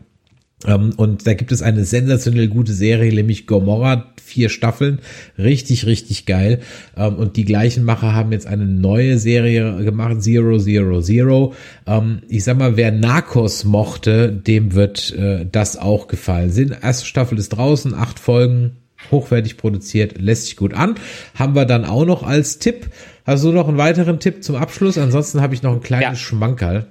Ähm, 0.65 0.91
und 0.97 1.25
da 1.25 1.33
gibt 1.33 1.51
es 1.51 1.61
eine 1.61 1.85
sensationell 1.85 2.47
gute 2.47 2.73
Serie, 2.73 3.13
nämlich 3.13 3.47
Gomorra, 3.47 4.07
vier 4.21 4.49
Staffeln, 4.49 4.99
richtig, 5.37 5.85
richtig 5.85 6.25
geil. 6.25 6.59
Ähm, 6.97 7.15
und 7.15 7.37
die 7.37 7.45
gleichen 7.45 7.83
Macher 7.83 8.13
haben 8.13 8.31
jetzt 8.31 8.45
eine 8.45 8.65
neue 8.65 9.17
Serie 9.17 9.83
gemacht, 9.83 10.21
Zero, 10.21 10.57
Zero, 10.57 11.01
Zero. 11.01 11.53
Ähm, 11.87 12.21
ich 12.27 12.43
sag 12.43 12.57
mal, 12.57 12.75
wer 12.75 12.91
Narcos 12.91 13.63
mochte, 13.63 14.31
dem 14.31 14.73
wird 14.73 15.13
uh, 15.17 15.45
das 15.49 15.77
auch 15.77 16.07
gefallen. 16.07 16.51
Sind 16.51 16.77
erste 16.81 17.05
Staffel 17.05 17.37
ist 17.37 17.49
draußen, 17.49 17.93
acht 17.93 18.19
Folgen, 18.19 18.77
hochwertig 19.11 19.57
produziert, 19.57 20.19
lässt 20.19 20.45
sich 20.45 20.57
gut 20.57 20.73
an. 20.73 20.95
Haben 21.35 21.55
wir 21.55 21.65
dann 21.65 21.85
auch 21.85 22.05
noch 22.05 22.23
als 22.23 22.59
Tipp. 22.59 22.87
Hast 23.25 23.43
du 23.43 23.51
noch 23.51 23.67
einen 23.67 23.77
weiteren 23.77 24.19
Tipp 24.19 24.43
zum 24.43 24.55
Abschluss? 24.55 24.97
Ansonsten 24.97 25.41
habe 25.41 25.53
ich 25.53 25.63
noch 25.63 25.73
ein 25.73 25.81
kleines 25.81 26.05
ja. 26.07 26.15
Schmankerl. 26.15 26.87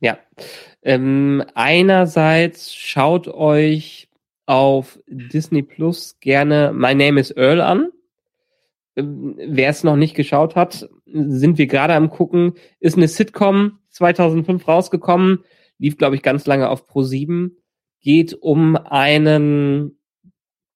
Ja. 0.00 0.18
Ähm, 0.82 1.44
einerseits 1.54 2.74
schaut 2.74 3.28
euch 3.28 4.08
auf 4.46 4.98
Disney 5.06 5.62
Plus 5.62 6.18
gerne 6.20 6.72
My 6.74 6.94
Name 6.94 7.20
is 7.20 7.30
Earl 7.36 7.60
an. 7.60 7.90
Ähm, 8.96 9.36
Wer 9.38 9.70
es 9.70 9.84
noch 9.84 9.96
nicht 9.96 10.14
geschaut 10.14 10.56
hat, 10.56 10.88
sind 11.06 11.58
wir 11.58 11.66
gerade 11.66 11.94
am 11.94 12.10
gucken. 12.10 12.54
Ist 12.80 12.96
eine 12.96 13.08
Sitcom 13.08 13.78
2005 13.90 14.66
rausgekommen, 14.66 15.44
lief 15.78 15.98
glaube 15.98 16.16
ich 16.16 16.22
ganz 16.22 16.46
lange 16.46 16.68
auf 16.68 16.86
Pro 16.86 17.02
7. 17.02 17.56
Geht 18.00 18.34
um 18.34 18.76
einen 18.76 19.98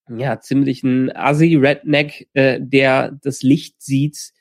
ja, 0.09 0.41
ziemlichen 0.41 1.15
Assi-Redneck, 1.15 2.29
äh, 2.35 2.59
der 2.61 3.13
das 3.23 3.43
Licht 3.43 3.81
sieht 3.81 4.33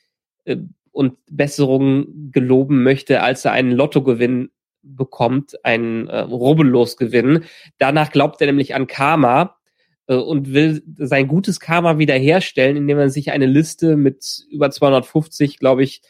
äh, 0.46 0.58
und 0.92 1.18
Besserungen 1.30 2.32
geloben 2.32 2.84
möchte, 2.84 3.22
als 3.22 3.46
er 3.46 3.54
einen 3.54 3.72
Lottogewinn 3.72 4.50
bekommt, 4.84 5.64
einen 5.64 6.08
äh, 6.08 6.20
Rubbellosgewinn. 6.20 7.46
Danach 7.78 8.12
glaubt 8.12 8.42
er 8.42 8.48
nämlich 8.48 8.76
an 8.76 8.88
Karma 8.88 9.58
äh, 10.08 10.16
und 10.16 10.54
will 10.54 10.84
sein 10.98 11.28
gutes 11.28 11.60
Karma 11.60 11.98
wiederherstellen, 11.98 12.78
indem 12.78 12.98
er 12.98 13.10
sich 13.10 13.32
eine 13.32 13.46
Liste 13.46 13.96
mit 13.96 14.46
über 14.50 14.72
250, 14.72 15.58
glaube 15.58 15.84
ich, 15.84 16.02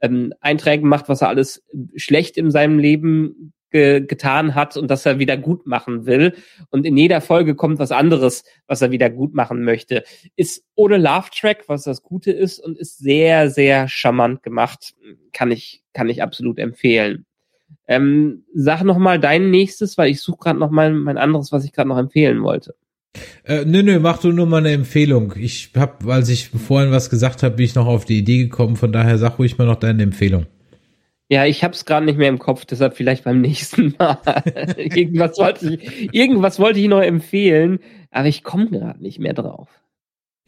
ähm, 0.00 0.32
Einträgen 0.40 0.88
macht, 0.88 1.08
was 1.08 1.22
er 1.22 1.28
alles 1.28 1.62
schlecht 1.96 2.36
in 2.36 2.50
seinem 2.50 2.78
Leben 2.78 3.52
ge 3.70 4.00
getan 4.00 4.54
hat 4.54 4.76
und 4.76 4.90
dass 4.90 5.06
er 5.06 5.18
wieder 5.18 5.36
gut 5.36 5.66
machen 5.66 6.06
will. 6.06 6.34
Und 6.70 6.86
in 6.86 6.96
jeder 6.96 7.20
Folge 7.20 7.54
kommt 7.54 7.78
was 7.78 7.92
anderes, 7.92 8.44
was 8.66 8.82
er 8.82 8.90
wieder 8.90 9.10
gut 9.10 9.34
machen 9.34 9.62
möchte. 9.62 10.04
Ist 10.36 10.64
ohne 10.74 10.96
Love-Track, 10.96 11.64
was 11.68 11.84
das 11.84 12.02
Gute 12.02 12.32
ist, 12.32 12.58
und 12.58 12.78
ist 12.78 12.98
sehr, 12.98 13.50
sehr 13.50 13.88
charmant 13.88 14.42
gemacht. 14.42 14.94
Kann 15.32 15.50
ich, 15.50 15.82
kann 15.92 16.08
ich 16.08 16.22
absolut 16.22 16.58
empfehlen. 16.58 17.26
Ähm, 17.86 18.44
sag 18.54 18.82
noch 18.84 18.98
mal 18.98 19.18
dein 19.18 19.50
nächstes, 19.50 19.98
weil 19.98 20.10
ich 20.10 20.20
suche 20.20 20.38
gerade 20.38 20.58
noch 20.58 20.70
mal 20.70 20.92
mein 20.92 21.18
anderes, 21.18 21.50
was 21.52 21.64
ich 21.64 21.72
gerade 21.72 21.88
noch 21.88 21.98
empfehlen 21.98 22.42
wollte. 22.42 22.74
Äh, 23.44 23.64
nö, 23.64 23.82
nö, 23.82 23.98
mach 23.98 24.18
du 24.18 24.32
nur 24.32 24.46
mal 24.46 24.58
eine 24.58 24.72
Empfehlung. 24.72 25.34
Ich 25.36 25.72
hab, 25.76 26.06
als 26.06 26.28
ich 26.28 26.50
vorhin 26.50 26.92
was 26.92 27.10
gesagt 27.10 27.42
habe, 27.42 27.56
bin 27.56 27.64
ich 27.64 27.74
noch 27.74 27.86
auf 27.86 28.04
die 28.04 28.18
Idee 28.18 28.38
gekommen. 28.38 28.76
Von 28.76 28.92
daher 28.92 29.18
sag 29.18 29.38
ruhig 29.38 29.58
mal 29.58 29.66
noch 29.66 29.76
deine 29.76 30.02
Empfehlung. 30.02 30.46
Ja, 31.28 31.46
ich 31.46 31.62
hab's 31.62 31.84
gerade 31.84 32.06
nicht 32.06 32.18
mehr 32.18 32.28
im 32.28 32.40
Kopf, 32.40 32.64
deshalb 32.64 32.96
vielleicht 32.96 33.24
beim 33.24 33.40
nächsten 33.40 33.94
Mal. 33.98 34.18
irgendwas, 34.76 35.38
wollte 35.38 35.74
ich, 35.74 36.14
irgendwas 36.14 36.58
wollte 36.58 36.80
ich 36.80 36.88
noch 36.88 37.02
empfehlen, 37.02 37.78
aber 38.10 38.26
ich 38.26 38.42
komme 38.42 38.68
gerade 38.68 39.00
nicht 39.02 39.18
mehr 39.18 39.32
drauf. 39.32 39.68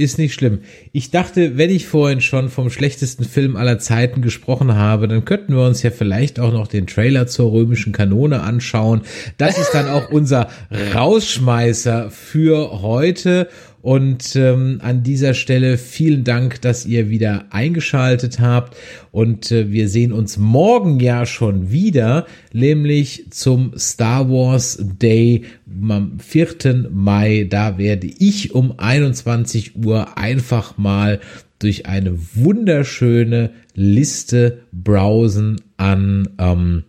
Ist 0.03 0.19
nicht 0.19 0.35
schlimm. 0.35 0.63
Ich 0.91 1.13
dachte, 1.13 1.57
wenn 1.59 1.71
ich 1.71 1.87
vorhin 1.87 2.21
schon 2.21 2.49
vom 2.49 2.71
schlechtesten 2.71 3.23
Film 3.23 3.55
aller 3.55 3.79
Zeiten 3.79 4.21
gesprochen 4.21 4.75
habe, 4.75 5.07
dann 5.07 5.25
könnten 5.25 5.55
wir 5.55 5.65
uns 5.65 5.85
ja 5.85 5.93
vielleicht 5.93 6.41
auch 6.41 6.53
noch 6.53 6.67
den 6.67 6.89
Trailer 6.89 7.29
zur 7.29 7.53
römischen 7.53 7.93
Kanone 7.93 8.41
anschauen. 8.43 9.03
Das 9.39 9.59
ist 9.59 9.71
dann 9.71 9.89
auch 9.89 10.11
unser 10.11 10.49
Rausschmeißer 10.93 12.11
für 12.11 12.83
heute. 12.83 13.47
Und 13.83 14.37
ähm, 14.37 14.79
an 14.81 15.03
dieser 15.03 15.35
Stelle 15.35 15.77
vielen 15.77 16.23
Dank, 16.23 16.61
dass 16.61 16.87
ihr 16.87 17.11
wieder 17.11 17.47
eingeschaltet 17.51 18.39
habt. 18.39 18.77
Und 19.11 19.51
äh, 19.51 19.73
wir 19.73 19.89
sehen 19.89 20.13
uns 20.13 20.39
morgen 20.39 21.01
ja 21.01 21.27
schon 21.27 21.73
wieder, 21.73 22.27
nämlich 22.53 23.27
zum 23.31 23.73
Star 23.77 24.31
Wars 24.31 24.79
Day 24.81 25.43
am 25.89 26.21
4. 26.21 26.91
Mai. 26.93 27.49
Da 27.51 27.77
werde 27.77 28.07
ich 28.07 28.55
um 28.55 28.79
21 28.79 29.85
Uhr 29.85 30.17
einfach 30.17 30.79
mal 30.79 31.19
durch 31.59 31.87
eine 31.87 32.17
wunderschöne 32.35 33.51
Liste 33.75 34.61
browsen 34.73 35.61
an 35.77 36.29
ähm, 36.39 36.85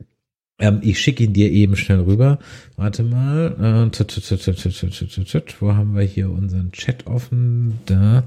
Ähm, 0.58 0.80
ich 0.82 0.98
schicke 0.98 1.24
ihn 1.24 1.34
dir 1.34 1.50
eben 1.50 1.76
schnell 1.76 2.00
rüber. 2.00 2.38
Warte 2.76 3.02
mal. 3.02 3.56
Äh, 3.60 3.90
wo 5.60 5.74
haben 5.74 5.94
wir 5.94 6.02
hier 6.02 6.30
unseren 6.30 6.72
Chat 6.72 7.06
offen? 7.06 7.80
Da. 7.84 8.24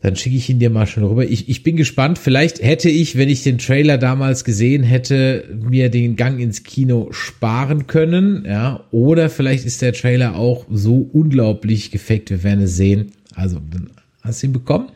Dann 0.00 0.14
schicke 0.14 0.36
ich 0.36 0.48
ihn 0.48 0.60
dir 0.60 0.70
mal 0.70 0.86
schon 0.86 1.02
rüber. 1.02 1.24
Ich, 1.24 1.48
ich 1.48 1.62
bin 1.64 1.76
gespannt. 1.76 2.18
Vielleicht 2.18 2.62
hätte 2.62 2.88
ich, 2.88 3.16
wenn 3.16 3.28
ich 3.28 3.42
den 3.42 3.58
Trailer 3.58 3.98
damals 3.98 4.44
gesehen 4.44 4.84
hätte, 4.84 5.44
mir 5.60 5.90
den 5.90 6.14
Gang 6.14 6.38
ins 6.40 6.62
Kino 6.62 7.08
sparen 7.10 7.88
können. 7.88 8.44
Ja, 8.46 8.84
oder 8.92 9.28
vielleicht 9.28 9.64
ist 9.64 9.82
der 9.82 9.92
Trailer 9.92 10.36
auch 10.36 10.66
so 10.70 11.08
unglaublich 11.12 11.90
gefaked. 11.90 12.30
Wir 12.30 12.44
werden 12.44 12.62
es 12.62 12.76
sehen. 12.76 13.12
Also, 13.34 13.60
hast 14.22 14.42
du 14.42 14.46
ihn 14.46 14.52
bekommen? 14.52 14.90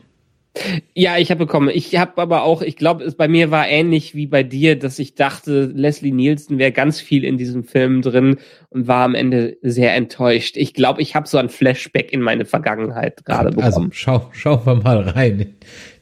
Ja, 0.93 1.17
ich 1.17 1.31
habe 1.31 1.45
bekommen. 1.45 1.71
Ich 1.73 1.95
habe 1.97 2.21
aber 2.21 2.43
auch, 2.43 2.61
ich 2.61 2.75
glaube, 2.75 3.03
es 3.03 3.15
bei 3.15 3.27
mir 3.27 3.49
war 3.49 3.67
ähnlich 3.67 4.13
wie 4.13 4.27
bei 4.27 4.43
dir, 4.43 4.77
dass 4.77 4.99
ich 4.99 5.15
dachte, 5.15 5.71
Leslie 5.73 6.11
Nielsen 6.11 6.59
wäre 6.59 6.71
ganz 6.71 7.01
viel 7.01 7.23
in 7.23 7.37
diesem 7.37 7.63
Film 7.63 8.03
drin 8.03 8.37
und 8.69 8.87
war 8.87 9.03
am 9.03 9.15
Ende 9.15 9.57
sehr 9.63 9.95
enttäuscht. 9.95 10.55
Ich 10.55 10.75
glaube, 10.75 11.01
ich 11.01 11.15
habe 11.15 11.27
so 11.27 11.39
ein 11.39 11.49
Flashback 11.49 12.13
in 12.13 12.21
meine 12.21 12.45
Vergangenheit 12.45 13.25
gerade 13.25 13.47
also, 13.47 13.55
bekommen. 13.55 13.85
Also 13.85 13.87
schau, 13.91 14.29
schauen 14.31 14.65
wir 14.65 14.75
mal 14.75 15.01
rein 15.01 15.39
in 15.39 15.55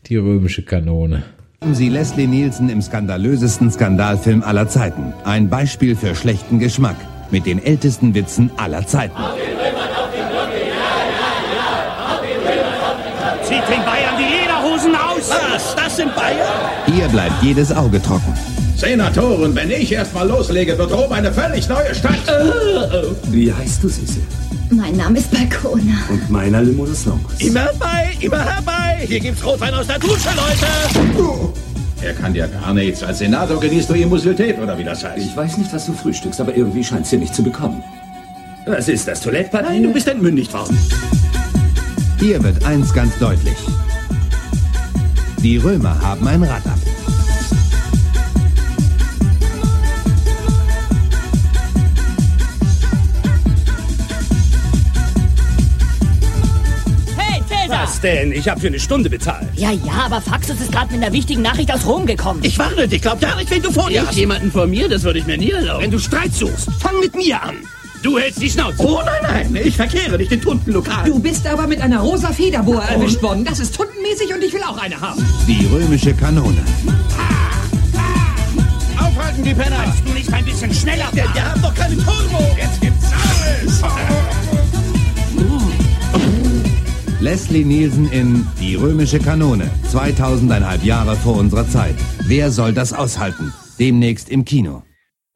die 0.08 0.18
römische 0.18 0.64
Kanone. 0.64 1.24
Sie 1.72 1.90
Leslie 1.90 2.28
Nielsen 2.28 2.70
im 2.70 2.82
skandalösesten 2.82 3.72
Skandalfilm 3.72 4.44
aller 4.44 4.68
Zeiten. 4.68 5.14
Ein 5.24 5.50
Beispiel 5.50 5.96
für 5.96 6.14
schlechten 6.16 6.60
Geschmack 6.60 6.98
mit 7.30 7.46
den 7.46 7.64
ältesten 7.64 8.14
Witzen 8.16 8.52
aller 8.58 8.86
Zeiten. 8.86 9.16
Zieht 13.44 13.70
den 13.70 13.86
Bayern 13.86 14.01
die 14.01 14.01
Lederhosen 14.01 14.01
Was? 15.52 15.76
Das 15.76 15.98
sind 15.98 16.16
Bayern? 16.16 16.48
Hier 16.86 17.08
bleibt 17.10 17.44
jedes 17.44 17.72
Auge 17.74 18.02
trocken. 18.02 18.34
Senatoren, 18.78 19.54
wenn 19.54 19.70
ich 19.70 19.92
erstmal 19.92 20.28
loslege, 20.28 20.78
wird 20.78 20.92
Rom 20.92 21.12
eine 21.12 21.32
völlig 21.32 21.68
neue 21.68 21.94
Stadt. 21.94 22.20
Wie 23.30 23.52
heißt 23.54 23.84
du, 23.84 23.90
Sisse? 23.90 24.22
Mein 24.70 24.96
Name 24.96 25.20
ist 25.20 25.30
Balkona. 25.30 25.98
Und 26.10 26.30
meiner 26.30 26.62
Limonus 26.62 27.06
Immer 27.40 27.70
bei, 27.78 28.12
immer 28.22 28.44
herbei. 28.44 29.06
Hier 29.06 29.20
gibt's 29.20 29.46
Rotwein 29.46 29.74
aus 29.74 29.88
der 29.88 30.00
Dusche, 30.00 30.30
Leute. 30.30 31.52
Er 32.02 32.14
kann 32.14 32.34
ja 32.34 32.48
gar 32.48 32.74
nichts. 32.74 33.04
Als 33.04 33.20
Senator 33.20 33.60
genießt 33.60 33.90
du 33.90 33.94
Immosität, 33.94 34.58
oder 34.58 34.78
wie 34.78 34.84
das 34.86 35.04
heißt. 35.04 35.18
Ich 35.18 35.36
weiß 35.36 35.58
nicht, 35.58 35.74
was 35.74 35.86
du 35.86 35.94
frühstückst, 35.94 36.40
aber 36.40 36.56
irgendwie 36.56 36.84
scheint 36.84 37.06
sie 37.06 37.18
nicht 37.18 37.36
zu 37.36 37.44
bekommen. 37.44 37.84
Was 38.66 38.88
ist 38.88 39.08
das, 39.08 39.20
Toilettpapier? 39.20 39.70
Nein, 39.70 39.84
du 39.84 39.92
bist 39.92 40.08
entmündigt 40.08 40.54
worden. 40.54 40.78
Hier 42.20 42.42
wird 42.42 42.64
eins 42.64 42.94
ganz 42.94 43.18
deutlich. 43.20 43.58
Die 45.42 45.58
Römer 45.58 46.00
haben 46.02 46.28
ein 46.28 46.44
Rad 46.44 46.66
ab. 46.68 46.78
Hey, 57.18 57.42
Cäsar! 57.48 57.84
Was 57.84 58.02
denn? 58.02 58.32
Ich 58.32 58.48
habe 58.50 58.60
für 58.60 58.68
eine 58.68 58.80
Stunde 58.80 59.10
bezahlt. 59.10 59.48
Ja, 59.56 59.72
ja, 59.72 59.94
aber 60.06 60.22
Faxus 60.22 60.60
ist 60.60 60.72
gerade 60.72 60.94
mit 60.94 61.04
einer 61.04 61.14
wichtigen 61.14 61.42
Nachricht 61.42 61.74
aus 61.74 61.86
Rom 61.86 62.06
gekommen. 62.06 62.40
Ich 62.44 62.58
warne 62.58 62.88
dich, 62.88 63.02
glaub 63.02 63.20
gar 63.20 63.36
nicht, 63.36 63.50
wenn 63.52 63.62
du 63.62 63.72
vor 63.72 63.90
dir 63.90 64.02
Ich 64.02 64.08
hast. 64.08 64.18
jemanden 64.18 64.52
vor 64.52 64.68
mir, 64.68 64.88
das 64.90 65.04
würde 65.04 65.20
ich 65.20 65.26
mir 65.28 65.38
nie 65.38 65.52
erlauben. 65.52 65.84
Wenn 65.84 65.92
du 65.92 66.00
Streit 66.00 66.34
suchst, 66.34 66.70
fang 66.80 67.00
mit 67.00 67.16
mir 67.16 67.42
an. 67.42 67.56
Du 68.02 68.18
hältst 68.18 68.42
die 68.42 68.50
Schnauze. 68.50 68.78
Oh 68.80 69.00
nein, 69.06 69.48
nein, 69.52 69.62
ich 69.64 69.76
verkehre 69.76 70.18
nicht 70.18 70.32
in 70.32 70.42
Tuntenlokal. 70.42 71.06
Du 71.06 71.20
bist 71.20 71.46
aber 71.46 71.68
mit 71.68 71.82
einer 71.82 72.00
rosa 72.00 72.30
Federboa 72.34 72.84
erwischt 72.86 73.22
worden. 73.22 73.46
Das 73.46 73.60
ist 73.60 73.76
tuntenmäßig 73.76 74.34
und 74.34 74.44
ich 74.44 74.54
will 74.54 74.64
auch 74.64 74.78
eine 74.78 75.00
haben. 75.00 75.24
Die 75.48 75.68
römische 75.68 76.14
Kanone. 76.14 76.64
Aufhalten, 78.98 79.44
die 79.44 79.54
Penner! 79.54 79.84
Kannst 79.84 80.08
du 80.08 80.14
nicht 80.14 80.34
ein 80.34 80.46
bisschen 80.46 80.74
schneller 80.74 81.06
fahren? 81.06 81.16
Der, 81.16 81.28
der 81.30 81.52
hat 81.52 81.64
doch 81.64 81.76
keine 81.76 81.96
Turbo. 81.98 82.56
Jetzt 82.58 82.82
gibt's 82.82 83.06
alles! 83.14 83.82
Leslie 87.22 87.64
Nielsen 87.64 88.12
in 88.12 88.48
Die 88.60 88.74
römische 88.74 89.20
Kanone. 89.20 89.70
2000einhalb 89.92 90.84
Jahre 90.84 91.16
vor 91.16 91.38
unserer 91.38 91.70
Zeit. 91.70 91.96
Wer 92.26 92.50
soll 92.50 92.74
das 92.74 92.94
aushalten? 92.94 93.54
Demnächst 93.78 94.28
im 94.30 94.44
Kino. 94.44 94.82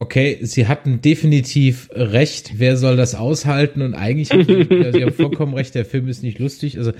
Okay, 0.06 0.38
sie 0.44 0.68
hatten 0.68 1.02
definitiv 1.02 1.90
recht. 1.92 2.54
Wer 2.58 2.78
soll 2.78 2.96
das 2.96 3.16
aushalten? 3.16 3.82
Und 3.82 3.96
eigentlich, 3.96 4.30
haben 4.30 4.46
sie, 4.46 4.68
also 4.70 5.00
sie 5.00 5.04
haben 5.04 5.14
vollkommen 5.14 5.56
recht, 5.56 5.74
der 5.74 5.84
Film 5.84 6.08
ist 6.08 6.22
nicht 6.22 6.38
lustig. 6.38 6.78
Also 6.78 6.92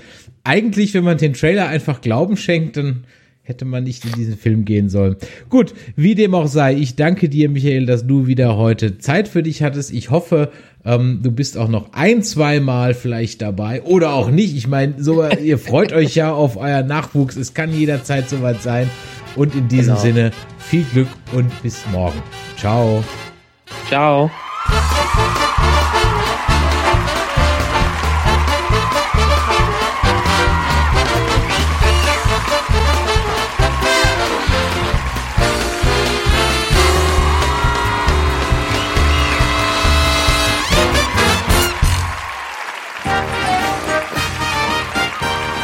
eigentlich, 0.42 0.92
wenn 0.92 1.04
man 1.04 1.16
den 1.16 1.32
Trailer 1.32 1.68
einfach 1.68 2.00
Glauben 2.00 2.36
schenkt, 2.36 2.76
dann 2.76 3.04
hätte 3.42 3.64
man 3.64 3.84
nicht 3.84 4.04
in 4.04 4.10
diesen 4.10 4.36
Film 4.36 4.64
gehen 4.64 4.88
sollen. 4.88 5.14
Gut, 5.50 5.72
wie 5.94 6.16
dem 6.16 6.34
auch 6.34 6.48
sei, 6.48 6.74
ich 6.74 6.96
danke 6.96 7.28
dir, 7.28 7.48
Michael, 7.48 7.86
dass 7.86 8.08
du 8.08 8.26
wieder 8.26 8.56
heute 8.56 8.98
Zeit 8.98 9.28
für 9.28 9.44
dich 9.44 9.62
hattest. 9.62 9.92
Ich 9.92 10.10
hoffe, 10.10 10.50
ähm, 10.84 11.20
du 11.22 11.30
bist 11.30 11.56
auch 11.56 11.68
noch 11.68 11.92
ein, 11.92 12.24
zwei 12.24 12.58
Mal 12.58 12.92
vielleicht 12.92 13.40
dabei 13.40 13.82
oder 13.82 14.14
auch 14.14 14.32
nicht. 14.32 14.56
Ich 14.56 14.66
meine, 14.66 14.94
so, 14.98 15.24
ihr 15.24 15.58
freut 15.58 15.92
euch 15.92 16.16
ja 16.16 16.32
auf 16.32 16.56
euer 16.56 16.82
Nachwuchs. 16.82 17.36
Es 17.36 17.54
kann 17.54 17.72
jederzeit 17.72 18.28
soweit 18.28 18.62
sein. 18.62 18.90
Und 19.36 19.54
in 19.54 19.68
diesem 19.68 19.94
Genau. 19.94 20.00
Sinne 20.00 20.30
viel 20.58 20.84
Glück 20.84 21.08
und 21.32 21.62
bis 21.62 21.86
morgen. 21.92 22.20
Ciao. 22.58 23.04
Ciao. 23.88 24.30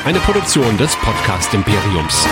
Eine 0.04 0.18
Produktion 0.18 0.76
des 0.76 0.94
Podcast 0.96 1.54
Imperiums. 1.54 2.26